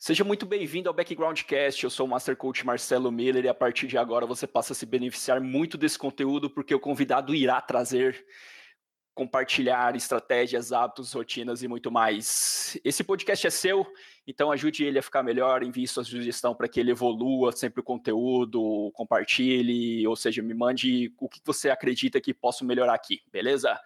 Seja 0.00 0.22
muito 0.22 0.46
bem-vindo 0.46 0.88
ao 0.88 0.94
Backgroundcast. 0.94 1.82
Eu 1.82 1.90
sou 1.90 2.06
o 2.06 2.08
Master 2.08 2.36
Coach 2.36 2.64
Marcelo 2.64 3.10
Miller 3.10 3.44
e 3.44 3.48
a 3.48 3.54
partir 3.54 3.88
de 3.88 3.98
agora 3.98 4.24
você 4.24 4.46
passa 4.46 4.72
a 4.72 4.76
se 4.76 4.86
beneficiar 4.86 5.40
muito 5.40 5.76
desse 5.76 5.98
conteúdo 5.98 6.48
porque 6.48 6.72
o 6.72 6.78
convidado 6.78 7.34
irá 7.34 7.60
trazer 7.60 8.24
compartilhar 9.12 9.96
estratégias, 9.96 10.72
hábitos, 10.72 11.12
rotinas 11.12 11.64
e 11.64 11.66
muito 11.66 11.90
mais. 11.90 12.78
Esse 12.84 13.02
podcast 13.02 13.48
é 13.48 13.50
seu, 13.50 13.84
então 14.24 14.52
ajude 14.52 14.84
ele 14.84 15.00
a 15.00 15.02
ficar 15.02 15.24
melhor, 15.24 15.64
envie 15.64 15.88
sua 15.88 16.04
sugestão 16.04 16.54
para 16.54 16.68
que 16.68 16.78
ele 16.78 16.92
evolua 16.92 17.50
sempre 17.50 17.80
o 17.80 17.82
conteúdo, 17.82 18.92
compartilhe, 18.94 20.06
ou 20.06 20.14
seja, 20.14 20.40
me 20.40 20.54
mande 20.54 21.12
o 21.18 21.28
que 21.28 21.40
você 21.44 21.68
acredita 21.68 22.20
que 22.20 22.32
posso 22.32 22.64
melhorar 22.64 22.94
aqui, 22.94 23.20
beleza? 23.32 23.76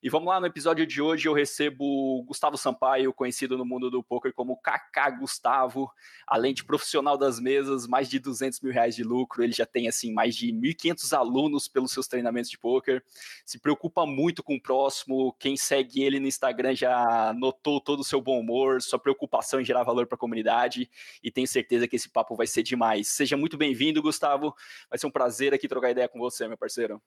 E 0.00 0.08
vamos 0.08 0.28
lá, 0.28 0.38
no 0.38 0.46
episódio 0.46 0.86
de 0.86 1.02
hoje 1.02 1.26
eu 1.26 1.32
recebo 1.32 2.22
Gustavo 2.22 2.56
Sampaio, 2.56 3.12
conhecido 3.12 3.58
no 3.58 3.64
mundo 3.64 3.90
do 3.90 4.00
poker 4.00 4.32
como 4.32 4.56
Kaká 4.56 5.10
Gustavo, 5.10 5.90
além 6.24 6.54
de 6.54 6.64
profissional 6.64 7.18
das 7.18 7.40
mesas, 7.40 7.84
mais 7.84 8.08
de 8.08 8.20
200 8.20 8.60
mil 8.60 8.72
reais 8.72 8.94
de 8.94 9.02
lucro, 9.02 9.42
ele 9.42 9.52
já 9.52 9.66
tem 9.66 9.88
assim 9.88 10.12
mais 10.12 10.36
de 10.36 10.52
1.500 10.52 11.18
alunos 11.18 11.66
pelos 11.66 11.90
seus 11.90 12.06
treinamentos 12.06 12.48
de 12.48 12.56
poker, 12.56 13.02
se 13.44 13.58
preocupa 13.58 14.06
muito 14.06 14.40
com 14.40 14.54
o 14.54 14.62
próximo, 14.62 15.34
quem 15.36 15.56
segue 15.56 16.00
ele 16.00 16.20
no 16.20 16.28
Instagram 16.28 16.76
já 16.76 17.34
notou 17.36 17.80
todo 17.80 17.98
o 17.98 18.04
seu 18.04 18.20
bom 18.20 18.38
humor, 18.38 18.80
sua 18.80 19.00
preocupação 19.00 19.60
em 19.60 19.64
gerar 19.64 19.82
valor 19.82 20.06
para 20.06 20.14
a 20.14 20.18
comunidade 20.18 20.88
e 21.20 21.28
tenho 21.28 21.48
certeza 21.48 21.88
que 21.88 21.96
esse 21.96 22.08
papo 22.08 22.36
vai 22.36 22.46
ser 22.46 22.62
demais. 22.62 23.08
Seja 23.08 23.36
muito 23.36 23.56
bem-vindo, 23.56 24.00
Gustavo. 24.00 24.54
Vai 24.88 24.96
ser 24.96 25.08
um 25.08 25.10
prazer 25.10 25.52
aqui 25.52 25.66
trocar 25.66 25.90
ideia 25.90 26.08
com 26.08 26.20
você, 26.20 26.46
meu 26.46 26.56
parceiro. 26.56 27.02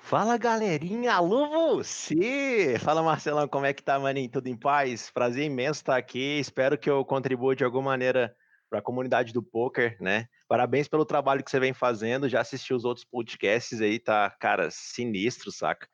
Fala 0.00 0.38
galerinha, 0.38 1.12
alô 1.12 1.76
você! 1.76 2.78
Fala 2.80 3.02
Marcelão, 3.02 3.46
como 3.46 3.66
é 3.66 3.74
que 3.74 3.82
tá, 3.82 3.98
maninho? 3.98 4.30
Tudo 4.30 4.46
em 4.46 4.56
paz? 4.56 5.10
Prazer 5.10 5.44
imenso 5.44 5.80
estar 5.80 5.96
aqui. 5.96 6.38
Espero 6.38 6.78
que 6.78 6.88
eu 6.88 7.04
contribua 7.04 7.54
de 7.54 7.62
alguma 7.62 7.90
maneira 7.90 8.34
para 8.70 8.78
a 8.78 8.82
comunidade 8.82 9.34
do 9.34 9.42
poker, 9.42 9.98
né? 10.00 10.26
Parabéns 10.48 10.88
pelo 10.88 11.04
trabalho 11.04 11.44
que 11.44 11.50
você 11.50 11.60
vem 11.60 11.74
fazendo. 11.74 12.28
Já 12.28 12.40
assisti 12.40 12.72
os 12.72 12.86
outros 12.86 13.04
podcasts 13.04 13.82
aí, 13.82 13.98
tá, 13.98 14.30
cara, 14.40 14.70
sinistro, 14.70 15.52
saca? 15.52 15.86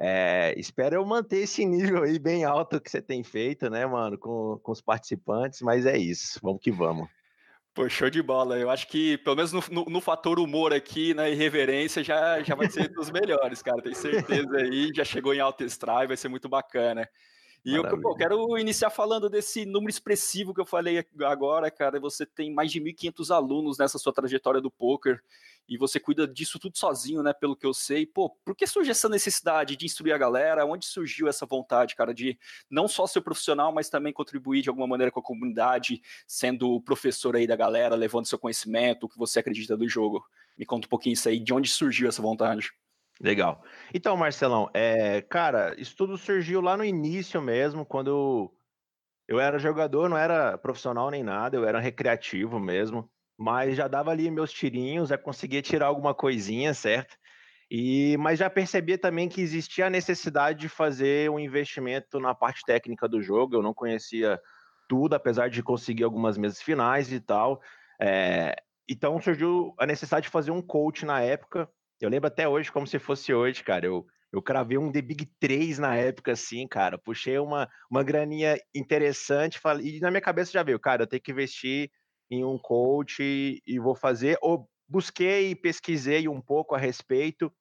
É, 0.00 0.54
espero 0.56 0.94
eu 0.94 1.04
manter 1.04 1.38
esse 1.40 1.66
nível 1.66 2.04
aí 2.04 2.18
bem 2.18 2.44
alto 2.44 2.80
que 2.80 2.90
você 2.90 3.02
tem 3.02 3.22
feito, 3.22 3.68
né, 3.68 3.84
mano, 3.84 4.16
com, 4.16 4.58
com 4.62 4.72
os 4.72 4.80
participantes, 4.80 5.60
mas 5.60 5.84
é 5.84 5.98
isso, 5.98 6.38
vamos 6.42 6.62
que 6.62 6.70
vamos. 6.70 7.17
Pô, 7.78 7.88
show 7.88 8.10
de 8.10 8.20
bola. 8.20 8.58
Eu 8.58 8.70
acho 8.70 8.88
que, 8.88 9.16
pelo 9.18 9.36
menos 9.36 9.52
no, 9.52 9.62
no, 9.70 9.84
no, 9.84 10.00
fator 10.00 10.40
humor 10.40 10.74
aqui, 10.74 11.14
na 11.14 11.28
irreverência, 11.28 12.02
já, 12.02 12.42
já 12.42 12.56
vai 12.56 12.68
ser 12.68 12.88
dos 12.88 13.08
melhores, 13.08 13.62
cara. 13.62 13.80
Tenho 13.80 13.94
certeza 13.94 14.56
aí. 14.56 14.90
Já 14.92 15.04
chegou 15.04 15.32
em 15.32 15.38
alto 15.38 15.62
extra 15.62 16.04
vai 16.04 16.16
ser 16.16 16.26
muito 16.26 16.48
bacana. 16.48 17.08
E 17.64 17.74
eu, 17.74 17.84
eu, 17.84 18.14
quero 18.14 18.56
iniciar 18.58 18.90
falando 18.90 19.28
desse 19.28 19.66
número 19.66 19.90
expressivo 19.90 20.54
que 20.54 20.60
eu 20.60 20.66
falei 20.66 21.04
agora, 21.24 21.70
cara. 21.70 22.00
Você 22.00 22.24
tem 22.24 22.52
mais 22.52 22.70
de 22.70 22.80
1.500 22.80 23.34
alunos 23.34 23.78
nessa 23.78 23.98
sua 23.98 24.12
trajetória 24.12 24.60
do 24.60 24.70
poker 24.70 25.22
e 25.68 25.76
você 25.76 26.00
cuida 26.00 26.26
disso 26.26 26.58
tudo 26.58 26.78
sozinho, 26.78 27.22
né? 27.22 27.32
Pelo 27.34 27.54
que 27.54 27.66
eu 27.66 27.74
sei. 27.74 28.06
Pô, 28.06 28.30
por 28.42 28.56
que 28.56 28.66
surge 28.66 28.90
essa 28.90 29.08
necessidade 29.08 29.76
de 29.76 29.84
instruir 29.84 30.14
a 30.14 30.18
galera? 30.18 30.64
Onde 30.64 30.86
surgiu 30.86 31.28
essa 31.28 31.44
vontade, 31.44 31.94
cara, 31.94 32.14
de 32.14 32.38
não 32.70 32.88
só 32.88 33.06
ser 33.06 33.20
profissional, 33.20 33.70
mas 33.70 33.90
também 33.90 34.12
contribuir 34.12 34.62
de 34.62 34.70
alguma 34.70 34.86
maneira 34.86 35.12
com 35.12 35.20
a 35.20 35.22
comunidade, 35.22 36.00
sendo 36.26 36.80
professor 36.80 37.36
aí 37.36 37.46
da 37.46 37.54
galera, 37.54 37.94
levando 37.94 38.26
seu 38.26 38.38
conhecimento, 38.38 39.04
o 39.04 39.08
que 39.08 39.18
você 39.18 39.40
acredita 39.40 39.76
do 39.76 39.86
jogo? 39.86 40.24
Me 40.56 40.64
conta 40.64 40.86
um 40.86 40.90
pouquinho 40.90 41.12
isso 41.12 41.28
aí, 41.28 41.38
de 41.38 41.52
onde 41.52 41.68
surgiu 41.68 42.08
essa 42.08 42.22
vontade? 42.22 42.72
Legal. 43.20 43.62
Então, 43.92 44.16
Marcelão, 44.16 44.70
é, 44.72 45.20
cara, 45.22 45.74
isso 45.78 45.96
tudo 45.96 46.16
surgiu 46.16 46.60
lá 46.60 46.76
no 46.76 46.84
início 46.84 47.42
mesmo, 47.42 47.84
quando 47.84 48.52
eu, 49.28 49.40
era 49.40 49.58
jogador, 49.58 50.08
não 50.08 50.16
era 50.16 50.58
profissional 50.58 51.10
nem 51.10 51.22
nada, 51.22 51.56
eu 51.56 51.64
era 51.64 51.80
recreativo 51.80 52.60
mesmo 52.60 53.10
mas 53.38 53.76
já 53.76 53.86
dava 53.86 54.10
ali 54.10 54.28
meus 54.30 54.52
tirinhos, 54.52 55.10
já 55.10 55.16
conseguia 55.16 55.62
tirar 55.62 55.86
alguma 55.86 56.12
coisinha, 56.12 56.74
certo? 56.74 57.16
E, 57.70 58.16
mas 58.18 58.38
já 58.38 58.50
percebia 58.50 58.98
também 58.98 59.28
que 59.28 59.40
existia 59.40 59.86
a 59.86 59.90
necessidade 59.90 60.58
de 60.58 60.68
fazer 60.68 61.30
um 61.30 61.38
investimento 61.38 62.18
na 62.18 62.34
parte 62.34 62.62
técnica 62.66 63.08
do 63.08 63.22
jogo. 63.22 63.54
Eu 63.54 63.62
não 63.62 63.72
conhecia 63.72 64.40
tudo, 64.88 65.14
apesar 65.14 65.48
de 65.48 65.62
conseguir 65.62 66.02
algumas 66.02 66.36
mesas 66.36 66.60
finais 66.60 67.12
e 67.12 67.20
tal. 67.20 67.60
É, 68.00 68.56
então 68.88 69.20
surgiu 69.20 69.72
a 69.78 69.86
necessidade 69.86 70.24
de 70.24 70.30
fazer 70.30 70.50
um 70.50 70.62
coach 70.62 71.06
na 71.06 71.20
época. 71.20 71.68
Eu 72.00 72.08
lembro 72.08 72.28
até 72.28 72.48
hoje 72.48 72.70
como 72.70 72.86
se 72.86 72.98
fosse 72.98 73.34
hoje, 73.34 73.62
cara. 73.62 73.86
Eu, 73.86 74.06
eu 74.32 74.40
cravei 74.42 74.78
um 74.78 74.92
The 74.92 75.02
Big 75.02 75.26
3 75.40 75.78
na 75.78 75.96
época, 75.96 76.32
assim, 76.32 76.66
cara. 76.66 76.96
Puxei 76.98 77.38
uma, 77.38 77.68
uma 77.90 78.02
graninha 78.02 78.56
interessante 78.74 79.58
falei, 79.58 79.96
e 79.96 80.00
na 80.00 80.10
minha 80.10 80.20
cabeça 80.20 80.52
já 80.52 80.62
veio, 80.62 80.78
cara, 80.78 81.02
eu 81.02 81.06
tenho 81.06 81.22
que 81.22 81.32
investir 81.32 81.90
em 82.30 82.44
um 82.44 82.58
coach 82.58 83.22
e, 83.22 83.62
e 83.66 83.78
vou 83.78 83.94
fazer. 83.94 84.38
Ou 84.40 84.68
busquei 84.86 85.50
e 85.50 85.56
pesquisei 85.56 86.28
um 86.28 86.40
pouco 86.40 86.74
a 86.74 86.78
respeito. 86.78 87.52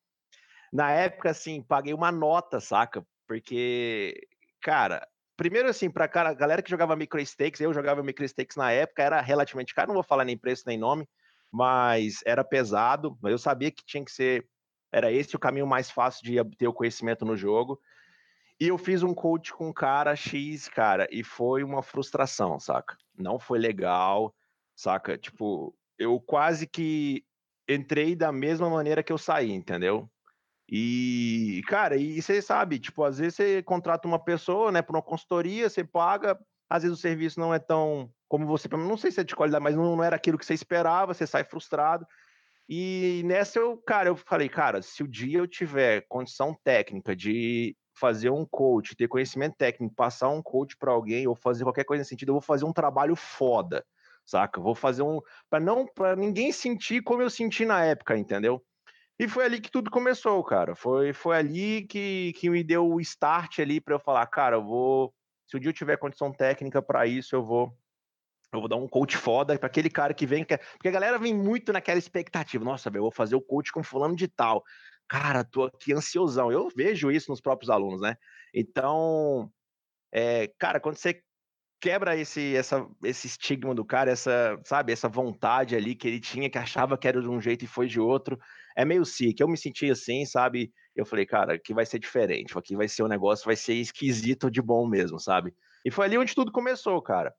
Na 0.71 0.91
época, 0.91 1.29
assim, 1.31 1.61
paguei 1.63 1.93
uma 1.93 2.11
nota, 2.11 2.59
saca? 2.59 3.05
Porque, 3.27 4.19
cara, 4.61 5.07
primeiro 5.35 5.69
assim, 5.69 5.89
para 5.89 6.05
a 6.05 6.33
galera 6.33 6.61
que 6.61 6.69
jogava 6.69 6.95
micro 6.95 7.19
stakes, 7.25 7.61
eu 7.61 7.73
jogava 7.73 8.03
micro 8.03 8.27
stakes 8.27 8.55
na 8.55 8.71
época, 8.71 9.03
era 9.03 9.21
relativamente 9.21 9.73
caro, 9.73 9.87
não 9.87 9.95
vou 9.95 10.03
falar 10.03 10.25
nem 10.25 10.37
preço 10.37 10.63
nem 10.65 10.77
nome, 10.77 11.07
mas 11.51 12.21
era 12.25 12.43
pesado. 12.43 13.17
Eu 13.23 13.37
sabia 13.37 13.71
que 13.71 13.85
tinha 13.85 14.03
que 14.03 14.11
ser, 14.11 14.47
era 14.91 15.11
esse 15.11 15.35
o 15.35 15.39
caminho 15.39 15.67
mais 15.67 15.89
fácil 15.89 16.23
de 16.23 16.39
obter 16.39 16.67
o 16.67 16.73
conhecimento 16.73 17.25
no 17.25 17.37
jogo. 17.37 17.79
E 18.59 18.67
eu 18.67 18.77
fiz 18.77 19.03
um 19.03 19.13
coach 19.13 19.53
com 19.53 19.69
um 19.69 19.73
cara 19.73 20.15
X, 20.15 20.67
cara, 20.67 21.07
e 21.11 21.23
foi 21.23 21.63
uma 21.63 21.83
frustração, 21.83 22.59
saca? 22.59 22.97
Não 23.15 23.37
foi 23.37 23.59
legal 23.59 24.33
saca? 24.77 25.17
Tipo, 25.17 25.75
eu 25.97 26.21
quase 26.21 26.67
que 26.67 27.25
entrei 27.67 28.15
da 28.15 28.31
mesma 28.31 28.69
maneira 28.69 29.03
que 29.03 29.11
eu 29.11 29.17
saí, 29.17 29.51
entendeu? 29.51 30.09
E, 30.69 31.61
cara, 31.67 31.97
e 31.97 32.21
você 32.21 32.41
sabe, 32.41 32.79
tipo, 32.79 33.03
às 33.03 33.17
vezes 33.17 33.35
você 33.35 33.63
contrata 33.63 34.07
uma 34.07 34.23
pessoa, 34.23 34.71
né, 34.71 34.81
por 34.81 34.95
uma 34.95 35.01
consultoria, 35.01 35.69
você 35.69 35.83
paga, 35.83 36.39
às 36.69 36.83
vezes 36.83 36.97
o 36.97 37.01
serviço 37.01 37.39
não 37.39 37.53
é 37.53 37.59
tão 37.59 38.11
como 38.27 38.45
você, 38.45 38.67
não 38.69 38.97
sei 38.97 39.11
se 39.11 39.21
é 39.21 39.23
de 39.23 39.35
qualidade, 39.35 39.63
mas 39.63 39.75
não, 39.75 39.95
não 39.95 40.03
era 40.03 40.15
aquilo 40.15 40.37
que 40.37 40.45
você 40.45 40.53
esperava, 40.53 41.13
você 41.13 41.25
sai 41.25 41.43
frustrado. 41.43 42.05
E 42.69 43.21
nessa 43.25 43.59
eu, 43.59 43.77
cara, 43.77 44.09
eu 44.09 44.15
falei, 44.15 44.49
cara, 44.49 44.81
se 44.81 45.01
o 45.01 45.07
dia 45.07 45.39
eu 45.39 45.47
tiver 45.47 46.05
condição 46.09 46.55
técnica 46.63 47.15
de 47.15 47.75
fazer 47.97 48.29
um 48.29 48.45
coach, 48.45 48.95
ter 48.95 49.07
conhecimento 49.07 49.55
técnico, 49.57 49.95
passar 49.95 50.29
um 50.29 50.41
coach 50.41 50.77
para 50.77 50.91
alguém 50.91 51.27
ou 51.27 51.35
fazer 51.35 51.63
qualquer 51.63 51.85
coisa 51.85 52.01
nesse 52.01 52.09
sentido, 52.09 52.29
eu 52.29 52.35
vou 52.35 52.41
fazer 52.41 52.65
um 52.65 52.73
trabalho 52.73 53.15
foda 53.15 53.83
saca? 54.27 54.59
Vou 54.59 54.75
fazer 54.75 55.01
um 55.01 55.21
para 55.49 55.59
não 55.59 55.85
para 55.87 56.15
ninguém 56.15 56.51
sentir 56.51 57.01
como 57.01 57.21
eu 57.21 57.29
senti 57.29 57.65
na 57.65 57.83
época, 57.83 58.17
entendeu? 58.17 58.61
E 59.17 59.27
foi 59.27 59.45
ali 59.45 59.59
que 59.59 59.71
tudo 59.71 59.89
começou, 59.89 60.43
cara. 60.43 60.75
Foi 60.75 61.13
foi 61.13 61.37
ali 61.37 61.87
que, 61.87 62.33
que 62.33 62.49
me 62.49 62.63
deu 62.63 62.87
o 62.87 63.01
start 63.01 63.59
ali 63.59 63.81
para 63.81 63.95
eu 63.95 63.99
falar, 63.99 64.27
cara, 64.27 64.57
eu 64.57 64.63
vou 64.63 65.13
se 65.47 65.55
o 65.55 65.59
dia 65.59 65.69
eu 65.69 65.73
tiver 65.73 65.97
condição 65.97 66.31
técnica 66.31 66.81
para 66.81 67.07
isso, 67.07 67.33
eu 67.35 67.43
vou 67.43 67.73
eu 68.53 68.59
vou 68.59 68.69
dar 68.69 68.77
um 68.77 68.87
coach 68.87 69.17
foda 69.17 69.57
para 69.57 69.67
aquele 69.67 69.89
cara 69.89 70.13
que 70.13 70.25
vem, 70.25 70.43
que... 70.43 70.57
porque 70.57 70.87
a 70.87 70.91
galera 70.91 71.19
vem 71.19 71.33
muito 71.33 71.73
naquela 71.73 71.99
expectativa. 71.99 72.63
Nossa, 72.63 72.89
velho, 72.89 72.99
eu 72.99 73.03
vou 73.03 73.11
fazer 73.11 73.35
o 73.35 73.41
coach 73.41 73.71
com 73.71 73.83
fulano 73.83 74.15
de 74.15 74.27
tal. 74.27 74.63
Cara, 75.07 75.43
tô 75.43 75.63
aqui 75.63 75.93
ansiosão. 75.93 76.51
Eu 76.51 76.69
vejo 76.75 77.11
isso 77.11 77.31
nos 77.31 77.41
próprios 77.41 77.69
alunos, 77.69 78.01
né? 78.01 78.15
Então, 78.53 79.51
é, 80.11 80.47
cara, 80.57 80.79
quando 80.79 80.97
você 80.97 81.21
quebra 81.79 82.15
esse, 82.17 82.55
essa, 82.55 82.87
esse 83.03 83.27
estigma 83.27 83.75
do 83.75 83.85
cara, 83.85 84.11
essa, 84.11 84.59
sabe, 84.65 84.91
essa 84.91 85.07
vontade 85.07 85.75
ali 85.75 85.95
que 85.95 86.07
ele 86.07 86.19
tinha, 86.19 86.49
que 86.49 86.57
achava 86.57 86.97
que 86.97 87.07
era 87.07 87.21
de 87.21 87.29
um 87.29 87.39
jeito 87.39 87.65
e 87.65 87.67
foi 87.67 87.87
de 87.87 87.99
outro. 87.99 88.39
É 88.75 88.83
meio 88.83 89.05
sick. 89.05 89.39
Eu 89.39 89.47
me 89.47 89.57
senti 89.57 89.89
assim, 89.89 90.25
sabe? 90.25 90.71
Eu 90.95 91.05
falei, 91.05 91.25
cara, 91.25 91.55
aqui 91.55 91.73
vai 91.73 91.85
ser 91.85 91.99
diferente, 91.99 92.57
aqui 92.57 92.75
vai 92.75 92.87
ser 92.87 93.03
um 93.03 93.07
negócio, 93.07 93.45
vai 93.45 93.55
ser 93.55 93.73
esquisito 93.75 94.49
de 94.49 94.61
bom 94.61 94.87
mesmo, 94.87 95.19
sabe? 95.19 95.53
E 95.85 95.91
foi 95.91 96.05
ali 96.05 96.17
onde 96.17 96.33
tudo 96.33 96.51
começou, 96.51 97.01
cara. 97.01 97.33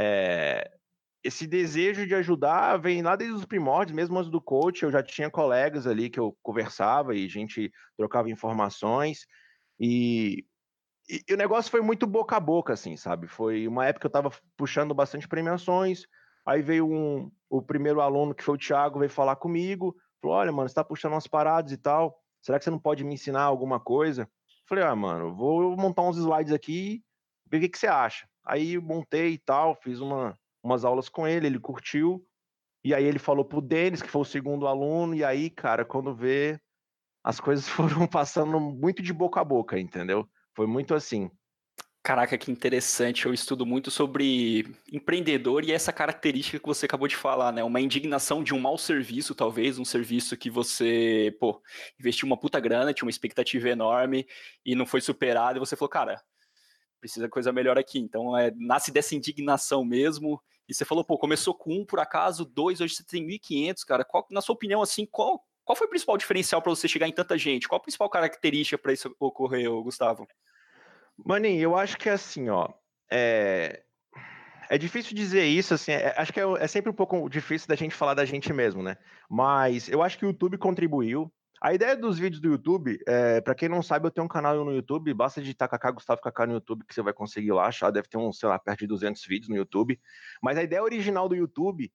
É, 0.00 0.70
esse 1.22 1.46
desejo 1.46 2.06
de 2.06 2.14
ajudar 2.14 2.78
vem 2.78 3.02
lá 3.02 3.16
desde 3.16 3.36
os 3.36 3.44
primórdios, 3.44 3.94
mesmo 3.94 4.18
antes 4.18 4.30
do 4.30 4.40
coach, 4.40 4.82
eu 4.82 4.90
já 4.90 5.02
tinha 5.02 5.30
colegas 5.30 5.86
ali 5.86 6.08
que 6.08 6.18
eu 6.18 6.34
conversava 6.42 7.14
e 7.14 7.26
a 7.26 7.28
gente 7.28 7.70
trocava 7.96 8.30
informações. 8.30 9.26
E 9.78 10.46
e, 11.10 11.24
e, 11.28 11.34
o 11.34 11.36
negócio 11.36 11.70
foi 11.70 11.80
muito 11.80 12.06
boca 12.06 12.36
a 12.36 12.40
boca, 12.40 12.72
assim, 12.72 12.96
sabe? 12.96 13.26
Foi 13.26 13.66
uma 13.66 13.84
época 13.84 14.02
que 14.02 14.06
eu 14.06 14.12
tava 14.12 14.30
puxando 14.56 14.94
bastante 14.94 15.26
premiações, 15.26 16.06
aí 16.46 16.62
veio 16.62 16.88
um, 16.88 17.32
o 17.48 17.60
primeiro 17.60 18.00
aluno, 18.00 18.32
que 18.32 18.44
foi 18.44 18.54
o 18.54 18.58
Thiago, 18.58 19.00
veio 19.00 19.10
falar 19.10 19.34
comigo, 19.34 19.96
falou, 20.22 20.36
olha, 20.36 20.52
mano, 20.52 20.68
você 20.68 20.74
tá 20.76 20.84
puxando 20.84 21.12
umas 21.12 21.26
paradas 21.26 21.72
e 21.72 21.76
tal, 21.76 22.16
será 22.40 22.58
que 22.58 22.64
você 22.64 22.70
não 22.70 22.78
pode 22.78 23.02
me 23.02 23.14
ensinar 23.14 23.42
alguma 23.42 23.80
coisa? 23.80 24.30
Falei, 24.68 24.84
ah, 24.84 24.94
mano, 24.94 25.34
vou 25.34 25.76
montar 25.76 26.02
uns 26.02 26.16
slides 26.16 26.52
aqui, 26.52 27.02
ver 27.50 27.58
o 27.58 27.60
que, 27.62 27.68
que 27.70 27.78
você 27.78 27.88
acha. 27.88 28.28
Aí 28.50 28.76
montei 28.80 29.34
e 29.34 29.38
tal, 29.38 29.76
fiz 29.76 30.00
uma, 30.00 30.36
umas 30.60 30.84
aulas 30.84 31.08
com 31.08 31.24
ele, 31.24 31.46
ele 31.46 31.60
curtiu, 31.60 32.26
e 32.82 32.92
aí 32.92 33.04
ele 33.04 33.20
falou 33.20 33.44
pro 33.44 33.60
Denis, 33.60 34.02
que 34.02 34.10
foi 34.10 34.22
o 34.22 34.24
segundo 34.24 34.66
aluno, 34.66 35.14
e 35.14 35.22
aí, 35.22 35.48
cara, 35.48 35.84
quando 35.84 36.12
vê, 36.12 36.60
as 37.22 37.38
coisas 37.38 37.68
foram 37.70 38.08
passando 38.08 38.58
muito 38.58 39.04
de 39.04 39.12
boca 39.12 39.40
a 39.40 39.44
boca, 39.44 39.78
entendeu? 39.78 40.28
Foi 40.56 40.66
muito 40.66 40.96
assim. 40.96 41.30
Caraca, 42.02 42.36
que 42.36 42.50
interessante. 42.50 43.24
Eu 43.24 43.32
estudo 43.32 43.64
muito 43.64 43.88
sobre 43.88 44.66
empreendedor 44.90 45.62
e 45.64 45.70
essa 45.70 45.92
característica 45.92 46.58
que 46.58 46.66
você 46.66 46.86
acabou 46.86 47.06
de 47.06 47.14
falar, 47.14 47.52
né? 47.52 47.62
Uma 47.62 47.80
indignação 47.80 48.42
de 48.42 48.52
um 48.52 48.58
mau 48.58 48.76
serviço, 48.76 49.32
talvez, 49.32 49.78
um 49.78 49.84
serviço 49.84 50.36
que 50.36 50.50
você, 50.50 51.36
pô, 51.38 51.62
investiu 52.00 52.26
uma 52.26 52.36
puta 52.36 52.58
grana, 52.58 52.92
tinha 52.92 53.06
uma 53.06 53.10
expectativa 53.10 53.68
enorme 53.68 54.26
e 54.66 54.74
não 54.74 54.86
foi 54.86 55.00
superado, 55.00 55.58
e 55.58 55.60
você 55.60 55.76
falou, 55.76 55.90
cara, 55.90 56.20
precisa 57.00 57.28
coisa 57.28 57.52
melhor 57.52 57.78
aqui. 57.78 57.98
Então, 57.98 58.36
é, 58.36 58.52
nasce 58.56 58.92
dessa 58.92 59.14
indignação 59.14 59.84
mesmo. 59.84 60.40
E 60.68 60.74
você 60.74 60.84
falou, 60.84 61.04
pô, 61.04 61.18
começou 61.18 61.54
com 61.54 61.74
um 61.74 61.84
por 61.84 61.98
acaso, 61.98 62.44
dois, 62.44 62.80
hoje 62.80 62.94
você 62.94 63.04
tem 63.04 63.26
1.500, 63.26 63.84
cara. 63.84 64.04
Qual, 64.04 64.26
na 64.30 64.40
sua 64.40 64.54
opinião, 64.54 64.80
assim, 64.80 65.04
qual, 65.04 65.44
qual 65.64 65.74
foi 65.74 65.86
o 65.86 65.90
principal 65.90 66.16
diferencial 66.16 66.62
para 66.62 66.70
você 66.70 66.86
chegar 66.86 67.08
em 67.08 67.12
tanta 67.12 67.36
gente? 67.36 67.66
Qual 67.66 67.78
a 67.78 67.82
principal 67.82 68.08
característica 68.08 68.78
para 68.78 68.92
isso 68.92 69.14
ocorrer, 69.18 69.68
Gustavo? 69.82 70.28
Maninho, 71.24 71.60
eu 71.60 71.76
acho 71.76 71.96
que 71.98 72.08
é 72.08 72.12
assim, 72.12 72.48
ó. 72.48 72.68
É, 73.10 73.82
é 74.70 74.78
difícil 74.78 75.16
dizer 75.16 75.44
isso, 75.44 75.74
assim, 75.74 75.90
é, 75.90 76.14
acho 76.16 76.32
que 76.32 76.40
é, 76.40 76.44
é, 76.60 76.66
sempre 76.68 76.90
um 76.90 76.94
pouco 76.94 77.28
difícil 77.28 77.66
da 77.66 77.74
gente 77.74 77.94
falar 77.94 78.14
da 78.14 78.24
gente 78.24 78.52
mesmo, 78.52 78.82
né? 78.82 78.96
Mas 79.28 79.88
eu 79.88 80.02
acho 80.02 80.16
que 80.16 80.24
o 80.24 80.28
YouTube 80.28 80.56
contribuiu. 80.58 81.30
A 81.60 81.74
ideia 81.74 81.94
dos 81.94 82.18
vídeos 82.18 82.40
do 82.40 82.48
YouTube, 82.48 82.98
é, 83.06 83.40
para 83.42 83.54
quem 83.54 83.68
não 83.68 83.82
sabe, 83.82 84.06
eu 84.06 84.10
tenho 84.10 84.24
um 84.24 84.28
canal 84.28 84.64
no 84.64 84.72
YouTube, 84.72 85.12
basta 85.12 85.42
digitar 85.42 85.68
Kaká 85.68 85.90
Gustavo 85.90 86.20
Kaká 86.20 86.46
no 86.46 86.54
YouTube 86.54 86.86
que 86.86 86.94
você 86.94 87.02
vai 87.02 87.12
conseguir 87.12 87.52
lá 87.52 87.66
achar, 87.66 87.90
deve 87.90 88.08
ter 88.08 88.16
uns, 88.16 88.38
sei 88.38 88.48
lá, 88.48 88.58
perto 88.58 88.80
de 88.80 88.86
200 88.86 89.22
vídeos 89.26 89.50
no 89.50 89.56
YouTube. 89.56 90.00
Mas 90.42 90.56
a 90.56 90.62
ideia 90.62 90.82
original 90.82 91.28
do 91.28 91.36
YouTube 91.36 91.92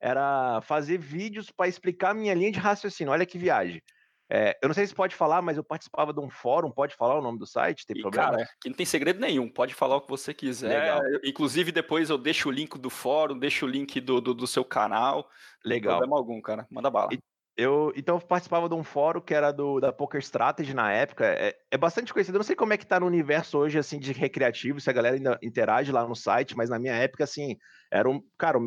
era 0.00 0.60
fazer 0.60 0.98
vídeos 0.98 1.50
para 1.50 1.66
explicar 1.66 2.10
a 2.10 2.14
minha 2.14 2.32
linha 2.32 2.52
de 2.52 2.60
raciocínio. 2.60 3.12
Olha 3.12 3.26
que 3.26 3.36
viagem. 3.36 3.82
É, 4.30 4.56
eu 4.62 4.68
não 4.68 4.74
sei 4.74 4.86
se 4.86 4.94
pode 4.94 5.16
falar, 5.16 5.40
mas 5.40 5.56
eu 5.56 5.64
participava 5.64 6.12
de 6.12 6.20
um 6.20 6.28
fórum, 6.28 6.70
pode 6.70 6.94
falar 6.94 7.18
o 7.18 7.22
nome 7.22 7.38
do 7.38 7.46
site? 7.46 7.86
Tem 7.86 7.96
e, 7.96 8.02
problema? 8.02 8.30
Cara, 8.30 8.48
que 8.60 8.68
não 8.68 8.76
tem 8.76 8.84
segredo 8.84 9.18
nenhum, 9.18 9.48
pode 9.48 9.74
falar 9.74 9.96
o 9.96 10.02
que 10.02 10.10
você 10.10 10.34
quiser. 10.34 10.68
Legal. 10.68 11.00
Inclusive, 11.24 11.72
depois 11.72 12.10
eu 12.10 12.18
deixo 12.18 12.50
o 12.50 12.52
link 12.52 12.78
do 12.78 12.90
fórum, 12.90 13.38
deixo 13.38 13.64
o 13.64 13.68
link 13.68 14.00
do, 14.00 14.20
do, 14.20 14.34
do 14.34 14.46
seu 14.46 14.64
canal. 14.64 15.28
Legal. 15.64 15.92
Não 15.92 15.98
problema 16.00 16.18
algum, 16.18 16.40
cara. 16.42 16.66
Manda 16.70 16.90
bala. 16.90 17.08
E, 17.12 17.18
eu, 17.58 17.92
então, 17.96 18.14
eu 18.14 18.20
participava 18.20 18.68
de 18.68 18.74
um 18.76 18.84
fórum 18.84 19.20
que 19.20 19.34
era 19.34 19.50
do, 19.50 19.80
da 19.80 19.92
Poker 19.92 20.20
Strategy 20.20 20.72
na 20.72 20.92
época. 20.92 21.26
É, 21.26 21.58
é 21.72 21.76
bastante 21.76 22.12
conhecido. 22.12 22.36
Eu 22.36 22.38
não 22.38 22.44
sei 22.44 22.54
como 22.54 22.72
é 22.72 22.76
que 22.76 22.86
tá 22.86 23.00
no 23.00 23.06
universo 23.06 23.58
hoje, 23.58 23.76
assim, 23.76 23.98
de 23.98 24.12
recreativo, 24.12 24.80
se 24.80 24.88
a 24.88 24.92
galera 24.92 25.16
ainda 25.16 25.36
interage 25.42 25.90
lá 25.90 26.06
no 26.06 26.14
site, 26.14 26.56
mas 26.56 26.70
na 26.70 26.78
minha 26.78 26.94
época, 26.94 27.24
assim, 27.24 27.56
era 27.90 28.08
um. 28.08 28.22
Cara, 28.38 28.58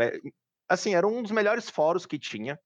assim, 0.68 0.94
era 0.94 1.08
um 1.08 1.24
dos 1.24 1.32
melhores 1.32 1.70
fóruns 1.70 2.06
que 2.06 2.20
tinha. 2.20 2.60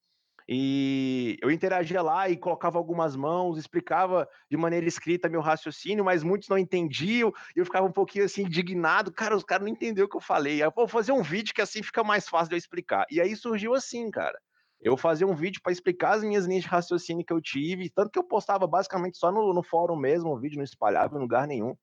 E 0.49 1.37
eu 1.41 1.51
interagia 1.51 2.01
lá 2.01 2.27
e 2.29 2.37
colocava 2.37 2.79
algumas 2.79 3.15
mãos, 3.15 3.57
explicava 3.59 4.27
de 4.49 4.57
maneira 4.57 4.87
escrita 4.87 5.29
meu 5.29 5.41
raciocínio, 5.41 6.03
mas 6.05 6.23
muitos 6.23 6.49
não 6.49 6.57
entendiam, 6.57 7.31
e 7.55 7.59
eu 7.59 7.65
ficava 7.65 7.85
um 7.87 7.91
pouquinho 7.91 8.25
assim 8.25 8.43
indignado, 8.43 9.11
cara, 9.11 9.35
os 9.35 9.43
caras 9.43 9.65
não 9.65 9.73
entenderam 9.73 10.07
o 10.07 10.09
que 10.09 10.17
eu 10.17 10.21
falei. 10.21 10.63
Aí, 10.63 10.71
vou 10.75 10.87
fazer 10.87 11.11
um 11.11 11.23
vídeo 11.23 11.53
que 11.53 11.61
assim 11.61 11.83
fica 11.83 12.03
mais 12.03 12.27
fácil 12.27 12.49
de 12.49 12.55
eu 12.55 12.59
explicar. 12.59 13.05
E 13.11 13.21
aí 13.21 13.35
surgiu 13.35 13.73
assim, 13.75 14.09
cara. 14.11 14.39
Eu 14.81 14.97
fazia 14.97 15.25
um 15.25 15.35
vídeo 15.35 15.61
para 15.63 15.71
explicar 15.71 16.13
as 16.13 16.23
minhas 16.23 16.45
linhas 16.45 16.63
de 16.63 16.69
raciocínio 16.69 17.25
que 17.25 17.33
eu 17.33 17.41
tive, 17.41 17.89
tanto 17.89 18.11
que 18.11 18.19
eu 18.19 18.23
postava 18.23 18.67
basicamente 18.67 19.17
só 19.17 19.31
no, 19.31 19.53
no 19.53 19.63
fórum 19.63 19.95
mesmo, 19.95 20.31
o 20.31 20.39
vídeo 20.39 20.57
não 20.57 20.63
espalhava 20.63 21.15
em 21.15 21.19
lugar 21.19 21.47
nenhum. 21.47 21.75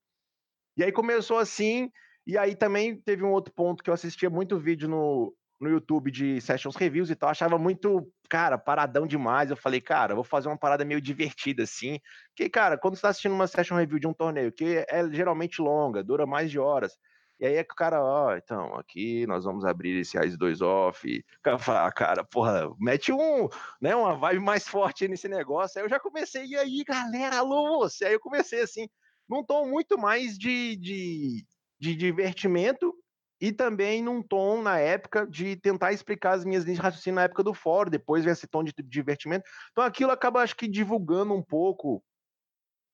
E 0.77 0.85
aí 0.85 0.93
começou 0.93 1.39
assim, 1.39 1.91
e 2.27 2.39
aí 2.39 2.55
também 2.55 2.97
teve 2.97 3.25
um 3.25 3.33
outro 3.33 3.53
ponto 3.53 3.83
que 3.83 3.91
eu 3.91 3.95
assistia 3.95 4.31
muito 4.31 4.59
vídeo 4.59 4.89
no, 4.89 5.35
no 5.61 5.71
YouTube 5.71 6.11
de 6.11 6.41
sessions 6.41 6.75
reviews 6.75 7.09
e 7.09 7.15
tal, 7.15 7.31
achava 7.31 7.57
muito, 7.57 8.11
cara, 8.29 8.59
paradão 8.59 9.07
demais. 9.07 9.51
Eu 9.51 9.57
falei, 9.57 9.81
cara, 9.81 10.15
vou 10.15 10.25
fazer 10.25 10.49
uma 10.49 10.59
parada 10.59 10.85
meio 10.85 11.01
divertida 11.01 11.63
assim. 11.63 12.01
Porque, 12.29 12.51
cara, 12.51 12.77
quando 12.77 12.97
você 12.97 13.03
tá 13.03 13.09
assistindo 13.11 13.35
uma 13.35 13.47
session 13.47 13.77
review 13.77 13.99
de 13.99 14.07
um 14.07 14.13
torneio, 14.13 14.53
que 14.53 14.85
é 14.89 15.09
geralmente 15.11 15.63
longa, 15.63 16.03
dura 16.03 16.27
mais 16.27 16.51
de 16.51 16.59
horas, 16.59 16.97
e 17.43 17.45
aí 17.45 17.57
é 17.57 17.65
que 17.65 17.73
o 17.73 17.77
cara, 17.77 18.01
ó, 18.01 18.37
então, 18.37 18.73
aqui 18.77 19.27
nós 19.27 19.45
vamos 19.45 19.65
abrir 19.65 19.99
esse 19.99 20.17
Rise 20.17 20.37
2 20.37 20.63
off. 20.63 21.25
Cara, 21.43 21.91
cara, 21.91 22.23
porra, 22.25 22.73
mete 22.79 23.13
um, 23.13 23.49
né, 23.81 23.97
uma 23.97 24.15
vibe 24.15 24.39
mais 24.39 24.69
forte 24.69 25.09
nesse 25.09 25.27
negócio. 25.27 25.77
Aí 25.77 25.85
eu 25.85 25.91
já 25.91 25.99
comecei, 25.99 26.47
e 26.47 26.57
aí, 26.57 26.85
galera, 26.85 27.39
alô, 27.39 27.81
você? 27.81 28.05
Aí 28.05 28.13
eu 28.13 28.21
comecei 28.21 28.61
assim, 28.61 28.89
num 29.29 29.43
tom 29.43 29.67
muito 29.67 29.99
mais 29.99 30.39
de, 30.39 30.77
de, 30.77 31.45
de 31.81 31.97
divertimento 31.97 32.95
e 33.41 33.51
também 33.51 34.05
num 34.05 34.23
tom, 34.23 34.63
na 34.63 34.79
época, 34.79 35.27
de 35.27 35.57
tentar 35.57 35.93
explicar 35.93 36.35
as 36.35 36.45
minhas 36.45 36.63
linhas 36.63 36.79
de 36.79 36.83
raciocínio 36.85 37.17
na 37.17 37.25
época 37.25 37.43
do 37.43 37.53
fórum, 37.53 37.91
depois 37.91 38.23
vem 38.23 38.33
esse 38.35 38.47
tom 38.47 38.63
de 38.63 38.73
divertimento. 38.85 39.43
Então 39.73 39.83
aquilo 39.83 40.13
acaba, 40.13 40.43
acho 40.43 40.55
que, 40.55 40.69
divulgando 40.69 41.35
um 41.35 41.43
pouco 41.43 42.05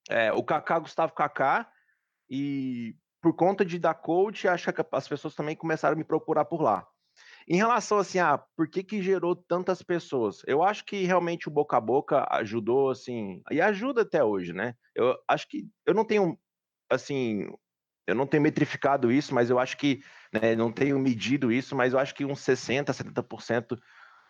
é, 0.09 0.33
o 0.33 0.43
Kaká 0.43 0.79
Gustavo 0.79 1.13
Kaká, 1.13 1.71
e 2.27 2.95
por 3.21 3.35
conta 3.35 3.65
de 3.65 3.77
dar 3.77 3.93
coach, 3.95 4.47
acho 4.47 4.71
que 4.71 4.85
as 4.91 5.07
pessoas 5.07 5.35
também 5.35 5.55
começaram 5.55 5.95
a 5.95 5.97
me 5.97 6.03
procurar 6.03 6.45
por 6.45 6.61
lá. 6.61 6.87
Em 7.47 7.57
relação 7.57 7.97
assim, 7.97 8.19
ah, 8.19 8.41
por 8.55 8.69
que 8.69 8.83
que 8.83 9.01
gerou 9.01 9.35
tantas 9.35 9.81
pessoas? 9.81 10.41
Eu 10.45 10.63
acho 10.63 10.85
que 10.85 11.03
realmente 11.03 11.47
o 11.47 11.51
boca 11.51 11.77
a 11.77 11.81
boca 11.81 12.27
ajudou, 12.31 12.91
assim, 12.91 13.41
e 13.51 13.59
ajuda 13.59 14.03
até 14.03 14.23
hoje, 14.23 14.53
né? 14.53 14.75
Eu 14.95 15.17
acho 15.27 15.47
que 15.47 15.67
eu 15.85 15.93
não 15.93 16.05
tenho, 16.05 16.39
assim, 16.89 17.47
eu 18.07 18.15
não 18.15 18.27
tenho 18.27 18.43
metrificado 18.43 19.11
isso, 19.11 19.33
mas 19.33 19.49
eu 19.49 19.59
acho 19.59 19.77
que, 19.77 20.01
né, 20.33 20.55
não 20.55 20.71
tenho 20.71 20.97
medido 20.99 21.51
isso, 21.51 21.75
mas 21.75 21.93
eu 21.93 21.99
acho 21.99 22.13
que 22.15 22.25
uns 22.25 22.39
60%, 22.39 22.93
70% 22.93 23.77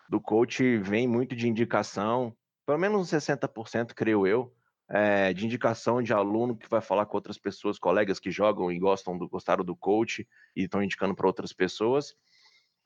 do 0.08 0.20
coach 0.20 0.78
vem 0.78 1.06
muito 1.06 1.36
de 1.36 1.48
indicação, 1.48 2.34
pelo 2.66 2.78
menos 2.78 3.00
uns 3.00 3.10
60%, 3.10 3.94
creio 3.94 4.26
eu, 4.26 4.54
é, 4.90 5.32
de 5.32 5.46
indicação 5.46 6.02
de 6.02 6.12
aluno 6.12 6.56
que 6.56 6.68
vai 6.68 6.80
falar 6.80 7.06
com 7.06 7.16
outras 7.16 7.38
pessoas, 7.38 7.78
colegas 7.78 8.18
que 8.18 8.30
jogam 8.30 8.72
e 8.72 8.78
gostam 8.78 9.16
do, 9.16 9.28
gostaram 9.28 9.64
do 9.64 9.76
coach 9.76 10.26
e 10.56 10.64
estão 10.64 10.82
indicando 10.82 11.14
para 11.14 11.28
outras 11.28 11.52
pessoas. 11.52 12.14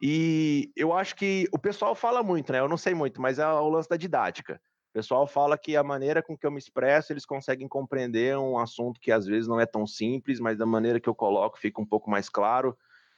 E 0.00 0.70
eu 0.76 0.92
acho 0.92 1.16
que 1.16 1.48
o 1.50 1.58
pessoal 1.58 1.94
fala 1.94 2.22
muito, 2.22 2.52
né? 2.52 2.58
Eu 2.58 2.68
não 2.68 2.76
sei 2.76 2.94
muito, 2.94 3.22
mas 3.22 3.38
é 3.38 3.46
o 3.46 3.70
lance 3.70 3.88
da 3.88 3.96
didática. 3.96 4.60
O 4.90 4.92
pessoal 4.92 5.26
fala 5.26 5.56
que 5.56 5.76
a 5.76 5.82
maneira 5.82 6.22
com 6.22 6.36
que 6.36 6.46
eu 6.46 6.50
me 6.50 6.58
expresso, 6.58 7.12
eles 7.12 7.24
conseguem 7.24 7.66
compreender 7.66 8.36
um 8.36 8.58
assunto 8.58 9.00
que 9.00 9.10
às 9.10 9.24
vezes 9.24 9.48
não 9.48 9.58
é 9.58 9.64
tão 9.64 9.86
simples, 9.86 10.38
mas 10.38 10.58
da 10.58 10.66
maneira 10.66 11.00
que 11.00 11.08
eu 11.08 11.14
coloco 11.14 11.58
fica 11.58 11.80
um 11.80 11.86
pouco 11.86 12.10
mais 12.10 12.28
claro. 12.28 12.76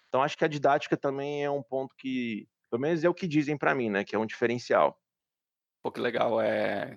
Então 0.09 0.23
acho 0.23 0.39
que 0.39 0.45
a 0.45 0.49
didática 0.49 0.97
também 0.97 1.45
é 1.45 1.51
um 1.51 1.63
ponto 1.63 1.95
que, 1.97 2.49
pelo 2.71 2.81
menos 2.81 3.03
é 3.03 3.09
o 3.09 3.15
que 3.15 3.27
dizem 3.27 3.59
para 3.59 3.75
mim, 3.75 3.91
né, 3.91 4.05
que 4.05 4.15
é 4.15 4.19
um 4.19 4.25
diferencial. 4.27 4.97
Pô, 5.83 5.91
que 5.91 6.01
legal, 6.01 6.41
é 6.41 6.97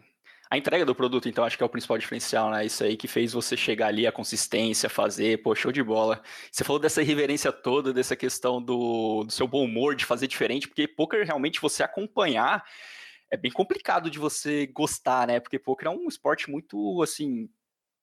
a 0.51 0.57
entrega 0.57 0.83
do 0.83 0.95
produto, 0.95 1.29
então, 1.29 1.43
acho 1.43 1.55
que 1.55 1.61
é 1.61 1.65
o 1.65 1.69
principal 1.69 1.97
diferencial, 1.97 2.49
né? 2.49 2.65
Isso 2.65 2.83
aí 2.83 2.97
que 2.97 3.07
fez 3.07 3.33
você 3.33 3.55
chegar 3.55 3.87
ali, 3.87 4.07
a 4.07 4.11
consistência, 4.11 4.89
fazer, 4.89 5.43
pô, 5.43 5.53
show 5.53 5.71
de 5.71 5.83
bola. 5.83 6.21
Você 6.51 6.63
falou 6.63 6.79
dessa 6.79 7.03
irreverência 7.03 7.51
toda, 7.51 7.93
dessa 7.93 8.15
questão 8.15 8.59
do, 8.59 9.23
do 9.25 9.31
seu 9.31 9.47
bom 9.47 9.63
humor, 9.63 9.95
de 9.95 10.05
fazer 10.05 10.25
diferente, 10.27 10.67
porque 10.67 10.87
poker 10.87 11.23
realmente 11.23 11.61
você 11.61 11.83
acompanhar 11.83 12.63
é 13.31 13.37
bem 13.37 13.51
complicado 13.51 14.09
de 14.09 14.17
você 14.17 14.65
gostar, 14.65 15.27
né? 15.27 15.39
Porque 15.39 15.59
poker 15.59 15.87
é 15.87 15.91
um 15.91 16.07
esporte 16.07 16.49
muito, 16.49 16.99
assim, 17.03 17.47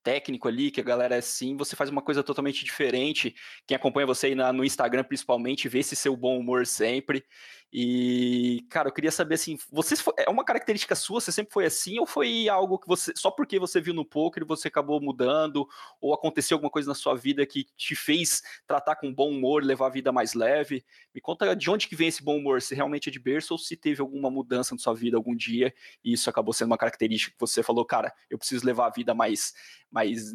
técnico 0.07 0.47
ali, 0.47 0.71
que 0.71 0.81
a 0.81 0.85
galera 0.85 1.17
é 1.17 1.19
assim, 1.19 1.57
você 1.57 1.75
faz 1.75 1.91
uma 1.91 2.01
coisa 2.01 2.23
totalmente 2.23 2.65
diferente. 2.65 3.35
Quem 3.67 3.77
acompanha 3.77 4.07
você 4.07 4.29
aí 4.29 4.35
na, 4.37 4.53
no 4.53 4.65
Instagram, 4.65 5.03
principalmente, 5.03 5.69
vê 5.69 5.81
esse 5.81 5.97
seu 5.97 6.17
bom 6.17 6.39
humor 6.39 6.65
sempre. 6.65 7.25
E, 7.73 8.65
cara, 8.71 8.89
eu 8.89 8.93
queria 8.93 9.11
saber 9.11 9.35
assim, 9.35 9.59
você 9.71 9.95
é 10.19 10.31
uma 10.31 10.45
característica 10.45 10.95
sua, 10.95 11.21
você 11.21 11.33
sempre 11.33 11.53
foi 11.53 11.67
assim, 11.67 11.99
ou 11.99 12.07
foi 12.07 12.49
algo 12.49 12.79
que 12.79 12.87
você, 12.87 13.13
só 13.17 13.31
porque 13.31 13.59
você 13.59 13.81
viu 13.81 13.93
no 13.93 14.05
poker 14.05 14.47
você 14.47 14.69
acabou 14.69 15.01
mudando, 15.01 15.69
ou 16.01 16.15
aconteceu 16.15 16.55
alguma 16.55 16.71
coisa 16.71 16.89
na 16.89 16.95
sua 16.95 17.15
vida 17.15 17.45
que 17.45 17.65
te 17.77 17.97
fez 17.97 18.43
tratar 18.67 18.97
com 18.97 19.13
bom 19.13 19.31
humor, 19.31 19.65
levar 19.65 19.87
a 19.87 19.91
vida 19.91 20.13
mais 20.13 20.33
leve? 20.35 20.85
Me 21.15 21.21
conta 21.21 21.55
de 21.57 21.71
onde 21.71 21.89
que 21.89 21.97
vem 21.97 22.09
esse 22.09 22.23
bom 22.23 22.39
humor, 22.39 22.63
se 22.63 22.75
realmente 22.75 23.09
é 23.09 23.13
de 23.13 23.19
berço 23.19 23.55
ou 23.55 23.59
se 23.59 23.77
teve 23.77 24.01
alguma 24.01 24.31
mudança 24.31 24.75
na 24.75 24.79
sua 24.79 24.95
vida 24.95 25.17
algum 25.17 25.35
dia 25.35 25.75
e 26.05 26.13
isso 26.13 26.31
acabou 26.31 26.55
sendo 26.55 26.69
uma 26.69 26.79
característica 26.79 27.33
que 27.33 27.41
você 27.41 27.63
falou, 27.63 27.85
cara, 27.85 28.15
eu 28.31 28.39
preciso 28.39 28.65
levar 28.65 28.87
a 28.87 28.91
vida 28.91 29.13
mais, 29.15 29.53
mais 29.91 30.33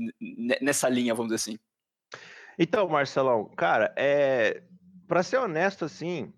nessa 0.61 0.89
linha, 0.89 1.15
vamos 1.15 1.33
dizer 1.33 1.51
assim. 1.51 1.59
Então, 2.59 2.87
Marcelão, 2.87 3.45
cara, 3.55 3.93
é, 3.97 4.63
para 5.07 5.23
ser 5.23 5.37
honesto 5.37 5.85
assim, 5.85 6.33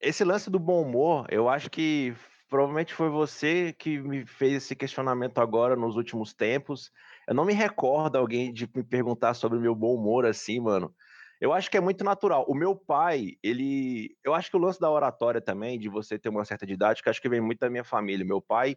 esse 0.00 0.24
lance 0.24 0.50
do 0.50 0.58
bom 0.58 0.82
humor, 0.82 1.26
eu 1.30 1.48
acho 1.48 1.70
que 1.70 2.14
provavelmente 2.48 2.92
foi 2.92 3.08
você 3.08 3.72
que 3.72 3.98
me 3.98 4.26
fez 4.26 4.54
esse 4.54 4.74
questionamento 4.74 5.38
agora 5.38 5.76
nos 5.76 5.96
últimos 5.96 6.32
tempos. 6.34 6.90
Eu 7.28 7.34
não 7.34 7.44
me 7.44 7.52
recordo 7.52 8.16
alguém 8.16 8.52
de 8.52 8.68
me 8.74 8.82
perguntar 8.82 9.34
sobre 9.34 9.58
o 9.58 9.60
meu 9.60 9.74
bom 9.74 9.94
humor 9.94 10.26
assim, 10.26 10.58
mano. 10.58 10.94
Eu 11.40 11.52
acho 11.52 11.70
que 11.70 11.76
é 11.76 11.80
muito 11.80 12.04
natural. 12.04 12.44
O 12.48 12.54
meu 12.54 12.76
pai, 12.76 13.38
ele. 13.42 14.14
Eu 14.22 14.34
acho 14.34 14.50
que 14.50 14.56
o 14.56 14.60
lance 14.60 14.78
da 14.78 14.90
oratória 14.90 15.40
também, 15.40 15.78
de 15.78 15.88
você 15.88 16.18
ter 16.18 16.28
uma 16.28 16.44
certa 16.44 16.66
didática, 16.66 17.08
acho 17.08 17.22
que 17.22 17.28
vem 17.30 17.40
muito 17.40 17.60
da 17.60 17.70
minha 17.70 17.84
família. 17.84 18.26
Meu 18.26 18.42
pai, 18.42 18.76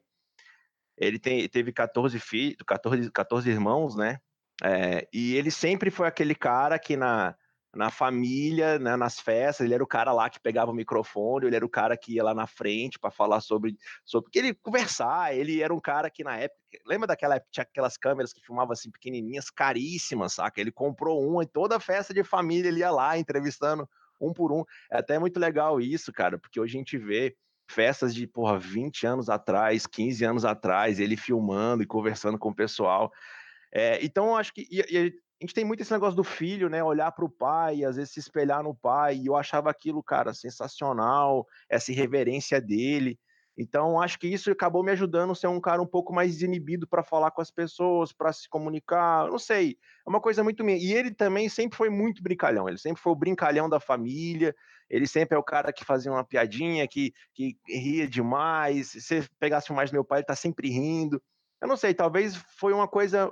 ele 0.97 1.19
tem, 1.19 1.47
teve 1.49 1.73
14 1.73 2.17
filhos, 2.19 2.57
14, 2.65 3.11
14 3.11 3.49
irmãos, 3.49 3.95
né? 3.97 4.19
É, 4.63 5.07
e 5.11 5.35
ele 5.35 5.51
sempre 5.51 5.91
foi 5.91 6.07
aquele 6.07 6.35
cara 6.35 6.79
que 6.79 6.95
na 6.95 7.35
na 7.75 7.89
família, 7.89 8.77
né, 8.77 8.95
nas 8.95 9.19
festas, 9.19 9.65
ele 9.65 9.73
era 9.73 9.83
o 9.83 9.87
cara 9.87 10.11
lá 10.11 10.29
que 10.29 10.39
pegava 10.39 10.71
o 10.71 10.75
microfone, 10.75 11.47
ele 11.47 11.55
era 11.55 11.65
o 11.65 11.69
cara 11.69 11.97
que 11.97 12.13
ia 12.13 12.23
lá 12.23 12.33
na 12.33 12.45
frente 12.45 12.99
para 12.99 13.09
falar 13.09 13.41
sobre, 13.41 13.75
sobre 14.05 14.29
que 14.29 14.39
ele 14.39 14.53
conversar, 14.53 15.35
ele 15.35 15.61
era 15.61 15.73
um 15.73 15.79
cara 15.79 16.09
que 16.09 16.23
na 16.23 16.37
época, 16.37 16.59
lembra 16.85 17.07
daquela 17.07 17.35
época 17.35 17.49
tinha 17.51 17.63
aquelas 17.63 17.97
câmeras 17.97 18.31
que 18.31 18.41
filmavam 18.45 18.73
assim 18.73 18.91
pequenininhas, 18.91 19.49
caríssimas, 19.49 20.33
saca? 20.33 20.61
Ele 20.61 20.71
comprou 20.71 21.21
uma 21.27 21.43
e 21.43 21.47
toda 21.47 21.79
festa 21.79 22.13
de 22.13 22.23
família 22.23 22.67
ele 22.67 22.81
ia 22.81 22.91
lá 22.91 23.17
entrevistando 23.17 23.89
um 24.21 24.31
por 24.31 24.51
um. 24.51 24.63
É 24.91 24.99
até 24.99 25.17
muito 25.17 25.39
legal 25.39 25.81
isso, 25.81 26.13
cara, 26.13 26.37
porque 26.37 26.59
hoje 26.59 26.75
a 26.75 26.79
gente 26.79 26.97
vê 26.97 27.35
festas 27.67 28.13
de, 28.13 28.27
porra, 28.27 28.59
20 28.59 29.05
anos 29.07 29.29
atrás, 29.29 29.87
15 29.87 30.23
anos 30.23 30.45
atrás, 30.45 30.99
ele 30.99 31.17
filmando 31.17 31.81
e 31.81 31.87
conversando 31.87 32.37
com 32.37 32.49
o 32.49 32.55
pessoal. 32.55 33.11
É, 33.73 34.03
então, 34.05 34.37
acho 34.37 34.53
que. 34.53 34.67
E, 34.69 34.81
e 34.95 35.13
a 35.43 35.45
gente 35.45 35.53
tem 35.53 35.65
muito 35.65 35.81
esse 35.81 35.91
negócio 35.91 36.15
do 36.15 36.23
filho, 36.23 36.69
né? 36.69 36.81
Olhar 36.81 37.11
para 37.11 37.25
o 37.25 37.29
pai, 37.29 37.83
às 37.83 37.97
vezes 37.97 38.13
se 38.13 38.19
espelhar 38.21 38.63
no 38.63 38.73
pai. 38.73 39.17
E 39.17 39.25
eu 39.25 39.35
achava 39.35 39.69
aquilo, 39.69 40.01
cara, 40.01 40.33
sensacional, 40.33 41.45
essa 41.69 41.91
irreverência 41.91 42.61
dele. 42.61 43.19
Então, 43.57 43.99
acho 44.01 44.17
que 44.17 44.27
isso 44.27 44.49
acabou 44.49 44.81
me 44.81 44.91
ajudando 44.93 45.31
a 45.31 45.35
ser 45.35 45.47
um 45.47 45.59
cara 45.59 45.81
um 45.81 45.85
pouco 45.85 46.13
mais 46.13 46.31
desinibido 46.31 46.87
para 46.87 47.03
falar 47.03 47.29
com 47.29 47.41
as 47.41 47.51
pessoas, 47.51 48.13
para 48.13 48.31
se 48.31 48.47
comunicar. 48.47 49.27
Não 49.27 49.37
sei, 49.37 49.77
é 50.07 50.09
uma 50.09 50.21
coisa 50.21 50.45
muito 50.45 50.63
minha. 50.63 50.77
E 50.77 50.93
ele 50.93 51.13
também 51.13 51.49
sempre 51.49 51.77
foi 51.77 51.89
muito 51.89 52.23
brincalhão. 52.23 52.69
Ele 52.69 52.77
sempre 52.77 53.01
foi 53.01 53.11
o 53.11 53.17
brincalhão 53.17 53.67
da 53.67 53.81
família. 53.81 54.55
Ele 54.89 55.05
sempre 55.05 55.35
é 55.35 55.39
o 55.39 55.43
cara 55.43 55.73
que 55.73 55.83
fazia 55.83 56.09
uma 56.09 56.23
piadinha, 56.23 56.87
que, 56.87 57.13
que 57.33 57.57
ria 57.67 58.07
demais. 58.07 58.91
Se 58.91 59.01
você 59.01 59.27
pegasse 59.37 59.73
mais 59.73 59.91
meu 59.91 60.05
pai, 60.05 60.19
ele 60.19 60.25
tá 60.25 60.37
sempre 60.37 60.69
rindo. 60.69 61.21
Eu 61.61 61.67
não 61.67 61.75
sei, 61.75 61.93
talvez 61.93 62.37
foi 62.57 62.71
uma 62.71 62.87
coisa 62.87 63.29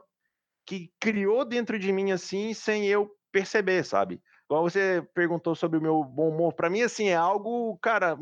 que 0.65 0.91
criou 0.99 1.45
dentro 1.45 1.77
de 1.77 1.91
mim 1.91 2.11
assim, 2.11 2.53
sem 2.53 2.87
eu 2.87 3.11
perceber, 3.31 3.83
sabe? 3.83 4.21
Igual 4.45 4.63
você 4.63 5.05
perguntou 5.13 5.55
sobre 5.55 5.79
o 5.79 5.81
meu 5.81 6.03
bom 6.03 6.29
humor, 6.29 6.53
para 6.53 6.69
mim 6.69 6.81
assim 6.81 7.09
é 7.09 7.15
algo, 7.15 7.77
cara, 7.81 8.17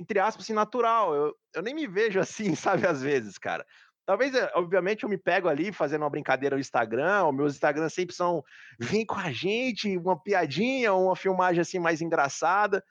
entre 0.00 0.18
aspas, 0.18 0.44
assim, 0.44 0.52
natural. 0.52 1.14
Eu, 1.14 1.34
eu 1.54 1.62
nem 1.62 1.74
me 1.74 1.86
vejo 1.86 2.18
assim, 2.20 2.54
sabe, 2.54 2.86
às 2.86 3.02
vezes, 3.02 3.38
cara. 3.38 3.64
Talvez, 4.06 4.34
eh, 4.34 4.50
obviamente, 4.54 5.04
eu 5.04 5.08
me 5.08 5.18
pego 5.18 5.48
ali 5.48 5.72
fazendo 5.72 6.02
uma 6.02 6.10
brincadeira 6.10 6.56
no 6.56 6.60
Instagram, 6.60 7.28
os 7.28 7.34
meus 7.34 7.54
Instagrams 7.54 7.94
sempre 7.94 8.14
são 8.14 8.42
vem 8.78 9.06
com 9.06 9.14
a 9.14 9.30
gente, 9.30 9.96
uma 9.96 10.20
piadinha, 10.20 10.92
uma 10.92 11.14
filmagem 11.14 11.60
assim 11.60 11.78
mais 11.78 12.00
engraçada, 12.00 12.82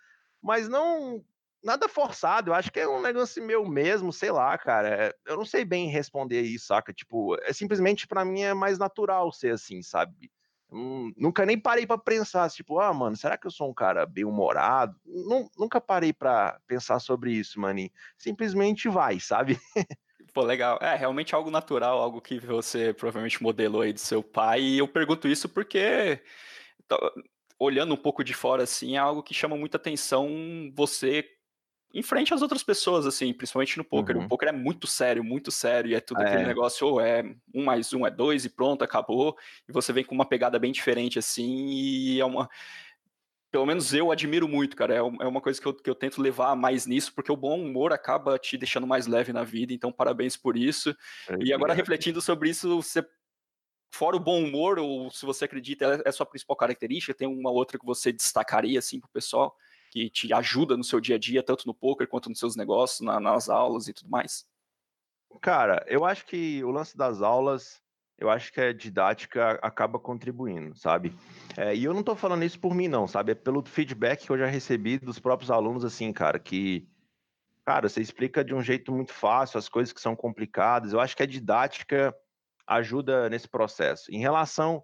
mas 0.41 0.69
não 0.69 1.21
nada 1.63 1.87
forçado, 1.87 2.51
eu 2.51 2.55
acho 2.55 2.71
que 2.71 2.79
é 2.79 2.87
um 2.87 3.01
negócio 3.01 3.43
meu 3.43 3.67
mesmo, 3.67 4.11
sei 4.13 4.31
lá, 4.31 4.57
cara. 4.57 5.15
Eu 5.25 5.37
não 5.37 5.45
sei 5.45 5.65
bem 5.65 5.89
responder 5.89 6.41
isso, 6.41 6.67
saca? 6.67 6.93
Tipo, 6.93 7.35
é 7.41 7.53
simplesmente 7.53 8.07
para 8.07 8.25
mim 8.25 8.41
é 8.41 8.53
mais 8.53 8.77
natural 8.77 9.31
ser 9.31 9.53
assim, 9.53 9.81
sabe? 9.81 10.31
Hum, 10.71 11.11
nunca 11.17 11.45
nem 11.45 11.57
parei 11.59 11.87
para 11.87 11.97
pensar, 11.97 12.49
tipo, 12.51 12.79
ah, 12.79 12.93
mano, 12.93 13.15
será 13.17 13.37
que 13.37 13.47
eu 13.47 13.51
sou 13.51 13.69
um 13.69 13.73
cara 13.73 14.05
bem 14.05 14.23
humorado? 14.23 14.95
Nunca 15.57 15.81
parei 15.81 16.13
para 16.13 16.59
pensar 16.67 16.99
sobre 16.99 17.31
isso, 17.31 17.59
maninho. 17.59 17.89
Simplesmente 18.17 18.87
vai, 18.87 19.19
sabe? 19.19 19.59
Pô, 20.31 20.43
legal. 20.43 20.77
É 20.79 20.95
realmente 20.95 21.33
algo 21.33 21.49
natural, 21.49 21.97
algo 21.97 22.21
que 22.21 22.39
você 22.39 22.93
provavelmente 22.93 23.41
modelou 23.41 23.81
aí 23.81 23.91
do 23.91 23.99
seu 23.99 24.21
pai. 24.21 24.61
E 24.61 24.77
eu 24.77 24.87
pergunto 24.87 25.27
isso 25.27 25.49
porque, 25.49 26.21
olhando 27.57 27.93
um 27.95 27.97
pouco 27.97 28.23
de 28.23 28.33
fora, 28.33 28.63
assim, 28.63 28.95
é 28.95 28.99
algo 28.99 29.23
que 29.23 29.33
chama 29.33 29.57
muita 29.57 29.77
atenção 29.77 30.29
você 30.75 31.25
em 31.93 32.03
frente 32.03 32.33
às 32.33 32.41
outras 32.41 32.63
pessoas, 32.63 33.05
assim, 33.07 33.33
principalmente 33.33 33.77
no 33.77 33.83
poker. 33.83 34.17
Uhum. 34.17 34.25
O 34.25 34.27
poker 34.27 34.49
é 34.49 34.51
muito 34.51 34.85
sério, 34.85 35.23
muito 35.23 35.51
sério, 35.51 35.89
e 35.89 35.95
é 35.95 35.99
tudo 35.99 36.21
é. 36.21 36.27
aquele 36.27 36.45
negócio, 36.45 36.85
ou 36.85 37.01
é 37.01 37.23
um 37.53 37.63
mais 37.63 37.91
um 37.93 38.05
é 38.05 38.11
dois 38.11 38.45
e 38.45 38.49
pronto, 38.49 38.83
acabou. 38.83 39.35
E 39.67 39.71
você 39.71 39.91
vem 39.91 40.03
com 40.03 40.13
uma 40.13 40.25
pegada 40.25 40.59
bem 40.59 40.71
diferente, 40.71 41.17
assim, 41.17 41.67
e 41.67 42.19
é 42.19 42.25
uma. 42.25 42.47
Pelo 43.51 43.65
menos 43.65 43.91
eu 43.95 44.11
admiro 44.11 44.47
muito, 44.47 44.75
cara. 44.75 44.93
É, 44.93 44.97
é 44.97 45.01
uma 45.01 45.41
coisa 45.41 45.59
que 45.59 45.67
eu, 45.67 45.73
que 45.73 45.89
eu 45.89 45.95
tento 45.95 46.21
levar 46.21 46.55
mais 46.55 46.85
nisso, 46.85 47.11
porque 47.15 47.31
o 47.31 47.37
bom 47.37 47.59
humor 47.59 47.91
acaba 47.91 48.37
te 48.37 48.55
deixando 48.55 48.85
mais 48.85 49.07
leve 49.07 49.33
na 49.33 49.43
vida, 49.43 49.73
então 49.73 49.91
parabéns 49.91 50.37
por 50.37 50.55
isso. 50.55 50.95
É, 51.27 51.37
e 51.39 51.51
agora, 51.51 51.73
refletindo 51.73 52.21
sobre 52.21 52.51
isso, 52.51 52.81
você 52.81 53.03
fora 53.91 54.15
o 54.15 54.19
bom 54.19 54.43
humor, 54.43 54.77
ou 54.77 55.09
se 55.09 55.25
você 55.25 55.45
acredita, 55.45 55.85
é, 55.85 56.01
é 56.05 56.09
a 56.09 56.11
sua 56.11 56.27
principal 56.27 56.55
característica, 56.55 57.15
tem 57.15 57.27
uma 57.27 57.49
outra 57.49 57.79
que 57.79 57.85
você 57.85 58.11
destacaria, 58.11 58.77
assim, 58.77 58.99
pro 58.99 59.09
pessoal? 59.09 59.55
Que 59.89 60.09
te 60.09 60.33
ajuda 60.33 60.77
no 60.77 60.83
seu 60.83 60.99
dia 60.99 61.15
a 61.15 61.19
dia, 61.19 61.43
tanto 61.43 61.67
no 61.67 61.73
poker 61.73 62.07
quanto 62.07 62.29
nos 62.29 62.39
seus 62.39 62.55
negócios, 62.55 63.01
na, 63.01 63.19
nas 63.19 63.49
aulas 63.49 63.87
e 63.87 63.93
tudo 63.93 64.09
mais? 64.09 64.47
Cara, 65.41 65.83
eu 65.87 66.05
acho 66.05 66.25
que 66.25 66.63
o 66.63 66.71
lance 66.71 66.97
das 66.97 67.21
aulas, 67.21 67.81
eu 68.17 68.29
acho 68.29 68.51
que 68.51 68.59
a 68.59 68.73
didática 68.73 69.51
acaba 69.61 69.99
contribuindo, 69.99 70.75
sabe? 70.75 71.15
É, 71.57 71.75
e 71.75 71.83
eu 71.83 71.93
não 71.93 72.03
tô 72.03 72.15
falando 72.15 72.43
isso 72.43 72.59
por 72.59 72.73
mim, 72.75 72.87
não, 72.87 73.07
sabe? 73.07 73.31
É 73.31 73.35
pelo 73.35 73.63
feedback 73.63 74.25
que 74.25 74.31
eu 74.31 74.37
já 74.37 74.47
recebi 74.47 74.97
dos 74.97 75.19
próprios 75.19 75.51
alunos, 75.51 75.85
assim, 75.85 76.11
cara, 76.11 76.39
que, 76.39 76.87
cara, 77.63 77.87
você 77.87 78.01
explica 78.01 78.43
de 78.43 78.53
um 78.53 78.61
jeito 78.61 78.91
muito 78.91 79.13
fácil 79.13 79.57
as 79.57 79.69
coisas 79.69 79.93
que 79.93 80.01
são 80.01 80.15
complicadas. 80.15 80.93
Eu 80.93 80.99
acho 80.99 81.15
que 81.15 81.23
a 81.23 81.27
didática 81.27 82.15
ajuda 82.67 83.29
nesse 83.29 83.47
processo. 83.47 84.11
Em 84.11 84.19
relação 84.19 84.83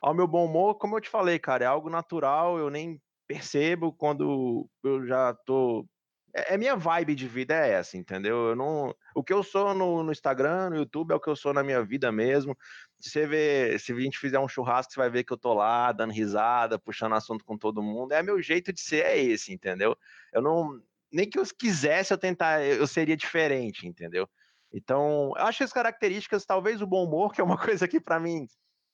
ao 0.00 0.14
meu 0.14 0.26
bom 0.26 0.46
humor, 0.46 0.76
como 0.76 0.96
eu 0.96 1.00
te 1.00 1.10
falei, 1.10 1.38
cara, 1.38 1.64
é 1.64 1.66
algo 1.66 1.90
natural, 1.90 2.58
eu 2.58 2.70
nem 2.70 3.00
percebo 3.30 3.92
quando 3.92 4.68
eu 4.82 5.06
já 5.06 5.32
tô. 5.46 5.86
É, 6.34 6.54
é 6.54 6.58
minha 6.58 6.74
vibe 6.74 7.14
de 7.14 7.28
vida 7.28 7.54
é 7.54 7.74
essa, 7.74 7.96
entendeu? 7.96 8.48
Eu 8.48 8.56
não, 8.56 8.92
o 9.14 9.22
que 9.22 9.32
eu 9.32 9.44
sou 9.44 9.72
no, 9.72 10.02
no, 10.02 10.10
Instagram, 10.10 10.70
no 10.70 10.76
YouTube, 10.76 11.12
é 11.12 11.14
o 11.14 11.20
que 11.20 11.28
eu 11.28 11.36
sou 11.36 11.54
na 11.54 11.62
minha 11.62 11.80
vida 11.84 12.10
mesmo. 12.10 12.56
Se 12.98 13.10
você 13.10 13.26
vê, 13.28 13.78
se 13.78 13.92
a 13.92 14.00
gente 14.00 14.18
fizer 14.18 14.40
um 14.40 14.48
churrasco, 14.48 14.92
você 14.92 14.98
vai 14.98 15.08
ver 15.08 15.22
que 15.22 15.32
eu 15.32 15.38
tô 15.38 15.54
lá 15.54 15.92
dando 15.92 16.12
risada, 16.12 16.76
puxando 16.76 17.14
assunto 17.14 17.44
com 17.44 17.56
todo 17.56 17.82
mundo. 17.82 18.12
É 18.12 18.20
meu 18.20 18.42
jeito 18.42 18.72
de 18.72 18.80
ser, 18.80 19.04
é 19.04 19.16
esse, 19.16 19.52
entendeu? 19.52 19.96
Eu 20.32 20.42
não, 20.42 20.82
nem 21.12 21.28
que 21.30 21.38
eu 21.38 21.44
quisesse 21.56 22.12
eu 22.12 22.18
tentar, 22.18 22.64
eu 22.64 22.86
seria 22.86 23.16
diferente, 23.16 23.86
entendeu? 23.86 24.28
Então, 24.72 25.32
eu 25.36 25.44
acho 25.44 25.62
as 25.62 25.72
características, 25.72 26.44
talvez 26.44 26.82
o 26.82 26.86
bom 26.86 27.04
humor, 27.04 27.30
que 27.34 27.40
é 27.40 27.44
uma 27.44 27.58
coisa 27.58 27.86
que 27.86 28.00
para 28.00 28.18
mim 28.18 28.48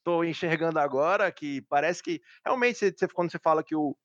tô 0.04 0.22
enxergando 0.22 0.78
agora, 0.78 1.32
que 1.32 1.62
parece 1.62 2.02
que 2.02 2.20
realmente 2.44 2.94
quando 3.14 3.32
você 3.32 3.38
fala 3.38 3.64
que 3.64 3.74
o, 3.74 3.96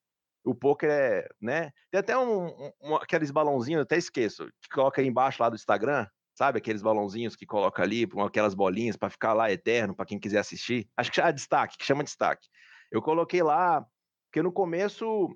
o 0.43 0.55
poker 0.55 0.89
é, 0.89 1.27
né? 1.39 1.71
Tem 1.91 1.99
até 1.99 2.17
um, 2.17 2.71
um, 2.81 2.95
aqueles 2.95 3.31
balãozinhos, 3.31 3.79
eu 3.79 3.83
até 3.83 3.97
esqueço, 3.97 4.47
que 4.61 4.69
coloca 4.69 5.01
aí 5.01 5.07
embaixo 5.07 5.41
lá 5.41 5.49
do 5.49 5.55
Instagram, 5.55 6.07
sabe? 6.33 6.57
Aqueles 6.57 6.81
balãozinhos 6.81 7.35
que 7.35 7.45
coloca 7.45 7.81
ali, 7.83 8.07
com 8.07 8.23
aquelas 8.23 8.53
bolinhas 8.53 8.97
para 8.97 9.09
ficar 9.09 9.33
lá 9.33 9.51
eterno, 9.51 9.95
para 9.95 10.05
quem 10.05 10.19
quiser 10.19 10.39
assistir. 10.39 10.89
Acho 10.97 11.11
que 11.11 11.17
chama 11.17 11.33
destaque, 11.33 11.77
que 11.77 11.85
chama 11.85 12.03
destaque. 12.03 12.47
Eu 12.91 13.01
coloquei 13.01 13.43
lá, 13.43 13.85
porque 14.29 14.41
no 14.41 14.51
começo 14.51 15.29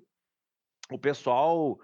o 0.92 1.00
pessoal 1.00 1.78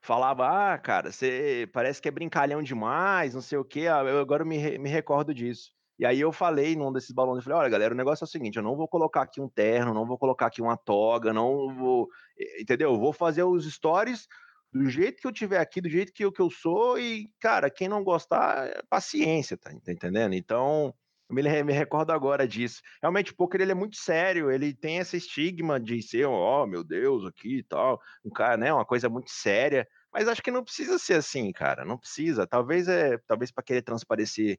falava, 0.00 0.74
ah, 0.74 0.78
cara, 0.78 1.10
você 1.10 1.68
parece 1.72 2.00
que 2.00 2.08
é 2.08 2.12
brincalhão 2.12 2.62
demais, 2.62 3.34
não 3.34 3.42
sei 3.42 3.58
o 3.58 3.64
quê. 3.64 3.86
Ah, 3.88 4.02
eu 4.04 4.20
agora 4.20 4.44
me, 4.44 4.78
me 4.78 4.88
recordo 4.88 5.34
disso. 5.34 5.75
E 5.98 6.04
aí 6.04 6.20
eu 6.20 6.30
falei 6.30 6.76
num 6.76 6.92
desses 6.92 7.10
balões, 7.10 7.38
eu 7.38 7.42
falei, 7.44 7.58
olha, 7.58 7.68
galera, 7.70 7.94
o 7.94 7.96
negócio 7.96 8.24
é 8.24 8.26
o 8.26 8.28
seguinte, 8.28 8.56
eu 8.56 8.62
não 8.62 8.76
vou 8.76 8.86
colocar 8.86 9.22
aqui 9.22 9.40
um 9.40 9.48
terno, 9.48 9.94
não 9.94 10.06
vou 10.06 10.18
colocar 10.18 10.46
aqui 10.46 10.60
uma 10.60 10.76
toga, 10.76 11.32
não 11.32 11.74
vou, 11.74 12.08
entendeu? 12.60 12.92
Eu 12.92 12.98
vou 12.98 13.12
fazer 13.12 13.44
os 13.44 13.70
stories 13.72 14.26
do 14.72 14.90
jeito 14.90 15.20
que 15.20 15.26
eu 15.26 15.32
tiver 15.32 15.58
aqui, 15.58 15.80
do 15.80 15.88
jeito 15.88 16.12
que 16.12 16.24
eu, 16.24 16.30
que 16.30 16.40
eu 16.40 16.50
sou, 16.50 16.98
e, 16.98 17.30
cara, 17.40 17.70
quem 17.70 17.88
não 17.88 18.04
gostar, 18.04 18.66
é 18.66 18.82
paciência, 18.90 19.56
tá, 19.56 19.70
tá 19.70 19.92
entendendo? 19.92 20.34
Então, 20.34 20.94
me, 21.30 21.42
me 21.64 21.72
recordo 21.72 22.12
agora 22.12 22.46
disso. 22.46 22.82
Realmente, 23.00 23.32
o 23.32 23.36
poker, 23.36 23.60
ele 23.60 23.72
é 23.72 23.74
muito 23.74 23.96
sério, 23.96 24.50
ele 24.50 24.74
tem 24.74 24.98
esse 24.98 25.16
estigma 25.16 25.80
de 25.80 26.02
ser, 26.02 26.26
ó, 26.26 26.64
oh, 26.64 26.66
meu 26.66 26.84
Deus, 26.84 27.24
aqui 27.24 27.58
e 27.58 27.62
tal, 27.62 28.00
um 28.24 28.30
cara, 28.30 28.56
né, 28.56 28.72
uma 28.72 28.84
coisa 28.84 29.08
muito 29.08 29.30
séria, 29.30 29.88
mas 30.12 30.28
acho 30.28 30.42
que 30.42 30.50
não 30.50 30.64
precisa 30.64 30.98
ser 30.98 31.14
assim, 31.14 31.50
cara, 31.52 31.84
não 31.84 31.98
precisa. 31.98 32.46
Talvez 32.46 32.86
é, 32.88 33.18
talvez 33.26 33.50
para 33.50 33.64
querer 33.64 33.82
transparecer 33.82 34.58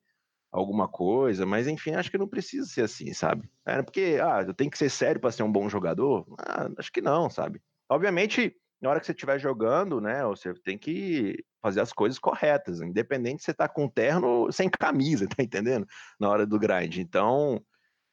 alguma 0.51 0.87
coisa, 0.87 1.45
mas 1.45 1.67
enfim, 1.67 1.91
acho 1.91 2.09
que 2.09 2.17
não 2.17 2.27
precisa 2.27 2.65
ser 2.65 2.81
assim, 2.81 3.13
sabe? 3.13 3.49
É 3.65 3.81
porque, 3.81 4.17
ah, 4.21 4.43
eu 4.47 4.53
tenho 4.53 4.71
que 4.71 4.77
ser 4.77 4.89
sério 4.89 5.19
para 5.19 5.31
ser 5.31 5.43
um 5.43 5.51
bom 5.51 5.69
jogador? 5.69 6.25
Ah, 6.39 6.69
acho 6.77 6.91
que 6.91 7.01
não, 7.01 7.29
sabe? 7.29 7.61
Obviamente, 7.89 8.55
na 8.81 8.89
hora 8.89 8.99
que 8.99 9.05
você 9.05 9.11
estiver 9.11 9.39
jogando, 9.39 9.99
né, 9.99 10.23
você 10.23 10.53
tem 10.53 10.77
que 10.77 11.43
fazer 11.61 11.81
as 11.81 11.91
coisas 11.91 12.19
corretas, 12.19 12.81
independente 12.81 13.41
se 13.41 13.45
você 13.45 13.53
tá 13.53 13.67
com 13.67 13.89
terno 13.89 14.27
ou 14.27 14.51
sem 14.51 14.69
camisa, 14.69 15.27
tá 15.35 15.43
entendendo? 15.43 15.85
Na 16.19 16.29
hora 16.29 16.45
do 16.45 16.59
grind. 16.59 16.97
Então, 16.97 17.61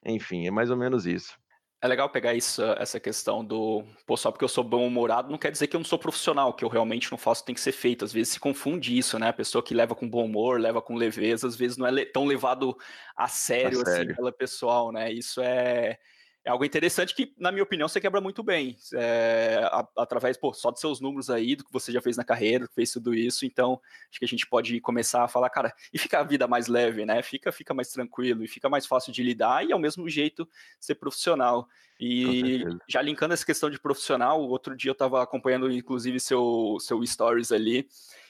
enfim, 0.04 0.46
é 0.46 0.50
mais 0.50 0.70
ou 0.70 0.76
menos 0.76 1.06
isso. 1.06 1.38
É 1.80 1.86
legal 1.86 2.08
pegar 2.08 2.32
isso, 2.32 2.62
essa 2.78 2.98
questão 2.98 3.44
do, 3.44 3.84
pô, 4.06 4.16
só 4.16 4.30
porque 4.30 4.44
eu 4.44 4.48
sou 4.48 4.64
bom-humorado 4.64 5.30
não 5.30 5.36
quer 5.36 5.50
dizer 5.50 5.66
que 5.66 5.76
eu 5.76 5.80
não 5.80 5.84
sou 5.84 5.98
profissional, 5.98 6.54
que 6.54 6.64
eu 6.64 6.68
realmente 6.68 7.10
não 7.10 7.18
faço, 7.18 7.44
tem 7.44 7.54
que 7.54 7.60
ser 7.60 7.72
feito. 7.72 8.06
Às 8.06 8.12
vezes 8.12 8.32
se 8.32 8.40
confunde 8.40 8.96
isso, 8.96 9.18
né? 9.18 9.28
A 9.28 9.34
pessoa 9.34 9.62
que 9.62 9.74
leva 9.74 9.94
com 9.94 10.08
bom 10.08 10.24
humor, 10.24 10.58
leva 10.58 10.80
com 10.80 10.94
leveza, 10.94 11.46
às 11.46 11.56
vezes 11.56 11.76
não 11.76 11.86
é 11.86 12.04
tão 12.06 12.24
levado 12.24 12.74
a 13.14 13.28
sério, 13.28 13.80
a 13.80 13.82
assim 13.82 13.92
sério. 13.92 14.16
pela 14.16 14.32
pessoal, 14.32 14.90
né? 14.90 15.12
Isso 15.12 15.42
é, 15.42 15.98
é 16.44 16.50
algo 16.50 16.64
interessante 16.64 17.14
que, 17.14 17.32
na 17.38 17.50
minha 17.50 17.62
opinião, 17.62 17.88
você 17.88 17.98
quebra 17.98 18.20
muito 18.20 18.42
bem. 18.42 18.76
É, 18.94 19.60
a, 19.64 19.88
através, 19.96 20.36
pô, 20.36 20.52
só 20.52 20.70
dos 20.70 20.80
seus 20.80 21.00
números 21.00 21.30
aí, 21.30 21.56
do 21.56 21.64
que 21.64 21.72
você 21.72 21.90
já 21.90 22.02
fez 22.02 22.18
na 22.18 22.24
carreira, 22.24 22.68
fez 22.74 22.92
tudo 22.92 23.14
isso. 23.14 23.46
Então, 23.46 23.80
acho 24.10 24.18
que 24.18 24.24
a 24.26 24.28
gente 24.28 24.46
pode 24.46 24.78
começar 24.80 25.24
a 25.24 25.28
falar, 25.28 25.48
cara, 25.48 25.74
e 25.92 25.98
fica 25.98 26.20
a 26.20 26.22
vida 26.22 26.46
mais 26.46 26.66
leve, 26.68 27.06
né? 27.06 27.22
Fica, 27.22 27.50
fica 27.50 27.72
mais 27.72 27.88
tranquilo 27.88 28.44
e 28.44 28.48
fica 28.48 28.68
mais 28.68 28.86
fácil 28.86 29.10
de 29.10 29.22
lidar 29.22 29.66
e, 29.66 29.72
ao 29.72 29.78
mesmo 29.78 30.06
jeito, 30.06 30.46
ser 30.78 30.96
profissional. 30.96 31.66
E 31.98 32.62
já 32.86 33.00
linkando 33.00 33.32
essa 33.32 33.46
questão 33.46 33.70
de 33.70 33.80
profissional, 33.80 34.42
outro 34.42 34.76
dia 34.76 34.90
eu 34.90 34.94
estava 34.94 35.22
acompanhando, 35.22 35.72
inclusive, 35.72 36.20
seu, 36.20 36.76
seu 36.78 37.04
stories 37.06 37.52
ali, 37.52 37.88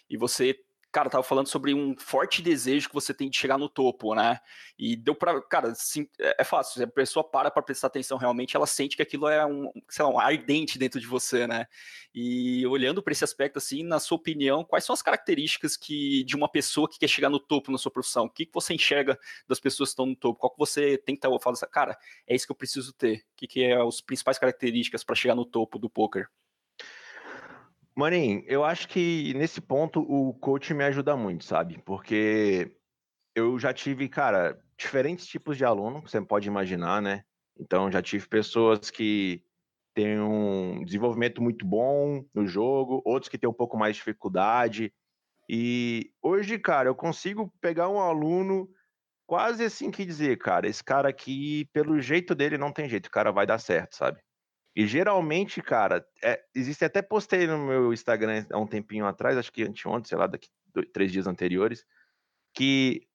e 0.09 0.16
você 0.16 0.56
cara, 0.95 1.11
tava 1.11 1.25
falando 1.25 1.49
sobre 1.49 1.75
um 1.75 1.97
forte 1.99 2.41
desejo 2.41 2.89
que 2.89 2.95
você 2.95 3.13
tem 3.13 3.29
de 3.29 3.37
chegar 3.37 3.59
no 3.59 3.69
topo, 3.69 4.15
né? 4.15 4.39
E 4.79 4.95
deu 4.95 5.13
para, 5.13 5.43
cara, 5.43 5.73
assim, 5.73 6.09
é 6.21 6.45
fácil, 6.45 6.75
se 6.75 6.85
a 6.85 6.87
pessoa 6.87 7.29
para 7.29 7.51
para 7.51 7.65
prestar 7.65 7.89
atenção 7.89 8.17
realmente, 8.17 8.57
ela 8.57 8.67
sente 8.67 8.95
que 8.95 9.03
aquilo 9.03 9.27
é 9.27 9.45
um, 9.45 9.73
sei 9.89 10.05
lá, 10.05 10.11
um 10.13 10.21
ardente 10.21 10.79
dentro 10.79 11.01
de 11.01 11.07
você, 11.09 11.49
né? 11.49 11.67
E 12.15 12.65
olhando 12.69 13.03
para 13.03 13.11
esse 13.13 13.25
aspecto 13.25 13.57
assim, 13.59 13.83
na 13.83 13.99
sua 13.99 14.17
opinião, 14.17 14.65
quais 14.65 14.85
são 14.85 14.95
as 14.95 15.03
características 15.03 15.77
que 15.77 16.23
de 16.23 16.37
uma 16.37 16.49
pessoa 16.49 16.89
que 16.89 16.97
quer 17.01 17.09
chegar 17.09 17.29
no 17.29 17.41
topo 17.41 17.73
na 17.73 17.79
sua 17.79 17.91
profissão? 17.91 18.27
O 18.27 18.31
que, 18.31 18.47
que 18.47 18.55
você 18.55 18.73
enxerga 18.73 19.19
das 19.49 19.59
pessoas 19.59 19.89
que 19.89 19.95
estão 19.95 20.07
no 20.07 20.15
topo? 20.15 20.39
Qual 20.39 20.53
que 20.53 20.59
você 20.59 20.97
tenta 20.97 21.29
falar, 21.41 21.55
assim, 21.55 21.67
cara, 21.73 21.99
é 22.25 22.37
isso 22.37 22.47
que 22.47 22.53
eu 22.53 22.57
preciso 22.57 22.93
ter? 22.93 23.17
O 23.33 23.37
que, 23.37 23.49
que 23.49 23.65
é 23.65 23.83
as 23.83 24.01
principais 24.01 24.39
características 24.39 25.03
para 25.03 25.17
chegar 25.17 25.35
no 25.35 25.45
topo 25.45 25.77
do 25.77 25.91
poker? 25.91 26.29
Maninho, 27.97 28.43
eu 28.47 28.65
acho 28.65 28.89
que 28.89 29.33
nesse 29.35 29.61
ponto 29.61 30.01
o 30.01 30.35
coach 30.35 30.75
me 30.75 30.83
ajuda 30.85 31.17
muito, 31.17 31.45
sabe? 31.45 31.81
Porque 31.85 32.77
eu 33.35 33.59
já 33.59 33.73
tive, 33.73 34.09
cara, 34.09 34.59
diferentes 34.77 35.27
tipos 35.27 35.57
de 35.57 35.65
aluno, 35.65 36.03
você 36.03 36.21
pode 36.21 36.49
imaginar, 36.49 37.01
né? 37.01 37.25
Então 37.59 37.91
já 37.93 38.03
tive 38.03 38.27
pessoas 38.29 38.91
que 38.91 39.45
têm 39.95 40.21
um 40.21 40.85
desenvolvimento 40.85 41.41
muito 41.41 41.65
bom 41.65 42.25
no 42.35 42.47
jogo, 42.47 43.01
outros 43.05 43.29
que 43.29 43.39
têm 43.39 43.49
um 43.49 43.55
pouco 43.55 43.77
mais 43.77 43.95
de 43.95 44.01
dificuldade. 44.01 44.93
E 45.49 46.11
hoje, 46.21 46.59
cara, 46.59 46.89
eu 46.89 46.97
consigo 46.97 47.53
pegar 47.61 47.89
um 47.89 48.01
aluno 48.01 48.69
quase 49.27 49.65
assim 49.65 49.91
que 49.91 50.05
dizer, 50.05 50.39
cara, 50.39 50.69
esse 50.69 50.83
cara 50.83 51.09
aqui, 51.09 51.67
pelo 51.73 52.01
jeito 52.01 52.35
dele, 52.35 52.59
não 52.59 52.73
tem 52.73 52.89
jeito, 52.89 53.07
o 53.07 53.11
cara 53.11 53.31
vai 53.31 53.47
dar 53.47 53.59
certo, 53.59 53.95
sabe? 53.95 54.21
E 54.76 54.87
geralmente, 54.87 55.62
cara, 55.62 56.04
é, 56.23 56.43
existe 56.54 56.85
até 56.85 57.00
postei 57.00 57.47
no 57.47 57.59
meu 57.59 57.93
Instagram 57.93 58.45
há 58.50 58.59
um 58.59 58.66
tempinho 58.66 59.07
atrás, 59.07 59.38
acho 59.38 59.52
que 59.52 59.62
anteontem, 59.62 60.09
sei 60.09 60.19
lá, 60.19 60.26
daqui 60.26 60.49
dois, 60.73 60.88
três 60.93 61.12
dias 61.12 61.26
anteriores, 61.26 61.85
que 62.52 63.07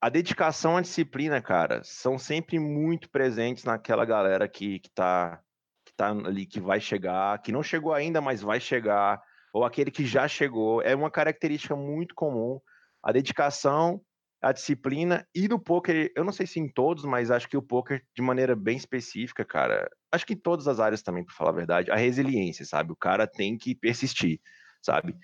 a 0.00 0.08
dedicação 0.08 0.76
à 0.76 0.80
disciplina, 0.80 1.40
cara, 1.40 1.82
são 1.84 2.18
sempre 2.18 2.58
muito 2.58 3.08
presentes 3.08 3.64
naquela 3.64 4.04
galera 4.04 4.48
que, 4.48 4.80
que, 4.80 4.90
tá, 4.90 5.40
que 5.84 5.92
tá 5.94 6.10
ali, 6.10 6.44
que 6.44 6.60
vai 6.60 6.80
chegar, 6.80 7.40
que 7.40 7.52
não 7.52 7.62
chegou 7.62 7.94
ainda, 7.94 8.20
mas 8.20 8.42
vai 8.42 8.60
chegar, 8.60 9.22
ou 9.52 9.64
aquele 9.64 9.90
que 9.90 10.04
já 10.04 10.26
chegou. 10.26 10.82
É 10.82 10.94
uma 10.94 11.10
característica 11.10 11.74
muito 11.74 12.14
comum. 12.14 12.60
A 13.02 13.12
dedicação 13.12 14.00
a 14.42 14.52
disciplina 14.52 15.26
e 15.34 15.48
no 15.48 15.58
poker, 15.58 16.12
eu 16.14 16.24
não 16.24 16.32
sei 16.32 16.46
se 16.46 16.60
em 16.60 16.68
todos, 16.68 17.04
mas 17.04 17.30
acho 17.30 17.48
que 17.48 17.56
o 17.56 17.62
poker 17.62 18.02
de 18.14 18.22
maneira 18.22 18.54
bem 18.54 18.76
específica, 18.76 19.44
cara, 19.44 19.88
acho 20.12 20.26
que 20.26 20.34
em 20.34 20.38
todas 20.38 20.68
as 20.68 20.78
áreas 20.78 21.02
também, 21.02 21.24
para 21.24 21.34
falar 21.34 21.50
a 21.50 21.54
verdade, 21.54 21.90
a 21.90 21.96
resiliência, 21.96 22.64
sabe? 22.64 22.92
O 22.92 22.96
cara 22.96 23.26
tem 23.26 23.56
que 23.56 23.74
persistir, 23.74 24.40
sabe? 24.82 25.16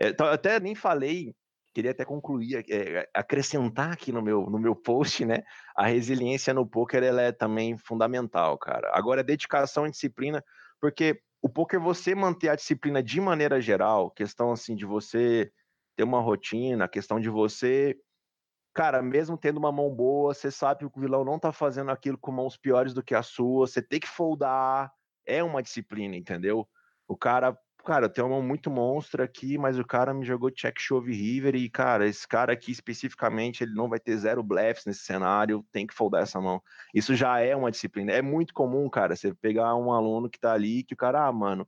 É, 0.00 0.14
até 0.24 0.58
nem 0.58 0.74
falei, 0.74 1.34
queria 1.74 1.90
até 1.90 2.04
concluir, 2.04 2.64
é, 2.70 3.06
acrescentar 3.14 3.92
aqui 3.92 4.10
no 4.10 4.22
meu, 4.22 4.48
no 4.48 4.58
meu 4.58 4.74
post, 4.74 5.24
né? 5.24 5.42
A 5.76 5.86
resiliência 5.86 6.54
no 6.54 6.66
poker 6.66 7.02
ela 7.02 7.20
é 7.20 7.32
também 7.32 7.76
fundamental, 7.76 8.56
cara. 8.58 8.90
Agora, 8.94 9.22
dedicação 9.22 9.86
e 9.86 9.90
disciplina, 9.90 10.42
porque 10.80 11.20
o 11.42 11.48
poker 11.48 11.78
você 11.78 12.14
manter 12.14 12.48
a 12.48 12.56
disciplina 12.56 13.02
de 13.02 13.20
maneira 13.20 13.60
geral, 13.60 14.10
questão 14.10 14.50
assim 14.52 14.74
de 14.74 14.86
você 14.86 15.50
ter 15.96 16.04
uma 16.04 16.20
rotina, 16.20 16.88
questão 16.88 17.20
de 17.20 17.28
você 17.28 17.96
cara, 18.76 19.02
mesmo 19.02 19.38
tendo 19.38 19.56
uma 19.56 19.72
mão 19.72 19.88
boa, 19.88 20.34
você 20.34 20.50
sabe 20.50 20.80
que 20.80 20.98
o 20.98 21.00
vilão 21.00 21.24
não 21.24 21.38
tá 21.38 21.50
fazendo 21.50 21.90
aquilo 21.90 22.18
com 22.18 22.30
mãos 22.30 22.58
piores 22.58 22.92
do 22.92 23.02
que 23.02 23.14
a 23.14 23.22
sua, 23.22 23.66
você 23.66 23.80
tem 23.80 23.98
que 23.98 24.06
foldar, 24.06 24.92
é 25.24 25.42
uma 25.42 25.62
disciplina, 25.62 26.14
entendeu? 26.14 26.68
O 27.08 27.16
cara, 27.16 27.58
cara, 27.86 28.06
tem 28.06 28.22
uma 28.22 28.36
mão 28.36 28.42
muito 28.42 28.70
monstra 28.70 29.24
aqui, 29.24 29.56
mas 29.56 29.78
o 29.78 29.84
cara 29.84 30.12
me 30.12 30.26
jogou 30.26 30.50
check 30.50 30.78
shove 30.78 31.10
river 31.10 31.54
e, 31.54 31.70
cara, 31.70 32.06
esse 32.06 32.28
cara 32.28 32.52
aqui 32.52 32.70
especificamente, 32.70 33.64
ele 33.64 33.72
não 33.72 33.88
vai 33.88 33.98
ter 33.98 34.14
zero 34.18 34.42
blefs 34.42 34.84
nesse 34.84 35.04
cenário, 35.04 35.64
tem 35.72 35.86
que 35.86 35.94
foldar 35.94 36.22
essa 36.22 36.38
mão. 36.38 36.62
Isso 36.94 37.14
já 37.14 37.40
é 37.40 37.56
uma 37.56 37.70
disciplina. 37.70 38.12
É 38.12 38.20
muito 38.20 38.52
comum, 38.52 38.90
cara, 38.90 39.16
você 39.16 39.34
pegar 39.34 39.74
um 39.74 39.90
aluno 39.90 40.28
que 40.28 40.38
tá 40.38 40.52
ali, 40.52 40.84
que 40.84 40.92
o 40.92 40.98
cara, 40.98 41.26
ah, 41.26 41.32
mano, 41.32 41.66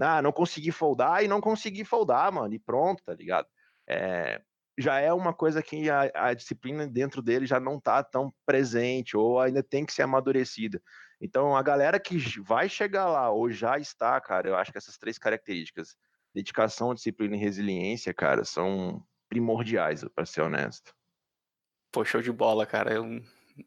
ah, 0.00 0.20
não 0.20 0.32
consegui 0.32 0.72
foldar 0.72 1.22
e 1.22 1.28
não 1.28 1.40
consegui 1.40 1.84
foldar, 1.84 2.32
mano, 2.32 2.52
e 2.52 2.58
pronto, 2.58 3.04
tá 3.04 3.14
ligado? 3.14 3.46
É, 3.88 4.42
já 4.80 4.98
é 4.98 5.12
uma 5.12 5.32
coisa 5.34 5.62
que 5.62 5.90
a, 5.90 6.10
a 6.14 6.34
disciplina 6.34 6.86
dentro 6.86 7.20
dele 7.20 7.46
já 7.46 7.60
não 7.60 7.76
está 7.76 8.02
tão 8.02 8.32
presente 8.46 9.16
ou 9.16 9.40
ainda 9.40 9.62
tem 9.62 9.84
que 9.84 9.92
ser 9.92 10.02
amadurecida. 10.02 10.82
Então, 11.20 11.54
a 11.54 11.62
galera 11.62 12.00
que 12.00 12.18
vai 12.40 12.68
chegar 12.68 13.06
lá 13.06 13.30
ou 13.30 13.50
já 13.50 13.78
está, 13.78 14.18
cara, 14.20 14.48
eu 14.48 14.56
acho 14.56 14.72
que 14.72 14.78
essas 14.78 14.96
três 14.96 15.18
características, 15.18 15.96
dedicação, 16.34 16.94
disciplina 16.94 17.36
e 17.36 17.38
resiliência, 17.38 18.14
cara, 18.14 18.44
são 18.44 19.04
primordiais, 19.28 20.02
para 20.14 20.24
ser 20.24 20.40
honesto. 20.40 20.94
Pô, 21.92 22.04
show 22.04 22.22
de 22.22 22.32
bola, 22.32 22.64
cara. 22.64 22.94
Eu 22.94 23.22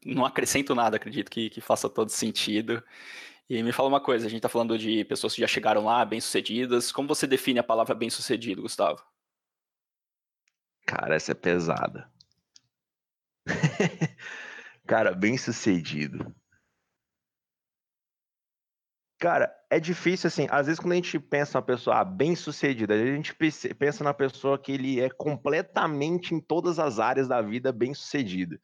não 0.05 0.25
acrescento 0.25 0.73
nada, 0.73 0.97
acredito 0.97 1.29
que, 1.29 1.49
que 1.49 1.61
faça 1.61 1.87
todo 1.89 2.09
sentido. 2.09 2.83
E 3.49 3.61
me 3.61 3.71
fala 3.71 3.89
uma 3.89 4.01
coisa, 4.01 4.25
a 4.25 4.29
gente 4.29 4.39
está 4.39 4.49
falando 4.49 4.77
de 4.77 5.03
pessoas 5.05 5.35
que 5.35 5.41
já 5.41 5.47
chegaram 5.47 5.85
lá, 5.85 6.03
bem-sucedidas. 6.03 6.91
Como 6.91 7.07
você 7.07 7.27
define 7.27 7.59
a 7.59 7.63
palavra 7.63 7.93
bem-sucedido, 7.93 8.61
Gustavo? 8.63 9.03
Cara, 10.95 11.15
essa 11.15 11.31
é 11.31 11.35
pesada. 11.35 12.07
Cara, 14.85 15.11
bem 15.11 15.37
sucedido. 15.37 16.35
Cara, 19.19 19.51
é 19.71 19.79
difícil 19.79 20.27
assim. 20.27 20.47
Às 20.51 20.67
vezes, 20.67 20.79
quando 20.79 20.91
a 20.91 20.95
gente 20.95 21.19
pensa 21.19 21.57
uma 21.57 21.65
pessoa 21.65 21.99
ah, 21.99 22.03
bem 22.03 22.35
sucedida, 22.35 22.93
a 22.93 22.97
gente 22.97 23.33
pensa 23.33 24.03
na 24.03 24.13
pessoa 24.13 24.59
que 24.59 24.71
ele 24.71 25.01
é 25.01 25.09
completamente 25.09 26.35
em 26.35 26.39
todas 26.39 26.77
as 26.77 26.99
áreas 26.99 27.27
da 27.27 27.41
vida 27.41 27.71
bem 27.71 27.95
sucedida. 27.95 28.61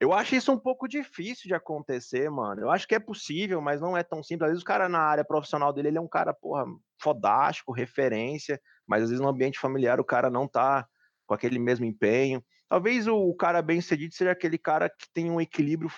Eu 0.00 0.14
acho 0.14 0.34
isso 0.34 0.50
um 0.50 0.58
pouco 0.58 0.88
difícil 0.88 1.48
de 1.48 1.54
acontecer, 1.54 2.30
mano. 2.30 2.62
Eu 2.62 2.70
acho 2.70 2.88
que 2.88 2.94
é 2.94 3.00
possível, 3.00 3.60
mas 3.60 3.82
não 3.82 3.96
é 3.96 4.02
tão 4.02 4.22
simples. 4.22 4.46
Às 4.46 4.50
vezes 4.52 4.62
o 4.62 4.66
cara 4.66 4.88
na 4.88 5.00
área 5.00 5.24
profissional 5.24 5.74
dele, 5.74 5.88
ele 5.88 5.98
é 5.98 6.00
um 6.00 6.08
cara, 6.08 6.32
porra, 6.32 6.64
fodástico, 6.98 7.72
referência, 7.72 8.58
mas 8.86 9.02
às 9.02 9.10
vezes 9.10 9.20
no 9.22 9.28
ambiente 9.28 9.58
familiar 9.58 10.00
o 10.00 10.04
cara 10.04 10.30
não 10.30 10.48
tá 10.48 10.88
com 11.26 11.34
aquele 11.34 11.58
mesmo 11.58 11.84
empenho. 11.84 12.44
Talvez 12.68 13.06
o 13.06 13.34
cara 13.34 13.62
bem 13.62 13.80
sucedido 13.80 14.14
seja 14.14 14.32
aquele 14.32 14.58
cara 14.58 14.88
que 14.88 15.06
tem 15.12 15.30
um 15.30 15.40
equilíbrio 15.40 15.90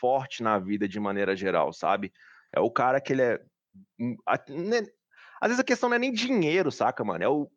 forte 0.00 0.42
na 0.42 0.58
vida 0.58 0.88
de 0.88 0.98
maneira 1.00 1.36
geral, 1.36 1.72
sabe? 1.72 2.12
É 2.52 2.60
o 2.60 2.70
cara 2.70 3.00
que 3.00 3.12
ele 3.12 3.22
é. 3.22 3.40
Né, 4.48 4.86
às 5.40 5.48
vezes 5.48 5.60
a 5.60 5.64
questão 5.64 5.88
não 5.88 5.96
é 5.96 5.98
nem 5.98 6.12
dinheiro, 6.12 6.72
saca, 6.72 7.04
mano? 7.04 7.24
É 7.24 7.28
o, 7.28 7.50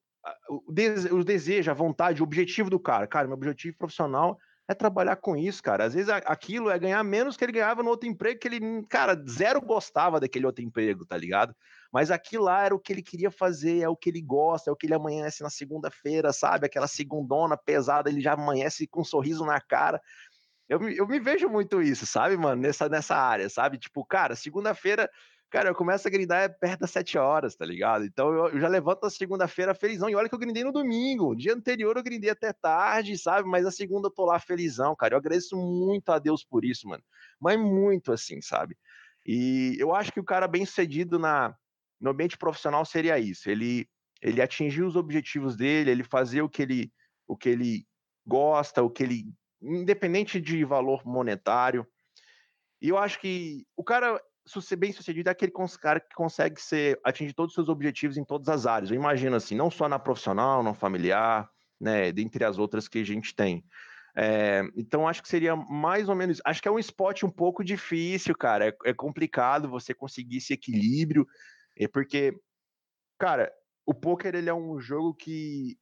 o, 0.49 0.71
dese, 0.71 1.11
o 1.13 1.23
desejo, 1.23 1.71
a 1.71 1.73
vontade, 1.73 2.21
o 2.21 2.25
objetivo 2.25 2.69
do 2.69 2.79
cara. 2.79 3.07
Cara, 3.07 3.27
meu 3.27 3.35
objetivo 3.35 3.77
profissional 3.77 4.37
é 4.67 4.73
trabalhar 4.73 5.15
com 5.15 5.35
isso, 5.35 5.63
cara. 5.63 5.85
Às 5.85 5.93
vezes 5.93 6.09
aquilo 6.09 6.69
é 6.69 6.77
ganhar 6.77 7.03
menos 7.03 7.35
que 7.35 7.43
ele 7.43 7.53
ganhava 7.53 7.81
no 7.81 7.89
outro 7.89 8.07
emprego, 8.07 8.39
que 8.39 8.47
ele, 8.47 8.59
cara, 8.87 9.15
zero 9.27 9.61
gostava 9.61 10.19
daquele 10.19 10.45
outro 10.45 10.63
emprego, 10.63 11.05
tá 11.05 11.17
ligado? 11.17 11.55
Mas 11.91 12.11
aquilo 12.11 12.45
lá 12.45 12.63
era 12.63 12.75
o 12.75 12.79
que 12.79 12.93
ele 12.93 13.01
queria 13.01 13.31
fazer, 13.31 13.81
é 13.81 13.89
o 13.89 13.95
que 13.95 14.09
ele 14.09 14.21
gosta, 14.21 14.69
é 14.69 14.73
o 14.73 14.75
que 14.75 14.85
ele 14.85 14.93
amanhece 14.93 15.41
na 15.41 15.49
segunda-feira, 15.49 16.31
sabe? 16.31 16.65
Aquela 16.65 16.87
segundona 16.87 17.57
pesada, 17.57 18.09
ele 18.09 18.21
já 18.21 18.33
amanhece 18.33 18.87
com 18.87 19.01
um 19.01 19.05
sorriso 19.05 19.45
na 19.45 19.59
cara. 19.59 20.01
Eu, 20.67 20.87
eu 20.89 21.07
me 21.07 21.19
vejo 21.19 21.49
muito 21.49 21.81
isso, 21.81 22.05
sabe, 22.05 22.37
mano? 22.37 22.61
Nessa, 22.61 22.87
nessa 22.87 23.15
área, 23.15 23.49
sabe? 23.49 23.79
Tipo, 23.79 24.05
cara, 24.05 24.35
segunda-feira 24.35 25.09
Cara, 25.49 25.69
eu 25.69 25.75
começo 25.75 26.07
a 26.07 26.11
grindar 26.11 26.43
é 26.43 26.47
perto 26.47 26.81
das 26.81 26.91
7 26.91 27.17
horas, 27.17 27.55
tá 27.55 27.65
ligado? 27.65 28.05
Então 28.05 28.31
eu, 28.31 28.59
já 28.59 28.67
levanto 28.67 29.05
a 29.05 29.09
segunda-feira 29.09 29.73
felizão. 29.73 30.07
E 30.07 30.15
olha 30.15 30.29
que 30.29 30.35
eu 30.35 30.39
grindei 30.39 30.63
no 30.63 30.71
domingo. 30.71 31.35
dia 31.35 31.55
anterior 31.55 31.97
eu 31.97 32.03
grindei 32.03 32.29
até 32.29 32.53
tarde, 32.53 33.17
sabe? 33.17 33.49
Mas 33.49 33.65
a 33.65 33.71
segunda 33.71 34.07
eu 34.07 34.11
tô 34.11 34.25
lá 34.25 34.39
felizão, 34.39 34.95
cara. 34.95 35.15
Eu 35.15 35.17
agradeço 35.17 35.57
muito 35.57 36.11
a 36.11 36.19
Deus 36.19 36.43
por 36.43 36.63
isso, 36.63 36.87
mano. 36.87 37.03
Mas 37.39 37.59
muito 37.59 38.11
assim, 38.11 38.39
sabe? 38.41 38.77
E 39.25 39.75
eu 39.79 39.93
acho 39.95 40.11
que 40.11 40.19
o 40.19 40.23
cara 40.23 40.47
bem 40.47 40.65
sucedido 40.65 41.17
na, 41.17 41.55
no 41.99 42.11
ambiente 42.11 42.37
profissional 42.37 42.85
seria 42.85 43.19
isso. 43.19 43.49
Ele, 43.49 43.87
ele 44.21 44.41
atingir 44.41 44.83
os 44.83 44.95
objetivos 44.95 45.55
dele, 45.55 45.91
ele 45.91 46.03
fazer 46.03 46.41
o 46.41 46.49
que 46.49 46.61
ele, 46.61 46.91
o 47.27 47.35
que 47.35 47.49
ele 47.49 47.85
gosta, 48.25 48.83
o 48.83 48.89
que 48.89 49.03
ele. 49.03 49.33
Independente 49.61 50.39
de 50.39 50.63
valor 50.63 51.05
monetário. 51.05 51.85
E 52.81 52.89
eu 52.89 52.97
acho 52.97 53.19
que 53.19 53.65
o 53.75 53.83
cara 53.83 54.19
bem 54.77 54.91
sucedido 54.91 55.29
é 55.29 55.31
aquele 55.31 55.51
cara 55.79 55.99
que 55.99 56.15
consegue 56.15 56.59
ser, 56.59 56.99
atingir 57.03 57.33
todos 57.33 57.51
os 57.51 57.55
seus 57.55 57.69
objetivos 57.69 58.17
em 58.17 58.23
todas 58.23 58.49
as 58.49 58.65
áreas. 58.65 58.89
Eu 58.89 58.95
imagino 58.95 59.35
assim, 59.35 59.55
não 59.55 59.69
só 59.69 59.87
na 59.87 59.99
profissional, 59.99 60.63
na 60.63 60.73
familiar, 60.73 61.49
né, 61.79 62.11
dentre 62.11 62.43
as 62.43 62.57
outras 62.57 62.87
que 62.87 62.99
a 62.99 63.03
gente 63.03 63.35
tem. 63.35 63.63
É, 64.15 64.63
então 64.75 65.07
acho 65.07 65.21
que 65.21 65.29
seria 65.29 65.55
mais 65.55 66.09
ou 66.09 66.15
menos. 66.15 66.41
Acho 66.43 66.61
que 66.61 66.67
é 66.67 66.71
um 66.71 66.79
esporte 66.79 67.25
um 67.25 67.29
pouco 67.29 67.63
difícil, 67.63 68.35
cara. 68.35 68.67
É, 68.69 68.75
é 68.85 68.93
complicado 68.93 69.69
você 69.69 69.93
conseguir 69.93 70.37
esse 70.37 70.53
equilíbrio, 70.53 71.27
é 71.79 71.87
porque, 71.87 72.33
cara, 73.17 73.51
o 73.85 73.93
poker 73.93 74.35
ele 74.35 74.49
é 74.49 74.53
um 74.53 74.79
jogo 74.79 75.13
que 75.13 75.77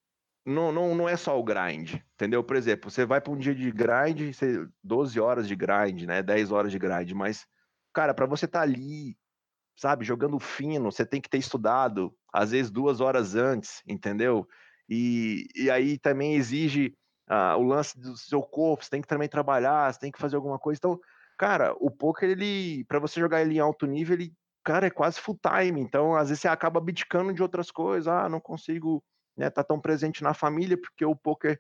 não, 0.45 0.71
não, 0.71 0.95
não 0.95 1.09
é 1.09 1.17
só 1.17 1.37
o 1.37 1.43
grind, 1.43 1.95
entendeu? 2.13 2.43
Por 2.43 2.55
exemplo, 2.55 2.89
você 2.89 3.05
vai 3.05 3.19
para 3.19 3.33
um 3.33 3.37
dia 3.37 3.53
de 3.53 3.69
grind, 3.71 4.33
você, 4.33 4.65
12 4.83 5.19
horas 5.19 5.47
de 5.47 5.55
grind, 5.55 6.03
né? 6.03 6.23
10 6.23 6.51
horas 6.51 6.71
de 6.71 6.79
grind, 6.79 7.11
mas, 7.11 7.45
cara, 7.93 8.13
para 8.13 8.25
você 8.25 8.45
estar 8.45 8.59
tá 8.59 8.63
ali, 8.63 9.17
sabe, 9.75 10.05
jogando 10.05 10.39
fino, 10.39 10.91
você 10.91 11.05
tem 11.05 11.19
que 11.19 11.29
ter 11.29 11.37
estudado, 11.37 12.15
às 12.33 12.51
vezes 12.51 12.71
duas 12.71 13.01
horas 13.01 13.35
antes, 13.35 13.81
entendeu? 13.85 14.47
E, 14.89 15.47
e 15.55 15.69
aí 15.69 15.97
também 15.97 16.35
exige 16.35 16.95
uh, 17.29 17.57
o 17.57 17.63
lance 17.63 17.99
do 17.99 18.15
seu 18.15 18.41
corpo, 18.41 18.83
você 18.83 18.89
tem 18.89 19.01
que 19.01 19.07
também 19.07 19.27
trabalhar, 19.27 19.91
você 19.91 19.99
tem 19.99 20.11
que 20.11 20.19
fazer 20.19 20.37
alguma 20.37 20.57
coisa. 20.57 20.79
Então, 20.79 20.99
cara, 21.37 21.75
o 21.79 21.91
poker, 21.91 22.29
ele, 22.29 22.85
para 22.85 22.99
você 22.99 23.19
jogar 23.19 23.41
ele 23.41 23.55
em 23.55 23.59
alto 23.59 23.85
nível, 23.85 24.15
ele, 24.15 24.33
cara, 24.67 24.87
é 24.87 24.89
quase 24.89 25.17
full 25.21 25.39
time. 25.41 25.79
Então, 25.79 26.13
às 26.13 26.27
vezes 26.27 26.41
você 26.41 26.49
acaba 26.49 26.79
abdicando 26.79 27.33
de 27.33 27.41
outras 27.41 27.71
coisas, 27.71 28.05
ah, 28.09 28.27
não 28.27 28.41
consigo 28.41 29.01
né, 29.37 29.49
tá 29.49 29.63
tão 29.63 29.79
presente 29.79 30.21
na 30.21 30.33
família, 30.33 30.77
porque 30.77 31.05
o 31.05 31.15
poker 31.15 31.57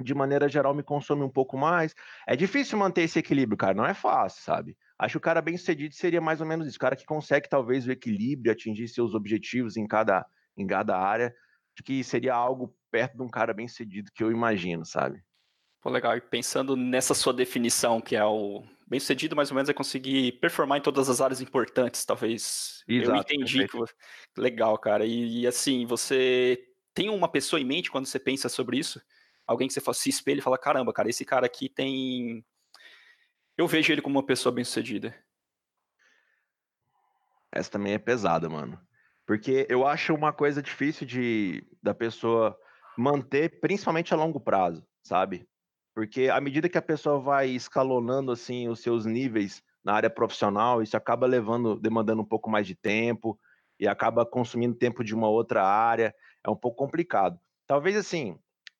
de 0.00 0.14
maneira 0.14 0.48
geral 0.48 0.74
me 0.74 0.82
consome 0.82 1.22
um 1.22 1.30
pouco 1.30 1.56
mais. 1.56 1.94
É 2.26 2.34
difícil 2.34 2.76
manter 2.76 3.02
esse 3.02 3.20
equilíbrio, 3.20 3.56
cara, 3.56 3.74
não 3.74 3.86
é 3.86 3.94
fácil, 3.94 4.42
sabe? 4.42 4.76
Acho 4.98 5.12
que 5.12 5.18
o 5.18 5.20
cara 5.20 5.40
bem 5.40 5.56
sucedido 5.56 5.94
seria 5.94 6.20
mais 6.20 6.40
ou 6.40 6.46
menos 6.46 6.66
isso, 6.66 6.76
o 6.76 6.80
cara 6.80 6.96
que 6.96 7.04
consegue 7.04 7.48
talvez 7.48 7.86
o 7.86 7.92
equilíbrio, 7.92 8.50
atingir 8.50 8.88
seus 8.88 9.14
objetivos 9.14 9.76
em 9.76 9.86
cada, 9.86 10.26
em 10.56 10.66
cada 10.66 10.98
área, 10.98 11.32
acho 11.76 11.84
que 11.84 12.02
seria 12.02 12.34
algo 12.34 12.74
perto 12.90 13.16
de 13.16 13.22
um 13.22 13.28
cara 13.28 13.54
bem 13.54 13.68
sucedido 13.68 14.10
que 14.12 14.24
eu 14.24 14.32
imagino, 14.32 14.84
sabe? 14.84 15.22
Pô, 15.80 15.90
legal. 15.90 16.16
E 16.16 16.20
pensando 16.20 16.74
nessa 16.74 17.14
sua 17.14 17.32
definição, 17.32 18.00
que 18.00 18.16
é 18.16 18.24
o 18.24 18.64
bem 18.88 18.98
sucedido, 18.98 19.36
mais 19.36 19.50
ou 19.50 19.54
menos, 19.54 19.68
é 19.68 19.74
conseguir 19.74 20.32
performar 20.40 20.78
em 20.78 20.82
todas 20.82 21.08
as 21.10 21.20
áreas 21.20 21.40
importantes, 21.40 22.04
talvez. 22.04 22.82
Exato, 22.88 23.10
eu 23.10 23.16
entendi. 23.16 23.68
Que... 23.68 23.78
Legal, 24.40 24.78
cara. 24.78 25.04
E, 25.04 25.40
e 25.40 25.46
assim, 25.46 25.84
você 25.86 26.58
tem 26.94 27.10
uma 27.10 27.28
pessoa 27.28 27.60
em 27.60 27.64
mente 27.64 27.90
quando 27.90 28.06
você 28.06 28.18
pensa 28.18 28.48
sobre 28.48 28.78
isso? 28.78 29.00
Alguém 29.46 29.68
que 29.68 29.74
você 29.74 29.94
se 29.94 30.08
espelha 30.08 30.38
e 30.38 30.42
fala, 30.42 30.58
caramba, 30.58 30.92
cara, 30.92 31.08
esse 31.08 31.24
cara 31.24 31.46
aqui 31.46 31.68
tem. 31.68 32.44
Eu 33.56 33.66
vejo 33.66 33.92
ele 33.92 34.02
como 34.02 34.18
uma 34.18 34.26
pessoa 34.26 34.52
bem 34.52 34.64
sucedida. 34.64 35.14
Essa 37.52 37.70
também 37.70 37.92
é 37.94 37.98
pesada, 37.98 38.48
mano. 38.48 38.80
Porque 39.26 39.66
eu 39.68 39.86
acho 39.86 40.14
uma 40.14 40.32
coisa 40.32 40.62
difícil 40.62 41.06
de 41.06 41.66
da 41.82 41.94
pessoa 41.94 42.58
manter, 42.96 43.60
principalmente 43.60 44.12
a 44.12 44.16
longo 44.16 44.40
prazo, 44.40 44.86
sabe? 45.02 45.46
Porque 45.98 46.28
à 46.28 46.40
medida 46.40 46.68
que 46.68 46.78
a 46.78 46.82
pessoa 46.82 47.18
vai 47.18 47.48
escalonando 47.48 48.30
assim 48.30 48.68
os 48.68 48.78
seus 48.78 49.04
níveis 49.04 49.64
na 49.84 49.94
área 49.94 50.08
profissional, 50.08 50.80
isso 50.80 50.96
acaba 50.96 51.26
levando, 51.26 51.74
demandando 51.74 52.22
um 52.22 52.24
pouco 52.24 52.48
mais 52.48 52.68
de 52.68 52.76
tempo 52.76 53.36
e 53.80 53.88
acaba 53.88 54.24
consumindo 54.24 54.76
tempo 54.76 55.02
de 55.02 55.12
uma 55.12 55.28
outra 55.28 55.64
área 55.64 56.14
é 56.46 56.48
um 56.48 56.54
pouco 56.54 56.76
complicado. 56.76 57.36
Talvez 57.66 57.96
assim, 57.96 58.38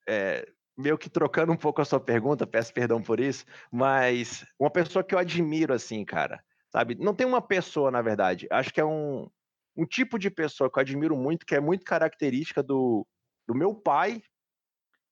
é, 0.09 0.49
meio 0.77 0.97
que 0.97 1.11
trocando 1.11 1.51
um 1.53 1.57
pouco 1.57 1.83
a 1.83 1.85
sua 1.85 1.99
pergunta, 1.99 2.47
peço 2.47 2.73
perdão 2.73 3.03
por 3.03 3.19
isso, 3.19 3.45
mas 3.69 4.47
uma 4.57 4.71
pessoa 4.71 5.03
que 5.03 5.13
eu 5.13 5.19
admiro 5.19 5.75
assim, 5.75 6.05
cara, 6.05 6.41
sabe? 6.71 6.95
Não 6.95 7.17
tem 7.17 7.27
uma 7.27 7.43
pessoa, 7.43 7.91
na 7.91 8.01
verdade, 8.01 8.47
acho 8.49 8.73
que 8.73 8.81
é 8.81 8.85
um, 8.85 9.29
um 9.77 9.85
tipo 9.85 10.21
de 10.21 10.31
pessoa 10.31 10.71
que 10.71 10.79
eu 10.79 10.83
admiro 10.83 11.17
muito, 11.17 11.45
que 11.45 11.57
é 11.57 11.61
muito 11.61 11.85
característica 11.85 12.63
do, 12.63 13.05
do 13.45 13.57
meu 13.57 13.75
pai 13.75 14.23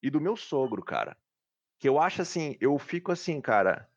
e 0.01 0.09
do 0.09 0.21
meu 0.21 0.37
sogro, 0.37 0.81
cara. 0.81 1.13
Que 1.79 1.87
eu 1.87 1.99
acho 1.99 2.21
assim, 2.21 2.57
eu 2.59 2.77
fico 2.79 3.11
assim, 3.11 3.39
cara, 3.39 3.87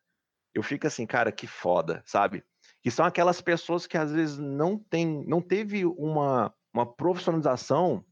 eu 0.53 0.61
fico 0.61 0.87
assim, 0.87 1.05
cara, 1.05 1.31
que 1.31 1.47
foda, 1.47 2.03
sabe? 2.05 2.43
Que 2.81 2.91
são 2.91 3.05
aquelas 3.05 3.41
pessoas 3.41 3.87
que 3.87 3.97
às 3.97 4.11
vezes 4.11 4.37
não 4.37 4.77
tem, 4.77 5.25
não 5.27 5.41
teve 5.41 5.85
uma, 5.85 6.53
uma 6.73 6.85
profissionalização 6.85 8.05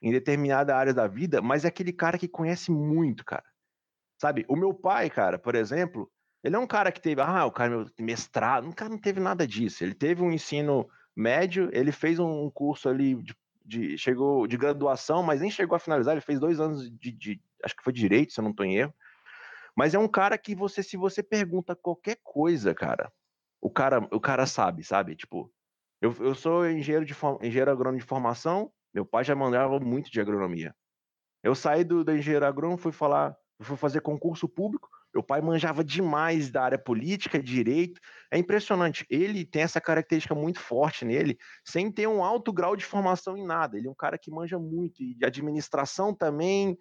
em 0.00 0.10
determinada 0.10 0.76
área 0.76 0.94
da 0.94 1.06
vida, 1.06 1.40
mas 1.40 1.64
é 1.64 1.68
aquele 1.68 1.92
cara 1.92 2.18
que 2.18 2.28
conhece 2.28 2.70
muito, 2.70 3.24
cara. 3.24 3.44
Sabe? 4.20 4.44
O 4.48 4.56
meu 4.56 4.74
pai, 4.74 5.08
cara, 5.10 5.38
por 5.38 5.54
exemplo, 5.54 6.10
ele 6.42 6.56
é 6.56 6.58
um 6.58 6.66
cara 6.66 6.92
que 6.92 7.00
teve, 7.00 7.20
ah, 7.20 7.44
o 7.46 7.52
cara 7.52 7.70
meu 7.70 7.86
mestrado, 7.98 8.68
o 8.68 8.74
cara 8.74 8.90
não 8.90 8.98
teve 8.98 9.20
nada 9.20 9.46
disso. 9.46 9.82
Ele 9.82 9.94
teve 9.94 10.22
um 10.22 10.32
ensino 10.32 10.88
médio, 11.16 11.68
ele 11.72 11.92
fez 11.92 12.18
um 12.18 12.50
curso 12.50 12.88
ali 12.88 13.14
de, 13.16 13.36
de 13.64 13.98
chegou 13.98 14.46
de 14.46 14.56
graduação, 14.56 15.22
mas 15.22 15.40
nem 15.40 15.50
chegou 15.50 15.76
a 15.76 15.80
finalizar. 15.80 16.14
Ele 16.14 16.20
fez 16.20 16.38
dois 16.38 16.60
anos 16.60 16.90
de, 16.90 17.12
de 17.12 17.40
acho 17.64 17.76
que 17.76 17.82
foi 17.82 17.92
direito, 17.92 18.32
se 18.32 18.40
eu 18.40 18.44
não 18.44 18.50
estou 18.50 18.66
em 18.66 18.76
erro. 18.76 18.94
Mas 19.76 19.94
é 19.94 19.98
um 19.98 20.08
cara 20.08 20.36
que 20.36 20.54
você, 20.54 20.82
se 20.82 20.96
você 20.96 21.22
pergunta 21.22 21.76
qualquer 21.76 22.18
coisa, 22.22 22.74
cara, 22.74 23.12
o 23.60 23.70
cara, 23.70 24.00
o 24.12 24.20
cara 24.20 24.46
sabe, 24.46 24.82
sabe? 24.82 25.14
Tipo, 25.14 25.52
eu, 26.00 26.14
eu 26.20 26.34
sou 26.34 26.68
engenheiro 26.68 27.04
de 27.04 27.14
engenheiro 27.42 27.70
agrônomo 27.70 27.98
de 27.98 28.04
formação, 28.04 28.72
meu 28.92 29.04
pai 29.04 29.24
já 29.24 29.34
mandava 29.34 29.78
muito 29.78 30.10
de 30.10 30.20
agronomia. 30.20 30.74
Eu 31.42 31.54
saí 31.54 31.84
do, 31.84 32.04
da 32.04 32.14
engenharia 32.16 32.48
agrônoma, 32.48 32.78
fui 32.78 32.92
falar, 32.92 33.36
fui 33.60 33.76
fazer 33.76 34.00
concurso 34.00 34.48
público. 34.48 34.88
Meu 35.14 35.22
pai 35.22 35.40
manjava 35.40 35.82
demais 35.82 36.50
da 36.50 36.62
área 36.62 36.78
política, 36.78 37.42
direito. 37.42 38.00
É 38.30 38.38
impressionante. 38.38 39.06
Ele 39.08 39.44
tem 39.44 39.62
essa 39.62 39.80
característica 39.80 40.34
muito 40.34 40.60
forte 40.60 41.04
nele, 41.04 41.38
sem 41.64 41.90
ter 41.90 42.06
um 42.06 42.22
alto 42.22 42.52
grau 42.52 42.76
de 42.76 42.84
formação 42.84 43.36
em 43.36 43.44
nada. 43.44 43.78
Ele 43.78 43.88
é 43.88 43.90
um 43.90 43.94
cara 43.94 44.18
que 44.18 44.30
manja 44.30 44.58
muito, 44.58 45.02
e 45.02 45.14
de 45.14 45.24
administração 45.24 46.14
também. 46.14 46.76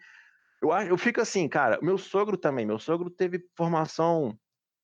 Eu, 0.61 0.71
eu 0.71 0.97
fico 0.97 1.21
assim, 1.21 1.47
cara, 1.47 1.79
meu 1.81 1.97
sogro 1.97 2.37
também. 2.37 2.65
Meu 2.65 2.79
sogro 2.79 3.09
teve 3.09 3.43
formação 3.55 4.37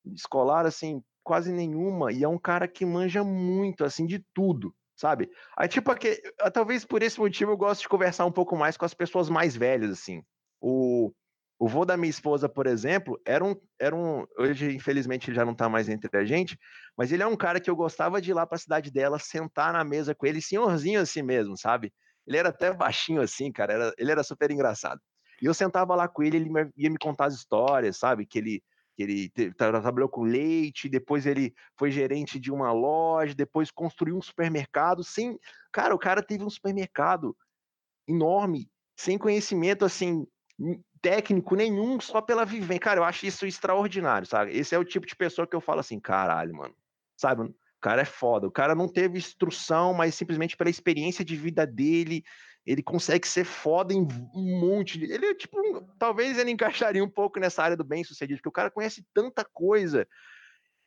escolar, 0.06 0.66
assim, 0.66 1.02
quase 1.24 1.52
nenhuma, 1.52 2.12
e 2.12 2.24
é 2.24 2.28
um 2.28 2.38
cara 2.38 2.68
que 2.68 2.86
manja 2.86 3.24
muito, 3.24 3.86
assim, 3.86 4.06
de 4.06 4.24
tudo 4.34 4.76
sabe? 4.96 5.30
Aí, 5.58 5.68
tipo, 5.68 5.92
aqui, 5.92 6.22
ah, 6.40 6.52
talvez 6.52 6.86
por 6.86 7.02
esse 7.04 7.20
motivo 7.20 7.52
eu 7.52 7.58
gosto 7.58 7.82
de 7.82 7.90
conversar 7.90 8.26
um 8.26 8.32
pouco 8.32 8.56
mais 8.56 8.78
com 8.78 8.86
as 8.86 8.94
pessoas 8.94 9.30
mais 9.30 9.56
velhas, 9.56 9.92
assim. 9.92 10.24
O, 10.62 11.12
o 11.60 11.68
vô 11.68 11.86
da 11.86 11.98
minha 11.98 12.10
esposa, 12.10 12.48
por 12.48 12.68
exemplo, 12.68 13.20
era 13.26 13.44
um, 13.44 13.56
era 13.80 13.96
um. 13.96 14.26
Hoje, 14.38 14.74
infelizmente, 14.76 15.30
ele 15.30 15.36
já 15.36 15.46
não 15.46 15.56
tá 15.56 15.68
mais 15.68 15.90
entre 15.90 16.16
a 16.18 16.26
gente, 16.26 16.58
mas 16.98 17.12
ele 17.12 17.24
é 17.24 17.28
um 17.28 17.36
cara 17.36 17.60
que 17.60 17.70
eu 17.70 17.76
gostava 17.76 18.22
de 18.22 18.32
ir 18.32 18.34
lá 18.34 18.46
pra 18.46 18.58
cidade 18.58 18.92
dela, 18.92 19.20
sentar 19.20 19.74
na 19.74 19.84
mesa 19.84 20.16
com 20.16 20.26
ele, 20.26 20.42
senhorzinho 20.42 21.02
assim 21.02 21.22
mesmo, 21.22 21.58
sabe? 21.58 21.94
Ele 22.26 22.38
era 22.38 22.50
até 22.50 22.72
baixinho 22.74 23.22
assim, 23.22 23.52
cara, 23.52 23.74
era, 23.74 23.94
ele 23.98 24.12
era 24.12 24.24
super 24.24 24.52
engraçado. 24.52 25.02
E 25.43 25.45
eu 25.45 25.53
sentava 25.53 25.93
lá 25.93 26.08
com 26.08 26.23
ele, 26.23 26.38
ele 26.38 26.49
ia 26.77 26.89
me 26.89 26.97
contar 26.97 27.25
as 27.25 27.34
histórias, 27.34 27.97
sabe? 27.97 28.25
Que 28.25 28.38
ele 28.38 28.63
que 28.95 29.03
ele 29.03 29.29
trabalhou 29.58 30.08
com 30.08 30.21
leite, 30.21 30.88
depois 30.88 31.25
ele 31.25 31.53
foi 31.75 31.91
gerente 31.91 32.39
de 32.39 32.51
uma 32.51 32.71
loja, 32.71 33.34
depois 33.34 33.71
construiu 33.71 34.15
um 34.15 34.21
supermercado 34.21 35.03
sem, 35.03 35.38
cara, 35.71 35.95
o 35.95 35.99
cara 35.99 36.21
teve 36.21 36.43
um 36.43 36.49
supermercado 36.49 37.36
enorme, 38.08 38.69
sem 38.95 39.17
conhecimento 39.17 39.84
assim 39.84 40.25
técnico 41.01 41.56
nenhum, 41.56 41.99
só 41.99 42.21
pela 42.21 42.45
vivência. 42.45 42.79
Cara, 42.79 42.99
eu 42.99 43.03
acho 43.03 43.25
isso 43.25 43.45
extraordinário, 43.45 44.27
sabe? 44.27 44.56
Esse 44.56 44.75
é 44.75 44.79
o 44.79 44.86
tipo 44.86 45.08
de 45.08 45.15
pessoa 45.15 45.47
que 45.47 45.56
eu 45.56 45.62
falo 45.62 45.79
assim, 45.79 45.99
caralho, 45.99 46.56
mano. 46.56 46.75
Sabe? 47.17 47.41
O 47.41 47.56
cara 47.82 48.03
é 48.03 48.06
foda. 48.06 48.47
O 48.47 48.51
cara 48.51 48.75
não 48.75 48.88
teve 48.88 49.17
instrução, 49.17 49.93
mas 49.93 50.15
simplesmente 50.15 50.56
pela 50.56 50.69
experiência 50.69 51.25
de 51.25 51.36
vida 51.36 51.65
dele, 51.65 52.23
ele 52.65 52.82
consegue 52.82 53.28
ser 53.28 53.43
foda 53.43 53.93
em 53.93 54.08
um 54.34 54.60
monte 54.60 54.97
de. 54.97 55.12
Ele, 55.12 55.36
tipo, 55.36 55.58
talvez 55.99 56.38
ele 56.38 56.52
encaixaria 56.52 57.04
um 57.04 57.10
pouco 57.10 57.39
nessa 57.39 57.62
área 57.62 57.76
do 57.78 57.84
bem-sucedido, 57.84 58.38
porque 58.38 58.49
o 58.49 58.54
cara 58.54 58.71
conhece 58.71 59.06
tanta 59.13 59.43
coisa. 59.43 60.08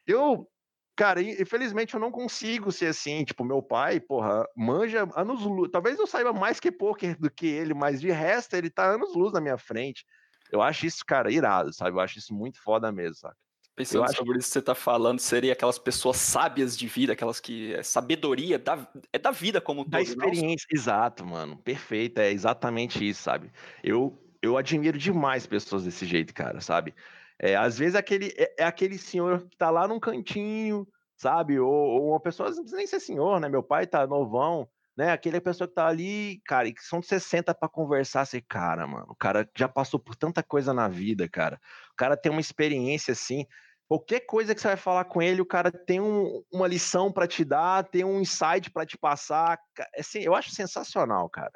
Eu, 0.07 0.49
cara, 0.97 1.21
infelizmente 1.21 1.93
eu 1.93 2.01
não 2.01 2.11
consigo 2.11 2.73
ser 2.73 2.87
assim. 2.87 3.25
Tipo, 3.25 3.45
meu 3.45 3.61
pai, 3.61 4.01
porra, 4.01 4.49
manja 4.57 5.09
anos 5.15 5.43
luz. 5.43 5.71
Talvez 5.71 5.99
eu 5.99 6.07
saiba 6.07 6.33
mais 6.33 6.59
que 6.59 6.73
poker 6.73 7.19
do 7.19 7.31
que 7.31 7.47
ele, 7.47 7.75
mas 7.75 8.01
de 8.01 8.11
resto 8.11 8.55
ele 8.55 8.71
tá 8.71 8.87
anos 8.87 9.15
luz 9.15 9.33
na 9.33 9.41
minha 9.41 9.59
frente. 9.59 10.07
Eu 10.51 10.63
acho 10.63 10.87
isso, 10.87 11.05
cara, 11.05 11.31
irado, 11.31 11.73
sabe? 11.73 11.91
Eu 11.91 12.01
acho 12.01 12.19
isso 12.19 12.33
muito 12.33 12.63
foda 12.63 12.91
mesmo, 12.91 13.17
sabe? 13.17 13.35
Pensando 13.77 14.05
acho... 14.05 14.17
sobre 14.17 14.39
isso 14.39 14.49
que 14.49 14.53
você 14.55 14.59
está 14.59 14.75
falando, 14.75 15.21
seria 15.21 15.53
aquelas 15.53 15.79
pessoas 15.79 16.17
sábias 16.17 16.75
de 16.75 16.89
vida, 16.89 17.13
aquelas 17.13 17.39
que. 17.39 17.75
É 17.75 17.83
sabedoria 17.83 18.59
da, 18.59 18.89
é 19.13 19.19
da 19.19 19.31
vida 19.31 19.61
como 19.61 19.85
Da 19.85 19.99
todo, 19.99 20.09
experiência, 20.09 20.67
não? 20.73 20.81
exato, 20.81 21.27
mano. 21.27 21.59
Perfeito, 21.59 22.19
é 22.19 22.33
exatamente 22.33 23.07
isso, 23.07 23.23
sabe? 23.23 23.53
Eu, 23.85 24.19
eu 24.41 24.57
admiro 24.57 24.97
demais 24.97 25.47
pessoas 25.47 25.85
desse 25.85 26.07
jeito, 26.07 26.33
cara, 26.33 26.63
sabe? 26.63 26.95
É, 27.39 27.55
às 27.55 27.79
vezes 27.79 27.95
aquele, 27.95 28.33
é, 28.39 28.63
é 28.63 28.65
aquele 28.65 28.97
senhor 28.97 29.47
que 29.47 29.59
tá 29.59 29.69
lá 29.69 29.87
num 29.87 30.01
cantinho, 30.01 30.89
sabe? 31.15 31.59
Ou, 31.59 31.71
ou, 31.71 32.11
uma 32.13 32.21
pessoa, 32.21 32.49
não 32.49 32.57
precisa 32.57 32.79
nem 32.79 32.87
ser 32.87 33.01
senhor, 33.01 33.39
né? 33.39 33.47
Meu 33.47 33.63
pai 33.63 33.87
tá 33.87 34.07
novão, 34.07 34.67
né? 34.97 35.13
Aquele 35.13 35.39
pessoa 35.39 35.69
que 35.69 35.75
tá 35.75 35.87
ali, 35.87 36.41
cara, 36.47 36.67
e 36.67 36.73
que 36.73 36.83
são 36.83 37.01
de 37.01 37.07
60 37.09 37.55
para 37.55 37.69
conversar, 37.69 38.23
assim, 38.23 38.41
cara, 38.49 38.87
mano, 38.87 39.07
o 39.11 39.15
cara 39.15 39.47
já 39.55 39.69
passou 39.69 40.01
por 40.01 40.17
tanta 40.17 40.43
coisa 40.43 40.73
na 40.73 40.89
vida, 40.89 41.29
cara. 41.29 41.61
O 41.93 41.97
cara 41.97 42.17
tem 42.17 42.33
uma 42.33 42.41
experiência 42.41 43.13
assim. 43.13 43.45
Qualquer 43.89 44.21
coisa 44.21 44.55
que 44.55 44.61
você 44.61 44.69
vai 44.69 44.77
falar 44.77 45.05
com 45.05 45.23
ele, 45.23 45.41
o 45.41 45.47
cara 45.47 45.71
tem 45.71 46.01
um, 46.01 46.43
uma 46.53 46.67
lição 46.67 47.13
para 47.13 47.27
te 47.27 47.45
dar, 47.45 47.85
tem 47.85 48.05
um 48.05 48.21
insight 48.21 48.71
para 48.71 48.85
te 48.85 48.99
passar. 48.99 49.59
Assim, 49.97 50.21
eu 50.21 50.35
acho 50.35 50.51
sensacional, 50.51 51.29
cara. 51.31 51.53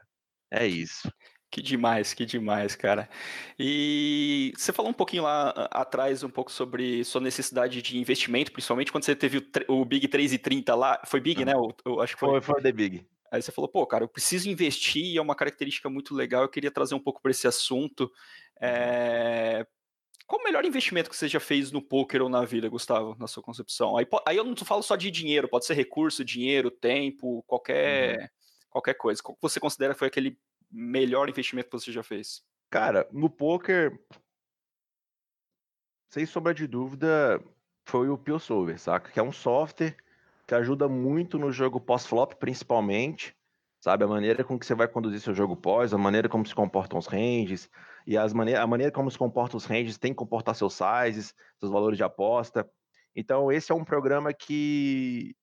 É 0.51 0.66
isso. 0.66 1.12
Que 1.51 1.61
demais, 1.61 2.14
que 2.14 2.25
demais, 2.25 2.77
cara. 2.77 3.09
E 3.59 4.53
você 4.57 4.73
falou 4.73 4.93
um 4.93 4.95
pouquinho 4.95 5.25
lá 5.25 5.51
atrás, 5.73 6.23
um 6.23 6.31
pouco 6.31 6.53
sobre 6.53 7.03
sua 7.03 7.21
necessidade 7.21 7.83
de 7.83 7.99
investimento, 7.99 8.53
principalmente 8.53 8.93
quando 8.93 9.05
você 9.05 9.16
teve 9.16 9.38
o, 9.69 9.81
o 9.81 9.85
Big 9.85 10.07
3,30 10.07 10.77
lá. 10.77 11.03
Foi 11.05 11.21
Big, 11.21 11.45
né? 11.45 11.53
Eu, 11.53 11.75
eu 11.85 12.01
acho 12.01 12.14
que 12.14 12.21
foi. 12.21 12.40
Foi, 12.40 12.55
foi 12.55 12.62
The 12.62 12.71
Big. 12.71 13.05
Aí 13.33 13.43
você 13.43 13.51
falou, 13.51 13.69
pô, 13.69 13.85
cara, 13.85 14.05
eu 14.05 14.09
preciso 14.09 14.49
investir 14.49 15.05
e 15.05 15.16
é 15.16 15.23
uma 15.23 15.35
característica 15.35 15.90
muito 15.90 16.14
legal. 16.14 16.43
Eu 16.43 16.49
queria 16.49 16.71
trazer 16.71 16.95
um 16.95 17.01
pouco 17.01 17.21
para 17.21 17.33
esse 17.33 17.49
assunto. 17.49 18.11
É... 18.61 19.66
Qual 20.31 20.40
o 20.40 20.45
melhor 20.45 20.64
investimento 20.64 21.11
que 21.11 21.16
você 21.16 21.27
já 21.27 21.40
fez 21.40 21.73
no 21.73 21.83
poker 21.83 22.23
ou 22.23 22.29
na 22.29 22.45
vida, 22.45 22.69
Gustavo, 22.69 23.16
na 23.19 23.27
sua 23.27 23.43
concepção? 23.43 23.97
Aí, 23.97 24.07
aí 24.25 24.37
eu 24.37 24.45
não 24.45 24.55
falo 24.55 24.81
só 24.81 24.95
de 24.95 25.11
dinheiro, 25.11 25.49
pode 25.49 25.66
ser 25.66 25.75
recurso, 25.75 26.25
dinheiro, 26.25 26.71
tempo, 26.71 27.43
qualquer, 27.49 28.16
uhum. 28.16 28.29
qualquer 28.71 28.95
coisa. 28.95 29.21
Qual 29.21 29.37
você 29.43 29.59
considera 29.59 29.93
foi 29.93 30.07
aquele 30.07 30.38
melhor 30.71 31.29
investimento 31.29 31.69
que 31.69 31.77
você 31.81 31.90
já 31.90 32.05
fez? 32.05 32.45
Cara, 32.71 33.09
no 33.11 33.29
poker, 33.29 34.01
sem 36.09 36.25
sombra 36.25 36.55
de 36.55 36.69
dúvida, 36.69 37.43
foi 37.85 38.09
o 38.09 38.16
PillSolver, 38.16 38.79
saca? 38.79 39.11
Que 39.11 39.19
é 39.19 39.23
um 39.25 39.33
software 39.33 39.97
que 40.47 40.55
ajuda 40.55 40.88
muito 40.88 41.40
no 41.40 41.51
jogo 41.51 41.81
pós-flop, 41.81 42.35
principalmente, 42.35 43.37
sabe? 43.81 44.05
A 44.05 44.09
maneira 44.09 44.45
com 44.45 44.59
que 44.59 44.66
você 44.66 44.75
vai 44.75 44.87
conduzir 44.87 45.21
seu 45.21 45.35
jogo 45.35 45.57
pós, 45.57 45.95
a 45.95 45.99
maneira 45.99 46.29
como 46.29 46.47
se 46.47 46.55
comportam 46.55 46.99
os 46.99 47.07
ranges, 47.07 47.71
e 48.07 48.16
as 48.16 48.33
mane 48.33 48.55
a 48.55 48.66
maneira 48.66 48.93
como 48.93 49.11
se 49.11 49.19
comportam 49.19 49.57
os 49.57 49.64
ranges 49.64 49.99
tem 49.99 50.12
que 50.12 50.19
comportar 50.19 50.55
seus 50.55 50.75
sizes, 50.75 51.35
seus 51.59 51.73
valores 51.73 51.97
de 51.97 52.05
aposta. 52.05 52.69
Então, 53.14 53.51
esse 53.51 53.73
é 53.73 53.75
um 53.75 53.85
programa 53.85 54.33
que. 54.33 55.35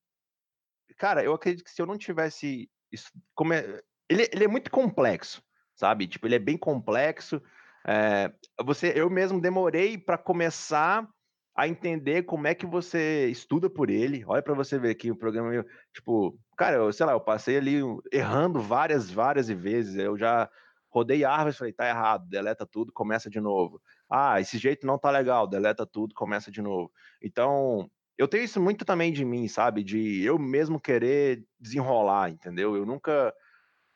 Cara, 0.97 1.23
eu 1.23 1.34
acredito 1.34 1.63
que 1.63 1.71
se 1.71 1.82
eu 1.82 1.86
não 1.86 1.97
tivesse. 1.97 2.69
Isso, 2.91 3.12
como 3.36 3.54
é, 3.54 3.82
ele, 4.10 4.30
ele 4.32 4.45
é 4.45 4.47
muito 4.47 4.71
complexo, 4.71 5.43
sabe? 5.76 6.08
Tipo, 6.08 6.28
ele 6.28 6.36
é 6.36 6.39
bem 6.39 6.58
complexo. 6.58 7.41
É, 7.86 8.32
você, 8.63 8.93
eu 8.95 9.10
mesmo 9.10 9.41
demorei 9.41 9.97
para 9.97 10.17
começar 10.17 11.08
a 11.57 11.67
entender 11.67 12.23
como 12.23 12.47
é 12.47 12.53
que 12.53 12.67
você 12.67 13.27
estuda 13.27 13.69
por 13.69 13.89
ele. 13.89 14.23
Olha 14.27 14.43
para 14.43 14.53
você 14.53 14.77
ver 14.77 14.91
aqui 14.91 15.09
o 15.09 15.17
programa, 15.17 15.65
tipo, 15.93 16.37
cara, 16.55 16.77
eu 16.77 16.93
sei 16.93 17.05
lá, 17.05 17.13
eu 17.13 17.19
passei 17.19 17.57
ali 17.57 17.79
errando 18.13 18.61
várias, 18.61 19.09
várias 19.09 19.49
vezes. 19.49 19.95
Eu 19.95 20.15
já 20.17 20.47
rodei 20.89 21.23
árvores, 21.25 21.57
falei, 21.57 21.73
tá 21.73 21.89
errado, 21.89 22.29
deleta 22.29 22.65
tudo, 22.65 22.93
começa 22.93 23.29
de 23.29 23.41
novo. 23.41 23.81
Ah, 24.09 24.39
esse 24.39 24.57
jeito 24.59 24.85
não 24.85 24.99
tá 24.99 25.09
legal, 25.09 25.47
deleta 25.47 25.85
tudo, 25.85 26.13
começa 26.13 26.51
de 26.51 26.61
novo. 26.61 26.91
Então, 27.21 27.89
eu 28.17 28.27
tenho 28.27 28.43
isso 28.43 28.61
muito 28.61 28.85
também 28.85 29.11
de 29.11 29.25
mim, 29.25 29.47
sabe? 29.47 29.83
De 29.83 30.23
eu 30.23 30.37
mesmo 30.37 30.79
querer 30.79 31.43
desenrolar, 31.59 32.29
entendeu? 32.29 32.75
Eu 32.75 32.85
nunca 32.85 33.33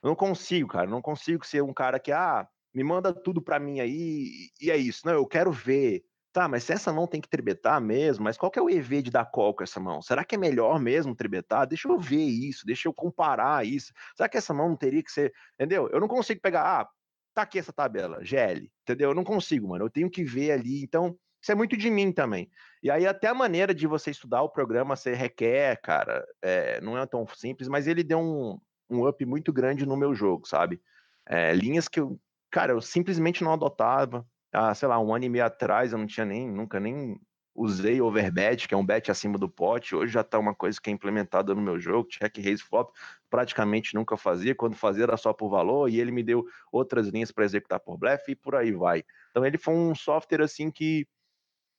eu 0.03 0.09
não 0.09 0.15
consigo, 0.15 0.69
cara. 0.69 0.87
Não 0.89 1.01
consigo 1.01 1.45
ser 1.45 1.61
um 1.61 1.73
cara 1.73 1.99
que, 1.99 2.11
ah, 2.11 2.47
me 2.73 2.83
manda 2.83 3.13
tudo 3.13 3.41
pra 3.41 3.59
mim 3.59 3.79
aí 3.79 4.49
e 4.59 4.71
é 4.71 4.77
isso. 4.77 5.01
Não, 5.05 5.13
eu 5.13 5.27
quero 5.27 5.51
ver. 5.51 6.03
Tá, 6.33 6.47
mas 6.47 6.63
se 6.63 6.71
essa 6.71 6.93
mão 6.93 7.05
tem 7.07 7.19
que 7.19 7.27
tribetar 7.27 7.81
mesmo, 7.81 8.23
mas 8.23 8.37
qual 8.37 8.49
que 8.49 8.57
é 8.57 8.61
o 8.61 8.69
EV 8.69 9.01
de 9.01 9.11
dar 9.11 9.25
call 9.25 9.53
com 9.53 9.63
essa 9.63 9.81
mão? 9.81 10.01
Será 10.01 10.23
que 10.23 10.35
é 10.35 10.37
melhor 10.37 10.79
mesmo 10.79 11.13
tribetar? 11.13 11.67
Deixa 11.67 11.89
eu 11.89 11.99
ver 11.99 12.23
isso, 12.23 12.65
deixa 12.65 12.87
eu 12.87 12.93
comparar 12.93 13.65
isso. 13.65 13.91
Será 14.15 14.29
que 14.29 14.37
essa 14.37 14.53
mão 14.53 14.69
não 14.69 14.77
teria 14.77 15.03
que 15.03 15.11
ser. 15.11 15.33
Entendeu? 15.55 15.89
Eu 15.91 15.99
não 15.99 16.07
consigo 16.07 16.39
pegar, 16.39 16.63
ah, 16.63 16.89
tá 17.33 17.41
aqui 17.41 17.59
essa 17.59 17.73
tabela, 17.73 18.23
GL, 18.23 18.71
entendeu? 18.83 19.09
Eu 19.09 19.15
não 19.15 19.25
consigo, 19.25 19.67
mano. 19.67 19.85
Eu 19.85 19.89
tenho 19.89 20.09
que 20.09 20.23
ver 20.23 20.51
ali. 20.51 20.81
Então, 20.83 21.17
isso 21.41 21.51
é 21.51 21.55
muito 21.55 21.75
de 21.75 21.89
mim 21.89 22.13
também. 22.13 22.49
E 22.81 22.89
aí, 22.89 23.05
até 23.05 23.27
a 23.27 23.33
maneira 23.33 23.73
de 23.73 23.85
você 23.85 24.11
estudar 24.11 24.41
o 24.41 24.49
programa, 24.49 24.95
você 24.95 25.13
requer, 25.13 25.81
cara, 25.81 26.25
é, 26.41 26.79
não 26.81 26.97
é 26.97 27.05
tão 27.05 27.27
simples, 27.35 27.67
mas 27.67 27.87
ele 27.87 28.03
deu 28.03 28.19
um, 28.19 28.57
um 28.89 29.07
up 29.07 29.25
muito 29.25 29.51
grande 29.51 29.85
no 29.85 29.97
meu 29.97 30.15
jogo, 30.15 30.47
sabe? 30.47 30.81
É, 31.27 31.53
linhas 31.53 31.87
que 31.87 31.99
eu, 31.99 32.17
cara, 32.49 32.73
eu 32.73 32.81
simplesmente 32.81 33.43
não 33.43 33.51
adotava. 33.53 34.25
Ah, 34.53 34.73
sei 34.75 34.87
lá, 34.87 34.99
um 34.99 35.13
ano 35.13 35.25
e 35.25 35.29
meio 35.29 35.45
atrás 35.45 35.93
eu 35.93 35.97
não 35.97 36.07
tinha 36.07 36.25
nem, 36.25 36.49
nunca 36.49 36.79
nem 36.79 37.17
usei 37.55 38.01
overbet, 38.01 38.67
que 38.67 38.73
é 38.73 38.77
um 38.77 38.85
bet 38.85 39.11
acima 39.11 39.37
do 39.37 39.49
pote. 39.49 39.95
Hoje 39.95 40.13
já 40.13 40.23
tá 40.23 40.39
uma 40.39 40.55
coisa 40.55 40.79
que 40.81 40.89
é 40.89 40.93
implementada 40.93 41.53
no 41.53 41.61
meu 41.61 41.79
jogo, 41.79 42.09
check 42.09 42.37
raise 42.37 42.63
flop, 42.63 42.91
praticamente 43.29 43.93
nunca 43.93 44.17
fazia. 44.17 44.55
Quando 44.55 44.75
fazia 44.75 45.03
era 45.03 45.17
só 45.17 45.33
por 45.33 45.49
valor 45.49 45.89
e 45.89 45.99
ele 45.99 46.11
me 46.11 46.23
deu 46.23 46.45
outras 46.71 47.07
linhas 47.07 47.31
para 47.31 47.45
executar 47.45 47.79
por 47.79 47.97
blefe 47.97 48.31
e 48.31 48.35
por 48.35 48.55
aí 48.55 48.71
vai. 48.71 49.03
Então 49.29 49.45
ele 49.45 49.57
foi 49.57 49.73
um 49.73 49.93
software 49.95 50.41
assim 50.43 50.71
que 50.71 51.07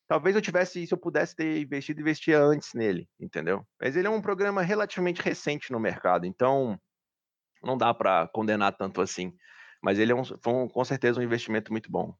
talvez 0.08 0.36
eu 0.36 0.42
tivesse, 0.42 0.86
se 0.86 0.94
eu 0.94 0.98
pudesse 0.98 1.34
ter 1.36 1.60
investido, 1.62 2.00
investia 2.00 2.40
antes 2.40 2.74
nele, 2.74 3.08
entendeu? 3.20 3.66
Mas 3.80 3.96
ele 3.96 4.06
é 4.06 4.10
um 4.10 4.22
programa 4.22 4.62
relativamente 4.62 5.22
recente 5.22 5.72
no 5.72 5.80
mercado, 5.80 6.26
então 6.26 6.78
não 7.62 7.76
dá 7.78 7.94
para 7.94 8.28
condenar 8.28 8.76
tanto 8.76 9.00
assim. 9.00 9.34
Mas 9.82 9.98
ele 9.98 10.12
é 10.12 10.14
um, 10.14 10.24
foi 10.24 10.52
um, 10.52 10.68
com 10.68 10.84
certeza 10.84 11.20
um 11.20 11.22
investimento 11.24 11.72
muito 11.72 11.90
bom. 11.90 12.14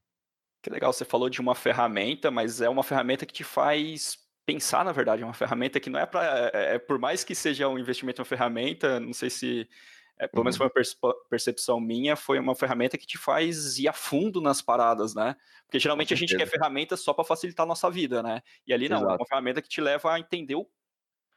Que 0.62 0.70
legal, 0.70 0.92
você 0.92 1.04
falou 1.04 1.28
de 1.28 1.40
uma 1.40 1.56
ferramenta, 1.56 2.30
mas 2.30 2.60
é 2.60 2.68
uma 2.68 2.84
ferramenta 2.84 3.26
que 3.26 3.32
te 3.32 3.42
faz 3.42 4.16
pensar, 4.46 4.84
na 4.84 4.92
verdade, 4.92 5.22
é 5.22 5.24
uma 5.24 5.34
ferramenta 5.34 5.80
que 5.80 5.90
não 5.90 5.98
é 5.98 6.06
para. 6.06 6.50
É, 6.54 6.74
é, 6.74 6.78
por 6.78 6.98
mais 6.98 7.24
que 7.24 7.34
seja 7.34 7.68
um 7.68 7.78
investimento 7.78 8.20
em 8.20 8.22
uma 8.22 8.26
ferramenta, 8.26 9.00
não 9.00 9.12
sei 9.12 9.28
se. 9.28 9.68
É, 10.18 10.28
pelo 10.28 10.44
menos 10.44 10.60
uhum. 10.60 10.68
foi 10.72 10.84
uma 11.02 11.14
percepção 11.28 11.80
minha, 11.80 12.14
foi 12.14 12.38
uma 12.38 12.54
ferramenta 12.54 12.96
que 12.96 13.06
te 13.06 13.18
faz 13.18 13.78
ir 13.78 13.88
a 13.88 13.92
fundo 13.92 14.40
nas 14.40 14.62
paradas, 14.62 15.14
né? 15.16 15.34
Porque 15.66 15.80
geralmente 15.80 16.14
a 16.14 16.16
gente 16.16 16.36
quer 16.36 16.46
ferramentas 16.46 17.00
só 17.00 17.12
para 17.12 17.24
facilitar 17.24 17.64
a 17.64 17.66
nossa 17.66 17.90
vida, 17.90 18.22
né? 18.22 18.40
E 18.64 18.72
ali 18.72 18.88
não, 18.88 18.98
Exato. 18.98 19.12
é 19.12 19.16
uma 19.16 19.26
ferramenta 19.26 19.60
que 19.60 19.68
te 19.68 19.80
leva 19.80 20.12
a 20.12 20.20
entender 20.20 20.54
o 20.54 20.68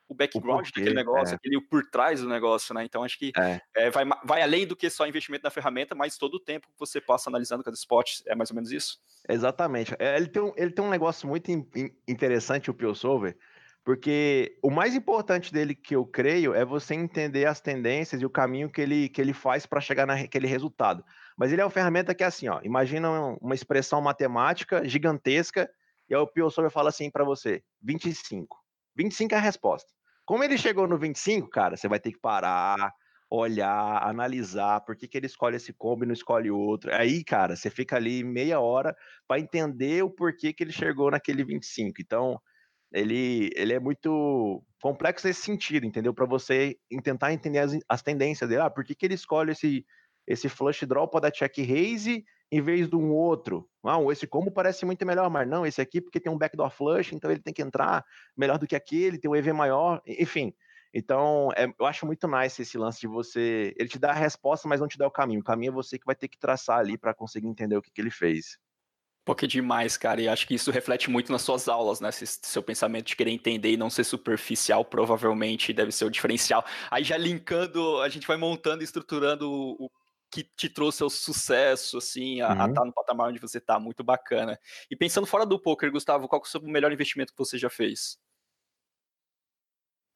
o 0.07 0.13
background 0.13 0.67
o 0.67 0.71
daquele 0.71 0.93
negócio, 0.93 1.33
é. 1.33 1.35
aquele 1.35 1.59
por 1.61 1.83
trás 1.89 2.21
do 2.21 2.29
negócio, 2.29 2.73
né? 2.73 2.83
Então 2.83 3.03
acho 3.03 3.17
que 3.17 3.31
é. 3.37 3.59
É, 3.75 3.89
vai, 3.89 4.05
vai 4.23 4.41
além 4.41 4.65
do 4.65 4.75
que 4.75 4.89
só 4.89 5.07
investimento 5.07 5.43
na 5.43 5.49
ferramenta, 5.49 5.95
mas 5.95 6.17
todo 6.17 6.35
o 6.35 6.39
tempo 6.39 6.67
que 6.67 6.79
você 6.79 7.01
passa 7.01 7.29
analisando 7.29 7.63
cada 7.63 7.75
spot, 7.75 8.21
é 8.27 8.35
mais 8.35 8.51
ou 8.51 8.55
menos 8.55 8.71
isso? 8.71 8.99
Exatamente. 9.27 9.95
É, 9.97 10.15
ele 10.15 10.27
tem 10.27 10.41
um, 10.41 10.53
ele 10.55 10.71
tem 10.71 10.85
um 10.85 10.89
negócio 10.89 11.27
muito 11.27 11.51
in, 11.51 11.65
interessante, 12.07 12.69
o 12.69 12.73
PioSolver, 12.73 13.35
porque 13.83 14.57
o 14.61 14.69
mais 14.69 14.95
importante 14.95 15.51
dele 15.51 15.73
que 15.73 15.95
eu 15.95 16.05
creio 16.05 16.53
é 16.53 16.63
você 16.63 16.93
entender 16.93 17.45
as 17.45 17.59
tendências 17.59 18.21
e 18.21 18.25
o 18.25 18.29
caminho 18.29 18.69
que 18.69 18.81
ele, 18.81 19.09
que 19.09 19.21
ele 19.21 19.33
faz 19.33 19.65
para 19.65 19.81
chegar 19.81 20.05
naquele 20.05 20.47
resultado. 20.47 21.03
Mas 21.37 21.51
ele 21.51 21.61
é 21.61 21.65
uma 21.65 21.71
ferramenta 21.71 22.13
que 22.15 22.23
é 22.23 22.27
assim, 22.27 22.47
ó, 22.47 22.61
imagina 22.63 23.09
uma 23.41 23.55
expressão 23.55 24.01
matemática 24.01 24.87
gigantesca 24.87 25.69
e 26.09 26.13
aí 26.13 26.21
o 26.21 26.27
PioSolver 26.27 26.71
fala 26.71 26.89
assim 26.89 27.09
para 27.09 27.23
você, 27.23 27.63
25. 27.81 28.64
25 28.95 29.33
é 29.33 29.37
a 29.37 29.41
resposta. 29.41 29.91
Como 30.25 30.43
ele 30.43 30.57
chegou 30.57 30.87
no 30.87 30.97
25, 30.97 31.49
cara, 31.49 31.77
você 31.77 31.87
vai 31.87 31.99
ter 31.99 32.11
que 32.11 32.19
parar, 32.19 32.93
olhar, 33.29 34.03
analisar 34.03 34.81
por 34.81 34.95
que, 34.95 35.07
que 35.07 35.17
ele 35.17 35.27
escolhe 35.27 35.57
esse 35.57 35.73
combo 35.73 36.03
e 36.03 36.07
não 36.07 36.13
escolhe 36.13 36.49
outro. 36.49 36.93
Aí, 36.93 37.23
cara, 37.23 37.55
você 37.55 37.69
fica 37.69 37.95
ali 37.95 38.23
meia 38.23 38.59
hora 38.59 38.95
para 39.27 39.39
entender 39.39 40.03
o 40.03 40.09
porquê 40.09 40.53
que 40.53 40.63
ele 40.63 40.71
chegou 40.71 41.11
naquele 41.11 41.43
25. 41.43 42.01
Então, 42.01 42.39
ele, 42.91 43.51
ele 43.55 43.73
é 43.73 43.79
muito 43.79 44.63
complexo 44.81 45.27
nesse 45.27 45.41
sentido, 45.41 45.85
entendeu? 45.85 46.13
Para 46.13 46.25
você 46.25 46.77
tentar 47.03 47.33
entender 47.33 47.59
as, 47.59 47.77
as 47.89 48.01
tendências 48.01 48.49
dele. 48.49 48.61
Ah, 48.61 48.69
por 48.69 48.83
que, 48.83 48.95
que 48.95 49.05
ele 49.05 49.15
escolhe 49.15 49.51
esse, 49.51 49.85
esse 50.27 50.49
flush 50.49 50.85
draw 50.85 51.07
para 51.07 51.21
dar 51.21 51.31
check 51.31 51.57
raise 51.57 52.25
em 52.51 52.61
vez 52.61 52.87
de 52.87 52.95
um 52.95 53.11
outro. 53.11 53.67
Ah, 53.83 53.97
esse 54.11 54.27
combo 54.27 54.51
parece 54.51 54.85
muito 54.85 55.05
melhor, 55.05 55.29
mas 55.29 55.47
não, 55.47 55.65
esse 55.65 55.81
aqui 55.81 55.99
porque 55.99 56.19
tem 56.19 56.31
um 56.31 56.37
backdoor 56.37 56.69
flush, 56.69 57.13
então 57.13 57.29
ele 57.29 57.41
tem 57.41 57.53
que 57.53 57.61
entrar 57.61 58.03
melhor 58.37 58.57
do 58.57 58.67
que 58.67 58.75
aquele, 58.75 59.17
tem 59.17 59.29
um 59.29 59.35
EV 59.35 59.51
maior, 59.53 60.01
enfim. 60.05 60.53
Então, 60.93 61.49
é, 61.57 61.67
eu 61.77 61.85
acho 61.85 62.05
muito 62.05 62.25
nice 62.25 62.61
esse 62.61 62.77
lance 62.77 63.01
de 63.01 63.07
você. 63.07 63.75
Ele 63.77 63.89
te 63.89 63.99
dá 63.99 64.11
a 64.11 64.13
resposta, 64.13 64.65
mas 64.65 64.79
não 64.79 64.87
te 64.87 64.97
dá 64.97 65.05
o 65.05 65.11
caminho. 65.11 65.41
O 65.41 65.43
caminho 65.43 65.71
é 65.71 65.73
você 65.73 65.99
que 65.99 66.05
vai 66.05 66.15
ter 66.15 66.29
que 66.29 66.39
traçar 66.39 66.79
ali 66.79 66.97
para 66.97 67.13
conseguir 67.13 67.47
entender 67.47 67.75
o 67.75 67.81
que, 67.81 67.91
que 67.91 67.99
ele 67.99 68.09
fez. 68.09 68.57
Pô, 69.25 69.35
que 69.35 69.45
demais, 69.45 69.97
cara. 69.97 70.21
E 70.21 70.29
acho 70.29 70.47
que 70.47 70.53
isso 70.53 70.71
reflete 70.71 71.09
muito 71.09 71.33
nas 71.33 71.41
suas 71.41 71.67
aulas, 71.67 71.99
né? 71.99 72.11
Seu 72.13 72.63
pensamento 72.63 73.07
de 73.07 73.15
querer 73.17 73.31
entender 73.31 73.71
e 73.71 73.77
não 73.77 73.89
ser 73.89 74.05
superficial, 74.05 74.85
provavelmente 74.85 75.73
deve 75.73 75.91
ser 75.91 76.05
o 76.05 76.09
diferencial. 76.09 76.63
Aí 76.89 77.03
já 77.03 77.17
linkando, 77.17 77.99
a 78.01 78.07
gente 78.07 78.25
vai 78.25 78.37
montando 78.37 78.81
e 78.81 78.85
estruturando 78.85 79.51
o 79.51 79.89
que 80.35 80.43
te 80.43 80.67
trouxe 80.67 81.01
ao 81.01 81.09
sucesso, 81.09 81.97
assim, 81.97 82.41
a, 82.41 82.49
uhum. 82.49 82.53
estar 82.53 82.73
tá 82.73 82.85
no 82.85 82.91
patamar 82.91 83.29
onde 83.29 83.39
você 83.39 83.57
está, 83.57 83.79
muito 83.79 84.03
bacana. 84.03 84.59
E 84.91 84.95
pensando 84.95 85.25
fora 85.25 85.45
do 85.45 85.57
poker, 85.57 85.89
Gustavo, 85.89 86.27
qual 86.27 86.41
é 86.41 86.43
o 86.43 86.47
seu 86.47 86.61
melhor 86.61 86.91
investimento 86.91 87.31
que 87.31 87.39
você 87.39 87.57
já 87.57 87.69
fez? 87.69 88.19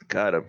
Cara, 0.10 0.44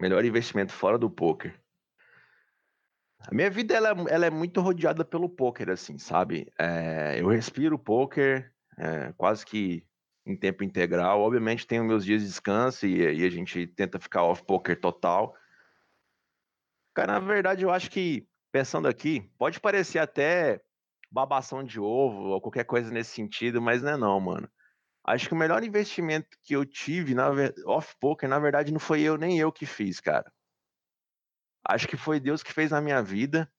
melhor 0.00 0.24
investimento 0.24 0.72
fora 0.72 0.98
do 0.98 1.08
poker. 1.08 1.56
A 3.20 3.32
minha 3.32 3.48
vida 3.48 3.72
ela, 3.72 3.90
ela 4.08 4.26
é 4.26 4.30
muito 4.30 4.60
rodeada 4.60 5.04
pelo 5.04 5.28
poker, 5.28 5.70
assim, 5.70 5.96
sabe? 5.96 6.52
É, 6.58 7.20
eu 7.20 7.28
respiro 7.28 7.78
poker 7.78 8.52
é, 8.76 9.12
quase 9.16 9.46
que 9.46 9.86
em 10.26 10.36
tempo 10.36 10.64
integral. 10.64 11.20
Obviamente 11.20 11.68
tenho 11.68 11.84
meus 11.84 12.04
dias 12.04 12.20
de 12.20 12.26
descanso 12.26 12.84
e, 12.84 12.96
e 12.96 13.24
a 13.24 13.30
gente 13.30 13.64
tenta 13.68 14.00
ficar 14.00 14.24
off 14.24 14.42
poker 14.42 14.80
total. 14.80 15.36
Cara, 16.96 17.12
na 17.12 17.18
verdade, 17.18 17.62
eu 17.62 17.70
acho 17.70 17.90
que, 17.90 18.26
pensando 18.50 18.88
aqui, 18.88 19.20
pode 19.38 19.60
parecer 19.60 19.98
até 19.98 20.62
babação 21.12 21.62
de 21.62 21.78
ovo 21.78 22.28
ou 22.30 22.40
qualquer 22.40 22.64
coisa 22.64 22.90
nesse 22.90 23.10
sentido, 23.10 23.60
mas 23.60 23.82
não 23.82 23.90
é 23.92 23.96
não, 23.98 24.18
mano. 24.18 24.48
Acho 25.04 25.28
que 25.28 25.34
o 25.34 25.36
melhor 25.36 25.62
investimento 25.62 26.38
que 26.42 26.56
eu 26.56 26.64
tive 26.64 27.14
na 27.14 27.28
off-poker, 27.66 28.26
na 28.26 28.38
verdade, 28.38 28.72
não 28.72 28.80
foi 28.80 29.02
eu 29.02 29.18
nem 29.18 29.38
eu 29.38 29.52
que 29.52 29.66
fiz, 29.66 30.00
cara. 30.00 30.32
acho 31.68 31.86
que 31.86 31.98
foi 31.98 32.18
Deus 32.18 32.42
que 32.42 32.50
fez 32.50 32.70
na 32.70 32.80
minha 32.80 33.02
vida, 33.02 33.52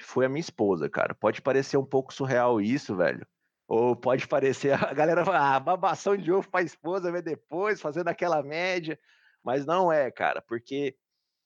foi 0.00 0.26
a 0.26 0.28
minha 0.28 0.40
esposa, 0.40 0.88
cara. 0.88 1.12
Pode 1.12 1.42
parecer 1.42 1.76
um 1.76 1.84
pouco 1.84 2.14
surreal 2.14 2.60
isso, 2.60 2.96
velho. 2.96 3.26
Ou 3.66 3.96
pode 3.96 4.28
parecer, 4.28 4.72
a 4.74 4.94
galera 4.94 5.24
ah, 5.26 5.58
babação 5.58 6.16
de 6.16 6.30
ovo 6.30 6.48
pra 6.48 6.62
esposa 6.62 7.10
ver 7.10 7.22
depois, 7.22 7.80
fazendo 7.80 8.06
aquela 8.06 8.44
média. 8.44 8.96
Mas 9.42 9.66
não 9.66 9.92
é, 9.92 10.08
cara, 10.08 10.40
porque, 10.40 10.96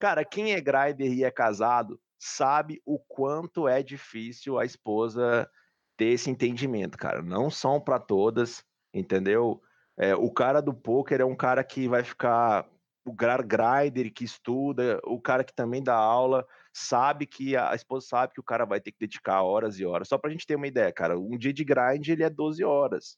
cara, 0.00 0.24
quem 0.24 0.52
é 0.52 0.60
grinder 0.60 1.12
e 1.12 1.22
é 1.22 1.30
casado 1.30 2.00
sabe 2.18 2.82
o 2.84 2.98
quanto 2.98 3.68
é 3.68 3.82
difícil 3.82 4.58
a 4.58 4.64
esposa 4.64 5.48
ter 5.96 6.06
esse 6.06 6.30
entendimento, 6.30 6.98
cara. 6.98 7.22
Não 7.22 7.50
são 7.50 7.80
para 7.80 7.98
todas, 8.00 8.64
entendeu? 8.92 9.62
É, 9.98 10.14
o 10.14 10.30
cara 10.32 10.60
do 10.60 10.74
poker 10.74 11.20
é 11.20 11.24
um 11.24 11.36
cara 11.36 11.62
que 11.62 11.86
vai 11.86 12.02
ficar 12.02 12.66
o 13.04 13.12
grinder 13.12 14.12
que 14.12 14.24
estuda, 14.24 15.00
o 15.04 15.20
cara 15.20 15.44
que 15.44 15.54
também 15.54 15.82
dá 15.82 15.94
aula, 15.94 16.46
sabe 16.72 17.26
que 17.26 17.56
a, 17.56 17.74
esposa 17.74 18.06
sabe 18.06 18.32
que 18.34 18.40
o 18.40 18.44
cara 18.44 18.64
vai 18.64 18.80
ter 18.80 18.92
que 18.92 18.98
dedicar 18.98 19.42
horas 19.42 19.78
e 19.78 19.84
horas. 19.84 20.08
Só 20.08 20.16
pra 20.16 20.30
gente 20.30 20.46
ter 20.46 20.56
uma 20.56 20.66
ideia, 20.66 20.92
cara, 20.92 21.18
um 21.18 21.36
dia 21.36 21.52
de 21.52 21.64
grind 21.64 22.08
ele 22.08 22.22
é 22.22 22.30
12 22.30 22.64
horas. 22.64 23.16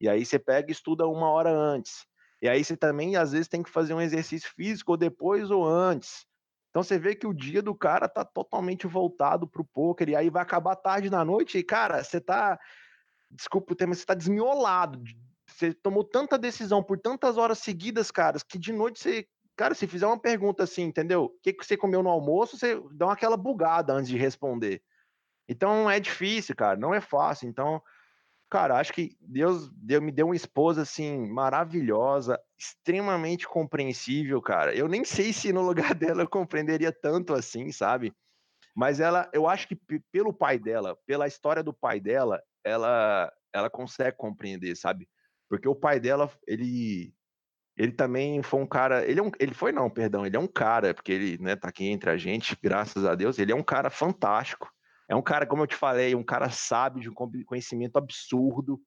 E 0.00 0.08
aí 0.08 0.24
você 0.24 0.38
pega 0.38 0.70
e 0.70 0.72
estuda 0.72 1.06
uma 1.06 1.30
hora 1.30 1.50
antes. 1.50 2.06
E 2.42 2.48
aí 2.48 2.62
você 2.62 2.76
também, 2.76 3.16
às 3.16 3.32
vezes, 3.32 3.48
tem 3.48 3.62
que 3.62 3.70
fazer 3.70 3.94
um 3.94 4.00
exercício 4.00 4.50
físico 4.54 4.96
depois 4.96 5.50
ou 5.50 5.66
antes. 5.66 6.26
Então 6.70 6.82
você 6.82 6.98
vê 6.98 7.14
que 7.14 7.26
o 7.26 7.32
dia 7.32 7.62
do 7.62 7.74
cara 7.74 8.08
tá 8.08 8.24
totalmente 8.24 8.86
voltado 8.86 9.46
pro 9.46 9.64
poker, 9.64 10.08
e 10.08 10.16
aí 10.16 10.28
vai 10.28 10.42
acabar 10.42 10.74
tarde 10.74 11.08
da 11.08 11.24
noite, 11.24 11.56
e, 11.56 11.62
cara, 11.62 12.02
você 12.02 12.20
tá. 12.20 12.58
Desculpa 13.30 13.72
o 13.72 13.76
tema, 13.76 13.94
você 13.94 14.04
tá 14.04 14.14
desmiolado. 14.14 15.02
Você 15.46 15.72
tomou 15.72 16.02
tanta 16.02 16.36
decisão 16.36 16.82
por 16.82 16.98
tantas 16.98 17.38
horas 17.38 17.58
seguidas, 17.58 18.10
caras, 18.10 18.42
que 18.42 18.58
de 18.58 18.72
noite 18.72 18.98
você. 18.98 19.26
Cara, 19.56 19.72
se 19.72 19.86
fizer 19.86 20.06
uma 20.06 20.18
pergunta 20.18 20.64
assim, 20.64 20.82
entendeu? 20.82 21.26
O 21.26 21.38
que, 21.40 21.52
que 21.52 21.64
você 21.64 21.76
comeu 21.76 22.02
no 22.02 22.10
almoço, 22.10 22.58
você 22.58 22.80
dá 22.92 23.12
aquela 23.12 23.36
bugada 23.36 23.92
antes 23.92 24.08
de 24.08 24.16
responder. 24.16 24.82
Então 25.48 25.88
é 25.88 26.00
difícil, 26.00 26.56
cara, 26.56 26.76
não 26.76 26.92
é 26.92 27.00
fácil. 27.00 27.48
Então, 27.48 27.80
Cara, 28.54 28.78
acho 28.78 28.92
que 28.92 29.16
Deus 29.20 29.68
deu, 29.72 30.00
me 30.00 30.12
deu 30.12 30.26
uma 30.26 30.36
esposa 30.36 30.82
assim 30.82 31.26
maravilhosa, 31.26 32.38
extremamente 32.56 33.48
compreensível, 33.48 34.40
cara. 34.40 34.72
Eu 34.72 34.86
nem 34.86 35.04
sei 35.04 35.32
se 35.32 35.52
no 35.52 35.60
lugar 35.60 35.92
dela 35.98 36.22
eu 36.22 36.28
compreenderia 36.28 36.92
tanto 36.92 37.34
assim, 37.34 37.72
sabe? 37.72 38.14
Mas 38.72 39.00
ela, 39.00 39.28
eu 39.32 39.48
acho 39.48 39.66
que 39.66 39.76
pelo 40.12 40.32
pai 40.32 40.56
dela, 40.56 40.96
pela 41.04 41.26
história 41.26 41.64
do 41.64 41.74
pai 41.74 41.98
dela, 41.98 42.40
ela 42.62 43.28
ela 43.52 43.68
consegue 43.68 44.16
compreender, 44.16 44.76
sabe? 44.76 45.08
Porque 45.50 45.66
o 45.66 45.74
pai 45.74 45.98
dela, 45.98 46.30
ele 46.46 47.12
ele 47.76 47.90
também 47.90 48.40
foi 48.40 48.60
um 48.60 48.66
cara, 48.68 49.04
ele 49.04 49.18
é 49.18 49.22
um, 49.24 49.32
ele 49.40 49.52
foi 49.52 49.72
não, 49.72 49.90
perdão, 49.90 50.24
ele 50.24 50.36
é 50.36 50.38
um 50.38 50.46
cara, 50.46 50.94
porque 50.94 51.10
ele, 51.10 51.38
né, 51.42 51.56
tá 51.56 51.70
aqui 51.70 51.86
entre 51.86 52.08
a 52.08 52.16
gente, 52.16 52.56
graças 52.62 53.04
a 53.04 53.16
Deus, 53.16 53.36
ele 53.36 53.50
é 53.50 53.56
um 53.56 53.64
cara 53.64 53.90
fantástico. 53.90 54.72
É 55.08 55.14
um 55.14 55.22
cara, 55.22 55.46
como 55.46 55.62
eu 55.62 55.66
te 55.66 55.76
falei, 55.76 56.14
um 56.14 56.24
cara 56.24 56.50
sábio, 56.50 57.02
de 57.02 57.10
um 57.10 57.14
conhecimento 57.14 57.96
absurdo. 57.96 58.80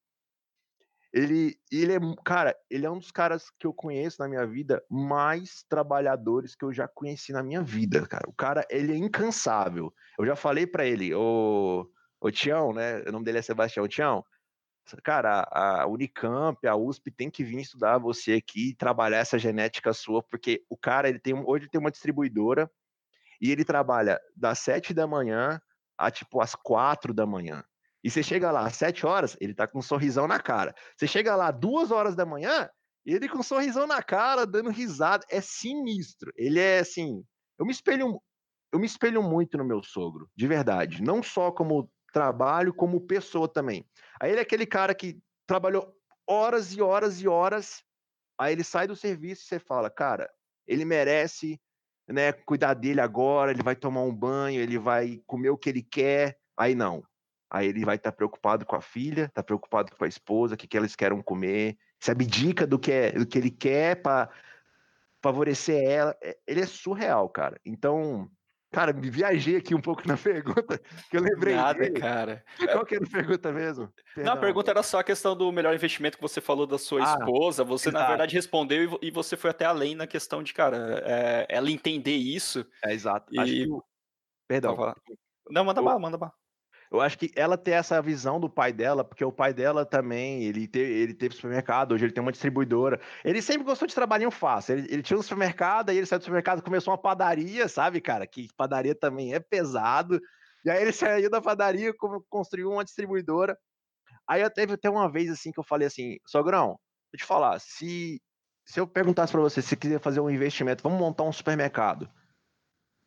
Ele, 1.14 1.58
ele 1.72 1.94
é, 1.94 2.00
cara, 2.26 2.56
ele 2.70 2.86
é 2.86 2.92
um 2.92 3.00
dos 3.00 3.12
caras 3.12 3.50
que 3.58 3.66
eu 3.66 3.74
conheço 3.74 4.22
na 4.22 4.28
minha 4.28 4.46
vida 4.46 4.84
mais 4.90 5.64
trabalhadores 5.70 6.56
que 6.56 6.66
eu 6.66 6.74
já 6.74 6.88
conheci 6.88 7.32
na 7.32 7.42
minha 7.42 7.62
vida, 7.62 8.06
cara. 8.06 8.28
O 8.28 8.34
cara, 8.34 8.66
ele 8.70 8.94
é 8.94 8.98
incansável. 8.98 9.94
Eu 10.18 10.26
já 10.26 10.36
falei 10.36 10.68
para 10.68 10.86
ele, 10.86 11.14
o, 11.14 11.90
o 12.20 12.32
Tião, 12.32 12.74
né? 12.74 13.02
O 13.08 13.12
nome 13.12 13.26
dele 13.26 13.38
é 13.38 13.42
Sebastião 13.42 13.88
Tião. 13.88 14.24
Cara, 15.04 15.48
a 15.52 15.86
Unicamp, 15.88 16.66
a 16.66 16.76
USP 16.76 17.12
tem 17.12 17.30
que 17.30 17.44
vir 17.44 17.60
estudar 17.60 17.98
você 17.98 18.34
aqui 18.34 18.70
e 18.70 18.76
trabalhar 18.76 19.18
essa 19.18 19.38
genética 19.38 19.94
sua, 19.94 20.24
porque 20.24 20.64
o 20.70 20.78
cara, 20.78 21.10
ele 21.10 21.20
tem 21.20 21.34
hoje 21.34 21.66
ele 21.66 21.70
tem 21.70 21.80
uma 21.80 21.92
distribuidora 21.92 22.72
e 23.42 23.52
ele 23.52 23.66
trabalha 23.66 24.20
das 24.36 24.60
sete 24.60 24.94
da 24.94 25.06
manhã 25.06 25.62
a 25.98 26.12
tipo 26.12 26.42
às 26.42 26.56
quatro 26.56 27.14
da 27.14 27.26
manhã. 27.26 27.64
E 28.04 28.10
você 28.10 28.22
chega 28.22 28.52
lá 28.52 28.68
às 28.68 28.76
sete 28.76 29.06
horas, 29.06 29.36
ele 29.42 29.54
tá 29.54 29.68
com 29.68 29.80
um 29.80 29.82
sorrisão 29.82 30.28
na 30.28 30.40
cara. 30.40 30.74
Você 30.96 31.08
chega 31.08 31.36
lá 31.36 31.52
duas 31.52 31.92
horas 31.92 32.16
da 32.16 32.26
manhã, 32.26 32.70
ele 33.06 33.30
com 33.30 33.40
um 33.40 33.44
sorrisão 33.44 33.88
na 33.88 34.04
cara, 34.04 34.46
dando 34.46 34.70
risada. 34.70 35.26
É 35.30 35.40
sinistro. 35.40 36.32
Ele 36.36 36.60
é 36.60 36.80
assim. 36.80 37.24
Eu 37.58 37.66
me 37.66 37.72
espelho, 37.72 38.22
eu 38.72 38.80
me 38.80 38.86
espelho 38.86 39.24
muito 39.24 39.58
no 39.58 39.66
meu 39.66 39.82
sogro, 39.82 40.30
de 40.36 40.46
verdade. 40.46 41.02
Não 41.02 41.24
só 41.24 41.52
como 41.52 41.90
trabalho, 42.12 42.74
como 42.74 43.06
pessoa 43.08 43.48
também. 43.48 43.86
Aí 44.22 44.32
ele 44.32 44.40
é 44.40 44.44
aquele 44.44 44.66
cara 44.66 44.94
que 44.94 45.20
trabalhou 45.48 45.94
horas 46.28 46.74
e 46.74 46.82
horas 46.82 47.22
e 47.22 47.28
horas. 47.28 47.84
Aí 48.40 48.54
ele 48.54 48.64
sai 48.64 48.88
do 48.88 48.96
serviço 48.96 49.44
e 49.44 49.48
você 49.48 49.60
fala, 49.60 49.90
cara, 49.90 50.30
ele 50.68 50.84
merece 50.84 51.60
né, 52.08 52.32
cuidar 52.32 52.74
dele 52.74 53.02
agora, 53.02 53.52
ele 53.52 53.64
vai 53.64 53.76
tomar 53.76 54.02
um 54.02 54.14
banho, 54.14 54.62
ele 54.62 54.78
vai 54.78 55.22
comer 55.28 55.50
o 55.50 55.58
que 55.58 55.70
ele 55.70 55.82
quer. 55.82 56.38
Aí 56.56 56.74
não. 56.74 57.04
Aí 57.50 57.68
ele 57.68 57.86
vai 57.86 57.96
estar 57.96 58.12
tá 58.12 58.16
preocupado 58.16 58.66
com 58.66 58.76
a 58.76 58.82
filha, 58.82 59.30
tá 59.34 59.44
preocupado 59.44 59.96
com 59.96 60.04
a 60.04 60.08
esposa, 60.08 60.56
o 60.56 60.58
que, 60.58 60.68
que 60.68 60.78
eles 60.78 60.96
querem 60.96 61.22
comer, 61.22 61.78
se 62.00 62.12
abdica 62.12 62.68
do 62.68 62.78
que, 62.78 62.92
é, 62.92 63.12
do 63.12 63.26
que 63.26 63.38
ele 63.38 63.52
quer 63.52 64.02
para 64.02 64.30
favorecer 65.22 65.84
ela. 65.84 66.16
É, 66.22 66.38
ele 66.46 66.62
é 66.62 66.66
surreal, 66.66 67.30
cara. 67.30 67.60
Então, 67.66 68.30
Cara, 68.78 68.94
me 68.94 69.10
viajei 69.10 69.56
aqui 69.56 69.74
um 69.74 69.82
pouco 69.82 70.08
na 70.08 70.16
pergunta, 70.22 70.80
que 71.10 71.18
eu 71.18 71.22
lembrei. 71.24 71.56
Nada, 71.56 71.80
dele. 71.80 72.00
cara. 72.00 72.46
Qual 72.72 72.86
que 72.86 72.94
era 72.94 73.04
a 73.04 73.10
pergunta 73.10 73.52
mesmo? 73.52 73.92
Perdão. 74.14 74.32
Não, 74.32 74.40
a 74.40 74.42
pergunta 74.42 74.70
era 74.70 74.84
só 74.84 75.00
a 75.00 75.04
questão 75.04 75.36
do 75.36 75.52
melhor 75.52 75.74
investimento 75.74 76.16
que 76.16 76.22
você 76.22 76.40
falou 76.40 76.68
da 76.68 76.78
sua 76.78 77.02
ah, 77.02 77.18
esposa. 77.18 77.64
Você, 77.64 77.90
exato. 77.90 78.04
na 78.04 78.08
verdade, 78.08 78.36
respondeu 78.36 79.00
e 79.02 79.10
você 79.10 79.36
foi 79.36 79.50
até 79.50 79.66
além 79.66 79.96
na 79.96 80.06
questão 80.06 80.44
de, 80.44 80.54
cara, 80.54 81.02
é, 81.04 81.48
ela 81.50 81.72
entender 81.72 82.18
isso. 82.18 82.64
É, 82.86 82.94
exato. 82.94 83.34
E... 83.34 83.40
Acho 83.40 83.52
que... 83.52 83.68
Perdão. 84.48 84.94
Não, 85.50 85.66
manda 85.66 85.82
mal, 85.82 86.00
manda 86.00 86.18
mal. 86.20 86.32
Eu 86.90 87.02
acho 87.02 87.18
que 87.18 87.32
ela 87.36 87.58
ter 87.58 87.72
essa 87.72 88.02
visão 88.02 88.40
do 88.40 88.50
pai 88.50 88.72
dela, 88.72 89.04
porque 89.04 89.24
o 89.24 89.32
pai 89.32 89.54
dela 89.54 89.86
também, 89.86 90.44
ele, 90.44 90.70
ele 90.74 91.14
teve 91.14 91.36
supermercado, 91.36 91.92
hoje 91.92 92.06
ele 92.06 92.14
tem 92.14 92.22
uma 92.22 92.32
distribuidora. 92.32 93.00
Ele 93.26 93.42
sempre 93.42 93.66
gostou 93.66 93.88
de 93.88 93.94
trabalhinho 93.94 94.32
fácil. 94.32 94.78
Ele, 94.78 94.88
ele 94.90 95.04
tinha 95.04 95.20
um 95.20 95.22
supermercado, 95.22 95.90
aí 95.90 95.98
ele 95.98 96.06
saiu 96.06 96.20
do 96.20 96.24
supermercado 96.24 96.62
começou 96.62 96.92
uma 96.92 96.98
padaria, 96.98 97.68
sabe, 97.68 98.00
cara? 98.00 98.26
Que 98.26 98.48
padaria 98.56 98.96
também 98.96 99.34
é 99.34 99.40
pesado. 99.40 100.20
E 100.64 100.70
aí 100.70 100.82
ele 100.82 100.92
saiu 100.94 101.30
da 101.30 101.42
padaria, 101.42 101.94
construiu 102.30 102.72
uma 102.72 102.86
distribuidora. 102.86 103.58
Aí 104.28 104.42
eu 104.42 104.50
teve 104.50 104.74
até 104.74 104.90
uma 104.90 105.12
vez 105.12 105.30
assim 105.30 105.52
que 105.52 105.60
eu 105.60 105.64
falei 105.64 105.88
assim, 105.88 106.18
sogrão, 106.26 106.68
vou 106.68 107.18
te 107.18 107.26
falar, 107.26 107.60
se, 107.60 108.22
se 108.66 108.80
eu 108.80 108.88
perguntasse 108.88 109.32
para 109.32 109.42
você 109.42 109.62
se 109.62 109.76
quiser 109.76 110.00
fazer 110.00 110.20
um 110.20 110.30
investimento, 110.30 110.84
vamos 110.84 111.00
montar 111.00 111.24
um 111.24 111.32
supermercado 111.32 112.10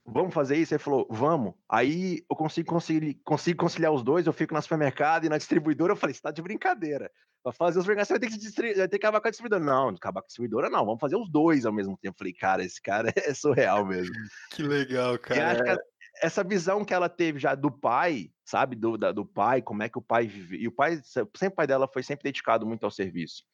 vamos 0.06 0.34
fazer 0.34 0.56
isso? 0.56 0.74
Ele 0.74 0.82
falou, 0.82 1.06
vamos. 1.10 1.54
Aí 1.68 2.24
eu 2.28 2.36
consigo, 2.36 2.68
consigo, 2.68 3.06
consigo 3.24 3.58
conciliar 3.58 3.92
os 3.92 4.02
dois, 4.02 4.26
eu 4.26 4.32
fico 4.32 4.54
no 4.54 4.62
supermercado 4.62 5.24
e 5.24 5.28
na 5.28 5.38
distribuidora. 5.38 5.92
Eu 5.92 5.96
falei, 5.96 6.14
você 6.14 6.20
tá 6.20 6.30
de 6.30 6.42
brincadeira. 6.42 7.10
Pra 7.42 7.52
fazer 7.52 7.78
os 7.78 7.84
supermercados, 7.84 8.08
você 8.08 8.18
vai 8.18 8.20
ter 8.20 8.52
que, 8.52 8.78
vai 8.78 8.88
ter 8.88 8.98
que 8.98 9.06
acabar 9.06 9.20
com 9.20 9.28
a 9.28 9.30
distribuidora. 9.30 9.64
Não, 9.64 9.88
acabar 9.88 10.20
com 10.20 10.26
a 10.26 10.28
distribuidora 10.28 10.68
não, 10.68 10.84
vamos 10.84 11.00
fazer 11.00 11.16
os 11.16 11.30
dois 11.30 11.64
ao 11.64 11.72
mesmo 11.72 11.96
tempo. 11.96 12.14
Eu 12.14 12.18
falei, 12.18 12.32
cara, 12.34 12.64
esse 12.64 12.80
cara 12.82 13.12
é 13.16 13.32
surreal 13.32 13.84
mesmo. 13.86 14.14
Que 14.52 14.62
legal, 14.62 15.18
cara. 15.18 15.78
essa 16.22 16.44
visão 16.44 16.84
que 16.84 16.92
ela 16.92 17.08
teve 17.08 17.38
já 17.38 17.54
do 17.54 17.70
pai, 17.70 18.30
sabe, 18.44 18.76
do, 18.76 18.98
da, 18.98 19.12
do 19.12 19.24
pai, 19.24 19.62
como 19.62 19.82
é 19.82 19.88
que 19.88 19.98
o 19.98 20.02
pai 20.02 20.26
vive. 20.26 20.58
E 20.58 20.68
o 20.68 20.72
pai, 20.72 21.00
sempre 21.02 21.48
o 21.48 21.56
pai 21.56 21.66
dela 21.66 21.88
foi 21.90 22.02
sempre 22.02 22.24
dedicado 22.24 22.66
muito 22.66 22.84
ao 22.84 22.90
serviço. 22.90 23.44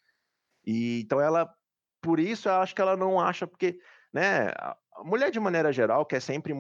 E 0.64 1.02
então 1.02 1.20
ela, 1.20 1.48
por 2.02 2.18
isso, 2.18 2.48
eu 2.48 2.54
acho 2.54 2.74
que 2.74 2.80
ela 2.80 2.96
não 2.96 3.20
acha, 3.20 3.46
porque, 3.46 3.78
né, 4.12 4.50
a 4.96 5.04
mulher, 5.04 5.30
de 5.30 5.40
maneira 5.40 5.72
geral, 5.72 6.04
quer 6.04 6.20
sempre. 6.20 6.54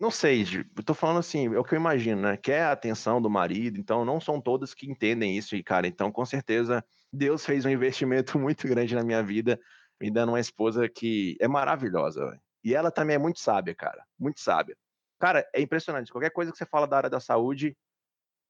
Não 0.00 0.12
sei, 0.12 0.44
eu 0.76 0.84
tô 0.84 0.94
falando 0.94 1.18
assim, 1.18 1.52
é 1.52 1.58
o 1.58 1.64
que 1.64 1.74
eu 1.74 1.78
imagino, 1.78 2.22
né? 2.22 2.36
Quer 2.36 2.62
a 2.62 2.72
atenção 2.72 3.20
do 3.20 3.28
marido, 3.28 3.80
então 3.80 4.04
não 4.04 4.20
são 4.20 4.40
todas 4.40 4.72
que 4.72 4.88
entendem 4.88 5.36
isso, 5.36 5.56
e, 5.56 5.62
cara, 5.62 5.88
então 5.88 6.12
com 6.12 6.24
certeza 6.24 6.84
Deus 7.12 7.44
fez 7.44 7.64
um 7.64 7.70
investimento 7.70 8.38
muito 8.38 8.68
grande 8.68 8.94
na 8.94 9.02
minha 9.02 9.22
vida, 9.24 9.58
me 10.00 10.08
dando 10.08 10.30
uma 10.30 10.40
esposa 10.40 10.88
que 10.88 11.36
é 11.40 11.48
maravilhosa, 11.48 12.26
véio. 12.26 12.40
E 12.62 12.74
ela 12.74 12.92
também 12.92 13.16
é 13.16 13.18
muito 13.18 13.40
sábia, 13.40 13.74
cara, 13.74 14.04
muito 14.16 14.40
sábia. 14.40 14.76
Cara, 15.18 15.48
é 15.52 15.60
impressionante, 15.60 16.12
qualquer 16.12 16.30
coisa 16.30 16.52
que 16.52 16.58
você 16.58 16.66
fala 16.66 16.86
da 16.86 16.96
área 16.96 17.10
da 17.10 17.18
saúde, 17.18 17.76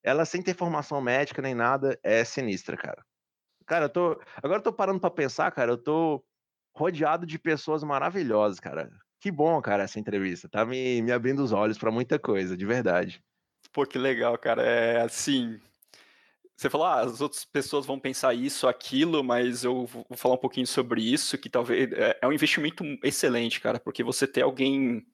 ela 0.03 0.27
sem 0.27 0.43
ter 0.43 0.55
formação 0.55 1.01
médica 1.01 1.41
nem 1.41 1.55
nada, 1.55 1.99
é 2.03 2.25
sinistra, 2.25 2.77
cara. 2.77 3.03
Cara, 3.67 3.87
eu 3.87 3.91
tô. 3.91 4.21
Agora 4.37 4.59
eu 4.59 4.63
tô 4.63 4.73
parando 4.73 5.01
para 5.01 5.11
pensar, 5.11 5.51
cara, 5.53 5.73
eu 5.73 5.79
tô 5.79 6.25
rodeado 6.75 7.27
de 7.27 7.39
pessoas 7.39 7.83
maravilhosas, 7.83 8.61
cara. 8.61 8.91
Que 9.21 9.31
bom, 9.31 9.61
cara, 9.61 9.83
essa 9.83 9.99
entrevista. 9.99 10.49
Tá 10.49 10.65
me, 10.65 11.03
me 11.03 11.11
abrindo 11.11 11.43
os 11.43 11.53
olhos 11.53 11.77
para 11.77 11.91
muita 11.91 12.19
coisa, 12.19 12.57
de 12.57 12.65
verdade. 12.65 13.23
Pô, 13.73 13.85
que 13.85 13.99
legal, 13.99 14.37
cara. 14.39 14.63
É 14.63 15.01
assim. 15.01 15.61
Você 16.57 16.69
falou, 16.69 16.87
ah, 16.89 17.01
as 17.01 17.21
outras 17.21 17.45
pessoas 17.45 17.87
vão 17.87 18.01
pensar 18.01 18.35
isso, 18.35 18.67
aquilo, 18.67 19.23
mas 19.23 19.63
eu 19.63 19.87
vou 19.87 20.05
falar 20.17 20.35
um 20.35 20.39
pouquinho 20.39 20.67
sobre 20.67 21.01
isso, 21.01 21.39
que 21.39 21.49
talvez 21.49 21.93
é, 21.93 22.19
é 22.21 22.27
um 22.27 22.33
investimento 22.33 22.83
excelente, 23.05 23.61
cara, 23.61 23.79
porque 23.79 24.03
você 24.03 24.27
ter 24.27 24.43
alguém 24.43 25.07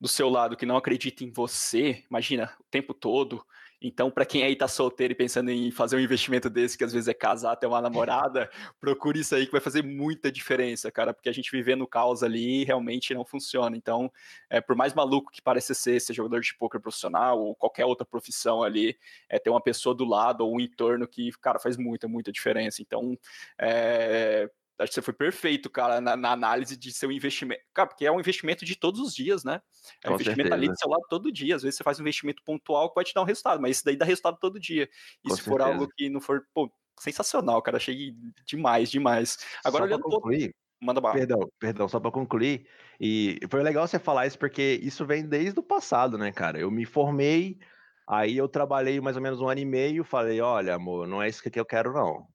do 0.00 0.06
seu 0.06 0.28
lado 0.28 0.56
que 0.56 0.64
não 0.64 0.76
acredita 0.76 1.24
em 1.24 1.32
você, 1.32 2.04
imagina, 2.08 2.54
o 2.60 2.64
tempo 2.70 2.94
todo, 2.94 3.44
Então, 3.86 4.10
para 4.10 4.24
quem 4.24 4.42
aí 4.42 4.56
tá 4.56 4.66
solteiro 4.66 5.12
e 5.12 5.14
pensando 5.14 5.50
em 5.50 5.70
fazer 5.70 5.96
um 5.96 6.00
investimento 6.00 6.48
desse, 6.48 6.78
que 6.78 6.84
às 6.84 6.92
vezes 6.92 7.06
é 7.06 7.12
casar, 7.12 7.54
ter 7.54 7.66
uma 7.66 7.82
namorada, 7.82 8.48
procure 8.80 9.20
isso 9.20 9.34
aí 9.34 9.44
que 9.44 9.52
vai 9.52 9.60
fazer 9.60 9.84
muita 9.84 10.32
diferença, 10.32 10.90
cara, 10.90 11.12
porque 11.12 11.28
a 11.28 11.32
gente 11.32 11.50
viver 11.50 11.76
no 11.76 11.86
caos 11.86 12.22
ali 12.22 12.64
realmente 12.64 13.12
não 13.12 13.26
funciona. 13.26 13.76
Então, 13.76 14.10
é, 14.48 14.58
por 14.58 14.74
mais 14.74 14.94
maluco 14.94 15.30
que 15.30 15.42
pareça 15.42 15.74
ser, 15.74 16.00
ser 16.00 16.14
jogador 16.14 16.40
de 16.40 16.54
poker 16.56 16.80
profissional 16.80 17.38
ou 17.38 17.54
qualquer 17.54 17.84
outra 17.84 18.06
profissão 18.06 18.62
ali, 18.62 18.96
é 19.28 19.38
ter 19.38 19.50
uma 19.50 19.60
pessoa 19.60 19.94
do 19.94 20.06
lado 20.06 20.40
ou 20.40 20.56
um 20.56 20.60
entorno 20.60 21.06
que, 21.06 21.30
cara, 21.32 21.58
faz 21.58 21.76
muita, 21.76 22.08
muita 22.08 22.32
diferença. 22.32 22.80
Então, 22.80 23.18
é, 23.58 24.48
acho 24.78 24.90
que 24.90 24.94
você 24.94 25.02
foi 25.02 25.14
perfeito, 25.14 25.70
cara, 25.70 26.00
na, 26.00 26.16
na, 26.16 26.32
análise 26.32 26.76
de 26.76 26.92
seu 26.92 27.12
investimento. 27.12 27.62
Cara, 27.72 27.88
porque 27.88 28.04
é 28.04 28.10
um 28.10 28.18
investimento 28.18 28.64
de 28.64 28.76
todos 28.76 29.00
os 29.00 29.14
dias, 29.14 29.44
né? 29.44 29.60
É 30.02 30.08
um 30.08 30.12
Com 30.12 30.14
investimento 30.14 30.48
certeza. 30.48 30.54
ali 30.54 30.68
do 30.68 30.78
seu 30.78 30.88
lado 30.90 31.04
todo 31.08 31.32
dia. 31.32 31.56
Às 31.56 31.62
vezes 31.62 31.76
você 31.76 31.84
faz 31.84 31.98
um 31.98 32.02
investimento 32.02 32.42
pontual 32.44 32.88
que 32.88 32.96
vai 32.96 33.04
te 33.04 33.14
dar 33.14 33.22
um 33.22 33.26
resultado, 33.26 33.60
mas 33.60 33.76
isso 33.76 33.84
daí 33.84 33.96
dá 33.96 34.04
resultado 34.04 34.38
todo 34.40 34.58
dia. 34.58 34.88
E 35.24 35.28
Com 35.28 35.36
se 35.36 35.42
certeza. 35.42 35.50
for 35.50 35.62
algo 35.62 35.88
que 35.96 36.10
não 36.10 36.20
for, 36.20 36.42
pô, 36.52 36.70
sensacional, 36.98 37.62
cara. 37.62 37.76
Achei 37.76 38.14
demais, 38.44 38.90
demais. 38.90 39.38
Agora, 39.64 39.84
olhando 39.84 40.02
concluir, 40.02 40.54
Manda 40.82 41.00
bala. 41.00 41.14
Perdão, 41.14 41.50
perdão, 41.58 41.88
só 41.88 41.98
para 41.98 42.10
concluir. 42.10 42.66
E 43.00 43.38
foi 43.48 43.62
legal 43.62 43.86
você 43.86 43.98
falar 43.98 44.26
isso, 44.26 44.38
porque 44.38 44.80
isso 44.82 45.06
vem 45.06 45.26
desde 45.26 45.58
o 45.58 45.62
passado, 45.62 46.18
né, 46.18 46.30
cara? 46.30 46.58
Eu 46.58 46.70
me 46.70 46.84
formei, 46.84 47.58
aí 48.06 48.36
eu 48.36 48.46
trabalhei 48.48 49.00
mais 49.00 49.16
ou 49.16 49.22
menos 49.22 49.40
um 49.40 49.48
ano 49.48 49.60
e 49.60 49.64
meio, 49.64 50.04
falei, 50.04 50.40
olha, 50.42 50.74
amor, 50.74 51.06
não 51.06 51.22
é 51.22 51.28
isso 51.28 51.42
que 51.42 51.58
eu 51.58 51.64
quero, 51.64 51.94
não 51.94 52.26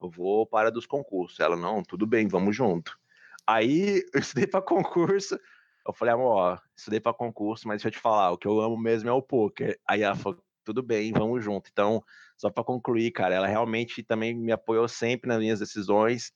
vou 0.00 0.46
para 0.46 0.70
dos 0.70 0.86
concursos. 0.86 1.40
Ela, 1.40 1.56
não, 1.56 1.82
tudo 1.82 2.06
bem, 2.06 2.28
vamos 2.28 2.54
junto. 2.54 2.98
Aí 3.46 4.04
eu 4.12 4.20
estudei 4.20 4.46
para 4.46 4.62
concurso. 4.62 5.38
Eu 5.86 5.92
falei, 5.94 6.12
amor, 6.12 6.60
estudei 6.76 7.00
para 7.00 7.14
concurso, 7.14 7.66
mas 7.66 7.76
deixa 7.76 7.88
eu 7.88 7.92
te 7.92 7.98
falar, 7.98 8.30
o 8.30 8.36
que 8.36 8.46
eu 8.46 8.60
amo 8.60 8.76
mesmo 8.76 9.08
é 9.08 9.12
o 9.12 9.22
poker. 9.22 9.78
Aí 9.88 10.02
ela 10.02 10.14
falou, 10.14 10.38
tudo 10.62 10.82
bem, 10.82 11.12
vamos 11.12 11.42
junto. 11.42 11.70
Então, 11.72 12.04
só 12.36 12.50
para 12.50 12.62
concluir, 12.62 13.10
cara, 13.10 13.34
ela 13.34 13.46
realmente 13.46 14.02
também 14.02 14.34
me 14.34 14.52
apoiou 14.52 14.86
sempre 14.86 15.28
nas 15.28 15.38
minhas 15.38 15.58
decisões. 15.58 16.30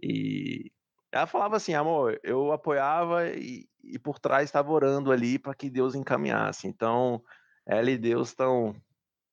E 0.00 0.70
ela 1.10 1.26
falava 1.26 1.56
assim, 1.56 1.74
amor, 1.74 2.20
eu 2.22 2.52
apoiava 2.52 3.28
e, 3.30 3.68
e 3.82 3.98
por 3.98 4.20
trás 4.20 4.44
estava 4.44 4.70
orando 4.70 5.10
ali 5.10 5.38
para 5.40 5.54
que 5.54 5.68
Deus 5.68 5.96
encaminhasse. 5.96 6.68
Então, 6.68 7.20
ela 7.66 7.90
e 7.90 7.98
Deus 7.98 8.28
estão 8.28 8.76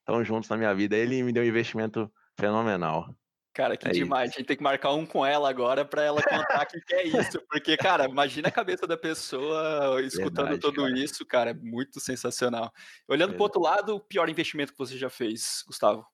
tão 0.06 0.24
juntos 0.24 0.50
na 0.50 0.58
minha 0.58 0.74
vida. 0.74 0.96
Ele 0.96 1.22
me 1.22 1.32
deu 1.32 1.44
um 1.44 1.48
investimento 1.48 2.12
fenomenal. 2.40 3.14
Cara, 3.54 3.76
que 3.76 3.88
é 3.88 3.92
demais. 3.92 4.30
Isso. 4.30 4.38
A 4.38 4.40
gente 4.40 4.48
tem 4.48 4.58
que 4.58 4.64
marcar 4.64 4.94
um 4.94 5.06
com 5.06 5.26
ela 5.26 5.50
agora 5.50 5.84
para 5.84 6.02
ela 6.04 6.22
contar 6.24 6.64
o 6.64 6.66
que, 6.68 6.80
que 6.80 6.94
é 6.94 7.04
isso. 7.08 7.42
Porque, 7.50 7.76
cara, 7.76 8.06
imagina 8.06 8.48
a 8.48 8.52
cabeça 8.52 8.88
da 8.88 8.98
pessoa 8.98 10.02
escutando 10.02 10.50
Verdade, 10.50 10.62
tudo 10.62 10.84
cara. 10.84 11.00
isso, 11.00 11.26
cara. 11.26 11.50
É 11.52 11.54
muito 11.54 12.00
sensacional. 12.00 12.72
Olhando 13.08 13.34
para 13.34 13.40
o 13.40 13.44
outro 13.44 13.62
lado, 13.62 13.96
o 13.96 14.00
pior 14.00 14.30
investimento 14.30 14.72
que 14.72 14.78
você 14.78 14.98
já 14.98 15.10
fez, 15.10 15.64
Gustavo? 15.68 16.06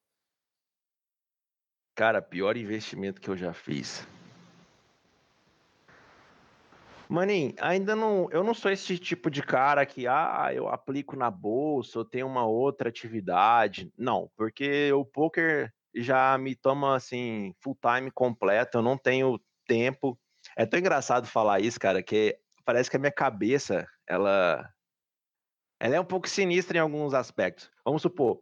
Cara, 1.93 2.21
pior 2.21 2.57
investimento 2.57 3.21
que 3.21 3.29
eu 3.29 3.37
já 3.37 3.53
fiz. 3.53 4.07
Maninho, 7.07 7.53
ainda 7.59 7.95
não. 7.95 8.27
Eu 8.31 8.43
não 8.43 8.53
sou 8.53 8.71
esse 8.71 8.97
tipo 8.97 9.29
de 9.29 9.41
cara 9.41 9.85
que, 9.85 10.07
ah, 10.07 10.49
eu 10.53 10.67
aplico 10.67 11.15
na 11.15 11.31
bolsa, 11.31 11.99
eu 11.99 12.05
tenho 12.05 12.27
uma 12.27 12.45
outra 12.45 12.89
atividade. 12.89 13.93
Não, 13.97 14.29
porque 14.35 14.91
o 14.91 15.05
poker 15.05 15.73
já 16.01 16.37
me 16.37 16.55
toma 16.55 16.95
assim 16.95 17.53
full 17.61 17.77
time 17.81 18.11
completo, 18.11 18.77
eu 18.77 18.81
não 18.81 18.97
tenho 18.97 19.39
tempo. 19.67 20.19
É 20.55 20.65
tão 20.65 20.79
engraçado 20.79 21.27
falar 21.27 21.59
isso, 21.59 21.79
cara, 21.79 22.01
que 22.01 22.37
parece 22.65 22.89
que 22.89 22.97
a 22.97 22.99
minha 22.99 23.11
cabeça, 23.11 23.87
ela 24.07 24.69
ela 25.79 25.95
é 25.95 25.99
um 25.99 26.05
pouco 26.05 26.27
sinistra 26.27 26.77
em 26.77 26.81
alguns 26.81 27.13
aspectos. 27.13 27.69
Vamos 27.85 28.01
supor, 28.01 28.41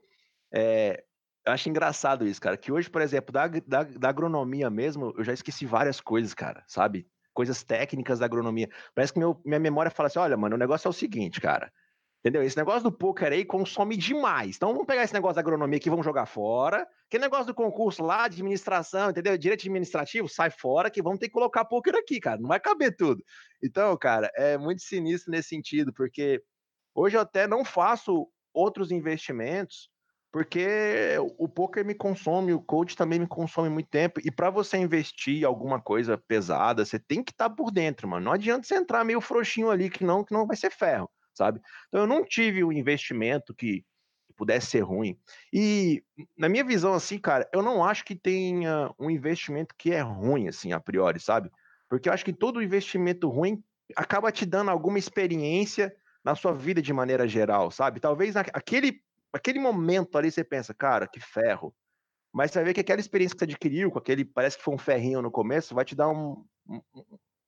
é, 0.54 1.04
eu 1.46 1.54
acho 1.54 1.70
engraçado 1.70 2.26
isso, 2.26 2.42
cara, 2.42 2.58
que 2.58 2.72
hoje, 2.72 2.90
por 2.90 3.02
exemplo, 3.02 3.32
da, 3.32 3.48
da, 3.48 3.84
da 3.84 4.10
agronomia 4.10 4.70
mesmo, 4.70 5.14
eu 5.18 5.24
já 5.24 5.34
esqueci 5.34 5.66
várias 5.66 6.02
coisas, 6.02 6.34
cara, 6.34 6.64
sabe? 6.68 7.08
Coisas 7.34 7.64
técnicas 7.64 8.20
da 8.20 8.26
agronomia. 8.26 8.70
Parece 8.96 9.14
que 9.14 9.20
meu, 9.20 9.40
minha 9.46 9.60
memória 9.60 9.92
fala 9.92 10.08
assim: 10.08 10.20
olha, 10.20 10.38
mano, 10.38 10.56
o 10.56 10.60
negócio 10.60 10.88
é 10.88 10.90
o 10.90 10.94
seguinte, 10.94 11.42
cara. 11.42 11.72
Entendeu? 12.26 12.42
Esse 12.42 12.58
negócio 12.58 12.82
do 12.82 12.92
poker 12.92 13.32
aí 13.32 13.46
consome 13.46 13.96
demais. 13.96 14.56
Então 14.56 14.72
vamos 14.72 14.88
pegar 14.88 15.04
esse 15.04 15.14
negócio 15.14 15.36
da 15.36 15.42
agronomia 15.42 15.78
aqui, 15.78 15.92
vamos 15.92 16.04
jogar 16.04 16.26
fora. 16.26 16.88
Que 17.08 17.20
negócio 17.20 17.46
do 17.46 17.54
concurso 17.54 18.02
lá, 18.02 18.24
administração, 18.24 19.12
entendeu? 19.12 19.38
Direito 19.38 19.62
administrativo, 19.62 20.28
sai 20.28 20.50
fora, 20.50 20.90
que 20.90 21.04
vamos 21.04 21.20
ter 21.20 21.28
que 21.28 21.34
colocar 21.34 21.66
poker 21.66 21.94
aqui, 21.94 22.20
cara. 22.20 22.42
Não 22.42 22.48
vai 22.48 22.60
caber 22.60 22.96
tudo. 22.96 23.24
Então, 23.64 23.96
cara, 23.96 24.32
é 24.34 24.58
muito 24.58 24.82
sinistro 24.82 25.30
nesse 25.30 25.50
sentido, 25.50 25.94
porque 25.94 26.42
hoje 26.96 27.16
eu 27.16 27.22
até 27.22 27.46
não 27.46 27.64
faço 27.64 28.28
outros 28.52 28.90
investimentos, 28.90 29.92
porque 30.32 31.16
o 31.38 31.48
poker 31.48 31.86
me 31.86 31.94
consome, 31.94 32.54
o 32.54 32.60
coach 32.60 32.98
também 32.98 33.20
me 33.20 33.28
consome 33.28 33.70
muito 33.70 33.90
tempo. 33.92 34.20
E 34.26 34.32
para 34.32 34.50
você 34.50 34.78
investir 34.78 35.44
em 35.44 35.46
alguma 35.46 35.80
coisa 35.80 36.18
pesada, 36.18 36.84
você 36.84 36.98
tem 36.98 37.24
que 37.24 37.34
estar 37.34 37.50
tá 37.50 37.56
por 37.56 37.70
dentro, 37.70 38.08
mano. 38.08 38.26
Não 38.26 38.32
adianta 38.32 38.66
você 38.66 38.74
entrar 38.74 39.04
meio 39.04 39.22
frouxinho 39.22 39.70
ali, 39.70 39.92
que 39.92 40.04
não, 40.04 40.24
que 40.24 40.34
não 40.34 40.48
vai 40.48 40.58
ser 40.58 40.72
ferro 40.72 41.08
sabe? 41.36 41.60
Então 41.88 42.02
eu 42.02 42.08
não 42.08 42.24
tive 42.24 42.64
o 42.64 42.72
investimento 42.72 43.54
que 43.54 43.86
pudesse 44.36 44.68
ser 44.68 44.82
ruim. 44.82 45.18
E 45.52 46.04
na 46.38 46.50
minha 46.50 46.64
visão 46.64 46.94
assim, 46.94 47.18
cara, 47.18 47.48
eu 47.54 47.62
não 47.62 47.84
acho 47.84 48.04
que 48.04 48.16
tenha 48.16 48.94
um 49.00 49.10
investimento 49.10 49.74
que 49.78 49.92
é 49.92 50.02
ruim 50.02 50.48
assim 50.48 50.74
a 50.74 50.80
priori, 50.80 51.20
sabe? 51.20 51.50
Porque 51.90 52.10
eu 52.10 52.14
acho 52.14 52.26
que 52.26 52.34
todo 52.34 52.62
investimento 52.62 53.30
ruim 53.30 53.64
acaba 53.96 54.32
te 54.32 54.46
dando 54.46 54.72
alguma 54.72 54.98
experiência 54.98 55.96
na 56.24 56.36
sua 56.36 56.54
vida 56.54 56.82
de 56.82 56.92
maneira 56.92 57.28
geral, 57.28 57.70
sabe? 57.70 58.00
Talvez 58.00 58.36
aquele 58.36 59.02
aquele 59.32 59.60
momento 59.60 60.18
ali 60.18 60.32
você 60.32 60.44
pensa, 60.44 60.74
cara, 60.74 61.08
que 61.08 61.20
ferro. 61.20 61.76
Mas 62.34 62.52
você 62.52 62.60
vai 62.60 62.66
ver 62.66 62.74
que 62.74 62.80
aquela 62.80 63.00
experiência 63.00 63.36
que 63.36 63.40
você 63.40 63.46
adquiriu, 63.46 63.92
com 63.92 64.00
aquele, 64.00 64.26
parece 64.26 64.58
que 64.58 64.64
foi 64.64 64.74
um 64.74 64.78
ferrinho 64.78 65.22
no 65.22 65.32
começo, 65.32 65.76
vai 65.76 65.86
te 65.86 65.96
dar 65.96 66.10
um, 66.10 66.44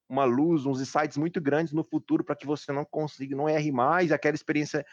uma 0.10 0.24
luz, 0.24 0.66
uns 0.66 0.82
insights 0.82 1.18
muito 1.18 1.42
grandes 1.42 1.74
no 1.74 1.84
futuro 1.84 2.24
para 2.24 2.36
que 2.36 2.46
você 2.46 2.72
não 2.72 2.86
consiga, 2.86 3.36
não 3.36 3.50
erre 3.50 3.72
mais, 3.72 4.12
aquela 4.12 4.36
experiência 4.36 4.86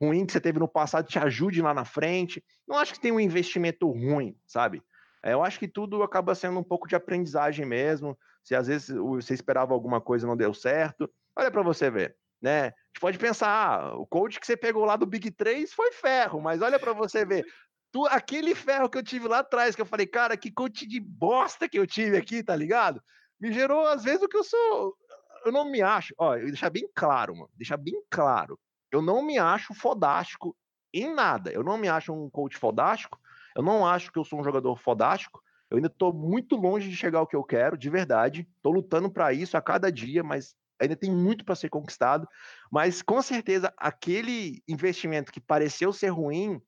ruim 0.00 0.24
que 0.24 0.32
você 0.32 0.40
teve 0.40 0.58
no 0.58 0.68
passado 0.68 1.08
te 1.08 1.18
ajude 1.18 1.60
lá 1.60 1.74
na 1.74 1.84
frente. 1.84 2.42
Não 2.66 2.78
acho 2.78 2.94
que 2.94 3.00
tem 3.00 3.12
um 3.12 3.20
investimento 3.20 3.90
ruim, 3.90 4.36
sabe? 4.46 4.82
É, 5.22 5.32
eu 5.32 5.42
acho 5.42 5.58
que 5.58 5.66
tudo 5.66 6.02
acaba 6.02 6.34
sendo 6.34 6.60
um 6.60 6.64
pouco 6.64 6.86
de 6.86 6.94
aprendizagem 6.94 7.66
mesmo. 7.66 8.16
Se 8.42 8.54
às 8.54 8.68
vezes 8.68 8.88
você 8.88 9.34
esperava 9.34 9.74
alguma 9.74 10.00
coisa 10.00 10.24
e 10.24 10.28
não 10.28 10.36
deu 10.36 10.54
certo, 10.54 11.10
olha 11.36 11.50
para 11.50 11.62
você 11.62 11.90
ver, 11.90 12.16
né? 12.40 12.66
A 12.66 12.66
gente 12.66 13.00
pode 13.00 13.18
pensar, 13.18 13.48
ah, 13.48 13.96
o 13.96 14.06
coach 14.06 14.40
que 14.40 14.46
você 14.46 14.56
pegou 14.56 14.84
lá 14.84 14.96
do 14.96 15.06
Big 15.06 15.30
3 15.30 15.72
foi 15.72 15.92
ferro, 15.92 16.40
mas 16.40 16.62
olha 16.62 16.78
para 16.78 16.92
você 16.92 17.24
ver, 17.24 17.44
tu, 17.92 18.06
aquele 18.06 18.54
ferro 18.54 18.88
que 18.88 18.96
eu 18.96 19.02
tive 19.02 19.26
lá 19.26 19.40
atrás, 19.40 19.74
que 19.74 19.82
eu 19.82 19.86
falei, 19.86 20.06
cara, 20.06 20.36
que 20.36 20.50
coach 20.50 20.86
de 20.86 21.00
bosta 21.00 21.68
que 21.68 21.78
eu 21.78 21.86
tive 21.86 22.16
aqui, 22.16 22.42
tá 22.42 22.54
ligado? 22.54 23.02
Me 23.40 23.52
gerou, 23.52 23.86
às 23.86 24.04
vezes, 24.04 24.22
o 24.22 24.28
que 24.28 24.36
eu 24.36 24.44
sou. 24.44 24.96
Eu 25.44 25.52
não 25.52 25.70
me 25.70 25.80
acho. 25.80 26.14
Ó, 26.18 26.36
eu 26.36 26.46
deixar 26.46 26.70
bem 26.70 26.88
claro, 26.94 27.34
mano. 27.34 27.50
Deixar 27.54 27.76
bem 27.76 28.02
claro. 28.10 28.58
Eu 28.90 29.00
não 29.02 29.22
me 29.22 29.38
acho 29.38 29.74
fodástico 29.74 30.56
em 30.92 31.14
nada. 31.14 31.50
Eu 31.52 31.62
não 31.62 31.78
me 31.78 31.88
acho 31.88 32.12
um 32.12 32.28
coach 32.30 32.56
fodástico. 32.56 33.18
Eu 33.54 33.62
não 33.62 33.86
acho 33.86 34.10
que 34.10 34.18
eu 34.18 34.24
sou 34.24 34.40
um 34.40 34.44
jogador 34.44 34.76
fodástico. 34.76 35.42
Eu 35.70 35.76
ainda 35.76 35.88
estou 35.88 36.12
muito 36.12 36.56
longe 36.56 36.88
de 36.88 36.96
chegar 36.96 37.18
ao 37.18 37.26
que 37.26 37.36
eu 37.36 37.44
quero, 37.44 37.76
de 37.76 37.90
verdade. 37.90 38.48
Estou 38.56 38.72
lutando 38.72 39.10
para 39.10 39.32
isso 39.32 39.56
a 39.56 39.60
cada 39.60 39.92
dia, 39.92 40.22
mas 40.22 40.54
ainda 40.80 40.96
tem 40.96 41.10
muito 41.10 41.44
para 41.44 41.54
ser 41.54 41.68
conquistado. 41.68 42.26
Mas 42.70 43.02
com 43.02 43.20
certeza 43.20 43.72
aquele 43.76 44.62
investimento 44.66 45.32
que 45.32 45.40
pareceu 45.40 45.92
ser 45.92 46.08
ruim 46.08 46.60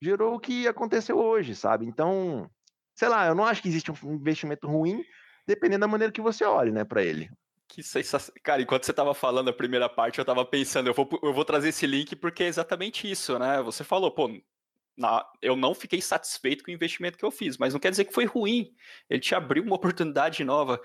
gerou 0.00 0.34
o 0.34 0.40
que 0.40 0.68
aconteceu 0.68 1.18
hoje, 1.18 1.54
sabe? 1.54 1.86
Então, 1.86 2.48
sei 2.94 3.08
lá, 3.08 3.26
eu 3.26 3.34
não 3.34 3.44
acho 3.44 3.62
que 3.62 3.68
existe 3.68 3.90
um 3.90 4.14
investimento 4.14 4.68
ruim 4.68 5.02
dependendo 5.46 5.80
da 5.80 5.88
maneira 5.88 6.12
que 6.12 6.20
você 6.20 6.44
olhe, 6.44 6.70
né, 6.70 6.84
para 6.84 7.02
ele. 7.02 7.30
Que 7.68 7.82
sensacional. 7.82 8.40
Cara, 8.42 8.62
enquanto 8.62 8.84
você 8.84 8.92
estava 8.92 9.14
falando 9.14 9.48
a 9.48 9.52
primeira 9.52 9.88
parte, 9.88 10.18
eu 10.18 10.22
estava 10.22 10.44
pensando, 10.44 10.88
eu 10.88 10.94
vou, 10.94 11.08
eu 11.22 11.32
vou 11.32 11.44
trazer 11.44 11.70
esse 11.70 11.86
link 11.86 12.14
porque 12.14 12.44
é 12.44 12.46
exatamente 12.46 13.10
isso, 13.10 13.38
né? 13.38 13.60
Você 13.62 13.82
falou, 13.82 14.10
pô, 14.10 14.30
na, 14.96 15.26
eu 15.42 15.56
não 15.56 15.74
fiquei 15.74 16.00
satisfeito 16.00 16.62
com 16.62 16.70
o 16.70 16.74
investimento 16.74 17.18
que 17.18 17.24
eu 17.24 17.30
fiz, 17.30 17.58
mas 17.58 17.72
não 17.72 17.80
quer 17.80 17.90
dizer 17.90 18.04
que 18.04 18.14
foi 18.14 18.26
ruim. 18.26 18.72
Ele 19.10 19.20
te 19.20 19.34
abriu 19.34 19.64
uma 19.64 19.74
oportunidade 19.74 20.44
nova. 20.44 20.80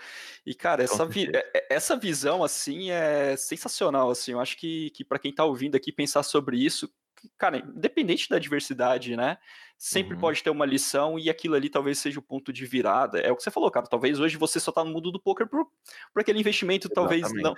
E, 0.45 0.55
cara, 0.55 0.83
essa, 0.83 1.05
vi, 1.05 1.29
é, 1.33 1.51
é, 1.53 1.67
essa 1.69 1.95
visão, 1.95 2.43
assim, 2.43 2.89
é 2.89 3.35
sensacional, 3.37 4.09
assim. 4.09 4.31
Eu 4.31 4.39
acho 4.39 4.57
que, 4.57 4.89
que 4.91 5.03
para 5.03 5.19
quem 5.19 5.31
está 5.31 5.43
ouvindo 5.43 5.75
aqui 5.75 5.91
pensar 5.91 6.23
sobre 6.23 6.57
isso, 6.57 6.91
cara, 7.37 7.57
independente 7.57 8.29
da 8.29 8.39
diversidade, 8.39 9.15
né? 9.15 9.37
Sempre 9.81 10.15
uhum. 10.15 10.19
pode 10.19 10.43
ter 10.43 10.49
uma 10.49 10.65
lição 10.65 11.17
e 11.17 11.29
aquilo 11.29 11.55
ali 11.55 11.69
talvez 11.69 11.97
seja 11.99 12.19
o 12.19 12.21
ponto 12.21 12.51
de 12.51 12.65
virada. 12.65 13.17
É 13.19 13.31
o 13.31 13.35
que 13.37 13.41
você 13.41 13.49
falou, 13.49 13.71
cara. 13.71 13.87
Talvez 13.87 14.19
hoje 14.19 14.35
você 14.35 14.59
só 14.59 14.73
tá 14.73 14.83
no 14.83 14.91
mundo 14.91 15.09
do 15.09 15.21
poker 15.21 15.47
por, 15.47 15.65
por 16.13 16.19
aquele 16.19 16.37
investimento, 16.37 16.89
Exatamente. 16.91 17.21
talvez 17.21 17.43
não 17.43 17.55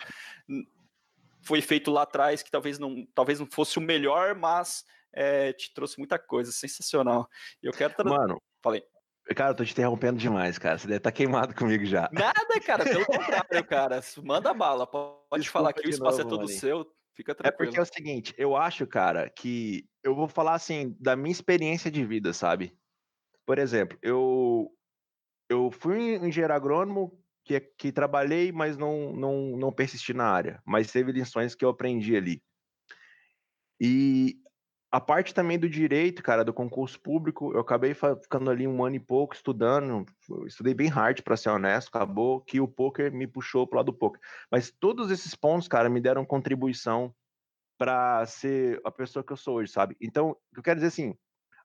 foi 1.42 1.62
feito 1.62 1.90
lá 1.90 2.04
atrás, 2.04 2.44
que 2.44 2.52
talvez 2.52 2.78
não, 2.78 3.08
talvez 3.16 3.40
não 3.40 3.48
fosse 3.48 3.80
o 3.80 3.82
melhor, 3.82 4.36
mas 4.36 4.86
é, 5.12 5.52
te 5.54 5.74
trouxe 5.74 5.98
muita 5.98 6.20
coisa, 6.20 6.52
sensacional. 6.52 7.28
Eu 7.60 7.74
quero. 7.74 7.96
Tra... 7.96 8.08
Mano, 8.08 8.40
falei. 8.62 8.84
Cara, 9.36 9.52
eu 9.52 9.56
tô 9.56 9.66
te 9.66 9.72
interrompendo 9.72 10.20
demais, 10.20 10.60
cara. 10.60 10.78
Você 10.78 10.86
deve 10.86 10.98
estar 10.98 11.12
tá 11.12 11.16
queimado 11.16 11.56
comigo 11.56 11.86
já. 11.86 12.08
Nada, 12.12 12.60
cara, 12.64 12.84
pelo 12.84 13.06
contrário, 13.06 13.66
cara. 13.66 14.00
Manda 14.24 14.54
bala. 14.54 14.86
Pode 14.86 15.24
Desculpa 15.42 15.52
falar 15.52 15.74
que 15.74 15.88
o 15.88 15.90
espaço 15.90 16.22
é 16.22 16.24
novo, 16.24 16.36
é 16.36 16.40
todo 16.40 16.48
seu. 16.50 16.86
Fica 17.22 17.36
tranquilo. 17.36 17.54
É 17.54 17.66
porque 17.66 17.78
é 17.78 17.82
o 17.84 17.86
seguinte, 17.86 18.34
eu 18.36 18.58
acho, 18.58 18.88
cara, 18.88 19.30
que 19.30 19.88
eu 20.04 20.16
vou 20.16 20.28
falar 20.28 20.56
assim 20.56 20.98
da 21.00 21.16
minha 21.16 21.32
experiência 21.32 21.92
de 21.92 22.04
vida, 22.04 22.34
sabe? 22.34 22.76
Por 23.46 23.60
exemplo, 23.60 23.96
eu 24.02 24.76
eu 25.48 25.70
fui 25.70 26.16
engenheiro 26.16 26.52
agrônomo 26.52 27.24
que, 27.46 27.60
que 27.60 27.92
trabalhei, 27.92 28.52
mas 28.52 28.76
não, 28.76 29.14
não, 29.14 29.56
não 29.56 29.72
persisti 29.72 30.14
na 30.14 30.26
área. 30.26 30.60
Mas 30.66 30.92
teve 30.92 31.12
lições 31.12 31.54
que 31.54 31.64
eu 31.64 31.70
aprendi 31.70 32.16
ali. 32.16 32.42
E 33.80 34.41
a 34.92 35.00
parte 35.00 35.34
também 35.34 35.58
do 35.58 35.70
direito, 35.70 36.22
cara, 36.22 36.44
do 36.44 36.54
concurso 36.54 37.00
público, 37.00 37.54
eu 37.54 37.62
acabei 37.62 37.94
ficando 37.94 38.52
ali 38.52 38.68
um 38.68 38.84
ano 38.84 38.98
e 38.98 39.00
pouco 39.00 39.34
estudando, 39.34 40.06
estudei 40.46 40.74
bem 40.74 40.89
hard, 40.89 41.22
para 41.22 41.38
ser 41.38 41.50
honesto, 41.50 41.88
acabou 41.88 42.42
que 42.42 42.60
o 42.60 42.68
poker 42.68 43.10
me 43.12 43.26
puxou 43.26 43.66
pro 43.66 43.78
lado 43.78 43.86
do 43.86 43.98
poker. 43.98 44.20
Mas 44.52 44.70
todos 44.70 45.10
esses 45.10 45.34
pontos, 45.34 45.70
cara, 45.70 45.89
me 45.89 46.02
deram 46.02 46.26
contribuição 46.26 47.16
para 47.78 48.26
ser 48.26 48.82
a 48.84 48.92
pessoa 48.92 49.24
que 49.24 49.32
eu 49.32 49.38
sou 49.38 49.56
hoje, 49.56 49.72
sabe? 49.72 49.96
Então, 50.02 50.36
eu 50.56 50.62
quero 50.62 50.76
dizer 50.76 50.89
assim, 50.89 51.16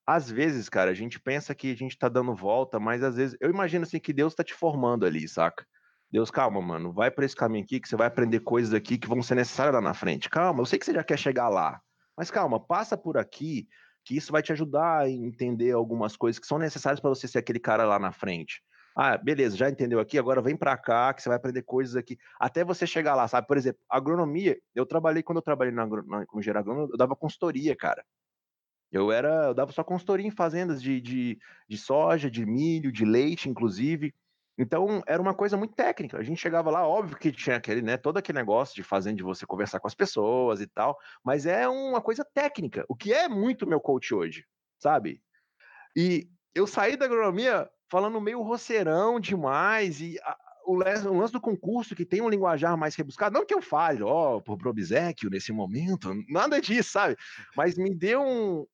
às 0.07 0.31
vezes, 0.31 0.69
cara, 0.69 0.93
a 0.93 0.95
gente 0.95 1.19
pensa 1.19 1.53
que 1.53 1.73
a 1.73 1.77
gente 1.77 1.99
tá 1.99 2.09
dando 2.09 2.33
volta, 2.33 2.79
mas 2.79 3.03
às 3.03 3.17
vezes 3.17 3.37
eu 3.41 3.51
imagino 3.51 3.83
assim 3.83 3.99
que 3.99 4.13
Deus 4.13 4.37
tá 4.37 4.45
te 4.45 4.55
formando 4.55 5.05
ali, 5.05 5.27
saca? 5.27 5.67
Deus, 6.09 6.31
calma, 6.31 6.63
mano, 6.63 6.93
vai 6.93 7.11
para 7.11 7.25
esse 7.25 7.35
caminho 7.35 7.65
aqui 7.65 7.81
que 7.81 7.89
você 7.89 7.97
vai 7.97 8.07
aprender 8.07 8.39
coisas 8.39 8.73
aqui 8.73 8.97
que 8.97 9.09
vão 9.09 9.21
ser 9.21 9.35
necessárias 9.35 9.75
lá 9.75 9.81
na 9.81 9.95
frente. 9.95 10.31
Calma, 10.31 10.61
eu 10.61 10.67
sei 10.67 10.79
que 10.79 10.87
você 10.87 10.95
já 10.95 11.03
quer 11.03 11.19
chegar 11.19 11.49
lá, 11.49 11.81
mas 12.17 12.31
calma, 12.31 12.59
passa 12.59 12.97
por 12.97 13.19
aqui, 13.19 13.69
que 14.05 14.17
isso 14.17 14.33
vai 14.33 14.43
te 14.43 14.53
ajudar 14.53 15.01
a 15.01 15.11
entender 15.11 15.73
algumas 15.73 16.17
coisas 16.17 16.39
que 16.39 16.47
são 16.47 16.59
necessárias 16.59 17.01
para 17.01 17.11
você 17.11 17.27
ser 17.27 17.39
aquele 17.39 17.59
cara 17.59 17.85
lá 17.85 17.99
na 17.99 18.13
frente. 18.13 18.63
Ah, 18.97 19.19
beleza, 19.19 19.57
já 19.57 19.69
entendeu 19.69 20.01
aqui, 20.01 20.19
agora 20.19 20.41
vem 20.41 20.57
para 20.57 20.75
cá, 20.77 21.13
que 21.13 21.21
você 21.21 21.29
vai 21.29 21.37
aprender 21.37 21.63
coisas 21.63 21.97
aqui, 21.97 22.17
até 22.41 22.65
você 22.65 22.87
chegar 22.87 23.15
lá, 23.15 23.29
sabe? 23.29 23.47
Por 23.47 23.59
exemplo, 23.59 23.79
agronomia, 23.91 24.59
eu 24.75 24.87
trabalhei, 24.87 25.23
quando 25.23 25.37
eu 25.37 25.43
trabalhei 25.43 25.75
na, 25.75 25.87
na, 25.87 26.25
como 26.25 26.41
engenheiro 26.41 26.59
agrônomo, 26.61 26.89
eu 26.91 26.97
dava 26.97 27.15
consultoria, 27.15 27.77
cara. 27.77 28.03
Eu 28.91 29.13
era, 29.13 29.49
eu 29.49 29.55
dava 29.55 29.73
só 29.73 29.85
consultoria 29.85 30.27
em 30.27 30.31
fazendas 30.31 30.81
de, 30.81 31.01
de, 31.01 31.39
de 31.69 31.77
soja, 31.77 32.31
de 32.31 32.47
milho, 32.47 32.91
de 32.91 33.05
leite, 33.05 33.51
inclusive. 33.51 34.15
Então, 34.59 35.03
era 35.07 35.21
uma 35.21 35.35
coisa 35.35 35.57
muito 35.57 35.75
técnica. 35.75 36.19
A 36.19 36.23
gente 36.23 36.41
chegava 36.41 36.71
lá, 36.71 36.87
óbvio 36.87 37.17
que 37.19 37.31
tinha 37.31 37.57
aquele, 37.57 37.83
né, 37.83 37.97
todo 37.97 38.17
aquele 38.17 38.39
negócio 38.39 38.75
de 38.75 38.83
fazendo 38.83 39.17
de 39.17 39.23
você 39.23 39.45
conversar 39.47 39.81
com 39.81 39.87
as 39.87 39.95
pessoas 39.95 40.61
e 40.61 40.67
tal, 40.67 40.99
mas 41.23 41.45
é 41.45 41.69
uma 41.69 42.01
coisa 42.01 42.25
técnica, 42.25 42.85
o 42.89 42.95
que 42.95 43.13
é 43.13 43.29
muito 43.29 43.67
meu 43.67 43.81
coach 43.81 44.15
hoje, 44.15 44.47
sabe? 44.79 45.21
E 45.95 46.29
eu 46.55 46.67
saí 46.67 46.97
da 46.97 47.05
agronomia 47.05 47.69
falando 47.91 48.21
meio 48.21 48.43
roceirão 48.43 49.21
demais 49.21 50.01
e 50.01 50.19
a, 50.23 50.37
o, 50.65 50.73
o, 50.73 51.19
lance 51.19 51.33
do 51.33 51.41
concurso 51.41 51.95
que 51.95 52.05
tem 52.05 52.21
um 52.21 52.29
linguajar 52.29 52.77
mais 52.77 52.95
rebuscado, 52.95 53.35
não 53.35 53.47
que 53.47 53.55
eu 53.55 53.63
fale, 53.63 54.03
ó, 54.03 54.41
por 54.41 54.57
Probizéquio 54.57 55.31
nesse 55.31 55.53
momento, 55.53 56.13
nada 56.29 56.61
disso, 56.61 56.91
sabe? 56.91 57.17
Mas 57.55 57.77
me 57.77 57.95
deu 57.95 58.23
um, 58.23 58.67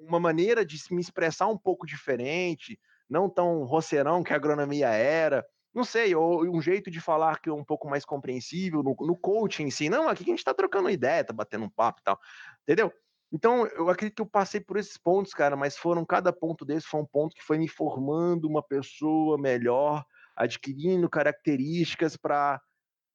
uma 0.00 0.20
maneira 0.20 0.64
de 0.64 0.78
me 0.90 1.00
expressar 1.00 1.48
um 1.48 1.58
pouco 1.58 1.86
diferente, 1.86 2.78
não 3.10 3.28
tão 3.28 3.64
roceirão 3.64 4.22
que 4.22 4.32
a 4.32 4.36
agronomia 4.36 4.88
era. 4.88 5.44
Não 5.74 5.84
sei, 5.84 6.14
ou 6.14 6.44
um 6.44 6.60
jeito 6.62 6.90
de 6.90 7.00
falar 7.00 7.40
que 7.40 7.48
é 7.48 7.52
um 7.52 7.64
pouco 7.64 7.88
mais 7.88 8.04
compreensível 8.04 8.82
no, 8.82 8.96
no 9.00 9.16
coaching 9.16 9.64
em 9.64 9.70
si. 9.70 9.88
Não, 9.88 10.08
aqui 10.08 10.22
a 10.22 10.26
gente 10.26 10.44
tá 10.44 10.54
trocando 10.54 10.88
ideia, 10.88 11.24
tá 11.24 11.32
batendo 11.32 11.64
um 11.64 11.70
papo 11.70 12.00
e 12.00 12.04
tal. 12.04 12.18
Entendeu? 12.62 12.92
Então, 13.32 13.66
eu 13.68 13.88
acredito 13.88 14.16
que 14.16 14.22
eu 14.22 14.26
passei 14.26 14.60
por 14.60 14.76
esses 14.76 14.96
pontos, 14.96 15.32
cara, 15.32 15.56
mas 15.56 15.76
foram, 15.76 16.04
cada 16.04 16.32
ponto 16.32 16.64
desse 16.64 16.86
foi 16.86 17.00
um 17.00 17.06
ponto 17.06 17.34
que 17.34 17.42
foi 17.42 17.58
me 17.58 17.68
formando 17.68 18.48
uma 18.48 18.62
pessoa 18.62 19.38
melhor, 19.38 20.04
adquirindo 20.36 21.08
características 21.08 22.16
para 22.16 22.60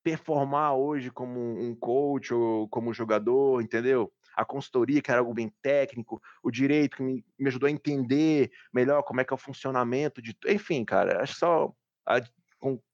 performar 0.01 0.75
hoje 0.75 1.11
como 1.11 1.39
um 1.39 1.75
coach 1.75 2.33
ou 2.33 2.69
como 2.69 2.93
jogador, 2.93 3.61
entendeu? 3.61 4.13
A 4.35 4.43
consultoria, 4.43 5.01
que 5.01 5.09
era 5.09 5.19
algo 5.19 5.33
bem 5.33 5.51
técnico, 5.61 6.21
o 6.43 6.51
direito, 6.51 6.97
que 6.97 7.03
me, 7.03 7.25
me 7.39 7.47
ajudou 7.47 7.67
a 7.67 7.71
entender 7.71 8.51
melhor 8.73 9.01
como 9.03 9.21
é 9.21 9.23
que 9.23 9.33
é 9.33 9.35
o 9.35 9.37
funcionamento 9.37 10.21
de. 10.21 10.35
Enfim, 10.47 10.83
cara, 10.83 11.21
acho 11.21 11.33
que 11.33 11.39
só 11.39 11.73
a, 12.05 12.21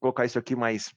colocar 0.00 0.24
isso 0.24 0.38
aqui 0.38 0.54
mais. 0.54 0.92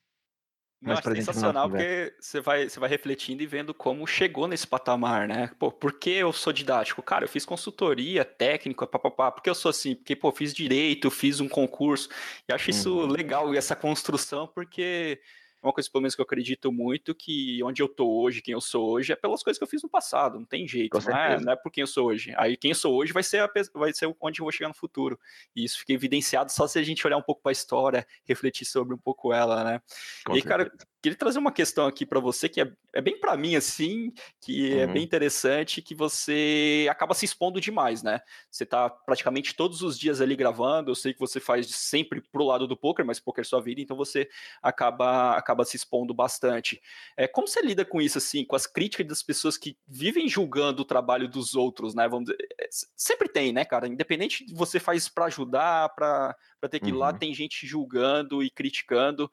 Não, 0.82 0.94
é 0.94 1.02
sensacional 1.02 1.68
porque 1.68 2.14
você 2.20 2.40
vai, 2.40 2.70
você 2.70 2.80
vai 2.80 2.88
refletindo 2.88 3.42
e 3.42 3.48
vendo 3.48 3.74
como 3.74 4.06
chegou 4.06 4.48
nesse 4.48 4.68
patamar, 4.68 5.28
né? 5.28 5.50
Pô, 5.58 5.72
por 5.72 5.94
que 5.94 6.12
eu 6.12 6.32
sou 6.32 6.54
didático? 6.54 7.02
Cara, 7.02 7.24
eu 7.24 7.30
fiz 7.30 7.44
consultoria 7.44 8.24
técnica, 8.24 8.86
papapá, 8.86 9.32
porque 9.32 9.50
eu 9.50 9.56
sou 9.56 9.70
assim, 9.70 9.96
porque, 9.96 10.16
pô, 10.16 10.32
fiz 10.32 10.54
direito, 10.54 11.10
fiz 11.10 11.40
um 11.40 11.50
concurso, 11.50 12.10
e 12.48 12.54
acho 12.54 12.70
isso 12.70 13.00
uhum. 13.00 13.08
legal, 13.08 13.52
essa 13.56 13.76
construção, 13.76 14.48
porque 14.54 15.20
uma 15.66 15.74
coisa, 15.74 15.90
pelo 15.92 16.02
menos, 16.02 16.16
que 16.16 16.22
eu 16.22 16.26
acredito 16.26 16.72
muito, 16.72 17.14
que 17.14 17.62
onde 17.64 17.82
eu 17.82 17.88
tô 17.88 18.22
hoje, 18.22 18.42
quem 18.42 18.54
eu 18.54 18.62
sou 18.62 18.90
hoje, 18.90 19.14
é 19.14 19.16
pelas 19.16 19.44
coisas 19.44 19.58
que 19.58 19.64
eu 19.64 19.68
fiz 19.68 19.82
no 19.84 19.90
passado, 19.90 20.40
não 20.40 20.46
tem 20.46 20.68
jeito, 20.68 20.98
não 21.02 21.18
é, 21.18 21.40
não 21.40 21.54
é 21.54 21.56
por 21.56 21.72
quem 21.72 21.82
eu 21.82 21.88
sou 21.88 22.08
hoje. 22.08 22.34
Aí 22.38 22.56
quem 22.58 22.72
eu 22.72 22.76
sou 22.76 22.96
hoje 22.96 23.14
vai 23.14 23.24
ser, 23.24 23.40
a, 23.40 23.50
vai 23.74 23.94
ser 23.94 24.14
onde 24.20 24.42
eu 24.42 24.46
vou 24.46 24.52
chegar 24.52 24.68
no 24.68 24.74
futuro. 24.74 25.20
E 25.56 25.64
isso 25.64 25.80
fica 25.80 25.94
evidenciado 25.94 26.52
só 26.52 26.68
se 26.68 26.80
a 26.80 26.84
gente 26.84 27.06
olhar 27.06 27.18
um 27.18 27.22
pouco 27.22 27.42
para 27.42 27.52
a 27.52 27.54
história, 27.54 28.08
refletir 28.26 28.66
sobre 28.66 28.94
um 28.94 28.98
pouco 28.98 29.34
ela, 29.34 29.64
né? 29.64 29.82
Com 30.26 30.34
e, 30.34 30.42
certeza. 30.42 30.66
cara, 30.66 30.72
queria 31.06 31.18
trazer 31.18 31.38
uma 31.38 31.52
questão 31.52 31.86
aqui 31.86 32.04
para 32.04 32.20
você 32.20 32.50
que 32.50 32.60
é, 32.60 32.72
é 32.92 33.00
bem 33.00 33.20
para 33.20 33.38
mim 33.38 33.56
assim, 33.56 34.12
que 34.42 34.72
é 34.72 34.76
uhum. 34.78 34.82
é 34.82 34.88
bem 34.88 35.04
interessante, 35.04 35.82
que 35.82 35.94
você 35.94 36.88
acaba 36.90 37.14
se 37.14 37.26
expondo 37.26 37.62
demais, 37.62 38.02
né? 38.02 38.22
Você 38.50 38.66
tá 38.66 38.90
praticamente 38.90 39.56
todos 39.56 39.84
os 39.84 40.00
dias 40.00 40.20
ali 40.20 40.36
gravando, 40.36 40.90
eu 40.90 40.96
sei 40.96 41.14
que 41.14 41.20
você 41.20 41.40
faz 41.40 41.68
sempre 41.68 42.22
pro 42.22 42.44
lado 42.44 42.68
do 42.68 42.76
poker, 42.76 43.06
mas 43.06 43.20
poker 43.20 43.44
é 43.44 43.46
sua 43.46 43.62
vida, 43.62 43.82
então 43.82 43.96
você 43.96 44.28
acaba 44.64 45.36
acaba 45.38 45.55
se 45.64 45.78
expondo 45.78 46.14
bastante. 46.14 46.82
É, 47.16 47.28
como 47.28 47.48
você 47.48 47.62
lida 47.62 47.86
com 47.86 48.02
isso 48.02 48.18
assim, 48.18 48.44
com 48.44 48.56
as 48.56 48.68
críticas 48.68 49.08
das 49.08 49.24
pessoas 49.24 49.58
que 49.58 49.78
vivem 49.88 50.28
julgando 50.28 50.82
o 50.82 50.86
trabalho 50.86 51.30
dos 51.30 51.56
outros, 51.56 51.94
né? 51.96 52.08
Vamos 52.08 52.26
dizer, 52.26 52.38
é, 52.60 52.68
sempre 52.96 53.30
tem, 53.30 53.54
né, 53.54 53.64
cara? 53.64 53.88
Independente 53.88 54.46
de 54.46 54.54
você 54.54 54.80
faz 54.80 55.08
para 55.08 55.26
ajudar, 55.26 55.90
para 55.96 56.36
ter 56.70 56.80
que 56.80 56.90
ir 56.90 56.94
uhum. 56.94 57.00
lá, 57.00 57.14
tem 57.14 57.34
gente 57.34 57.66
julgando 57.66 58.44
e 58.44 58.50
criticando. 58.50 59.32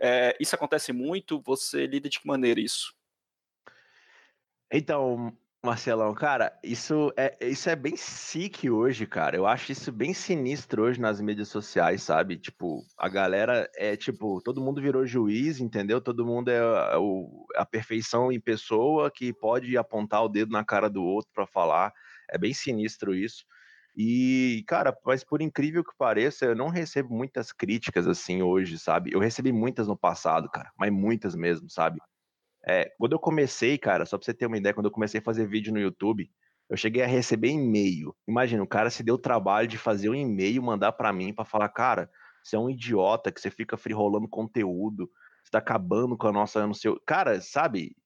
É, 0.00 0.36
isso 0.40 0.54
acontece 0.54 0.92
muito, 0.92 1.42
você 1.42 1.86
lida 1.86 2.08
de 2.08 2.20
que 2.20 2.26
maneira 2.26 2.60
isso? 2.60 2.94
Então, 4.72 5.36
Marcelão, 5.62 6.14
cara, 6.14 6.58
isso 6.64 7.12
é, 7.18 7.36
isso 7.46 7.68
é 7.68 7.76
bem 7.76 7.94
sick 7.94 8.70
hoje, 8.70 9.06
cara. 9.06 9.36
Eu 9.36 9.46
acho 9.46 9.70
isso 9.70 9.92
bem 9.92 10.14
sinistro 10.14 10.84
hoje 10.84 10.98
nas 10.98 11.20
mídias 11.20 11.48
sociais, 11.48 12.02
sabe? 12.02 12.38
Tipo, 12.38 12.82
a 12.96 13.10
galera 13.10 13.70
é 13.76 13.94
tipo, 13.94 14.40
todo 14.40 14.62
mundo 14.62 14.80
virou 14.80 15.04
juiz, 15.06 15.60
entendeu? 15.60 16.00
Todo 16.00 16.24
mundo 16.24 16.50
é 16.50 16.58
a, 16.58 16.96
a 17.56 17.66
perfeição 17.66 18.32
em 18.32 18.40
pessoa 18.40 19.10
que 19.10 19.34
pode 19.34 19.76
apontar 19.76 20.24
o 20.24 20.30
dedo 20.30 20.50
na 20.50 20.64
cara 20.64 20.88
do 20.88 21.02
outro 21.04 21.30
para 21.34 21.46
falar. 21.46 21.92
É 22.30 22.38
bem 22.38 22.54
sinistro 22.54 23.14
isso. 23.14 23.44
E, 23.94 24.64
cara, 24.66 24.96
mas 25.04 25.22
por 25.22 25.42
incrível 25.42 25.84
que 25.84 25.92
pareça, 25.98 26.46
eu 26.46 26.56
não 26.56 26.68
recebo 26.68 27.14
muitas 27.14 27.52
críticas 27.52 28.06
assim 28.08 28.40
hoje, 28.40 28.78
sabe? 28.78 29.12
Eu 29.12 29.20
recebi 29.20 29.52
muitas 29.52 29.86
no 29.86 29.98
passado, 29.98 30.48
cara, 30.48 30.70
mas 30.78 30.90
muitas 30.90 31.34
mesmo, 31.34 31.68
sabe? 31.68 32.00
É, 32.66 32.92
quando 32.98 33.12
eu 33.12 33.18
comecei, 33.18 33.78
cara, 33.78 34.04
só 34.04 34.18
pra 34.18 34.24
você 34.24 34.34
ter 34.34 34.46
uma 34.46 34.58
ideia, 34.58 34.74
quando 34.74 34.86
eu 34.86 34.92
comecei 34.92 35.20
a 35.20 35.22
fazer 35.22 35.46
vídeo 35.46 35.72
no 35.72 35.80
YouTube, 35.80 36.30
eu 36.68 36.76
cheguei 36.76 37.02
a 37.02 37.06
receber 37.06 37.48
e-mail. 37.48 38.14
Imagina, 38.28 38.62
o 38.62 38.66
cara 38.66 38.90
se 38.90 39.02
deu 39.02 39.16
o 39.16 39.18
trabalho 39.18 39.66
de 39.66 39.78
fazer 39.78 40.08
um 40.08 40.14
e-mail, 40.14 40.62
mandar 40.62 40.92
para 40.92 41.12
mim 41.12 41.34
para 41.34 41.44
falar, 41.44 41.68
cara, 41.70 42.10
você 42.42 42.56
é 42.56 42.58
um 42.58 42.70
idiota 42.70 43.32
que 43.32 43.40
você 43.40 43.50
fica 43.50 43.76
rolando 43.92 44.28
conteúdo, 44.28 45.10
você 45.42 45.50
tá 45.50 45.58
acabando 45.58 46.16
com 46.16 46.28
a 46.28 46.32
nossa, 46.32 46.66
não 46.66 46.74
sei, 46.74 46.94
cara, 47.06 47.40
sabe? 47.40 47.96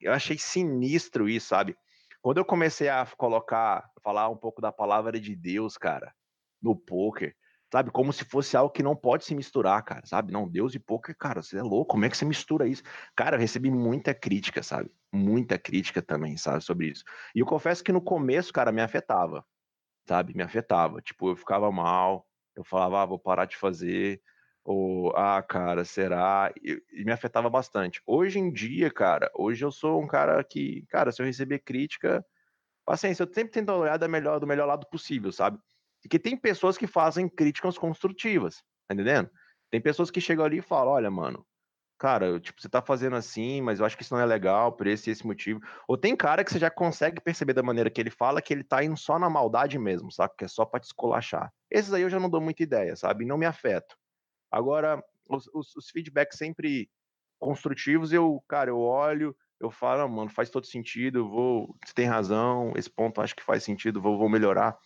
Eu 0.00 0.12
achei 0.12 0.38
sinistro 0.38 1.28
isso, 1.28 1.48
sabe? 1.48 1.76
Quando 2.22 2.38
eu 2.38 2.44
comecei 2.44 2.88
a 2.88 3.06
colocar, 3.18 3.84
falar 4.02 4.30
um 4.30 4.36
pouco 4.36 4.62
da 4.62 4.72
palavra 4.72 5.20
de 5.20 5.36
Deus, 5.36 5.76
cara, 5.76 6.14
no 6.62 6.74
poker, 6.74 7.34
sabe? 7.74 7.90
Como 7.90 8.12
se 8.12 8.24
fosse 8.24 8.56
algo 8.56 8.70
que 8.70 8.84
não 8.84 8.94
pode 8.94 9.24
se 9.24 9.34
misturar, 9.34 9.82
cara, 9.82 10.06
sabe? 10.06 10.32
Não, 10.32 10.48
Deus 10.48 10.76
e 10.76 10.78
poker, 10.78 11.16
cara, 11.18 11.42
você 11.42 11.58
é 11.58 11.62
louco, 11.62 11.90
como 11.90 12.04
é 12.04 12.08
que 12.08 12.16
você 12.16 12.24
mistura 12.24 12.68
isso? 12.68 12.84
Cara, 13.16 13.34
eu 13.34 13.40
recebi 13.40 13.68
muita 13.68 14.14
crítica, 14.14 14.62
sabe? 14.62 14.92
Muita 15.12 15.58
crítica 15.58 16.00
também, 16.00 16.36
sabe, 16.36 16.62
sobre 16.62 16.86
isso. 16.86 17.02
E 17.34 17.40
eu 17.40 17.46
confesso 17.46 17.82
que 17.82 17.90
no 17.90 18.00
começo, 18.00 18.52
cara, 18.52 18.70
me 18.70 18.80
afetava, 18.80 19.44
sabe? 20.06 20.36
Me 20.36 20.44
afetava. 20.44 21.02
Tipo, 21.02 21.30
eu 21.30 21.36
ficava 21.36 21.72
mal, 21.72 22.24
eu 22.54 22.62
falava, 22.62 23.02
ah, 23.02 23.06
vou 23.06 23.18
parar 23.18 23.44
de 23.46 23.56
fazer, 23.56 24.22
ou, 24.64 25.10
ah, 25.16 25.42
cara, 25.42 25.84
será? 25.84 26.52
E, 26.62 26.80
e, 26.92 27.04
me 27.04 27.10
afetava 27.10 27.50
bastante. 27.50 28.00
Hoje 28.06 28.38
em 28.38 28.52
dia, 28.52 28.88
cara, 28.88 29.28
hoje 29.34 29.64
eu 29.64 29.72
sou 29.72 30.00
um 30.00 30.06
cara 30.06 30.44
que, 30.44 30.86
cara, 30.88 31.10
se 31.10 31.20
eu 31.20 31.26
receber 31.26 31.58
crítica, 31.58 32.24
paciência, 32.84 33.24
eu 33.24 33.34
sempre 33.34 33.52
tento 33.52 33.72
olhar 33.72 33.96
do 33.96 34.08
melhor, 34.08 34.38
do 34.38 34.46
melhor 34.46 34.66
lado 34.66 34.86
possível, 34.86 35.32
sabe? 35.32 35.58
Porque 36.04 36.18
tem 36.18 36.36
pessoas 36.36 36.76
que 36.76 36.86
fazem 36.86 37.28
críticas 37.28 37.78
construtivas, 37.78 38.62
tá 38.86 38.94
entendendo? 38.94 39.30
Tem 39.70 39.80
pessoas 39.80 40.10
que 40.10 40.20
chegam 40.20 40.44
ali 40.44 40.58
e 40.58 40.62
falam, 40.62 40.92
olha, 40.92 41.10
mano, 41.10 41.46
cara, 41.98 42.38
tipo, 42.38 42.60
você 42.60 42.68
tá 42.68 42.82
fazendo 42.82 43.16
assim, 43.16 43.62
mas 43.62 43.80
eu 43.80 43.86
acho 43.86 43.96
que 43.96 44.02
isso 44.02 44.12
não 44.12 44.20
é 44.20 44.26
legal 44.26 44.70
por 44.70 44.86
esse 44.86 45.10
esse 45.10 45.26
motivo. 45.26 45.60
Ou 45.88 45.96
tem 45.96 46.14
cara 46.14 46.44
que 46.44 46.52
você 46.52 46.58
já 46.58 46.70
consegue 46.70 47.22
perceber 47.22 47.54
da 47.54 47.62
maneira 47.62 47.88
que 47.88 47.98
ele 47.98 48.10
fala 48.10 48.42
que 48.42 48.52
ele 48.52 48.62
tá 48.62 48.84
indo 48.84 48.98
só 48.98 49.18
na 49.18 49.30
maldade 49.30 49.78
mesmo, 49.78 50.12
sabe? 50.12 50.34
Que 50.36 50.44
é 50.44 50.48
só 50.48 50.66
pra 50.66 50.78
te 50.78 50.84
escolachar. 50.84 51.50
Esses 51.70 51.92
aí 51.94 52.02
eu 52.02 52.10
já 52.10 52.20
não 52.20 52.28
dou 52.28 52.40
muita 52.40 52.62
ideia, 52.62 52.94
sabe? 52.96 53.24
Não 53.24 53.38
me 53.38 53.46
afeto. 53.46 53.96
Agora, 54.50 55.02
os, 55.26 55.48
os, 55.54 55.74
os 55.74 55.88
feedbacks 55.88 56.36
sempre 56.36 56.90
construtivos, 57.38 58.12
eu, 58.12 58.44
cara, 58.46 58.68
eu 58.68 58.78
olho, 58.78 59.34
eu 59.58 59.70
falo, 59.70 60.02
ah, 60.02 60.08
mano, 60.08 60.30
faz 60.30 60.50
todo 60.50 60.66
sentido, 60.66 61.28
vou, 61.28 61.74
você 61.84 61.94
tem 61.94 62.06
razão, 62.06 62.74
esse 62.76 62.90
ponto 62.90 63.22
acho 63.22 63.34
que 63.34 63.42
faz 63.42 63.64
sentido, 63.64 64.00
vou, 64.00 64.18
vou 64.18 64.28
melhorar. 64.28 64.76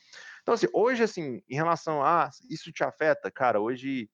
Então, 0.49 0.55
assim, 0.55 0.66
hoje, 0.72 1.03
assim, 1.03 1.42
em 1.46 1.55
relação 1.55 2.03
a 2.03 2.30
isso 2.49 2.72
te 2.72 2.82
afeta, 2.82 3.30
cara, 3.30 3.61
hoje 3.61 4.09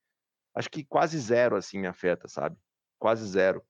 acho 0.53 0.68
que 0.68 0.85
quase 0.85 1.16
zero, 1.16 1.55
assim, 1.55 1.78
me 1.78 1.87
afeta, 1.87 2.26
sabe? 2.26 2.57
Quase 2.99 3.24
zero. 3.24 3.62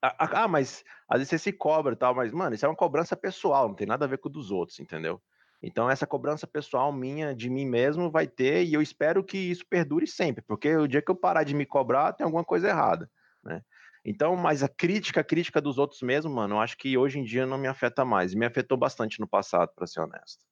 Ah, 0.00 0.48
mas 0.48 0.82
às 1.06 1.18
vezes 1.18 1.28
você 1.28 1.38
se 1.38 1.52
cobra 1.52 1.92
e 1.92 1.96
tal, 1.96 2.14
mas, 2.14 2.32
mano, 2.32 2.54
isso 2.54 2.64
é 2.64 2.68
uma 2.70 2.74
cobrança 2.74 3.14
pessoal, 3.14 3.68
não 3.68 3.74
tem 3.74 3.86
nada 3.86 4.06
a 4.06 4.08
ver 4.08 4.16
com 4.16 4.30
o 4.30 4.32
dos 4.32 4.50
outros, 4.50 4.80
entendeu? 4.80 5.20
Então, 5.62 5.90
essa 5.90 6.06
cobrança 6.06 6.46
pessoal 6.46 6.90
minha, 6.90 7.34
de 7.34 7.50
mim 7.50 7.66
mesmo, 7.66 8.10
vai 8.10 8.26
ter, 8.26 8.64
e 8.64 8.72
eu 8.72 8.80
espero 8.80 9.22
que 9.22 9.36
isso 9.36 9.66
perdure 9.68 10.06
sempre, 10.06 10.42
porque 10.42 10.74
o 10.74 10.88
dia 10.88 11.02
que 11.02 11.10
eu 11.10 11.16
parar 11.16 11.44
de 11.44 11.54
me 11.54 11.66
cobrar, 11.66 12.14
tem 12.14 12.24
alguma 12.24 12.42
coisa 12.44 12.70
errada, 12.70 13.10
né? 13.44 13.60
Então, 14.02 14.34
mas 14.34 14.62
a 14.62 14.68
crítica, 14.68 15.20
a 15.20 15.24
crítica 15.24 15.60
dos 15.60 15.76
outros 15.76 16.00
mesmo, 16.00 16.32
mano, 16.32 16.54
eu 16.54 16.60
acho 16.60 16.78
que 16.78 16.96
hoje 16.96 17.18
em 17.18 17.22
dia 17.22 17.44
não 17.44 17.58
me 17.58 17.68
afeta 17.68 18.02
mais. 18.02 18.32
Me 18.32 18.46
afetou 18.46 18.78
bastante 18.78 19.20
no 19.20 19.28
passado, 19.28 19.72
para 19.76 19.86
ser 19.86 20.00
honesto. 20.00 20.46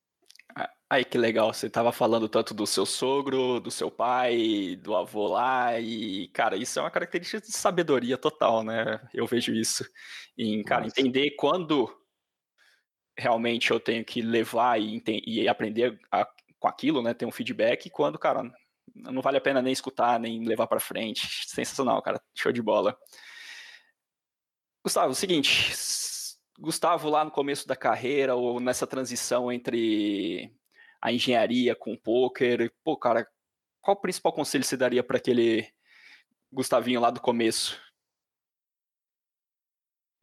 Aí 0.89 1.05
que 1.05 1.19
legal, 1.19 1.53
você 1.53 1.69
tava 1.69 1.91
falando 1.91 2.29
tanto 2.29 2.55
do 2.55 2.67
seu 2.67 2.87
sogro, 2.87 3.59
do 3.59 3.71
seu 3.71 3.91
pai, 3.91 4.77
do 4.77 4.95
avô 4.95 5.27
lá, 5.27 5.81
e, 5.81 6.29
cara, 6.29 6.57
isso 6.57 6.79
é 6.79 6.83
uma 6.83 6.91
característica 6.91 7.41
de 7.41 7.51
sabedoria 7.51 8.17
total, 8.17 8.63
né? 8.63 9.01
Eu 9.13 9.27
vejo 9.27 9.53
isso. 9.53 9.85
Em, 10.39 10.63
cara, 10.63 10.85
Nossa. 10.85 11.01
entender 11.01 11.33
quando 11.33 11.93
realmente 13.19 13.71
eu 13.73 13.81
tenho 13.81 14.05
que 14.05 14.23
levar 14.23 14.81
e, 14.81 15.03
e 15.27 15.49
aprender 15.49 15.99
a, 16.13 16.29
com 16.61 16.69
aquilo, 16.69 17.03
né? 17.03 17.13
Ter 17.13 17.27
um 17.27 17.33
feedback, 17.33 17.87
e 17.87 17.91
quando, 17.91 18.19
cara, 18.19 18.49
não 18.95 19.21
vale 19.21 19.39
a 19.39 19.41
pena 19.41 19.61
nem 19.61 19.73
escutar, 19.73 20.21
nem 20.21 20.45
levar 20.45 20.69
para 20.69 20.79
frente. 20.79 21.27
Sensacional, 21.49 22.01
cara. 22.03 22.23
Show 22.35 22.53
de 22.53 22.63
bola. 22.63 22.97
Gustavo, 24.85 25.13
o 25.13 25.15
seguinte, 25.15 25.73
Gustavo 26.59 27.09
lá 27.09 27.25
no 27.25 27.31
começo 27.31 27.67
da 27.67 27.77
carreira 27.77 28.35
ou 28.35 28.61
nessa 28.61 28.87
transição 28.87 29.51
entre 29.51 30.53
a 31.01 31.13
engenharia 31.13 31.75
com 31.75 31.93
o 31.93 32.01
poker, 32.01 32.73
pô, 32.83 32.97
cara, 32.97 33.29
qual 33.81 33.97
o 33.97 34.01
principal 34.01 34.33
conselho 34.33 34.65
você 34.65 34.77
daria 34.77 35.03
para 35.03 35.19
aquele 35.19 35.69
Gustavinho 36.51 37.01
lá 37.01 37.11
do 37.11 37.21
começo? 37.21 37.79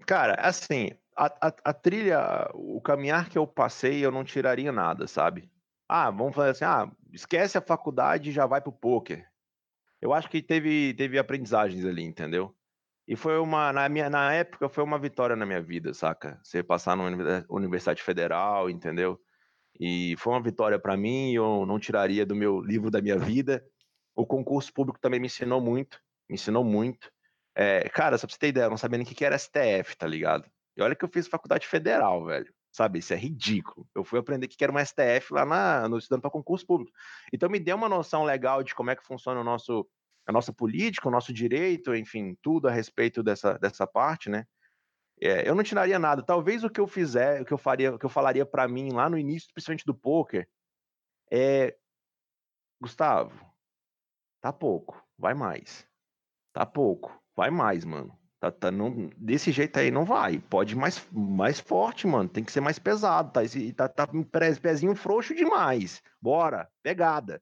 Cara, 0.08 0.34
assim, 0.36 0.90
a, 1.16 1.26
a, 1.26 1.54
a, 1.66 1.74
trilha, 1.74 2.50
o 2.54 2.82
caminhar 2.82 3.30
que 3.30 3.38
eu 3.38 3.46
passei, 3.46 4.04
eu 4.04 4.10
não 4.10 4.24
tiraria 4.24 4.72
nada, 4.72 5.06
sabe? 5.08 5.52
Ah, 5.88 6.10
vamos 6.10 6.34
fazer 6.34 6.52
assim, 6.52 6.66
ah, 6.66 6.92
esquece 7.14 7.58
a 7.58 7.62
faculdade 7.62 8.30
e 8.30 8.34
já 8.34 8.46
vai 8.46 8.62
pro 8.62 8.72
poker. 8.72 9.30
Eu 10.02 10.14
acho 10.14 10.30
que 10.30 10.42
teve, 10.42 10.94
teve 10.96 11.20
aprendizagens 11.20 11.86
ali, 11.86 12.04
entendeu? 12.04 12.56
E 13.12 13.16
foi 13.18 13.38
uma, 13.40 13.74
na 13.74 13.90
minha, 13.90 14.10
na 14.10 14.32
época, 14.32 14.70
foi 14.70 14.82
uma 14.82 14.98
vitória 14.98 15.36
na 15.36 15.46
minha 15.46 15.62
vida, 15.62 15.94
saca? 15.94 16.40
Você 16.42 16.64
passar 16.64 16.96
na 16.96 17.44
Universidade 17.50 18.02
Federal, 18.02 18.70
entendeu? 18.70 19.20
E 19.78 20.16
foi 20.18 20.32
uma 20.32 20.42
vitória 20.42 20.80
para 20.80 20.96
mim, 20.96 21.34
eu 21.34 21.66
não 21.66 21.78
tiraria 21.78 22.26
do 22.26 22.34
meu 22.34 22.62
livro 22.62 22.90
da 22.90 23.02
minha 23.02 23.18
vida. 23.20 23.62
O 24.16 24.26
concurso 24.26 24.72
público 24.72 24.98
também 24.98 25.20
me 25.20 25.26
ensinou 25.26 25.60
muito, 25.60 26.00
me 26.30 26.36
ensinou 26.36 26.64
muito. 26.64 27.12
É, 27.54 27.90
cara, 27.90 28.18
só 28.18 28.26
pra 28.26 28.34
você 28.34 28.40
ter 28.40 28.48
ideia, 28.48 28.68
eu 28.68 28.70
não 28.70 28.78
sabia 28.78 28.98
nem 28.98 29.06
o 29.06 29.10
que 29.10 29.26
era 29.26 29.38
STF, 29.38 29.98
tá 29.98 30.08
ligado? 30.08 30.50
E 30.78 30.82
olha 30.82 30.96
que 30.96 31.04
eu 31.04 31.10
fiz 31.10 31.28
faculdade 31.28 31.68
federal, 31.68 32.24
velho. 32.24 32.50
Sabe, 32.72 33.00
isso 33.00 33.14
é 33.14 33.18
ridículo. 33.18 33.86
Eu 33.94 34.06
fui 34.06 34.20
aprender 34.20 34.48
que 34.48 34.64
era 34.64 34.72
uma 34.72 34.86
STF 34.86 35.34
lá 35.34 35.46
na, 35.46 35.90
no 35.90 35.98
estudando 35.98 36.22
para 36.22 36.32
concurso 36.32 36.66
público. 36.66 36.94
Então 37.34 37.50
me 37.50 37.60
deu 37.60 37.76
uma 37.76 37.90
noção 37.90 38.24
legal 38.24 38.64
de 38.64 38.74
como 38.74 38.90
é 38.90 38.96
que 38.96 39.06
funciona 39.06 39.42
o 39.42 39.44
nosso, 39.44 39.86
a 40.32 40.34
nossa 40.34 40.52
política, 40.52 41.08
o 41.08 41.12
nosso 41.12 41.32
direito, 41.32 41.94
enfim, 41.94 42.36
tudo 42.42 42.68
a 42.68 42.72
respeito 42.72 43.22
dessa, 43.22 43.58
dessa 43.60 43.86
parte, 43.86 44.30
né? 44.30 44.46
É, 45.22 45.48
eu 45.48 45.54
não 45.54 45.62
tiraria 45.62 46.00
nada. 46.00 46.24
Talvez 46.24 46.64
o 46.64 46.70
que 46.70 46.80
eu 46.80 46.88
fizer, 46.88 47.42
o 47.42 47.46
que 47.46 47.54
eu 47.54 47.58
faria, 47.58 47.94
o 47.94 48.00
que 48.00 48.06
eu 48.06 48.10
falaria 48.10 48.46
para 48.46 48.68
mim 48.68 48.92
lá 48.92 49.10
no 49.10 49.18
início, 49.18 49.50
principalmente 49.54 49.86
do 49.86 49.94
poker, 49.94 50.50
é 51.32 51.78
Gustavo, 52.82 53.46
tá 54.42 54.52
pouco, 54.52 55.00
vai 55.18 55.36
mais. 55.36 55.88
Tá 56.52 56.66
pouco, 56.66 57.22
vai 57.36 57.52
mais, 57.52 57.86
mano. 57.86 58.18
Tá, 58.40 58.52
tá, 58.52 58.72
não, 58.72 59.12
desse 59.16 59.52
jeito 59.52 59.78
aí 59.78 59.92
não 59.92 60.04
vai. 60.04 60.40
Pode 60.40 60.76
mais, 60.76 61.08
mais 61.12 61.60
forte, 61.60 62.08
mano. 62.08 62.28
Tem 62.28 62.44
que 62.44 62.52
ser 62.52 62.60
mais 62.60 62.80
pesado. 62.80 63.32
Tá, 63.32 63.42
tá, 63.88 64.08
tá 64.08 64.12
um 64.12 64.24
pezinho 64.24 64.96
frouxo 64.96 65.36
demais. 65.36 66.02
Bora, 66.20 66.68
pegada. 66.82 67.40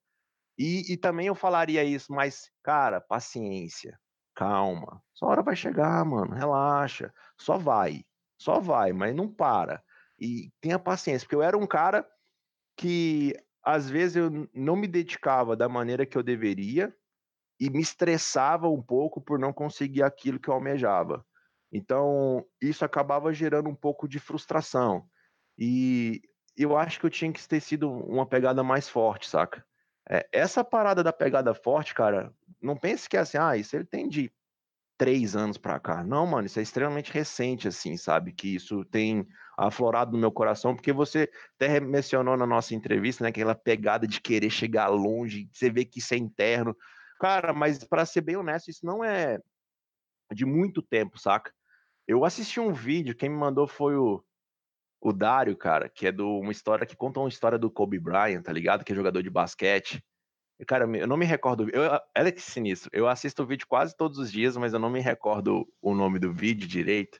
E, 0.59 0.93
e 0.93 0.97
também 0.97 1.27
eu 1.27 1.35
falaria 1.35 1.83
isso, 1.83 2.11
mas, 2.13 2.51
cara, 2.61 3.01
paciência 3.01 3.97
calma. 4.39 5.03
Sua 5.13 5.27
hora 5.27 5.43
vai 5.43 5.53
chegar, 5.53 6.05
mano. 6.05 6.33
Relaxa. 6.33 7.13
Só 7.37 7.57
vai. 7.57 8.05
Só 8.37 8.61
vai, 8.61 8.93
mas 8.93 9.13
não 9.13 9.27
para. 9.27 9.83
E 10.17 10.49
tenha 10.61 10.79
paciência, 10.79 11.25
porque 11.25 11.35
eu 11.35 11.41
era 11.41 11.57
um 11.57 11.67
cara 11.67 12.07
que 12.77 13.33
às 13.61 13.89
vezes 13.89 14.15
eu 14.15 14.49
não 14.53 14.77
me 14.77 14.87
dedicava 14.87 15.57
da 15.57 15.67
maneira 15.67 16.05
que 16.05 16.17
eu 16.17 16.23
deveria 16.23 16.95
e 17.59 17.69
me 17.69 17.81
estressava 17.81 18.69
um 18.69 18.81
pouco 18.81 19.19
por 19.19 19.37
não 19.37 19.51
conseguir 19.51 20.03
aquilo 20.03 20.39
que 20.39 20.49
eu 20.49 20.53
almejava. 20.53 21.25
Então, 21.69 22.45
isso 22.61 22.85
acabava 22.85 23.33
gerando 23.33 23.69
um 23.69 23.75
pouco 23.75 24.07
de 24.07 24.19
frustração. 24.19 25.05
E 25.57 26.21
eu 26.55 26.77
acho 26.77 26.97
que 26.97 27.05
eu 27.05 27.09
tinha 27.09 27.31
que 27.33 27.45
ter 27.45 27.59
sido 27.59 27.91
uma 27.91 28.25
pegada 28.25 28.63
mais 28.63 28.87
forte, 28.87 29.27
saca? 29.27 29.65
É, 30.09 30.27
essa 30.31 30.63
parada 30.63 31.03
da 31.03 31.13
pegada 31.13 31.53
forte, 31.53 31.93
cara, 31.93 32.33
não 32.61 32.75
pense 32.75 33.07
que 33.07 33.15
é 33.15 33.19
assim, 33.19 33.37
ah, 33.37 33.55
isso 33.55 33.75
ele 33.75 33.85
tem 33.85 34.09
de 34.09 34.31
três 34.97 35.35
anos 35.35 35.57
pra 35.57 35.79
cá. 35.79 36.03
Não, 36.03 36.25
mano, 36.25 36.45
isso 36.45 36.59
é 36.59 36.63
extremamente 36.63 37.13
recente, 37.13 37.67
assim, 37.67 37.95
sabe? 37.95 38.33
Que 38.33 38.55
isso 38.55 38.83
tem 38.85 39.25
aflorado 39.57 40.11
no 40.11 40.17
meu 40.17 40.31
coração, 40.31 40.75
porque 40.75 40.91
você 40.91 41.29
até 41.55 41.79
mencionou 41.79 42.35
na 42.35 42.45
nossa 42.45 42.75
entrevista, 42.75 43.23
né, 43.23 43.29
aquela 43.29 43.55
pegada 43.55 44.07
de 44.07 44.19
querer 44.19 44.49
chegar 44.49 44.87
longe, 44.87 45.49
você 45.53 45.69
vê 45.69 45.85
que 45.85 45.99
isso 45.99 46.13
é 46.13 46.17
interno. 46.17 46.75
Cara, 47.19 47.53
mas 47.53 47.83
para 47.83 48.05
ser 48.05 48.21
bem 48.21 48.35
honesto, 48.35 48.69
isso 48.69 48.85
não 48.85 49.03
é 49.03 49.39
de 50.33 50.45
muito 50.45 50.81
tempo, 50.81 51.19
saca? 51.19 51.53
Eu 52.07 52.25
assisti 52.25 52.59
um 52.59 52.73
vídeo, 52.73 53.15
quem 53.15 53.29
me 53.29 53.37
mandou 53.37 53.67
foi 53.67 53.95
o, 53.95 54.23
o 55.01 55.13
Dário, 55.13 55.55
cara, 55.55 55.87
que 55.87 56.07
é 56.07 56.11
de 56.11 56.21
uma 56.21 56.51
história 56.51 56.85
que 56.85 56.95
conta 56.95 57.19
uma 57.19 57.29
história 57.29 57.57
do 57.57 57.71
Kobe 57.71 57.99
Bryant, 57.99 58.41
tá 58.43 58.51
ligado? 58.51 58.83
Que 58.83 58.91
é 58.91 58.95
jogador 58.95 59.23
de 59.23 59.29
basquete. 59.29 60.03
Cara, 60.67 60.85
eu 60.97 61.07
não 61.07 61.15
me 61.15 61.25
recordo. 61.25 61.69
Eu, 61.69 61.83
olha 62.17 62.31
que 62.31 62.41
sinistro. 62.41 62.89
Eu 62.93 63.07
assisto 63.07 63.43
o 63.43 63.45
vídeo 63.45 63.65
quase 63.67 63.95
todos 63.95 64.17
os 64.17 64.31
dias, 64.31 64.57
mas 64.57 64.73
eu 64.73 64.79
não 64.79 64.89
me 64.89 64.99
recordo 64.99 65.65
o 65.81 65.95
nome 65.95 66.19
do 66.19 66.33
vídeo 66.33 66.67
direito. 66.67 67.19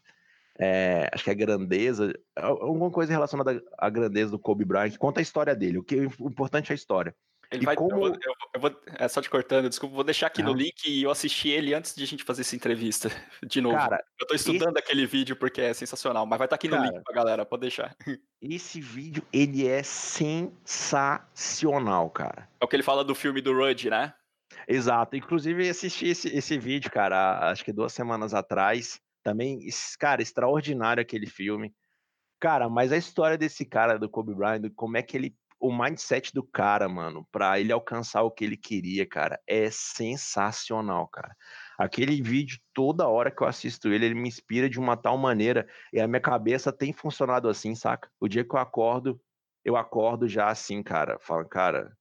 É, 0.61 1.09
acho 1.13 1.23
que 1.23 1.29
é 1.29 1.35
grandeza, 1.35 2.13
alguma 2.35 2.91
coisa 2.91 3.13
relacionada 3.13 3.63
à 3.77 3.89
grandeza 3.89 4.31
do 4.31 4.37
Kobe 4.37 4.65
Bryant, 4.65 4.97
conta 4.97 5.21
a 5.21 5.23
história 5.23 5.55
dele. 5.55 5.77
O 5.77 5.83
que 5.83 5.95
o 6.19 6.29
importante 6.29 6.69
é 6.69 6.73
a 6.73 6.75
história. 6.75 7.15
Ele 7.51 7.63
e 7.63 7.65
vai, 7.65 7.75
como... 7.75 7.91
eu, 7.91 7.97
vou, 7.97 8.13
eu 8.53 8.61
vou, 8.61 8.79
é 8.95 9.07
só 9.07 9.19
te 9.21 9.29
cortando, 9.29 9.69
desculpa, 9.69 9.95
vou 9.95 10.03
deixar 10.03 10.27
aqui 10.27 10.43
no 10.43 10.53
link 10.53 10.85
e 10.85 11.01
eu 11.01 11.09
assisti 11.09 11.49
ele 11.49 11.73
antes 11.73 11.95
de 11.95 12.03
a 12.03 12.07
gente 12.07 12.23
fazer 12.23 12.41
essa 12.41 12.55
entrevista 12.55 13.09
de 13.43 13.59
novo. 13.59 13.75
Cara, 13.75 14.05
eu 14.19 14.27
tô 14.27 14.35
estudando 14.35 14.77
esse... 14.77 14.85
aquele 14.85 15.07
vídeo 15.07 15.35
porque 15.35 15.61
é 15.61 15.73
sensacional, 15.73 16.27
mas 16.27 16.37
vai 16.37 16.45
estar 16.45 16.55
tá 16.55 16.59
aqui 16.59 16.67
no 16.67 16.77
Cara, 16.77 16.89
link 16.89 17.03
pra 17.03 17.15
galera, 17.15 17.43
pode 17.45 17.61
deixar. 17.61 17.95
Esse 18.41 18.79
vídeo, 18.79 19.21
ele 19.33 19.67
é 19.67 19.83
sensacional, 19.83 22.09
cara. 22.09 22.47
É 22.61 22.65
o 22.65 22.67
que 22.67 22.75
ele 22.75 22.83
fala 22.83 23.03
do 23.03 23.13
filme 23.13 23.41
do 23.41 23.53
Rudd, 23.53 23.89
né? 23.89 24.13
Exato, 24.67 25.15
inclusive 25.17 25.67
assisti 25.67 26.07
esse, 26.07 26.29
esse 26.29 26.57
vídeo, 26.57 26.89
cara, 26.91 27.51
acho 27.51 27.65
que 27.65 27.73
duas 27.73 27.91
semanas 27.91 28.33
atrás. 28.33 29.01
Também, 29.23 29.59
cara, 29.99 30.21
extraordinário 30.21 31.01
aquele 31.01 31.27
filme. 31.27 31.73
Cara, 32.39 32.69
mas 32.69 32.93
a 32.93 32.97
história 32.97 33.37
desse 33.37 33.65
cara, 33.65 33.99
do 33.99 34.07
Kobe 34.07 34.33
Bryant, 34.33 34.71
como 34.75 34.95
é 34.95 35.01
que 35.01 35.17
ele 35.17 35.35
o 35.59 35.71
mindset 35.75 36.33
do 36.33 36.41
cara, 36.41 36.87
mano, 36.87 37.27
para 37.31 37.59
ele 37.59 37.71
alcançar 37.71 38.23
o 38.23 38.31
que 38.31 38.45
ele 38.45 38.55
queria, 38.55 39.05
cara, 39.05 39.39
é 39.45 39.69
sensacional, 39.69 41.07
cara. 41.07 41.35
Aquele 41.77 42.21
vídeo, 42.21 42.59
toda 42.73 43.07
hora 43.07 43.29
que 43.29 43.41
eu 43.41 43.47
assisto 43.47 43.89
ele, 43.89 44.05
ele 44.05 44.15
me 44.15 44.27
inspira 44.27 44.69
de 44.69 44.79
uma 44.79 44.95
tal 44.95 45.17
maneira 45.17 45.67
e 45.91 45.99
a 45.99 46.07
minha 46.07 46.21
cabeça 46.21 46.71
tem 46.71 46.93
funcionado 46.93 47.49
assim, 47.49 47.75
saca? 47.75 48.09
O 48.19 48.27
dia 48.27 48.43
que 48.43 48.55
eu 48.55 48.59
acordo, 48.59 49.19
eu 49.65 49.75
acordo 49.75 50.27
já 50.27 50.47
assim, 50.47 50.81
cara, 50.81 51.19
falando, 51.19 51.49
cara, 51.49 51.97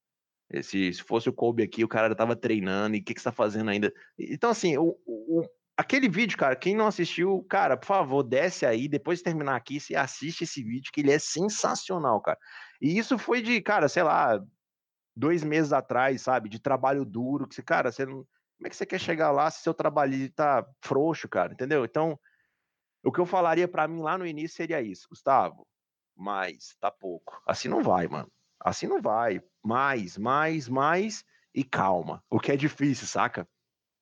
se, 0.63 0.93
se 0.93 1.03
fosse 1.03 1.29
o 1.29 1.33
Kobe 1.33 1.63
aqui, 1.63 1.85
o 1.85 1.89
cara 1.89 2.15
tava 2.15 2.35
treinando 2.35 2.97
e 2.97 3.01
o 3.01 3.05
que, 3.05 3.15
que 3.15 3.21
você 3.21 3.25
tá 3.25 3.33
fazendo 3.33 3.71
ainda? 3.71 3.93
Então, 4.19 4.51
assim, 4.51 4.77
o, 4.79 4.97
aquele 5.79 6.09
vídeo, 6.09 6.37
cara, 6.37 6.57
quem 6.57 6.74
não 6.74 6.89
assistiu, 6.89 7.47
cara, 7.49 7.76
por 7.76 7.87
favor, 7.87 8.24
desce 8.24 8.66
aí, 8.66 8.89
depois 8.89 9.18
de 9.18 9.24
terminar 9.24 9.55
aqui, 9.55 9.79
você 9.79 9.95
assiste 9.95 10.43
esse 10.43 10.61
vídeo, 10.61 10.91
que 10.93 11.01
ele 11.01 11.12
é 11.12 11.20
sensacional, 11.20 12.20
cara. 12.20 12.37
E 12.83 12.99
isso 12.99 13.16
foi 13.16 13.41
de, 13.41 13.61
cara, 13.61 13.89
sei 13.89 14.03
lá, 14.03 14.45
dois 15.14 15.45
meses 15.45 15.72
atrás, 15.72 16.22
sabe? 16.22 16.49
De 16.49 16.59
trabalho 16.59 17.05
duro, 17.05 17.47
que 17.47 17.55
você, 17.55 17.62
cara, 17.62 17.93
você 17.93 18.05
não. 18.05 18.26
Como 18.57 18.66
é 18.66 18.70
que 18.70 18.74
você 18.74 18.85
quer 18.85 18.99
chegar 18.99 19.31
lá 19.31 19.49
se 19.53 19.62
seu 19.62 19.72
trabalho 19.72 20.29
tá 20.33 20.66
frouxo, 20.83 21.29
cara? 21.29 21.53
Entendeu? 21.53 21.85
Então, 21.85 22.18
o 23.05 23.12
que 23.12 23.20
eu 23.20 23.26
falaria 23.26 23.68
para 23.68 23.87
mim 23.87 24.01
lá 24.01 24.18
no 24.18 24.26
início 24.26 24.57
seria 24.57 24.83
isso, 24.83 25.09
Gustavo. 25.09 25.64
Mais, 26.16 26.74
tá 26.81 26.91
pouco. 26.91 27.41
Assim 27.47 27.68
não 27.68 27.85
vai, 27.85 28.09
mano. 28.09 28.29
Assim 28.59 28.89
não 28.89 29.01
vai. 29.01 29.41
Mais, 29.64 30.18
mais, 30.18 30.68
mais 30.68 31.24
e 31.55 31.62
calma. 31.62 32.20
O 32.29 32.41
que 32.41 32.51
é 32.51 32.57
difícil, 32.57 33.07
saca? 33.07 33.49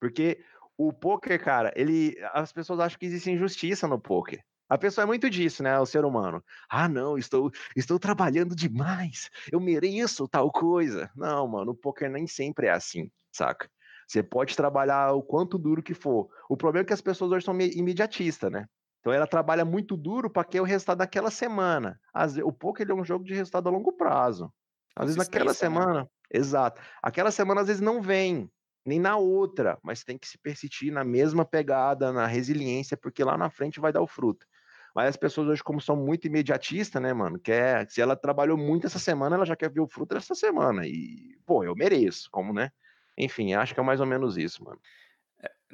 Porque 0.01 0.43
o 0.79 0.93
poker, 0.93 1.43
cara, 1.43 1.73
ele, 1.75 2.17
as 2.33 2.53
pessoas 2.53 2.81
acham 2.81 2.99
que 2.99 3.07
existe 3.07 3.31
injustiça 3.31 3.89
no 3.89 3.99
poker. 3.99 4.43
A 4.69 4.77
pessoa 4.77 5.05
é 5.05 5.07
muito 5.07 5.31
disso, 5.31 5.63
né? 5.63 5.79
O 5.79 5.87
ser 5.87 6.05
humano. 6.05 6.43
Ah, 6.69 6.89
não, 6.89 7.17
estou, 7.17 7.51
estou 7.77 7.99
trabalhando 7.99 8.55
demais. 8.55 9.31
Eu 9.51 9.61
mereço 9.61 10.27
tal 10.27 10.51
coisa. 10.51 11.09
Não, 11.15 11.47
mano, 11.47 11.71
o 11.71 11.75
poker 11.75 12.11
nem 12.11 12.27
sempre 12.27 12.67
é 12.67 12.71
assim, 12.71 13.09
saca? 13.33 13.71
Você 14.09 14.23
pode 14.23 14.57
trabalhar 14.57 15.13
o 15.13 15.23
quanto 15.23 15.59
duro 15.59 15.83
que 15.83 15.95
for. 15.95 16.29
O 16.49 16.57
problema 16.57 16.83
é 16.83 16.87
que 16.87 16.93
as 16.93 17.01
pessoas 17.01 17.31
hoje 17.31 17.45
são 17.45 17.59
imediatistas, 17.61 18.51
né? 18.51 18.67
Então 19.01 19.13
ela 19.13 19.27
trabalha 19.27 19.65
muito 19.65 19.97
duro 19.97 20.29
para 20.29 20.45
que 20.45 20.61
o 20.61 20.65
resultado 20.65 20.99
daquela 20.99 21.31
semana. 21.31 21.99
Às, 22.13 22.37
o 22.37 22.53
poker 22.53 22.91
é 22.91 22.95
um 22.95 23.05
jogo 23.05 23.25
de 23.25 23.35
resultado 23.35 23.69
a 23.69 23.73
longo 23.73 23.93
prazo. 23.93 24.53
Às 24.97 25.07
vezes 25.07 25.17
naquela 25.17 25.51
né? 25.51 25.55
semana, 25.55 26.01
né? 26.03 26.07
exato. 26.33 26.81
Aquela 27.01 27.31
semana 27.31 27.61
às 27.61 27.69
vezes 27.69 27.83
não 27.83 28.03
vem, 28.03 28.51
nem 28.87 29.01
na 29.01 29.17
outra, 29.17 29.79
mas 29.83 30.05
tem 30.05 30.17
que 30.17 30.29
se 30.29 30.39
persistir 30.39 30.93
na 30.93 31.05
mesma 31.05 31.45
pegada, 31.45 32.13
na 32.13 32.27
resiliência, 32.27 32.97
porque 32.97 33.25
lá 33.25 33.37
na 33.37 33.51
frente 33.51 33.81
vai 33.81 33.93
dar 33.93 34.01
o 34.01 34.07
fruto. 34.07 34.47
Mas 34.95 35.09
as 35.09 35.17
pessoas 35.17 35.49
hoje, 35.49 35.63
como 35.63 35.79
são 35.79 35.95
muito 35.95 36.27
imediatistas, 36.27 37.03
né, 37.03 37.13
mano? 37.13 37.39
Quer, 37.39 37.87
se 37.91 38.01
ela 38.01 38.17
trabalhou 38.17 38.57
muito 38.57 38.87
essa 38.87 38.99
semana, 38.99 39.37
ela 39.37 39.45
já 39.45 39.55
quer 39.55 39.71
ver 39.71 39.81
o 39.81 39.87
fruto 39.87 40.15
dessa 40.15 40.35
semana. 40.35 40.87
E, 40.87 41.37
pô, 41.45 41.63
eu 41.63 41.75
mereço, 41.75 42.31
como, 42.31 42.51
né? 42.53 42.71
Enfim, 43.19 43.53
acho 43.53 43.75
que 43.75 43.81
é 43.81 43.83
mais 43.83 44.01
ou 44.01 44.07
menos 44.07 44.39
isso, 44.39 44.65
mano. 44.65 44.81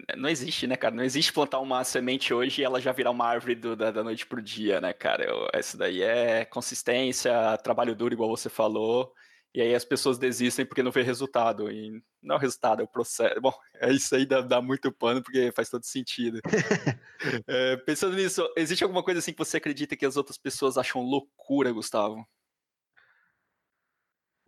É, 0.09 0.17
não 0.17 0.29
existe, 0.29 0.67
né, 0.67 0.77
cara? 0.77 0.95
Não 0.95 1.05
existe 1.05 1.33
plantar 1.33 1.61
uma 1.61 1.85
semente 1.85 2.35
hoje 2.35 2.63
e 2.63 2.65
ela 2.65 2.81
já 2.81 2.91
virar 2.91 3.13
uma 3.13 3.27
árvore 3.27 3.55
do, 3.55 3.77
da, 3.77 3.93
da, 3.93 4.03
noite 4.03 4.27
pro 4.27 4.43
dia, 4.43 4.81
né, 4.81 4.93
cara? 4.93 5.25
Eu, 5.25 5.49
daí 5.77 6.03
é 6.03 6.45
consistência, 6.45 7.33
trabalho 7.59 7.95
duro, 7.95 8.15
igual 8.15 8.29
você 8.29 8.49
falou. 8.49 9.13
E 9.55 9.61
aí 9.61 9.75
as 9.75 9.85
pessoas 9.85 10.19
desistem 10.19 10.65
porque 10.65 10.83
não 10.83 10.91
vê 10.91 11.03
resultado. 11.03 11.71
E 11.71 12.03
não 12.23 12.37
é 12.37 12.39
o 12.39 12.41
resultado, 12.41 12.81
é 12.81 12.85
o 12.85 12.89
processo. 12.89 13.41
Bom, 13.41 13.53
é 13.75 13.93
isso 13.93 14.15
aí 14.15 14.25
dá, 14.25 14.41
dá 14.41 14.63
muito 14.63 14.91
pano, 14.91 15.23
porque 15.23 15.53
faz 15.53 15.69
todo 15.69 15.85
sentido. 15.85 16.41
é, 17.47 17.77
pensando 17.79 18.17
nisso, 18.17 18.49
existe 18.57 18.83
alguma 18.83 19.03
coisa 19.03 19.19
assim 19.19 19.33
que 19.33 19.39
você 19.39 19.59
acredita 19.59 19.97
que 19.97 20.07
as 20.07 20.17
outras 20.17 20.39
pessoas 20.39 20.79
acham 20.79 21.03
loucura, 21.03 21.71
Gustavo? 21.73 22.27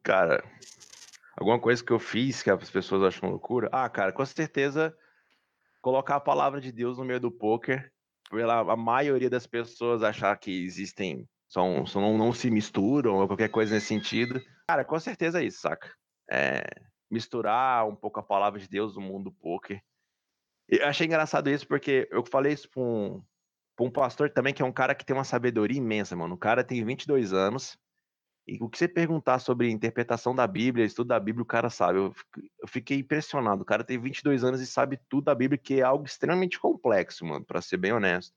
Cara, 0.03 0.43
alguma 1.37 1.61
coisa 1.61 1.85
que 1.85 1.93
eu 1.93 1.99
fiz 1.99 2.43
que 2.43 2.51
as 2.51 2.71
pessoas 2.71 3.03
acham 3.03 3.31
loucura? 3.31 3.69
Ah, 3.73 3.89
cara, 3.89 4.13
com 4.13 4.25
certeza 4.25 4.97
colocar 5.85 6.17
a 6.17 6.21
palavra 6.21 6.63
de 6.63 6.73
Deus 6.73 6.97
no 6.97 7.05
meio 7.05 7.21
do 7.21 7.31
poker, 7.31 7.93
pela 8.31 8.61
a 8.61 8.75
maioria 8.75 9.29
das 9.29 9.47
pessoas 9.47 10.03
achar 10.03 10.35
que 10.39 10.65
existem, 10.65 11.29
são, 11.55 11.87
são 11.87 12.03
não, 12.03 12.19
não 12.19 12.33
se 12.33 12.51
misturam 12.51 13.15
ou 13.15 13.29
qualquer 13.29 13.49
coisa 13.49 13.73
nesse 13.73 13.87
sentido. 13.87 14.43
Cara, 14.69 14.85
com 14.85 14.99
certeza 14.99 15.41
é 15.41 15.45
isso, 15.45 15.61
saca? 15.61 15.89
É, 16.29 16.65
misturar 17.09 17.87
um 17.87 17.95
pouco 17.95 18.19
a 18.19 18.25
palavra 18.25 18.59
de 18.59 18.69
Deus 18.69 18.97
no 18.97 19.01
mundo 19.01 19.31
do 19.31 19.33
poker. 19.33 19.81
Eu 20.69 20.85
achei 20.87 21.07
engraçado 21.07 21.49
isso 21.49 21.69
porque 21.69 22.09
eu 22.11 22.25
falei 22.27 22.53
isso 22.53 22.69
pra 22.69 22.83
um, 22.83 23.23
pra 23.77 23.87
um 23.87 23.91
pastor 23.91 24.31
também, 24.31 24.53
que 24.53 24.63
é 24.63 24.65
um 24.65 24.73
cara 24.73 24.97
que 24.97 25.05
tem 25.05 25.15
uma 25.15 25.23
sabedoria 25.23 25.79
imensa, 25.79 26.17
mano. 26.17 26.35
O 26.35 26.39
cara 26.39 26.65
tem 26.65 26.85
22 26.85 27.33
anos, 27.33 27.79
e 28.49 28.59
o 28.61 28.69
que 28.69 28.77
você 28.77 28.89
perguntar 28.89 29.39
sobre 29.39 29.71
interpretação 29.71 30.35
da 30.35 30.47
Bíblia, 30.47 30.85
estudo 30.85 31.09
da 31.09 31.21
Bíblia, 31.21 31.43
o 31.43 31.47
cara 31.47 31.71
sabe. 31.71 31.99
Eu, 31.99 32.15
eu 32.61 32.69
fiquei 32.69 32.99
impressionado. 32.99 33.63
O 33.63 33.65
cara 33.65 33.85
tem 33.85 33.99
22 33.99 34.43
anos 34.43 34.61
e 34.61 34.67
sabe 34.67 34.99
tudo 35.09 35.27
da 35.27 35.35
Bíblia, 35.35 35.57
que 35.57 35.81
é 35.81 35.83
algo 35.83 36.05
extremamente 36.05 36.59
complexo, 36.59 37.25
mano, 37.25 37.45
para 37.45 37.63
ser 37.63 37.77
bem 37.77 37.93
honesto. 37.93 38.35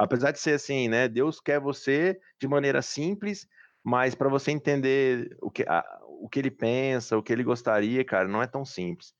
Apesar 0.00 0.30
de 0.30 0.38
ser 0.40 0.54
assim, 0.54 0.88
né? 0.88 1.06
Deus 1.08 1.40
quer 1.40 1.60
você 1.60 2.18
de 2.40 2.48
maneira 2.48 2.80
simples, 2.80 3.46
mas 3.84 4.14
para 4.14 4.30
você 4.30 4.50
entender 4.50 5.36
o 5.42 5.50
que, 5.50 5.62
a, 5.68 5.84
o 6.06 6.26
que 6.26 6.38
ele 6.38 6.50
pensa, 6.50 7.18
o 7.18 7.22
que 7.22 7.30
ele 7.30 7.44
gostaria, 7.44 8.02
cara, 8.02 8.26
não 8.26 8.42
é 8.42 8.46
tão 8.46 8.64
simples. 8.64 9.12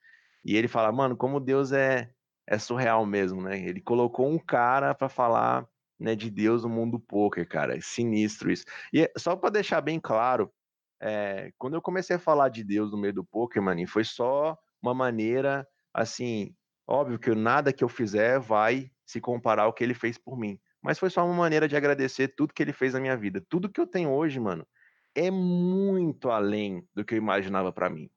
E 0.43 0.57
ele 0.57 0.69
fala, 0.69 0.91
mano, 0.91 1.15
como 1.15 1.39
Deus 1.39 1.71
é, 1.71 2.11
é 2.47 2.59
surreal 2.59 3.05
mesmo, 3.05 3.43
né? 3.43 3.59
Ele 3.61 3.79
colocou 3.83 4.27
um 4.27 4.39
cara 4.39 4.95
para 4.95 5.11
falar 5.11 5.69
né, 5.99 6.15
de 6.15 6.31
Deus 6.31 6.63
no 6.63 6.71
mundo 6.71 6.93
do 6.93 7.01
poker, 7.01 7.47
cara. 7.47 7.77
É 7.77 7.81
sinistro 7.83 8.51
isso. 8.51 8.65
E 8.91 9.11
só 9.19 9.37
para 9.37 9.51
deixar 9.51 9.83
bem 9.83 10.01
claro, 10.01 10.51
é, 10.99 11.53
quando 11.59 11.75
eu 11.75 11.83
comecei 11.83 12.17
a 12.17 12.19
falar 12.19 12.49
de 12.49 12.65
Deus 12.65 12.91
no 12.91 12.97
meio 12.97 13.13
do 13.13 13.25
poker, 13.25 13.61
maninho, 13.63 13.87
foi 13.87 14.05
só 14.05 14.57
uma 14.81 14.95
maneira, 14.95 15.69
assim, 15.93 16.55
óbvio 16.89 17.19
que 17.19 17.35
nada 17.35 17.71
que 17.71 17.85
eu 17.85 17.89
fizer 17.89 18.41
vai 18.41 18.91
se 19.05 19.21
comparar 19.21 19.65
ao 19.65 19.75
que 19.75 19.85
ele 19.85 19.93
fez 19.93 20.17
por 20.17 20.39
mim. 20.39 20.59
Mas 20.83 20.99
foi 20.99 21.11
só 21.11 21.25
uma 21.25 21.35
maneira 21.35 21.69
de 21.69 21.77
agradecer 21.77 22.29
tudo 22.29 22.55
que 22.55 22.63
ele 22.63 22.73
fez 22.73 22.95
na 22.95 23.01
minha 23.01 23.17
vida. 23.17 23.45
Tudo 23.49 23.69
que 23.69 23.81
eu 23.81 23.87
tenho 23.87 24.11
hoje, 24.11 24.41
mano, 24.41 24.67
é 25.15 25.31
muito 25.31 26.31
além 26.31 26.87
do 26.95 27.05
que 27.05 27.15
eu 27.15 27.19
imaginava 27.19 27.73
para 27.73 27.91
mim. 27.91 28.11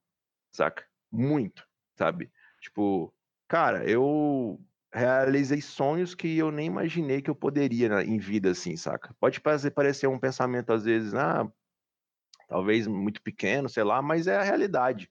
Saca? 0.51 0.85
Muito, 1.11 1.67
sabe? 1.97 2.31
Tipo, 2.61 3.13
cara, 3.47 3.89
eu 3.89 4.59
realizei 4.93 5.59
sonhos 5.59 6.13
que 6.13 6.37
eu 6.37 6.51
nem 6.51 6.67
imaginei 6.67 7.21
que 7.21 7.29
eu 7.29 7.35
poderia 7.35 7.89
né, 7.89 8.03
em 8.03 8.17
vida, 8.19 8.51
assim, 8.51 8.77
saca? 8.77 9.15
Pode 9.19 9.41
parecer 9.41 10.07
um 10.07 10.19
pensamento, 10.19 10.71
às 10.71 10.85
vezes, 10.85 11.13
ah, 11.15 11.51
talvez 12.47 12.85
muito 12.85 13.21
pequeno, 13.21 13.67
sei 13.67 13.83
lá, 13.83 14.01
mas 14.01 14.27
é 14.27 14.37
a 14.37 14.43
realidade. 14.43 15.09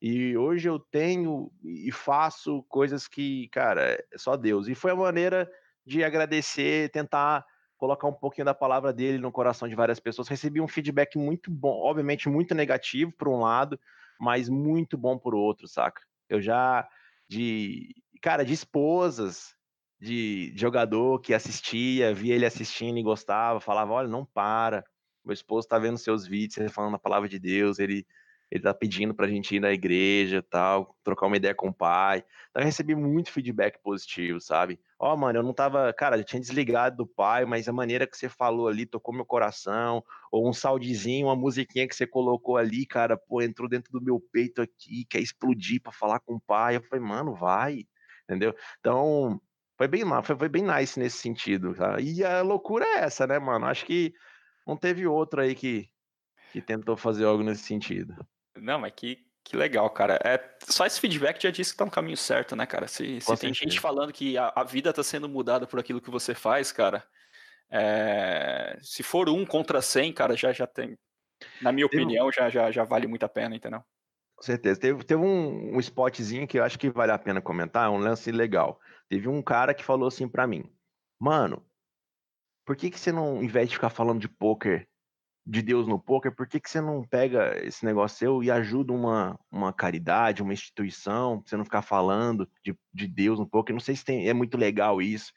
E 0.00 0.36
hoje 0.36 0.68
eu 0.68 0.78
tenho 0.78 1.50
e 1.64 1.90
faço 1.90 2.62
coisas 2.64 3.08
que, 3.08 3.48
cara, 3.48 4.04
é 4.12 4.18
só 4.18 4.36
Deus. 4.36 4.68
E 4.68 4.74
foi 4.74 4.90
a 4.90 4.96
maneira 4.96 5.50
de 5.84 6.04
agradecer, 6.04 6.90
tentar 6.90 7.44
colocar 7.76 8.06
um 8.06 8.12
pouquinho 8.12 8.44
da 8.44 8.54
palavra 8.54 8.92
dele 8.92 9.18
no 9.18 9.32
coração 9.32 9.68
de 9.68 9.74
várias 9.74 9.98
pessoas. 9.98 10.28
Recebi 10.28 10.60
um 10.60 10.68
feedback 10.68 11.18
muito 11.18 11.50
bom, 11.50 11.80
obviamente 11.82 12.28
muito 12.28 12.54
negativo 12.54 13.12
por 13.12 13.28
um 13.28 13.40
lado, 13.40 13.78
mas 14.20 14.48
muito 14.48 14.96
bom 14.96 15.18
por 15.18 15.34
outro, 15.34 15.66
saca? 15.66 16.00
Eu 16.28 16.40
já 16.40 16.88
de 17.28 17.94
cara, 18.20 18.44
de 18.44 18.52
esposas 18.52 19.56
de 20.00 20.52
jogador 20.56 21.20
que 21.20 21.32
assistia, 21.32 22.12
via 22.12 22.34
ele 22.34 22.44
assistindo 22.44 22.98
e 22.98 23.02
gostava, 23.02 23.60
falava: 23.60 23.92
olha, 23.92 24.08
não 24.08 24.24
para. 24.24 24.84
Meu 25.24 25.32
esposo 25.32 25.68
tá 25.68 25.78
vendo 25.78 25.96
seus 25.96 26.26
vídeos, 26.26 26.54
você 26.54 26.68
falando 26.68 26.96
a 26.96 26.98
palavra 26.98 27.28
de 27.28 27.38
Deus, 27.38 27.78
ele 27.78 28.04
ele 28.52 28.62
tá 28.62 28.74
pedindo 28.74 29.14
pra 29.14 29.26
gente 29.26 29.56
ir 29.56 29.60
na 29.60 29.72
igreja 29.72 30.42
tal, 30.42 30.94
trocar 31.02 31.26
uma 31.26 31.38
ideia 31.38 31.54
com 31.54 31.68
o 31.68 31.72
pai. 31.72 32.22
Então 32.50 32.60
eu 32.60 32.66
recebi 32.66 32.94
muito 32.94 33.32
feedback 33.32 33.78
positivo, 33.82 34.42
sabe? 34.42 34.78
Ó, 34.98 35.14
oh, 35.14 35.16
mano, 35.16 35.38
eu 35.38 35.42
não 35.42 35.54
tava, 35.54 35.90
cara, 35.94 36.18
eu 36.18 36.24
tinha 36.24 36.38
desligado 36.38 36.98
do 36.98 37.06
pai, 37.06 37.46
mas 37.46 37.66
a 37.66 37.72
maneira 37.72 38.06
que 38.06 38.14
você 38.14 38.28
falou 38.28 38.68
ali 38.68 38.84
tocou 38.84 39.14
meu 39.14 39.24
coração, 39.24 40.04
ou 40.30 40.46
um 40.46 40.52
saldizinho, 40.52 41.28
uma 41.28 41.34
musiquinha 41.34 41.88
que 41.88 41.96
você 41.96 42.06
colocou 42.06 42.58
ali, 42.58 42.84
cara, 42.84 43.16
pô, 43.16 43.40
entrou 43.40 43.66
dentro 43.70 43.90
do 43.90 44.02
meu 44.02 44.20
peito 44.20 44.60
aqui, 44.60 45.06
quer 45.08 45.20
explodir 45.20 45.80
para 45.80 45.90
falar 45.90 46.20
com 46.20 46.34
o 46.34 46.40
pai. 46.40 46.76
Eu 46.76 46.82
falei, 46.82 47.02
mano, 47.02 47.34
vai, 47.34 47.86
entendeu? 48.24 48.54
Então, 48.80 49.40
foi 49.78 49.88
bem, 49.88 50.02
foi, 50.22 50.36
foi 50.36 50.48
bem 50.50 50.62
nice 50.62 51.00
nesse 51.00 51.16
sentido, 51.16 51.74
tá? 51.74 51.98
E 51.98 52.22
a 52.22 52.42
loucura 52.42 52.84
é 52.84 52.98
essa, 52.98 53.26
né, 53.26 53.38
mano? 53.38 53.64
Acho 53.64 53.86
que 53.86 54.12
não 54.66 54.76
teve 54.76 55.06
outro 55.06 55.40
aí 55.40 55.54
que, 55.54 55.88
que 56.52 56.60
tentou 56.60 56.98
fazer 56.98 57.24
algo 57.24 57.42
nesse 57.42 57.62
sentido. 57.62 58.14
Não, 58.56 58.78
mas 58.80 58.92
que, 58.94 59.24
que 59.44 59.56
legal, 59.56 59.88
cara. 59.90 60.18
É, 60.24 60.56
só 60.68 60.86
esse 60.86 61.00
feedback 61.00 61.42
já 61.42 61.50
disse 61.50 61.72
que 61.72 61.78
tá 61.78 61.84
no 61.84 61.90
caminho 61.90 62.16
certo, 62.16 62.54
né, 62.54 62.66
cara? 62.66 62.86
Se, 62.86 63.20
se 63.20 63.36
tem 63.36 63.52
gente 63.52 63.80
falando 63.80 64.12
que 64.12 64.36
a, 64.36 64.52
a, 64.54 64.64
vida 64.64 64.92
tá 64.92 65.02
sendo 65.02 65.28
mudada 65.28 65.66
por 65.66 65.78
aquilo 65.78 66.00
que 66.00 66.10
você 66.10 66.34
faz, 66.34 66.70
cara, 66.70 67.04
é, 67.70 68.78
se 68.82 69.02
for 69.02 69.28
um 69.28 69.44
contra 69.44 69.80
cem, 69.80 70.12
cara, 70.12 70.36
já, 70.36 70.52
já 70.52 70.66
tem. 70.66 70.98
Na 71.60 71.72
minha 71.72 71.86
opinião, 71.86 72.30
já, 72.30 72.48
já, 72.48 72.70
já 72.70 72.84
vale 72.84 73.06
muito 73.06 73.24
a 73.24 73.28
pena, 73.28 73.56
entendeu? 73.56 73.82
Com 74.36 74.42
certeza. 74.42 74.78
Teve, 74.78 75.04
teve 75.04 75.22
um, 75.22 75.76
um 75.76 75.80
spotzinho 75.80 76.46
que 76.46 76.58
eu 76.58 76.64
acho 76.64 76.78
que 76.78 76.90
vale 76.90 77.12
a 77.12 77.18
pena 77.18 77.40
comentar, 77.40 77.90
um 77.90 77.98
lance 77.98 78.30
legal. 78.30 78.80
Teve 79.08 79.28
um 79.28 79.42
cara 79.42 79.74
que 79.74 79.84
falou 79.84 80.08
assim 80.08 80.28
para 80.28 80.46
mim, 80.46 80.64
mano, 81.18 81.64
por 82.64 82.76
que, 82.76 82.90
que 82.90 82.98
você 82.98 83.10
não, 83.10 83.42
em 83.42 83.48
vez 83.48 83.68
de 83.68 83.74
ficar 83.74 83.90
falando 83.90 84.20
de 84.20 84.28
poker, 84.28 84.88
de 85.44 85.60
Deus 85.60 85.88
no 85.88 85.98
poker, 85.98 86.34
por 86.34 86.46
que, 86.46 86.60
que 86.60 86.70
você 86.70 86.80
não 86.80 87.02
pega 87.02 87.58
esse 87.64 87.84
negócio 87.84 88.18
seu 88.18 88.42
e 88.42 88.50
ajuda 88.50 88.92
uma, 88.92 89.38
uma 89.50 89.72
caridade, 89.72 90.42
uma 90.42 90.52
instituição, 90.52 91.40
pra 91.40 91.50
você 91.50 91.56
não 91.56 91.64
ficar 91.64 91.82
falando 91.82 92.48
de, 92.64 92.76
de 92.94 93.08
Deus 93.08 93.38
no 93.38 93.46
poker? 93.46 93.74
Não 93.74 93.80
sei 93.80 93.96
se 93.96 94.04
tem, 94.04 94.28
é 94.28 94.32
muito 94.32 94.56
legal 94.56 95.02
isso. 95.02 95.32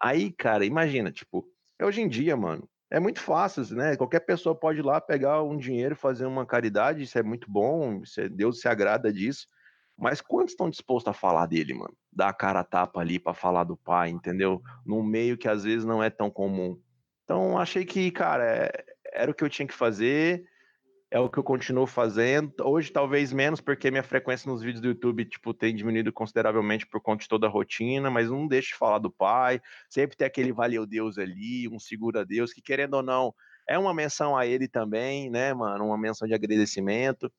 Aí, 0.00 0.32
cara, 0.32 0.64
imagina, 0.64 1.12
tipo, 1.12 1.46
hoje 1.80 2.00
em 2.00 2.08
dia, 2.08 2.36
mano, 2.36 2.68
é 2.90 2.98
muito 2.98 3.20
fácil, 3.20 3.64
né? 3.76 3.96
Qualquer 3.96 4.20
pessoa 4.20 4.54
pode 4.54 4.80
ir 4.80 4.84
lá 4.84 5.00
pegar 5.00 5.42
um 5.42 5.56
dinheiro, 5.56 5.96
fazer 5.96 6.26
uma 6.26 6.44
caridade, 6.44 7.02
isso 7.02 7.18
é 7.18 7.22
muito 7.22 7.50
bom, 7.50 8.02
é, 8.18 8.28
Deus 8.28 8.60
se 8.60 8.68
agrada 8.68 9.12
disso. 9.12 9.46
Mas 9.96 10.20
quantos 10.20 10.52
estão 10.52 10.68
dispostos 10.68 11.10
a 11.10 11.14
falar 11.14 11.46
dele, 11.46 11.72
mano? 11.74 11.96
Dar 12.12 12.28
a 12.28 12.32
cara 12.32 12.60
a 12.60 12.64
tapa 12.64 13.00
ali 13.00 13.18
para 13.18 13.32
falar 13.32 13.62
do 13.62 13.76
pai, 13.76 14.10
entendeu? 14.10 14.60
Num 14.84 15.04
meio 15.04 15.38
que 15.38 15.48
às 15.48 15.62
vezes 15.62 15.84
não 15.84 16.02
é 16.02 16.10
tão 16.10 16.28
comum. 16.30 16.80
Então, 17.22 17.56
achei 17.56 17.84
que, 17.84 18.10
cara, 18.10 18.44
é, 18.44 18.84
era 19.14 19.30
o 19.30 19.34
que 19.34 19.44
eu 19.44 19.48
tinha 19.48 19.66
que 19.66 19.74
fazer 19.74 20.44
é 21.14 21.20
o 21.20 21.30
que 21.30 21.38
eu 21.38 21.44
continuo 21.44 21.86
fazendo. 21.86 22.52
Hoje, 22.60 22.90
talvez 22.90 23.32
menos, 23.32 23.60
porque 23.60 23.88
minha 23.88 24.02
frequência 24.02 24.50
nos 24.50 24.62
vídeos 24.62 24.80
do 24.80 24.88
YouTube, 24.88 25.24
tipo, 25.24 25.54
tem 25.54 25.72
diminuído 25.72 26.12
consideravelmente 26.12 26.84
por 26.88 27.00
conta 27.00 27.22
de 27.22 27.28
toda 27.28 27.46
a 27.46 27.50
rotina, 27.50 28.10
mas 28.10 28.28
não 28.28 28.48
deixe 28.48 28.70
de 28.70 28.74
falar 28.74 28.98
do 28.98 29.12
pai. 29.12 29.62
Sempre 29.88 30.16
tem 30.16 30.26
aquele 30.26 30.52
valeu 30.52 30.84
Deus 30.84 31.16
ali, 31.16 31.68
um 31.68 31.78
segura 31.78 32.26
Deus, 32.26 32.52
que 32.52 32.60
querendo 32.60 32.94
ou 32.94 33.02
não, 33.02 33.32
é 33.68 33.78
uma 33.78 33.94
menção 33.94 34.36
a 34.36 34.44
ele 34.44 34.66
também, 34.66 35.30
né, 35.30 35.54
mano? 35.54 35.86
Uma 35.86 35.96
menção 35.96 36.26
de 36.26 36.34
agradecimento. 36.34 37.32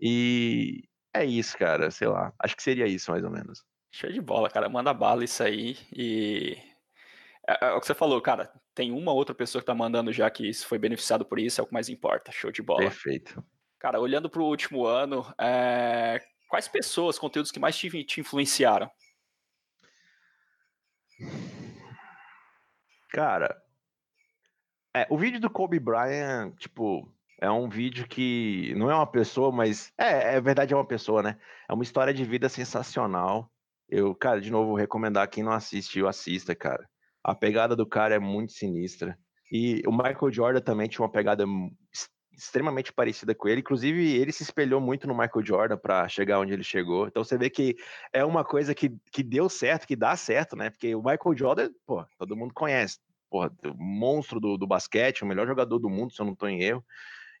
E 0.00 0.84
é 1.12 1.22
isso, 1.22 1.58
cara, 1.58 1.90
sei 1.90 2.08
lá. 2.08 2.32
Acho 2.42 2.56
que 2.56 2.62
seria 2.62 2.86
isso, 2.86 3.10
mais 3.10 3.22
ou 3.22 3.30
menos. 3.30 3.62
Show 3.92 4.10
de 4.10 4.22
bola, 4.22 4.48
cara. 4.48 4.70
Manda 4.70 4.94
bala 4.94 5.22
isso 5.22 5.42
aí. 5.42 5.76
E 5.92 6.56
é, 7.46 7.66
é, 7.66 7.72
o 7.72 7.80
que 7.80 7.86
você 7.86 7.94
falou, 7.94 8.22
cara. 8.22 8.50
Tem 8.78 8.92
uma 8.92 9.12
outra 9.12 9.34
pessoa 9.34 9.60
que 9.60 9.66
tá 9.66 9.74
mandando 9.74 10.12
já 10.12 10.30
que 10.30 10.52
foi 10.54 10.78
beneficiado 10.78 11.24
por 11.24 11.40
isso, 11.40 11.60
é 11.60 11.64
o 11.64 11.66
que 11.66 11.72
mais 11.72 11.88
importa. 11.88 12.30
Show 12.30 12.52
de 12.52 12.62
bola. 12.62 12.82
Perfeito. 12.82 13.44
Cara, 13.76 13.98
olhando 13.98 14.30
para 14.30 14.40
o 14.40 14.46
último 14.46 14.86
ano, 14.86 15.26
é... 15.36 16.24
quais 16.48 16.68
pessoas, 16.68 17.18
conteúdos 17.18 17.50
que 17.50 17.58
mais 17.58 17.76
te, 17.76 18.04
te 18.04 18.20
influenciaram? 18.20 18.88
Cara, 23.10 23.60
é, 24.94 25.08
o 25.10 25.18
vídeo 25.18 25.40
do 25.40 25.50
Kobe 25.50 25.80
Bryant, 25.80 26.54
tipo, 26.56 27.12
é 27.40 27.50
um 27.50 27.68
vídeo 27.68 28.06
que 28.06 28.72
não 28.76 28.88
é 28.88 28.94
uma 28.94 29.10
pessoa, 29.10 29.50
mas 29.50 29.92
é, 29.98 30.36
é 30.36 30.40
verdade, 30.40 30.72
é 30.72 30.76
uma 30.76 30.86
pessoa, 30.86 31.20
né? 31.20 31.36
É 31.68 31.72
uma 31.72 31.82
história 31.82 32.14
de 32.14 32.24
vida 32.24 32.48
sensacional. 32.48 33.50
Eu, 33.88 34.14
cara, 34.14 34.40
de 34.40 34.52
novo, 34.52 34.68
vou 34.68 34.76
recomendar 34.76 35.28
quem 35.28 35.42
não 35.42 35.50
assistiu, 35.50 36.06
assista, 36.06 36.54
cara. 36.54 36.88
A 37.28 37.34
pegada 37.34 37.76
do 37.76 37.84
cara 37.84 38.14
é 38.14 38.18
muito 38.18 38.52
sinistra. 38.52 39.18
E 39.52 39.82
o 39.86 39.92
Michael 39.92 40.32
Jordan 40.32 40.60
também 40.62 40.88
tinha 40.88 41.04
uma 41.04 41.12
pegada 41.12 41.44
extremamente 42.32 42.90
parecida 42.90 43.34
com 43.34 43.48
ele. 43.48 43.60
Inclusive, 43.60 44.16
ele 44.16 44.32
se 44.32 44.42
espelhou 44.42 44.80
muito 44.80 45.06
no 45.06 45.12
Michael 45.12 45.44
Jordan 45.44 45.76
para 45.76 46.08
chegar 46.08 46.40
onde 46.40 46.54
ele 46.54 46.62
chegou. 46.62 47.06
Então 47.06 47.22
você 47.22 47.36
vê 47.36 47.50
que 47.50 47.76
é 48.14 48.24
uma 48.24 48.42
coisa 48.42 48.74
que, 48.74 48.96
que 49.12 49.22
deu 49.22 49.46
certo, 49.50 49.86
que 49.86 49.94
dá 49.94 50.16
certo, 50.16 50.56
né? 50.56 50.70
Porque 50.70 50.94
o 50.94 51.02
Michael 51.02 51.36
Jordan, 51.36 51.70
pô, 51.84 52.02
todo 52.16 52.34
mundo 52.34 52.54
conhece. 52.54 52.98
Porra, 53.28 53.52
monstro 53.76 54.40
do, 54.40 54.56
do 54.56 54.66
basquete, 54.66 55.22
o 55.22 55.26
melhor 55.26 55.46
jogador 55.46 55.78
do 55.78 55.90
mundo, 55.90 56.14
se 56.14 56.22
eu 56.22 56.24
não 56.24 56.32
estou 56.32 56.48
em 56.48 56.62
erro. 56.62 56.82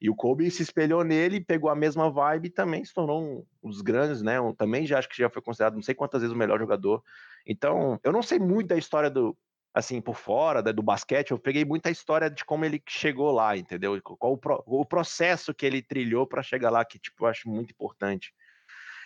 E 0.02 0.10
o 0.10 0.14
Kobe 0.14 0.50
se 0.50 0.62
espelhou 0.62 1.02
nele, 1.02 1.40
pegou 1.40 1.70
a 1.70 1.74
mesma 1.74 2.10
vibe 2.10 2.48
e 2.48 2.50
também 2.50 2.84
se 2.84 2.92
tornou 2.92 3.22
um, 3.22 3.44
um 3.62 3.70
dos 3.70 3.80
grandes, 3.80 4.20
né? 4.20 4.38
Um, 4.38 4.54
também 4.54 4.84
já 4.84 4.98
acho 4.98 5.08
que 5.08 5.16
já 5.16 5.30
foi 5.30 5.40
considerado 5.40 5.76
não 5.76 5.82
sei 5.82 5.94
quantas 5.94 6.20
vezes 6.20 6.34
o 6.34 6.38
melhor 6.38 6.58
jogador. 6.58 7.02
Então, 7.46 7.98
eu 8.04 8.12
não 8.12 8.22
sei 8.22 8.38
muito 8.38 8.68
da 8.68 8.76
história 8.76 9.10
do, 9.10 9.34
assim, 9.74 10.00
por 10.00 10.16
fora 10.16 10.62
do 10.62 10.82
basquete, 10.82 11.30
eu 11.30 11.38
peguei 11.38 11.64
muita 11.64 11.90
história 11.90 12.30
de 12.30 12.44
como 12.44 12.64
ele 12.64 12.82
chegou 12.88 13.30
lá, 13.30 13.56
entendeu? 13.56 14.00
Qual 14.02 14.32
o, 14.32 14.38
pro, 14.38 14.62
o 14.66 14.84
processo 14.84 15.54
que 15.54 15.66
ele 15.66 15.82
trilhou 15.82 16.26
para 16.26 16.42
chegar 16.42 16.70
lá, 16.70 16.84
que, 16.84 16.98
tipo, 16.98 17.24
eu 17.24 17.28
acho 17.28 17.48
muito 17.48 17.70
importante. 17.70 18.32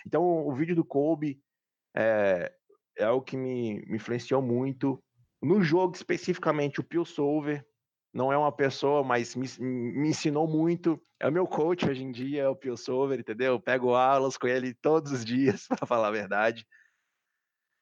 Então, 0.07 0.23
o 0.23 0.53
vídeo 0.55 0.75
do 0.75 0.85
Kobe 0.85 1.41
é, 1.95 2.53
é 2.97 3.11
o 3.11 3.21
que 3.21 3.37
me, 3.37 3.85
me 3.87 3.97
influenciou 3.97 4.41
muito. 4.41 5.03
No 5.43 5.63
jogo, 5.63 5.95
especificamente, 5.95 6.81
o 6.81 6.85
Pio 6.85 7.05
Solver, 7.05 7.65
não 8.13 8.33
é 8.33 8.37
uma 8.37 8.53
pessoa, 8.53 9.03
mas 9.03 9.35
me, 9.35 9.49
me, 9.59 10.09
ensinou 10.11 10.47
muito. 10.47 11.03
É 11.19 11.29
o 11.29 11.33
meu 11.33 11.47
coach 11.47 11.89
hoje 11.89 12.03
em 12.03 12.13
dia, 12.13 12.43
é 12.43 12.49
o 12.49 12.57
Pio 12.57 12.77
Solver, 12.77 13.19
entendeu? 13.19 13.55
Eu 13.55 13.61
pego 13.61 13.95
aulas 13.95 14.37
com 14.37 14.47
ele 14.47 14.75
todos 14.75 15.13
os 15.13 15.25
dias, 15.25 15.67
para 15.69 15.87
falar 15.87 16.09
a 16.09 16.13
verdade. 16.13 16.67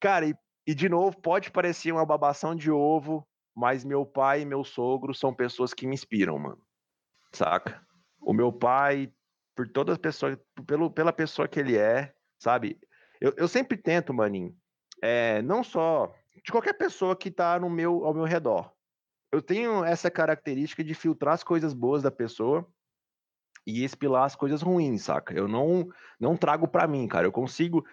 Cara, 0.00 0.26
e, 0.26 0.34
e 0.66 0.74
de 0.74 0.88
novo, 0.88 1.20
pode 1.20 1.50
parecer 1.50 1.92
uma 1.92 2.04
babação 2.04 2.54
de 2.54 2.70
ovo, 2.70 3.26
mas 3.54 3.84
meu 3.84 4.04
pai 4.04 4.42
e 4.42 4.46
meu 4.46 4.64
sogro 4.64 5.14
são 5.14 5.34
pessoas 5.34 5.74
que 5.74 5.86
me 5.86 5.94
inspiram, 5.94 6.38
mano. 6.38 6.62
Saca? 7.32 7.84
O 8.20 8.32
meu 8.32 8.52
pai, 8.52 9.12
por 9.54 9.68
todas 9.68 9.94
as 9.94 9.98
pessoas, 9.98 10.38
pelo, 10.66 10.90
pela 10.90 11.12
pessoa 11.12 11.48
que 11.48 11.58
ele 11.58 11.76
é, 11.76 12.14
sabe? 12.38 12.78
Eu, 13.20 13.34
eu 13.36 13.48
sempre 13.48 13.76
tento, 13.76 14.14
maninho, 14.14 14.54
é, 15.02 15.42
não 15.42 15.62
só 15.64 16.14
de 16.44 16.50
qualquer 16.50 16.74
pessoa 16.74 17.16
que 17.16 17.30
tá 17.30 17.58
no 17.58 17.68
meu, 17.68 18.04
ao 18.04 18.14
meu 18.14 18.24
redor, 18.24 18.72
eu 19.32 19.40
tenho 19.40 19.84
essa 19.84 20.10
característica 20.10 20.82
de 20.82 20.94
filtrar 20.94 21.34
as 21.34 21.44
coisas 21.44 21.72
boas 21.72 22.02
da 22.02 22.10
pessoa 22.10 22.66
e 23.66 23.84
expilar 23.84 24.24
as 24.24 24.34
coisas 24.34 24.62
ruins, 24.62 25.02
saca? 25.02 25.34
Eu 25.34 25.46
não 25.46 25.88
não 26.18 26.36
trago 26.36 26.66
para 26.66 26.86
mim, 26.86 27.06
cara. 27.06 27.26
Eu 27.26 27.32
consigo 27.32 27.84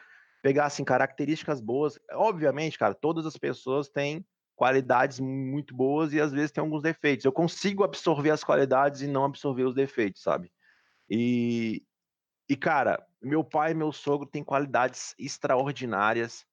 pegar 0.48 0.68
assim 0.68 0.86
características 0.86 1.60
boas. 1.60 2.00
Obviamente, 2.14 2.80
cara, 2.80 2.94
todas 2.94 3.26
as 3.26 3.36
pessoas 3.36 3.90
têm 3.90 4.26
qualidades 4.56 5.20
muito 5.20 5.76
boas 5.76 6.14
e 6.14 6.22
às 6.22 6.32
vezes 6.32 6.52
tem 6.52 6.62
alguns 6.62 6.82
defeitos. 6.82 7.26
Eu 7.26 7.34
consigo 7.34 7.84
absorver 7.84 8.30
as 8.30 8.46
qualidades 8.46 9.02
e 9.02 9.08
não 9.08 9.26
absorver 9.26 9.64
os 9.64 9.76
defeitos, 9.76 10.22
sabe? 10.22 10.50
E 11.10 11.84
e 12.50 12.56
cara, 12.56 13.06
meu 13.22 13.44
pai 13.44 13.72
e 13.72 13.76
meu 13.76 13.92
sogro 13.92 14.26
têm 14.26 14.42
qualidades 14.42 15.14
extraordinárias 15.20 16.46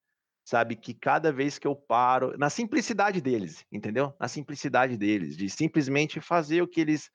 sabe? 0.45 0.74
Que 0.74 0.92
cada 0.92 1.32
vez 1.32 1.57
que 1.57 1.66
eu 1.66 1.76
paro, 1.76 2.36
na 2.36 2.51
simplicidade 2.51 3.20
deles, 3.20 3.64
entendeu? 3.72 4.12
Na 4.20 4.26
simplicidade 4.26 4.95
deles, 4.97 5.36
de 5.36 5.49
simplesmente 5.49 6.20
fazer 6.20 6.62
o 6.62 6.68
que 6.68 6.80
eles 6.80 7.11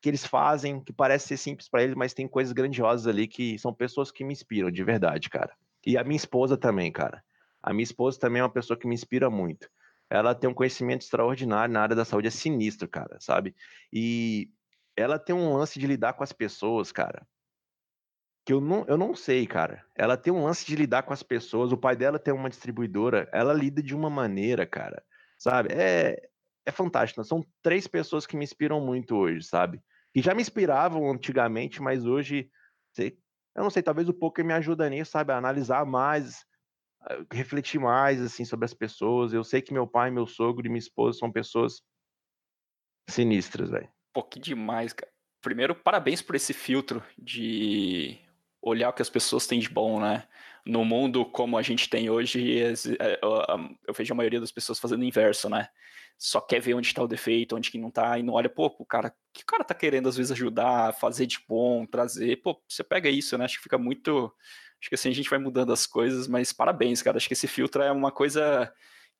que 0.00 0.08
eles 0.08 0.24
fazem, 0.24 0.82
que 0.82 0.92
parece 0.92 1.28
ser 1.28 1.36
simples 1.36 1.68
para 1.68 1.82
eles, 1.82 1.94
mas 1.94 2.14
tem 2.14 2.26
coisas 2.26 2.52
grandiosas 2.52 3.06
ali 3.06 3.28
que 3.28 3.58
são 3.58 3.74
pessoas 3.74 4.10
que 4.10 4.24
me 4.24 4.32
inspiram 4.32 4.70
de 4.70 4.82
verdade, 4.82 5.28
cara. 5.28 5.52
E 5.84 5.98
a 5.98 6.04
minha 6.04 6.16
esposa 6.16 6.56
também, 6.56 6.90
cara. 6.90 7.24
A 7.62 7.72
minha 7.72 7.84
esposa 7.84 8.18
também 8.18 8.40
é 8.40 8.44
uma 8.44 8.50
pessoa 8.50 8.78
que 8.78 8.86
me 8.86 8.94
inspira 8.94 9.30
muito. 9.30 9.68
Ela 10.10 10.34
tem 10.34 10.48
um 10.48 10.54
conhecimento 10.54 11.02
extraordinário 11.02 11.72
na 11.72 11.80
área 11.80 11.96
da 11.96 12.04
saúde, 12.04 12.28
é 12.28 12.30
sinistro, 12.30 12.88
cara, 12.88 13.18
sabe? 13.20 13.54
E 13.92 14.50
ela 14.96 15.18
tem 15.18 15.34
um 15.34 15.54
lance 15.54 15.78
de 15.78 15.86
lidar 15.86 16.12
com 16.12 16.22
as 16.22 16.32
pessoas, 16.32 16.92
cara, 16.92 17.26
que 18.44 18.52
eu 18.52 18.60
não, 18.60 18.84
eu 18.88 18.96
não 18.96 19.14
sei, 19.14 19.46
cara. 19.46 19.84
Ela 19.94 20.16
tem 20.16 20.32
um 20.32 20.44
lance 20.44 20.66
de 20.66 20.74
lidar 20.74 21.04
com 21.04 21.12
as 21.12 21.22
pessoas. 21.22 21.72
O 21.72 21.76
pai 21.76 21.94
dela 21.94 22.18
tem 22.18 22.34
uma 22.34 22.50
distribuidora. 22.50 23.28
Ela 23.32 23.52
lida 23.52 23.82
de 23.82 23.94
uma 23.94 24.10
maneira, 24.10 24.66
cara. 24.66 25.02
Sabe? 25.38 25.72
É, 25.72 26.28
é 26.66 26.72
fantástico. 26.72 27.22
São 27.24 27.44
três 27.62 27.86
pessoas 27.86 28.26
que 28.26 28.36
me 28.36 28.44
inspiram 28.44 28.80
muito 28.80 29.16
hoje, 29.16 29.44
sabe? 29.44 29.80
Que 30.12 30.20
já 30.20 30.34
me 30.34 30.42
inspiravam 30.42 31.10
antigamente, 31.10 31.80
mas 31.80 32.04
hoje, 32.04 32.50
sei, 32.92 33.16
eu 33.54 33.62
não 33.62 33.70
sei, 33.70 33.82
talvez 33.82 34.08
o 34.08 34.14
poker 34.14 34.44
me 34.44 34.52
ajuda 34.52 34.88
nisso, 34.88 35.12
sabe? 35.12 35.32
A 35.32 35.36
analisar 35.36 35.84
mais, 35.84 36.44
a 37.00 37.34
refletir 37.34 37.78
mais, 37.78 38.20
assim, 38.20 38.44
sobre 38.44 38.64
as 38.64 38.74
pessoas. 38.74 39.32
Eu 39.32 39.44
sei 39.44 39.60
que 39.60 39.72
meu 39.72 39.86
pai, 39.86 40.10
meu 40.10 40.26
sogro 40.26 40.66
e 40.66 40.68
minha 40.68 40.78
esposa 40.78 41.18
são 41.18 41.30
pessoas 41.30 41.82
sinistras, 43.08 43.70
velho. 43.70 43.88
Pô, 44.12 44.22
que 44.22 44.40
demais, 44.40 44.92
cara. 44.92 45.10
Primeiro, 45.42 45.74
parabéns 45.74 46.22
por 46.22 46.36
esse 46.36 46.52
filtro 46.52 47.02
de 47.18 48.18
olhar 48.60 48.90
o 48.90 48.92
que 48.92 49.02
as 49.02 49.10
pessoas 49.10 49.46
têm 49.46 49.58
de 49.58 49.68
bom, 49.68 50.00
né? 50.00 50.26
No 50.64 50.84
mundo 50.84 51.24
como 51.24 51.58
a 51.58 51.62
gente 51.62 51.88
tem 51.90 52.08
hoje, 52.08 52.60
é, 52.62 53.18
eu 53.22 53.94
vejo 53.94 54.12
a 54.12 54.16
maioria 54.16 54.40
das 54.40 54.52
pessoas 54.52 54.78
fazendo 54.78 55.00
o 55.00 55.04
inverso, 55.04 55.48
né? 55.48 55.68
Só 56.16 56.40
quer 56.40 56.60
ver 56.60 56.74
onde 56.74 56.86
está 56.86 57.02
o 57.02 57.08
defeito, 57.08 57.56
onde 57.56 57.70
que 57.70 57.78
não 57.78 57.88
está, 57.88 58.16
e 58.18 58.22
não 58.22 58.34
olha, 58.34 58.48
pô, 58.48 58.72
o 58.78 58.86
cara, 58.86 59.12
que 59.32 59.44
cara 59.44 59.64
tá 59.64 59.74
querendo 59.74 60.08
às 60.08 60.16
vezes 60.16 60.30
ajudar, 60.30 60.94
fazer 60.94 61.26
de 61.26 61.38
bom, 61.48 61.84
trazer, 61.84 62.36
pô, 62.42 62.62
você 62.68 62.84
pega 62.84 63.08
isso, 63.08 63.36
né? 63.36 63.44
Acho 63.44 63.56
que 63.56 63.64
fica 63.64 63.76
muito, 63.76 64.32
acho 64.80 64.88
que 64.88 64.94
assim 64.94 65.08
a 65.08 65.14
gente 65.14 65.28
vai 65.28 65.38
mudando 65.38 65.72
as 65.72 65.84
coisas, 65.84 66.28
mas 66.28 66.52
parabéns, 66.52 67.02
cara, 67.02 67.16
acho 67.16 67.26
que 67.26 67.34
esse 67.34 67.48
filtro 67.48 67.82
é 67.82 67.90
uma 67.90 68.12
coisa 68.12 68.72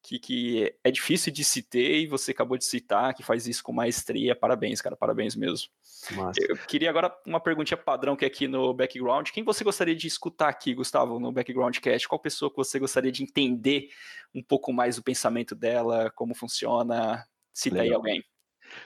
que, 0.02 0.18
que 0.18 0.74
é 0.82 0.90
difícil 0.90 1.32
de 1.32 1.62
ter 1.62 2.00
e 2.00 2.06
você 2.06 2.32
acabou 2.32 2.58
de 2.58 2.64
citar, 2.64 3.14
que 3.14 3.22
faz 3.22 3.46
isso 3.46 3.62
com 3.62 3.72
maestria. 3.72 4.34
Parabéns, 4.34 4.80
cara, 4.82 4.96
parabéns 4.96 5.36
mesmo. 5.36 5.68
Massa. 6.10 6.40
Eu 6.42 6.56
queria 6.56 6.90
agora 6.90 7.14
uma 7.24 7.38
perguntinha 7.38 7.76
padrão 7.76 8.16
que 8.16 8.24
é 8.24 8.28
aqui 8.28 8.48
no 8.48 8.74
background. 8.74 9.30
Quem 9.30 9.44
você 9.44 9.62
gostaria 9.62 9.94
de 9.94 10.08
escutar 10.08 10.48
aqui, 10.48 10.74
Gustavo, 10.74 11.20
no 11.20 11.30
background 11.30 11.78
cast? 11.78 12.08
Qual 12.08 12.18
pessoa 12.18 12.50
que 12.50 12.56
você 12.56 12.80
gostaria 12.80 13.12
de 13.12 13.22
entender 13.22 13.90
um 14.34 14.42
pouco 14.42 14.72
mais 14.72 14.98
o 14.98 15.02
pensamento 15.02 15.54
dela, 15.54 16.10
como 16.10 16.34
funciona? 16.34 17.24
Cita 17.54 17.76
Legal. 17.76 17.86
aí 17.86 17.94
alguém. 17.94 18.24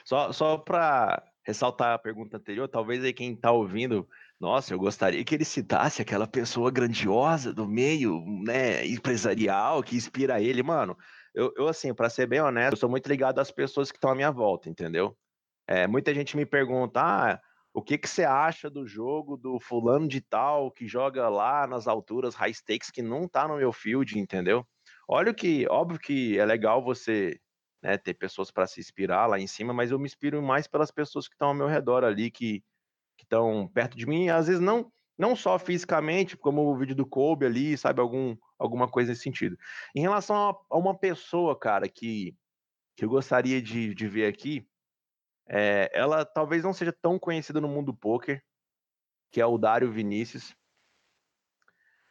Só, 0.05 0.31
só 0.31 0.57
para 0.57 1.23
ressaltar 1.43 1.93
a 1.93 1.99
pergunta 1.99 2.37
anterior, 2.37 2.67
talvez 2.67 3.03
aí 3.03 3.13
quem 3.13 3.33
está 3.33 3.51
ouvindo 3.51 4.07
nossa, 4.39 4.73
eu 4.73 4.77
gostaria 4.79 5.23
que 5.25 5.33
ele 5.33 5.45
citasse 5.45 6.01
aquela 6.01 6.27
pessoa 6.27 6.69
grandiosa 6.69 7.51
do 7.51 7.67
meio, 7.67 8.23
né, 8.43 8.85
empresarial, 8.85 9.81
que 9.81 9.95
inspira 9.95 10.41
ele, 10.41 10.61
mano. 10.61 10.95
Eu, 11.33 11.51
eu 11.57 11.67
assim, 11.67 11.93
para 11.93 12.09
ser 12.09 12.27
bem 12.27 12.41
honesto, 12.41 12.73
eu 12.73 12.77
sou 12.77 12.89
muito 12.89 13.07
ligado 13.07 13.39
às 13.39 13.51
pessoas 13.51 13.91
que 13.91 13.97
estão 13.97 14.11
à 14.11 14.15
minha 14.15 14.31
volta, 14.31 14.69
entendeu? 14.69 15.17
É, 15.67 15.87
muita 15.87 16.13
gente 16.13 16.37
me 16.37 16.45
pergunta, 16.45 17.01
ah, 17.01 17.39
o 17.73 17.81
que 17.81 17.97
que 17.97 18.07
você 18.07 18.23
acha 18.23 18.69
do 18.69 18.87
jogo 18.87 19.37
do 19.37 19.59
fulano 19.59 20.07
de 20.07 20.21
tal 20.21 20.71
que 20.71 20.87
joga 20.87 21.29
lá 21.29 21.67
nas 21.67 21.87
alturas 21.87 22.35
high 22.35 22.53
stakes 22.53 22.89
que 22.91 23.01
não 23.01 23.27
tá 23.27 23.47
no 23.47 23.57
meu 23.57 23.71
field, 23.73 24.17
entendeu? 24.17 24.65
Olha 25.07 25.33
que, 25.33 25.67
óbvio 25.67 25.99
que 25.99 26.39
é 26.39 26.45
legal 26.45 26.83
você 26.83 27.39
né, 27.81 27.97
ter 27.97 28.13
pessoas 28.13 28.51
para 28.51 28.67
se 28.67 28.79
inspirar 28.79 29.27
lá 29.27 29.39
em 29.39 29.47
cima, 29.47 29.73
mas 29.73 29.91
eu 29.91 29.99
me 29.99 30.05
inspiro 30.05 30.41
mais 30.41 30.67
pelas 30.67 30.91
pessoas 30.91 31.27
que 31.27 31.35
estão 31.35 31.49
ao 31.49 31.53
meu 31.53 31.67
redor 31.67 32.03
ali, 32.03 32.31
que 32.31 32.63
que 33.17 33.23
estão 33.23 33.67
perto 33.73 33.97
de 33.97 34.05
mim, 34.05 34.29
às 34.29 34.47
vezes 34.47 34.61
não 34.61 34.91
não 35.17 35.35
só 35.35 35.57
fisicamente, 35.57 36.37
como 36.37 36.61
o 36.61 36.77
vídeo 36.77 36.95
do 36.95 37.05
Kobe 37.05 37.45
ali, 37.45 37.75
sabe, 37.75 37.99
algum, 37.99 38.37
alguma 38.57 38.87
coisa 38.87 39.09
nesse 39.09 39.23
sentido. 39.23 39.57
Em 39.95 40.01
relação 40.01 40.35
a, 40.49 40.55
a 40.69 40.77
uma 40.77 40.95
pessoa, 40.95 41.57
cara, 41.57 41.89
que, 41.89 42.37
que 42.95 43.03
eu 43.03 43.09
gostaria 43.09 43.59
de, 43.59 43.95
de 43.95 44.07
ver 44.07 44.27
aqui, 44.27 44.67
é, 45.49 45.89
ela 45.91 46.23
talvez 46.23 46.63
não 46.63 46.71
seja 46.71 46.93
tão 47.01 47.17
conhecida 47.17 47.59
no 47.59 47.67
mundo 47.67 47.87
do 47.87 47.97
poker, 47.97 48.43
que 49.31 49.41
é 49.41 49.45
o 49.45 49.57
Dário 49.57 49.91
Vinícius. 49.91 50.55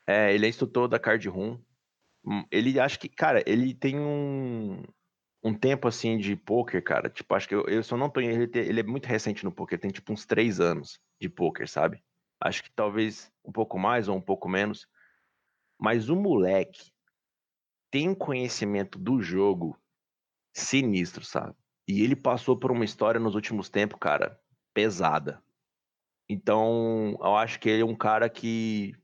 É, 0.07 0.35
ele 0.35 0.47
é 0.47 0.49
instrutor 0.49 0.89
da 0.89 0.99
Card 0.99 1.29
Room. 1.29 1.63
Hum, 2.25 2.45
ele 2.51 2.81
acho 2.81 2.99
que, 2.99 3.09
cara, 3.09 3.43
ele 3.47 3.73
tem 3.73 4.01
um, 4.01 4.83
um 5.47 5.55
tempo 5.55 5.87
assim 5.87 6.19
de 6.19 6.35
poker, 6.35 6.83
cara, 6.83 7.09
tipo, 7.09 7.33
acho 7.33 7.49
que 7.49 7.55
eu, 7.55 7.65
eu 7.69 7.81
só 7.81 7.97
não 7.97 8.11
tô 8.11 8.21
ele, 8.21 8.51
ele 8.53 8.81
é 8.81 8.83
muito 8.83 9.07
recente 9.07 9.45
no 9.45 9.53
poker, 9.53 9.79
tem 9.79 9.93
tipo 9.93 10.13
uns 10.13 10.27
três 10.27 10.59
anos 10.59 10.99
de 11.21 11.29
poker, 11.29 11.69
sabe? 11.69 12.03
Acho 12.41 12.65
que 12.65 12.71
talvez 12.73 13.33
um 13.45 13.53
pouco 13.53 13.79
mais 13.79 14.09
ou 14.09 14.17
um 14.17 14.21
pouco 14.21 14.49
menos. 14.49 14.89
Mas 15.79 16.09
o 16.09 16.17
moleque, 16.17 16.91
tem 17.93 18.09
um 18.09 18.15
conhecimento 18.15 18.99
do 18.99 19.23
jogo 19.23 19.81
sinistro, 20.53 21.25
sabe? 21.25 21.55
E 21.87 22.03
ele 22.03 22.17
passou 22.17 22.59
por 22.59 22.73
uma 22.73 22.85
história 22.85 23.21
nos 23.21 23.37
últimos 23.37 23.69
tempos, 23.69 24.01
cara, 24.01 24.41
pesada. 24.75 25.41
Então, 26.29 27.17
eu 27.21 27.37
acho 27.37 27.61
que 27.61 27.69
ele 27.69 27.83
é 27.83 27.87
um 27.87 27.95
cara 27.95 28.29
que 28.29 28.97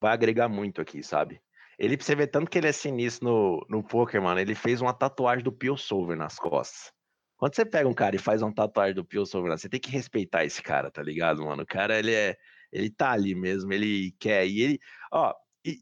vai 0.00 0.14
agregar 0.14 0.48
muito 0.48 0.80
aqui, 0.80 1.02
sabe? 1.02 1.38
Ele, 1.80 1.96
pra 1.96 2.04
você 2.04 2.14
ver 2.14 2.26
tanto 2.26 2.50
que 2.50 2.58
ele 2.58 2.68
é 2.68 2.72
sinistro 2.72 3.26
no, 3.26 3.66
no 3.70 3.82
poker, 3.82 4.20
mano, 4.20 4.38
ele 4.38 4.54
fez 4.54 4.82
uma 4.82 4.92
tatuagem 4.92 5.42
do 5.42 5.50
Pio 5.50 5.78
Solver 5.78 6.14
nas 6.14 6.38
costas. 6.38 6.92
Quando 7.38 7.56
você 7.56 7.64
pega 7.64 7.88
um 7.88 7.94
cara 7.94 8.14
e 8.14 8.18
faz 8.18 8.42
uma 8.42 8.54
tatuagem 8.54 8.94
do 8.94 9.02
Pio 9.02 9.24
Solver, 9.24 9.50
você 9.50 9.66
tem 9.66 9.80
que 9.80 9.90
respeitar 9.90 10.44
esse 10.44 10.62
cara, 10.62 10.90
tá 10.90 11.02
ligado, 11.02 11.42
mano? 11.42 11.62
O 11.62 11.66
cara, 11.66 11.98
ele 11.98 12.12
é. 12.12 12.36
Ele 12.70 12.90
tá 12.90 13.12
ali 13.12 13.34
mesmo, 13.34 13.72
ele 13.72 14.14
quer. 14.20 14.46
E 14.46 14.60
ele. 14.60 14.78
Ó, 15.10 15.34
e, 15.64 15.78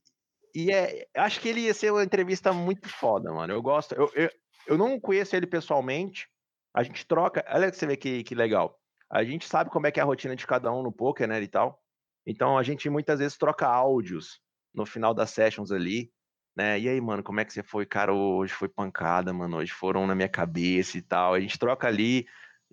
e 0.54 0.70
é. 0.70 1.04
Acho 1.16 1.40
que 1.40 1.48
ele 1.48 1.62
ia 1.62 1.74
ser 1.74 1.90
uma 1.90 2.04
entrevista 2.04 2.52
muito 2.52 2.88
foda, 2.88 3.32
mano. 3.32 3.52
Eu 3.52 3.60
gosto. 3.60 3.92
Eu, 3.92 4.08
eu, 4.14 4.30
eu 4.68 4.78
não 4.78 5.00
conheço 5.00 5.34
ele 5.34 5.48
pessoalmente. 5.48 6.28
A 6.72 6.84
gente 6.84 7.04
troca. 7.08 7.44
Olha 7.48 7.72
que 7.72 7.76
você 7.76 7.86
vê 7.88 7.96
que, 7.96 8.22
que 8.22 8.36
legal. 8.36 8.78
A 9.10 9.24
gente 9.24 9.48
sabe 9.48 9.68
como 9.68 9.88
é 9.88 9.90
que 9.90 9.98
é 9.98 10.02
a 10.04 10.06
rotina 10.06 10.36
de 10.36 10.46
cada 10.46 10.72
um 10.72 10.80
no 10.80 10.92
poker, 10.92 11.26
né, 11.26 11.42
e 11.42 11.48
tal. 11.48 11.82
Então 12.24 12.56
a 12.56 12.62
gente 12.62 12.88
muitas 12.88 13.18
vezes 13.18 13.36
troca 13.36 13.66
áudios 13.66 14.40
no 14.74 14.86
final 14.86 15.14
das 15.14 15.30
sessions 15.30 15.72
ali, 15.72 16.10
né? 16.56 16.78
E 16.78 16.88
aí, 16.88 17.00
mano, 17.00 17.22
como 17.22 17.40
é 17.40 17.44
que 17.44 17.52
você 17.52 17.62
foi? 17.62 17.86
Cara, 17.86 18.12
hoje 18.12 18.52
foi 18.52 18.68
pancada, 18.68 19.32
mano. 19.32 19.58
Hoje 19.58 19.72
foram 19.72 20.06
na 20.06 20.14
minha 20.14 20.28
cabeça 20.28 20.98
e 20.98 21.02
tal. 21.02 21.34
A 21.34 21.40
gente 21.40 21.58
troca 21.58 21.86
ali 21.86 22.26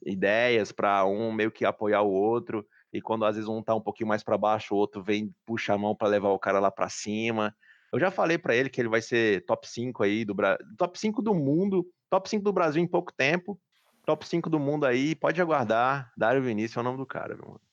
ideias 0.06 0.72
para 0.72 1.06
um 1.06 1.32
meio 1.32 1.52
que 1.52 1.66
apoiar 1.66 2.02
o 2.02 2.12
outro. 2.12 2.66
E 2.92 3.02
quando 3.02 3.26
às 3.26 3.36
vezes 3.36 3.50
um 3.50 3.62
tá 3.62 3.76
um 3.76 3.82
pouquinho 3.82 4.08
mais 4.08 4.24
para 4.24 4.38
baixo, 4.38 4.74
o 4.74 4.78
outro 4.78 5.04
vem, 5.04 5.34
puxa 5.46 5.74
a 5.74 5.78
mão 5.78 5.96
para 5.96 6.08
levar 6.08 6.30
o 6.30 6.40
cara 6.40 6.60
lá 6.60 6.72
para 6.72 6.90
cima. 6.90 7.56
Eu 7.92 8.00
já 8.00 8.10
falei 8.10 8.38
para 8.38 8.56
ele 8.56 8.70
que 8.70 8.82
ele 8.82 8.90
vai 8.90 9.02
ser 9.02 9.46
top 9.46 9.68
5 9.70 10.04
aí 10.04 10.26
do 10.26 10.34
Brasil, 10.34 10.66
top 10.78 11.00
5 11.00 11.22
do 11.22 11.34
mundo, 11.34 11.86
top 12.10 12.30
5 12.30 12.44
do 12.44 12.52
Brasil 12.52 12.82
em 12.82 12.88
pouco 12.88 13.14
tempo, 13.14 13.60
top 14.06 14.28
5 14.28 14.50
do 14.50 14.60
mundo 14.60 14.86
aí, 14.86 15.16
pode 15.16 15.42
aguardar. 15.42 16.12
Dário 16.18 16.42
Vinícius 16.42 16.78
é 16.78 16.80
o 16.80 16.84
nome 16.84 16.98
do 16.98 17.06
cara, 17.06 17.36
meu 17.36 17.46
mano. 17.46 17.65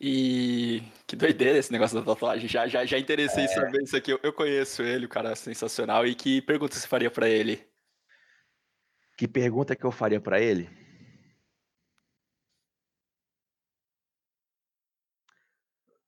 E 0.00 0.82
que 1.06 1.16
doideira 1.16 1.58
esse 1.58 1.72
negócio 1.72 1.98
da 1.98 2.04
tatuagem. 2.04 2.48
Já, 2.48 2.66
já, 2.66 2.84
já 2.84 2.98
interessei 2.98 3.44
em 3.44 3.46
é. 3.46 3.48
saber 3.48 3.82
isso 3.82 3.96
aqui. 3.96 4.12
Eu, 4.12 4.20
eu, 4.22 4.32
conheço 4.32 4.82
ele, 4.82 5.06
o 5.06 5.08
cara 5.08 5.30
é 5.30 5.34
sensacional. 5.34 6.06
E 6.06 6.14
que 6.14 6.42
pergunta 6.42 6.74
você 6.74 6.86
faria 6.86 7.10
para 7.10 7.28
ele? 7.28 7.66
Que 9.16 9.26
pergunta 9.26 9.74
que 9.74 9.84
eu 9.84 9.90
faria 9.90 10.20
para 10.20 10.40
ele? 10.40 10.68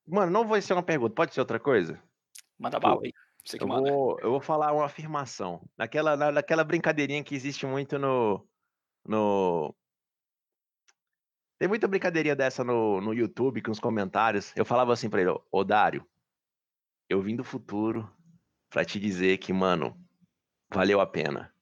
Mano, 0.05 0.31
não 0.31 0.47
vai 0.47 0.61
ser 0.61 0.73
uma 0.73 0.83
pergunta, 0.83 1.13
pode 1.13 1.33
ser 1.33 1.39
outra 1.39 1.59
coisa? 1.59 2.01
Manda 2.57 2.79
bala 2.79 3.01
aí. 3.03 3.13
Você 3.45 3.57
que 3.57 3.63
eu, 3.63 3.67
manda. 3.67 3.91
Vou, 3.91 4.19
eu 4.19 4.31
vou 4.31 4.41
falar 4.41 4.73
uma 4.73 4.85
afirmação. 4.85 5.61
Naquela, 5.77 6.15
naquela 6.31 6.63
brincadeirinha 6.63 7.23
que 7.23 7.35
existe 7.35 7.65
muito 7.65 7.97
no, 7.97 8.47
no, 9.05 9.75
tem 11.59 11.67
muita 11.67 11.87
brincadeirinha 11.89 12.37
dessa 12.37 12.63
no, 12.63 13.01
no 13.01 13.13
YouTube, 13.13 13.61
com 13.61 13.69
os 13.69 13.79
comentários. 13.79 14.53
Eu 14.55 14.63
falava 14.63 14.93
assim 14.93 15.09
pra 15.09 15.21
ele, 15.21 15.37
ô 15.51 15.63
Dário, 15.65 16.07
eu 17.09 17.21
vim 17.21 17.35
do 17.35 17.43
futuro 17.43 18.09
pra 18.69 18.85
te 18.85 18.97
dizer 18.97 19.37
que, 19.39 19.51
mano, 19.51 19.99
valeu 20.73 21.01
a 21.01 21.05
pena. 21.05 21.53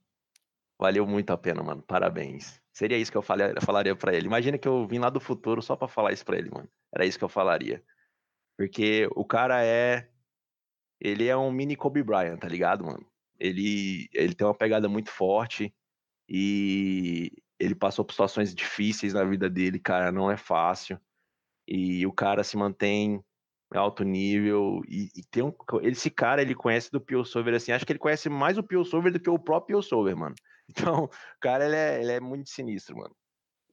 Valeu 0.79 1.07
muito 1.07 1.31
a 1.31 1.37
pena, 1.37 1.63
mano. 1.63 1.81
Parabéns. 1.81 2.61
Seria 2.71 2.97
isso 2.97 3.11
que 3.11 3.17
eu, 3.17 3.23
falaria 3.23 3.95
pra 3.95 4.13
ele. 4.13 4.27
Imagina 4.27 4.59
que 4.59 4.67
eu 4.67 4.85
vim 4.85 4.99
lá 4.99 5.09
do 5.09 5.19
futuro 5.19 5.63
só 5.63 5.75
pra 5.75 5.87
falar 5.87 6.13
isso 6.13 6.23
pra 6.23 6.37
ele, 6.37 6.51
mano. 6.51 6.69
Era 6.93 7.03
isso 7.03 7.17
que 7.17 7.23
eu 7.23 7.29
falaria. 7.29 7.83
Porque 8.55 9.09
o 9.15 9.25
cara 9.25 9.65
é. 9.65 10.07
Ele 10.99 11.27
é 11.27 11.35
um 11.35 11.51
mini 11.51 11.75
Kobe 11.75 12.03
Bryant, 12.03 12.37
tá 12.37 12.47
ligado, 12.47 12.85
mano? 12.85 13.05
Ele, 13.39 14.07
ele 14.13 14.35
tem 14.35 14.45
uma 14.45 14.53
pegada 14.53 14.87
muito 14.87 15.09
forte 15.09 15.73
e 16.27 17.31
ele 17.59 17.75
passou 17.75 18.05
por 18.05 18.13
situações 18.13 18.53
difíceis 18.53 19.13
na 19.13 19.23
vida 19.23 19.49
dele, 19.49 19.79
cara, 19.79 20.11
não 20.11 20.29
é 20.29 20.37
fácil. 20.37 20.99
E 21.67 22.05
o 22.05 22.13
cara 22.13 22.43
se 22.43 22.55
mantém 22.55 23.23
alto 23.75 24.03
nível 24.03 24.81
e, 24.87 25.09
e 25.15 25.23
tem 25.29 25.43
um 25.43 25.53
esse 25.81 26.09
cara 26.09 26.41
ele 26.41 26.55
conhece 26.55 26.89
do 26.89 27.01
Pio 27.01 27.25
Solver 27.25 27.53
assim 27.53 27.73
acho 27.73 27.85
que 27.85 27.91
ele 27.91 27.99
conhece 27.99 28.29
mais 28.29 28.57
o 28.57 28.63
Pio 28.63 28.85
Solver 28.85 29.11
do 29.11 29.19
que 29.19 29.29
o 29.29 29.37
próprio 29.37 29.77
Pio 29.77 29.81
Solver 29.83 30.15
mano. 30.15 30.35
Então 30.69 31.05
o 31.05 31.09
cara 31.39 31.65
ele 31.65 31.75
é, 31.75 32.01
ele 32.01 32.11
é 32.11 32.19
muito 32.19 32.49
sinistro 32.49 32.97
mano. 32.97 33.15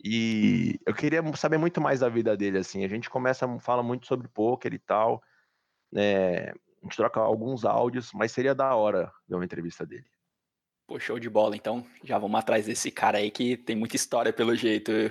E 0.04 0.78
eu 0.86 0.94
queria 0.94 1.22
saber 1.36 1.58
muito 1.58 1.80
mais 1.80 2.00
da 2.00 2.08
vida 2.08 2.36
dele 2.36 2.58
assim. 2.58 2.84
A 2.84 2.88
gente 2.88 3.10
começa 3.10 3.48
fala 3.58 3.82
muito 3.82 4.06
sobre 4.06 4.28
poker 4.28 4.72
e 4.72 4.78
tal 4.78 5.22
né 5.92 6.50
a 6.50 6.84
gente 6.84 6.96
troca 6.96 7.20
alguns 7.20 7.64
áudios 7.64 8.12
mas 8.12 8.32
seria 8.32 8.54
da 8.54 8.74
hora 8.74 9.12
ver 9.28 9.36
uma 9.36 9.44
entrevista 9.44 9.86
dele 9.86 10.06
Pô, 10.86 11.00
show 11.00 11.18
de 11.18 11.30
bola. 11.30 11.56
Então, 11.56 11.84
já 12.02 12.18
vamos 12.18 12.38
atrás 12.38 12.66
desse 12.66 12.90
cara 12.90 13.18
aí 13.18 13.30
que 13.30 13.56
tem 13.56 13.74
muita 13.74 13.96
história 13.96 14.32
pelo 14.32 14.54
jeito. 14.54 14.92
Hum. 14.92 15.08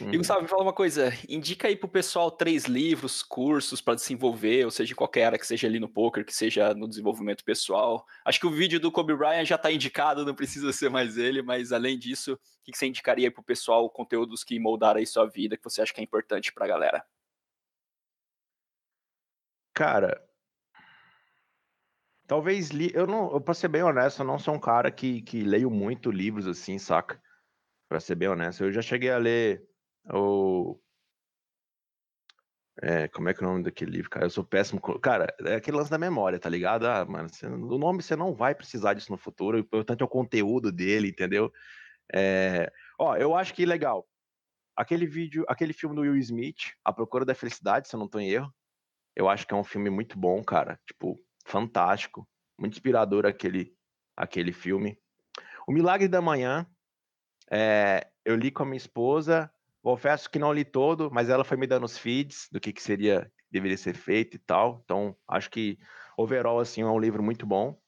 E 0.00 0.04
uhum. 0.04 0.18
Gustavo, 0.18 0.42
me 0.42 0.48
fala 0.48 0.62
uma 0.62 0.72
coisa. 0.72 1.12
Indica 1.28 1.66
aí 1.66 1.74
pro 1.74 1.88
pessoal 1.88 2.30
três 2.30 2.66
livros, 2.66 3.22
cursos 3.22 3.80
para 3.80 3.94
desenvolver, 3.94 4.64
ou 4.64 4.70
seja, 4.70 4.94
qualquer 4.94 5.24
área 5.24 5.38
que 5.38 5.46
seja 5.46 5.66
ali 5.66 5.80
no 5.80 5.88
poker, 5.88 6.24
que 6.24 6.34
seja 6.34 6.74
no 6.74 6.86
desenvolvimento 6.86 7.42
pessoal. 7.42 8.06
Acho 8.24 8.38
que 8.38 8.46
o 8.46 8.50
vídeo 8.50 8.78
do 8.78 8.92
Kobe 8.92 9.16
Bryant 9.16 9.46
já 9.46 9.56
está 9.56 9.72
indicado, 9.72 10.24
não 10.24 10.34
precisa 10.34 10.72
ser 10.72 10.90
mais 10.90 11.16
ele, 11.16 11.42
mas 11.42 11.72
além 11.72 11.98
disso, 11.98 12.34
o 12.34 12.38
que 12.64 12.76
você 12.76 12.86
indicaria 12.86 13.30
pro 13.30 13.42
pessoal, 13.42 13.88
conteúdos 13.90 14.44
que 14.44 14.58
moldaram 14.60 15.00
aí 15.00 15.06
sua 15.06 15.26
vida, 15.26 15.56
que 15.56 15.64
você 15.64 15.82
acha 15.82 15.92
que 15.92 16.00
é 16.00 16.04
importante 16.04 16.52
pra 16.52 16.66
galera? 16.66 17.04
Cara, 19.74 20.27
Talvez 22.28 22.68
li, 22.68 22.90
eu 22.94 23.06
não, 23.06 23.32
eu, 23.32 23.40
pra 23.40 23.54
ser 23.54 23.68
bem 23.68 23.82
honesto, 23.82 24.20
eu 24.20 24.26
não 24.26 24.38
sou 24.38 24.54
um 24.54 24.60
cara 24.60 24.90
que, 24.90 25.22
que 25.22 25.40
leio 25.42 25.70
muito 25.70 26.10
livros 26.10 26.46
assim, 26.46 26.78
saca? 26.78 27.18
Pra 27.88 27.98
ser 27.98 28.16
bem 28.16 28.28
honesto, 28.28 28.64
eu 28.64 28.70
já 28.70 28.82
cheguei 28.82 29.10
a 29.10 29.16
ler 29.16 29.66
o. 30.12 30.78
É, 32.82 33.08
como 33.08 33.30
é 33.30 33.34
que 33.34 33.42
é 33.42 33.46
o 33.46 33.50
nome 33.50 33.64
daquele 33.64 33.92
livro, 33.92 34.10
cara? 34.10 34.26
Eu 34.26 34.30
sou 34.30 34.44
péssimo. 34.44 34.78
Cara, 35.00 35.34
é 35.40 35.54
aquele 35.54 35.78
lance 35.78 35.90
da 35.90 35.96
memória, 35.96 36.38
tá 36.38 36.50
ligado? 36.50 36.86
Ah, 36.86 37.02
mano, 37.06 37.30
você, 37.30 37.46
o 37.46 37.78
nome 37.78 38.02
você 38.02 38.14
não 38.14 38.34
vai 38.34 38.54
precisar 38.54 38.92
disso 38.92 39.10
no 39.10 39.16
futuro, 39.16 39.56
o 39.56 39.60
importante 39.60 40.02
é 40.02 40.04
o 40.04 40.08
conteúdo 40.08 40.70
dele, 40.70 41.08
entendeu? 41.08 41.50
É, 42.14 42.70
ó, 42.98 43.16
eu 43.16 43.34
acho 43.34 43.54
que 43.54 43.64
legal. 43.64 44.06
Aquele 44.76 45.06
vídeo, 45.06 45.46
aquele 45.48 45.72
filme 45.72 45.96
do 45.96 46.02
Will 46.02 46.18
Smith, 46.18 46.74
A 46.84 46.92
Procura 46.92 47.24
da 47.24 47.34
Felicidade, 47.34 47.88
se 47.88 47.96
eu 47.96 48.00
não 48.00 48.06
tô 48.06 48.20
em 48.20 48.28
erro, 48.28 48.54
eu 49.16 49.30
acho 49.30 49.46
que 49.46 49.54
é 49.54 49.56
um 49.56 49.64
filme 49.64 49.88
muito 49.88 50.18
bom, 50.18 50.44
cara. 50.44 50.78
Tipo, 50.86 51.18
fantástico, 51.48 52.28
muito 52.58 52.74
inspirador 52.74 53.26
aquele, 53.26 53.74
aquele 54.16 54.52
filme. 54.52 54.98
O 55.66 55.72
Milagre 55.72 56.06
da 56.06 56.20
Manhã, 56.20 56.66
é, 57.50 58.06
eu 58.24 58.36
li 58.36 58.50
com 58.50 58.62
a 58.62 58.66
minha 58.66 58.76
esposa, 58.76 59.50
confesso 59.82 60.30
que 60.30 60.38
não 60.38 60.52
li 60.52 60.64
todo, 60.64 61.10
mas 61.10 61.28
ela 61.28 61.44
foi 61.44 61.56
me 61.56 61.66
dando 61.66 61.84
os 61.84 61.96
feeds 61.96 62.48
do 62.52 62.60
que, 62.60 62.72
que 62.72 62.82
seria, 62.82 63.30
deveria 63.50 63.76
ser 63.76 63.94
feito 63.94 64.36
e 64.36 64.38
tal. 64.38 64.82
Então, 64.84 65.16
acho 65.26 65.50
que 65.50 65.78
overall 66.16 66.60
assim 66.60 66.82
é 66.82 66.86
um 66.86 67.00
livro 67.00 67.22
muito 67.22 67.46
bom. 67.46 67.80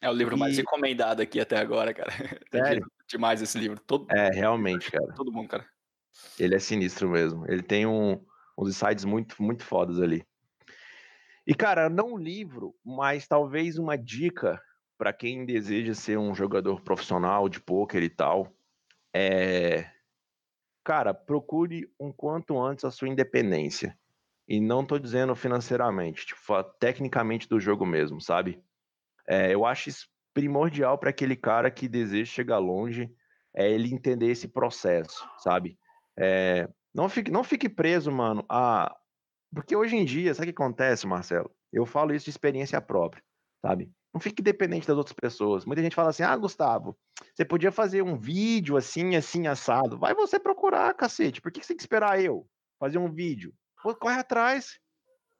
É 0.00 0.08
o 0.08 0.12
livro 0.12 0.36
e... 0.36 0.38
mais 0.38 0.56
recomendado 0.56 1.20
aqui 1.20 1.40
até 1.40 1.58
agora, 1.58 1.92
cara. 1.92 2.10
Sério? 2.50 2.90
Demais 3.08 3.42
esse 3.42 3.58
livro. 3.58 3.78
Todo... 3.80 4.06
É, 4.10 4.30
realmente, 4.30 4.90
cara. 4.90 5.12
Todo 5.14 5.32
mundo, 5.32 5.48
cara. 5.48 5.66
Ele 6.38 6.54
é 6.54 6.58
sinistro 6.58 7.10
mesmo. 7.10 7.44
Ele 7.46 7.62
tem 7.62 7.86
um, 7.86 8.24
uns 8.56 8.70
insights 8.70 9.04
muito, 9.04 9.40
muito 9.42 9.64
fodas 9.64 10.00
ali. 10.00 10.26
E, 11.46 11.54
cara, 11.54 11.88
não 11.88 12.14
um 12.14 12.18
livro, 12.18 12.74
mas 12.84 13.28
talvez 13.28 13.78
uma 13.78 13.96
dica 13.96 14.60
para 14.98 15.12
quem 15.12 15.44
deseja 15.44 15.94
ser 15.94 16.18
um 16.18 16.34
jogador 16.34 16.80
profissional 16.80 17.48
de 17.48 17.60
pôquer 17.60 18.02
e 18.02 18.10
tal. 18.10 18.52
É. 19.14 19.88
Cara, 20.84 21.14
procure 21.14 21.88
um 22.00 22.12
quanto 22.12 22.58
antes 22.60 22.84
a 22.84 22.90
sua 22.90 23.08
independência. 23.08 23.96
E 24.48 24.60
não 24.60 24.84
tô 24.84 24.98
dizendo 24.98 25.34
financeiramente, 25.34 26.26
tipo, 26.26 26.62
tecnicamente 26.78 27.48
do 27.48 27.58
jogo 27.58 27.84
mesmo, 27.84 28.20
sabe? 28.20 28.62
É, 29.28 29.52
eu 29.52 29.64
acho 29.64 29.88
isso 29.88 30.08
primordial 30.32 30.98
para 30.98 31.10
aquele 31.10 31.34
cara 31.34 31.70
que 31.70 31.88
deseja 31.88 32.30
chegar 32.30 32.58
longe, 32.58 33.10
é 33.54 33.70
ele 33.70 33.92
entender 33.92 34.30
esse 34.30 34.46
processo, 34.46 35.28
sabe? 35.38 35.78
É, 36.16 36.68
não, 36.94 37.08
fique, 37.08 37.30
não 37.30 37.42
fique 37.42 37.68
preso, 37.68 38.12
mano, 38.12 38.44
a, 38.48 38.94
porque 39.56 39.74
hoje 39.74 39.96
em 39.96 40.04
dia, 40.04 40.34
sabe 40.34 40.50
o 40.50 40.52
que 40.52 40.62
acontece, 40.62 41.06
Marcelo? 41.06 41.50
Eu 41.72 41.86
falo 41.86 42.14
isso 42.14 42.26
de 42.26 42.30
experiência 42.30 42.78
própria, 42.78 43.24
sabe? 43.64 43.90
Não 44.12 44.20
fique 44.20 44.42
dependente 44.42 44.86
das 44.86 44.98
outras 44.98 45.16
pessoas. 45.16 45.64
Muita 45.64 45.80
gente 45.80 45.96
fala 45.96 46.10
assim: 46.10 46.22
ah, 46.22 46.36
Gustavo, 46.36 46.94
você 47.34 47.42
podia 47.42 47.72
fazer 47.72 48.02
um 48.02 48.18
vídeo 48.18 48.76
assim, 48.76 49.16
assim, 49.16 49.46
assado. 49.46 49.98
Vai 49.98 50.14
você 50.14 50.38
procurar, 50.38 50.92
cacete. 50.92 51.40
Por 51.40 51.50
que 51.50 51.62
você 51.62 51.68
tem 51.68 51.76
que 51.78 51.82
esperar 51.82 52.20
eu 52.20 52.46
fazer 52.78 52.98
um 52.98 53.10
vídeo? 53.10 53.54
Corre 53.98 54.18
atrás. 54.18 54.78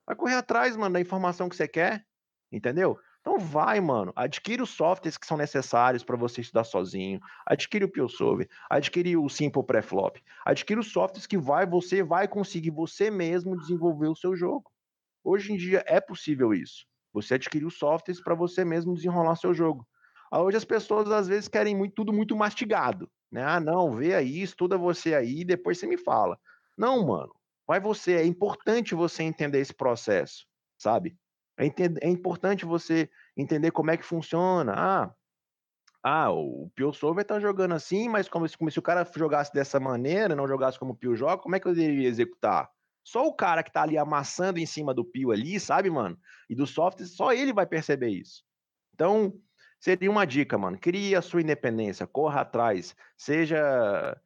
Vai 0.07 0.17
correr 0.17 0.37
atrás, 0.37 0.75
mano, 0.79 0.95
da 0.95 1.01
informação 1.01 1.47
que 1.51 1.57
você 1.57 1.69
quer. 1.69 2.03
Entendeu? 2.51 2.99
Então 3.27 3.41
vai, 3.41 3.81
mano, 3.81 4.13
adquire 4.15 4.63
os 4.63 4.71
softwares 4.71 5.19
que 5.19 5.27
são 5.27 5.37
necessários 5.37 6.05
para 6.05 6.17
você 6.17 6.43
estudar 6.43 6.63
sozinho, 6.63 7.19
adquire 7.45 7.85
o 7.85 7.91
PillSolver, 7.91 8.49
adquire 8.71 9.17
o 9.17 9.29
Simple 9.29 9.65
Preflop, 9.65 10.23
adquire 10.45 10.79
os 10.79 10.93
softwares 10.93 11.27
que 11.27 11.37
vai, 11.37 11.67
você 11.67 12.05
vai 12.05 12.29
conseguir 12.29 12.71
você 12.71 13.11
mesmo 13.11 13.59
desenvolver 13.59 14.07
o 14.07 14.15
seu 14.15 14.37
jogo. 14.37 14.71
Hoje 15.25 15.53
em 15.53 15.57
dia 15.57 15.83
é 15.89 16.01
possível 16.01 16.55
isso. 16.55 16.87
Você 17.13 17.35
adquirir 17.35 17.67
os 17.67 17.77
softwares 17.77 18.23
para 18.23 18.37
você 18.37 18.65
mesmo 18.65 18.95
desenrolar 18.95 19.35
seu 19.35 19.53
jogo. 19.53 19.85
Hoje 20.33 20.59
as 20.59 20.65
pessoas 20.65 21.11
às 21.11 21.27
vezes 21.27 21.49
querem 21.49 21.75
muito, 21.75 21.97
tudo 21.97 22.13
muito 22.13 22.37
mastigado, 22.37 23.11
né? 23.29 23.43
Ah, 23.43 23.59
não, 23.59 23.91
vê 23.91 24.15
aí, 24.15 24.41
estuda 24.41 24.79
você 24.79 25.17
aí, 25.17 25.45
depois 25.45 25.81
você 25.81 25.89
me 25.89 25.99
fala. 25.99 26.39
Não, 26.79 27.05
mano, 27.05 27.35
vai 27.67 27.81
você, 27.81 28.13
é 28.13 28.25
importante 28.25 28.95
você 28.95 29.25
entender 29.25 29.59
esse 29.59 29.75
processo, 29.75 30.47
sabe? 30.79 31.17
É, 31.59 31.67
é 32.07 32.09
importante 32.09 32.65
você 32.65 33.09
entender 33.37 33.71
como 33.71 33.91
é 33.91 33.97
que 33.97 34.05
funciona. 34.05 34.75
Ah, 34.77 35.15
ah, 36.03 36.31
o 36.31 36.71
Pio 36.75 36.93
Solver 36.93 37.25
tá 37.25 37.41
jogando 37.41 37.75
assim, 37.75 38.09
mas 38.09 38.29
como 38.29 38.49
se, 38.49 38.57
como 38.57 38.71
se 38.71 38.79
o 38.79 38.83
cara 38.83 39.05
jogasse 39.17 39.53
dessa 39.53 39.81
maneira, 39.81 40.37
não 40.37 40.47
jogasse 40.47 40.79
como 40.79 40.93
o 40.93 40.97
Pio 40.97 41.17
joga, 41.17 41.43
como 41.43 41.57
é 41.57 41.61
que 41.61 41.67
eu 41.67 41.75
deveria 41.75 42.09
executar? 42.09 42.71
Só 43.03 43.27
o 43.27 43.35
cara 43.35 43.63
que 43.63 43.73
tá 43.73 43.83
ali 43.83 43.99
amassando 43.99 44.61
em 44.61 44.67
cima 44.67 44.95
do 44.95 45.05
Pio 45.05 45.33
ali, 45.33 45.59
sabe, 45.59 45.91
mano? 45.91 46.17
E 46.49 46.55
do 46.55 46.65
software, 46.65 47.07
só 47.07 47.33
ele 47.33 47.53
vai 47.53 47.67
perceber 47.67 48.11
isso. 48.11 48.45
Então, 48.95 49.33
seria 49.81 50.11
uma 50.11 50.25
dica, 50.25 50.57
mano. 50.57 50.79
Crie 50.79 51.17
a 51.17 51.23
sua 51.23 51.43
independência, 51.43 52.07
corra 52.07 52.43
atrás, 52.43 52.95
seja. 53.17 54.17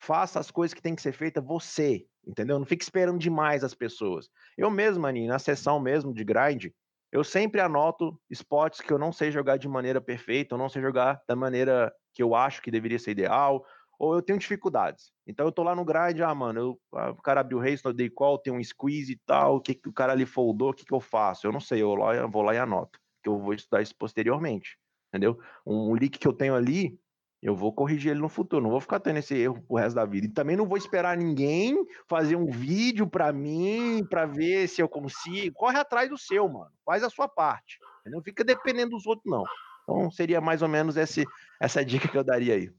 Faça 0.00 0.38
as 0.38 0.50
coisas 0.50 0.74
que 0.74 0.82
tem 0.82 0.94
que 0.94 1.02
ser 1.02 1.12
feita 1.12 1.40
você, 1.40 2.06
entendeu? 2.26 2.58
Não 2.58 2.66
fique 2.66 2.84
esperando 2.84 3.18
demais 3.18 3.64
as 3.64 3.74
pessoas. 3.74 4.28
Eu 4.56 4.70
mesmo, 4.70 5.02
maninho, 5.02 5.28
na 5.28 5.38
sessão 5.38 5.80
mesmo 5.80 6.12
de 6.14 6.24
grind, 6.24 6.66
eu 7.10 7.22
sempre 7.22 7.60
anoto 7.60 8.18
spots 8.30 8.80
que 8.80 8.92
eu 8.92 8.98
não 8.98 9.12
sei 9.12 9.30
jogar 9.30 9.58
de 9.58 9.68
maneira 9.68 10.00
perfeita, 10.00 10.54
eu 10.54 10.58
não 10.58 10.68
sei 10.68 10.80
jogar 10.80 11.22
da 11.28 11.36
maneira 11.36 11.92
que 12.14 12.22
eu 12.22 12.34
acho 12.34 12.62
que 12.62 12.70
deveria 12.70 12.98
ser 12.98 13.10
ideal, 13.10 13.64
ou 13.98 14.14
eu 14.14 14.22
tenho 14.22 14.38
dificuldades. 14.38 15.12
Então 15.26 15.46
eu 15.46 15.52
tô 15.52 15.62
lá 15.62 15.76
no 15.76 15.84
grind, 15.84 16.20
ah, 16.20 16.34
mano, 16.34 16.58
eu, 16.58 16.80
ah, 16.94 17.10
o 17.10 17.22
cara 17.22 17.40
abriu 17.40 17.58
o 17.58 17.60
race, 17.60 17.84
eu 17.84 17.92
dei 17.92 18.08
call, 18.08 18.38
tem 18.38 18.52
um 18.52 18.62
squeeze 18.62 19.12
e 19.12 19.20
tal, 19.26 19.56
o 19.56 19.60
que, 19.60 19.74
que 19.74 19.88
o 19.88 19.92
cara 19.92 20.12
ali 20.12 20.24
foldou, 20.24 20.70
o 20.70 20.74
que, 20.74 20.84
que 20.84 20.94
eu 20.94 21.00
faço? 21.00 21.46
Eu 21.46 21.52
não 21.52 21.60
sei, 21.60 21.82
eu, 21.82 21.94
lá, 21.94 22.14
eu 22.14 22.30
vou 22.30 22.42
lá 22.42 22.54
e 22.54 22.58
anoto, 22.58 22.98
que 23.22 23.28
eu 23.28 23.38
vou 23.38 23.52
estudar 23.52 23.82
isso 23.82 23.94
posteriormente, 23.94 24.78
entendeu? 25.08 25.38
Um, 25.66 25.90
um 25.90 25.94
leak 25.94 26.18
que 26.18 26.26
eu 26.26 26.32
tenho 26.32 26.54
ali, 26.54 26.98
eu 27.42 27.56
vou 27.56 27.72
corrigir 27.72 28.12
ele 28.12 28.20
no 28.20 28.28
futuro, 28.28 28.62
não 28.62 28.70
vou 28.70 28.80
ficar 28.80 29.00
tendo 29.00 29.18
esse 29.18 29.34
erro 29.34 29.60
pro 29.66 29.76
resto 29.76 29.96
da 29.96 30.04
vida. 30.04 30.26
E 30.26 30.30
também 30.30 30.56
não 30.56 30.64
vou 30.64 30.78
esperar 30.78 31.16
ninguém 31.16 31.76
fazer 32.08 32.36
um 32.36 32.46
vídeo 32.46 33.04
para 33.04 33.32
mim, 33.32 34.06
para 34.08 34.24
ver 34.26 34.68
se 34.68 34.80
eu 34.80 34.88
consigo. 34.88 35.56
Corre 35.56 35.76
atrás 35.76 36.08
do 36.08 36.16
seu, 36.16 36.48
mano. 36.48 36.70
Faz 36.86 37.02
a 37.02 37.10
sua 37.10 37.26
parte. 37.26 37.80
Não 38.06 38.22
fica 38.22 38.44
dependendo 38.44 38.90
dos 38.90 39.06
outros, 39.06 39.28
não. 39.28 39.42
Então 39.82 40.08
seria 40.12 40.40
mais 40.40 40.62
ou 40.62 40.68
menos 40.68 40.96
esse, 40.96 41.24
essa 41.60 41.84
dica 41.84 42.06
que 42.06 42.16
eu 42.16 42.22
daria 42.22 42.54
aí. 42.54 42.70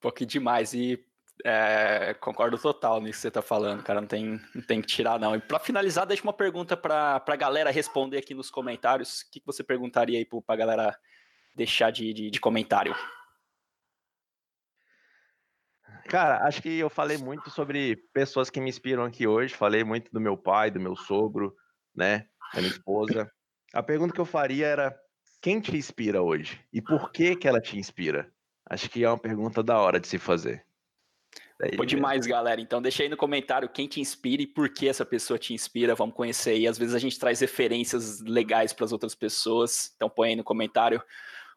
Pô, 0.00 0.12
que 0.12 0.24
demais. 0.24 0.72
E 0.74 1.04
é, 1.44 2.14
concordo 2.20 2.56
total 2.56 3.00
nisso 3.00 3.18
que 3.18 3.22
você 3.22 3.30
tá 3.32 3.42
falando, 3.42 3.82
cara. 3.82 4.00
Não 4.00 4.06
tem, 4.06 4.40
não 4.54 4.62
tem 4.62 4.80
que 4.80 4.86
tirar, 4.86 5.18
não. 5.18 5.34
E 5.34 5.40
para 5.40 5.58
finalizar, 5.58 6.06
deixa 6.06 6.22
uma 6.22 6.32
pergunta 6.32 6.76
para 6.76 7.20
a 7.26 7.36
galera 7.36 7.72
responder 7.72 8.18
aqui 8.18 8.32
nos 8.32 8.48
comentários. 8.48 9.22
O 9.22 9.30
que, 9.32 9.40
que 9.40 9.46
você 9.46 9.64
perguntaria 9.64 10.18
aí 10.18 10.24
para 10.24 10.54
a 10.54 10.56
galera 10.56 10.96
deixar 11.52 11.90
de, 11.90 12.12
de, 12.12 12.30
de 12.30 12.40
comentário? 12.40 12.94
Cara, 16.08 16.46
acho 16.46 16.60
que 16.60 16.78
eu 16.78 16.90
falei 16.90 17.16
muito 17.16 17.50
sobre 17.50 17.96
pessoas 18.12 18.50
que 18.50 18.60
me 18.60 18.68
inspiram 18.68 19.04
aqui 19.04 19.26
hoje. 19.26 19.54
Falei 19.54 19.82
muito 19.84 20.10
do 20.12 20.20
meu 20.20 20.36
pai, 20.36 20.70
do 20.70 20.80
meu 20.80 20.94
sogro, 20.94 21.54
né? 21.94 22.26
Da 22.52 22.60
minha 22.60 22.72
esposa. 22.72 23.30
A 23.72 23.82
pergunta 23.82 24.14
que 24.14 24.20
eu 24.20 24.26
faria 24.26 24.66
era: 24.66 24.96
quem 25.40 25.60
te 25.60 25.76
inspira 25.76 26.22
hoje? 26.22 26.60
E 26.72 26.80
por 26.80 27.10
que 27.10 27.34
que 27.36 27.48
ela 27.48 27.60
te 27.60 27.78
inspira? 27.78 28.30
Acho 28.68 28.88
que 28.88 29.04
é 29.04 29.08
uma 29.08 29.18
pergunta 29.18 29.62
da 29.62 29.78
hora 29.78 30.00
de 30.00 30.06
se 30.06 30.18
fazer. 30.18 30.64
Daí 31.58 31.76
Pô, 31.76 31.84
demais, 31.84 32.26
galera. 32.26 32.60
Então 32.60 32.82
deixa 32.82 33.02
aí 33.02 33.08
no 33.08 33.16
comentário 33.16 33.68
quem 33.68 33.86
te 33.86 34.00
inspira 34.00 34.42
e 34.42 34.46
por 34.46 34.68
que 34.68 34.88
essa 34.88 35.04
pessoa 35.04 35.38
te 35.38 35.54
inspira. 35.54 35.94
Vamos 35.94 36.14
conhecer 36.14 36.50
aí. 36.50 36.66
Às 36.66 36.78
vezes 36.78 36.94
a 36.94 36.98
gente 36.98 37.18
traz 37.18 37.40
referências 37.40 38.20
legais 38.20 38.72
para 38.72 38.84
as 38.84 38.92
outras 38.92 39.14
pessoas. 39.14 39.92
Então 39.96 40.08
põe 40.08 40.30
aí 40.30 40.36
no 40.36 40.44
comentário. 40.44 41.02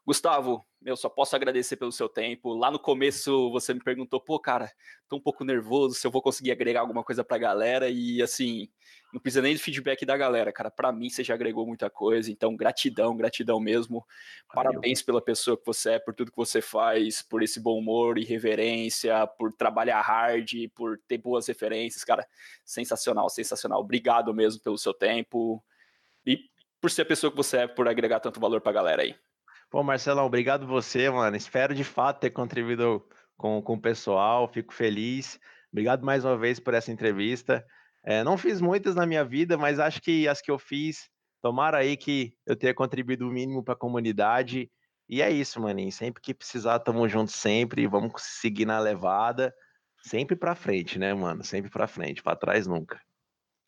Gustavo, 0.07 0.65
eu 0.85 0.95
só 0.95 1.09
posso 1.09 1.35
agradecer 1.35 1.75
pelo 1.75 1.91
seu 1.91 2.07
tempo. 2.07 2.53
Lá 2.53 2.71
no 2.71 2.79
começo 2.79 3.51
você 3.51 3.73
me 3.73 3.83
perguntou, 3.83 4.21
pô, 4.21 4.39
cara, 4.39 4.71
tô 5.09 5.17
um 5.17 5.19
pouco 5.19 5.43
nervoso 5.43 5.95
se 5.95 6.07
eu 6.07 6.11
vou 6.11 6.21
conseguir 6.21 6.49
agregar 6.49 6.79
alguma 6.79 7.03
coisa 7.03 7.25
pra 7.25 7.37
galera. 7.37 7.89
E 7.89 8.21
assim, 8.21 8.69
não 9.11 9.19
precisa 9.19 9.41
nem 9.41 9.53
de 9.53 9.61
feedback 9.61 10.05
da 10.05 10.15
galera, 10.15 10.49
cara. 10.53 10.71
Para 10.71 10.93
mim 10.93 11.09
você 11.09 11.25
já 11.25 11.33
agregou 11.33 11.67
muita 11.67 11.89
coisa. 11.89 12.31
Então, 12.31 12.55
gratidão, 12.55 13.17
gratidão 13.17 13.59
mesmo. 13.59 14.07
Valeu. 14.55 14.71
Parabéns 14.71 15.01
pela 15.01 15.21
pessoa 15.21 15.57
que 15.57 15.65
você 15.65 15.95
é, 15.95 15.99
por 15.99 16.13
tudo 16.13 16.31
que 16.31 16.37
você 16.37 16.61
faz, 16.61 17.21
por 17.21 17.43
esse 17.43 17.59
bom 17.59 17.77
humor 17.77 18.17
e 18.17 18.23
reverência, 18.23 19.27
por 19.37 19.51
trabalhar 19.51 19.99
hard, 19.99 20.49
por 20.73 20.97
ter 21.05 21.17
boas 21.17 21.47
referências, 21.47 22.05
cara. 22.05 22.25
Sensacional, 22.63 23.27
sensacional. 23.27 23.81
Obrigado 23.81 24.33
mesmo 24.33 24.61
pelo 24.61 24.77
seu 24.77 24.93
tempo. 24.93 25.61
E 26.25 26.39
por 26.79 26.89
ser 26.89 27.01
a 27.01 27.05
pessoa 27.05 27.29
que 27.29 27.35
você 27.35 27.57
é, 27.57 27.67
por 27.67 27.89
agregar 27.89 28.21
tanto 28.21 28.39
valor 28.39 28.61
pra 28.61 28.71
galera 28.71 29.01
aí. 29.01 29.13
Pô, 29.69 29.83
Marcelão, 29.83 30.25
obrigado 30.25 30.65
você, 30.65 31.09
mano. 31.09 31.35
Espero 31.35 31.75
de 31.75 31.83
fato 31.83 32.21
ter 32.21 32.29
contribuído 32.29 33.05
com, 33.35 33.61
com 33.61 33.73
o 33.73 33.81
pessoal, 33.81 34.47
fico 34.47 34.73
feliz. 34.73 35.37
Obrigado 35.71 36.05
mais 36.05 36.23
uma 36.23 36.37
vez 36.37 36.59
por 36.59 36.73
essa 36.73 36.91
entrevista. 36.91 37.65
É, 38.05 38.23
não 38.23 38.37
fiz 38.37 38.61
muitas 38.61 38.95
na 38.95 39.05
minha 39.05 39.25
vida, 39.25 39.57
mas 39.57 39.77
acho 39.79 40.01
que 40.01 40.25
as 40.27 40.41
que 40.41 40.49
eu 40.49 40.57
fiz, 40.57 41.09
tomara 41.41 41.79
aí 41.79 41.97
que 41.97 42.33
eu 42.45 42.55
tenha 42.55 42.73
contribuído 42.73 43.27
o 43.27 43.31
mínimo 43.31 43.61
para 43.61 43.73
a 43.73 43.77
comunidade. 43.77 44.71
E 45.09 45.21
é 45.21 45.29
isso, 45.29 45.59
maninho. 45.59 45.91
Sempre 45.91 46.21
que 46.21 46.33
precisar, 46.33 46.79
tamo 46.79 47.07
junto 47.09 47.31
sempre. 47.31 47.87
Vamos 47.87 48.13
seguir 48.21 48.65
na 48.65 48.79
levada. 48.79 49.53
Sempre 50.01 50.37
para 50.37 50.55
frente, 50.55 50.97
né, 50.97 51.13
mano? 51.13 51.43
Sempre 51.43 51.69
para 51.69 51.87
frente, 51.87 52.23
para 52.23 52.37
trás 52.37 52.65
nunca. 52.67 53.01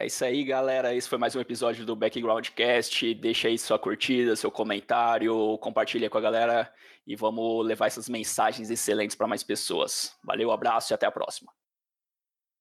É 0.02 0.06
isso 0.06 0.24
aí, 0.24 0.46
galera. 0.46 0.96
Esse 0.96 1.10
foi 1.10 1.18
mais 1.18 1.36
um 1.36 1.42
episódio 1.42 1.86
do 1.86 1.94
Backgroundcast. 1.94 3.14
Deixa 3.16 3.50
aí 3.50 3.58
sua 3.58 3.78
curtida, 3.78 4.34
seu 4.34 4.50
comentário, 4.50 5.58
compartilha 5.58 6.10
com 6.10 6.18
a 6.18 6.22
galera 6.22 6.74
e 7.06 7.18
vamos 7.18 7.66
levar 7.66 7.88
essas 7.88 8.08
mensagens 8.08 8.70
excelentes 8.70 9.14
para 9.18 9.28
mais 9.28 9.44
pessoas. 9.44 10.18
Valeu, 10.24 10.52
abraço 10.52 10.94
e 10.94 10.96
até 10.96 11.06
a 11.06 11.12
próxima. 11.12 11.52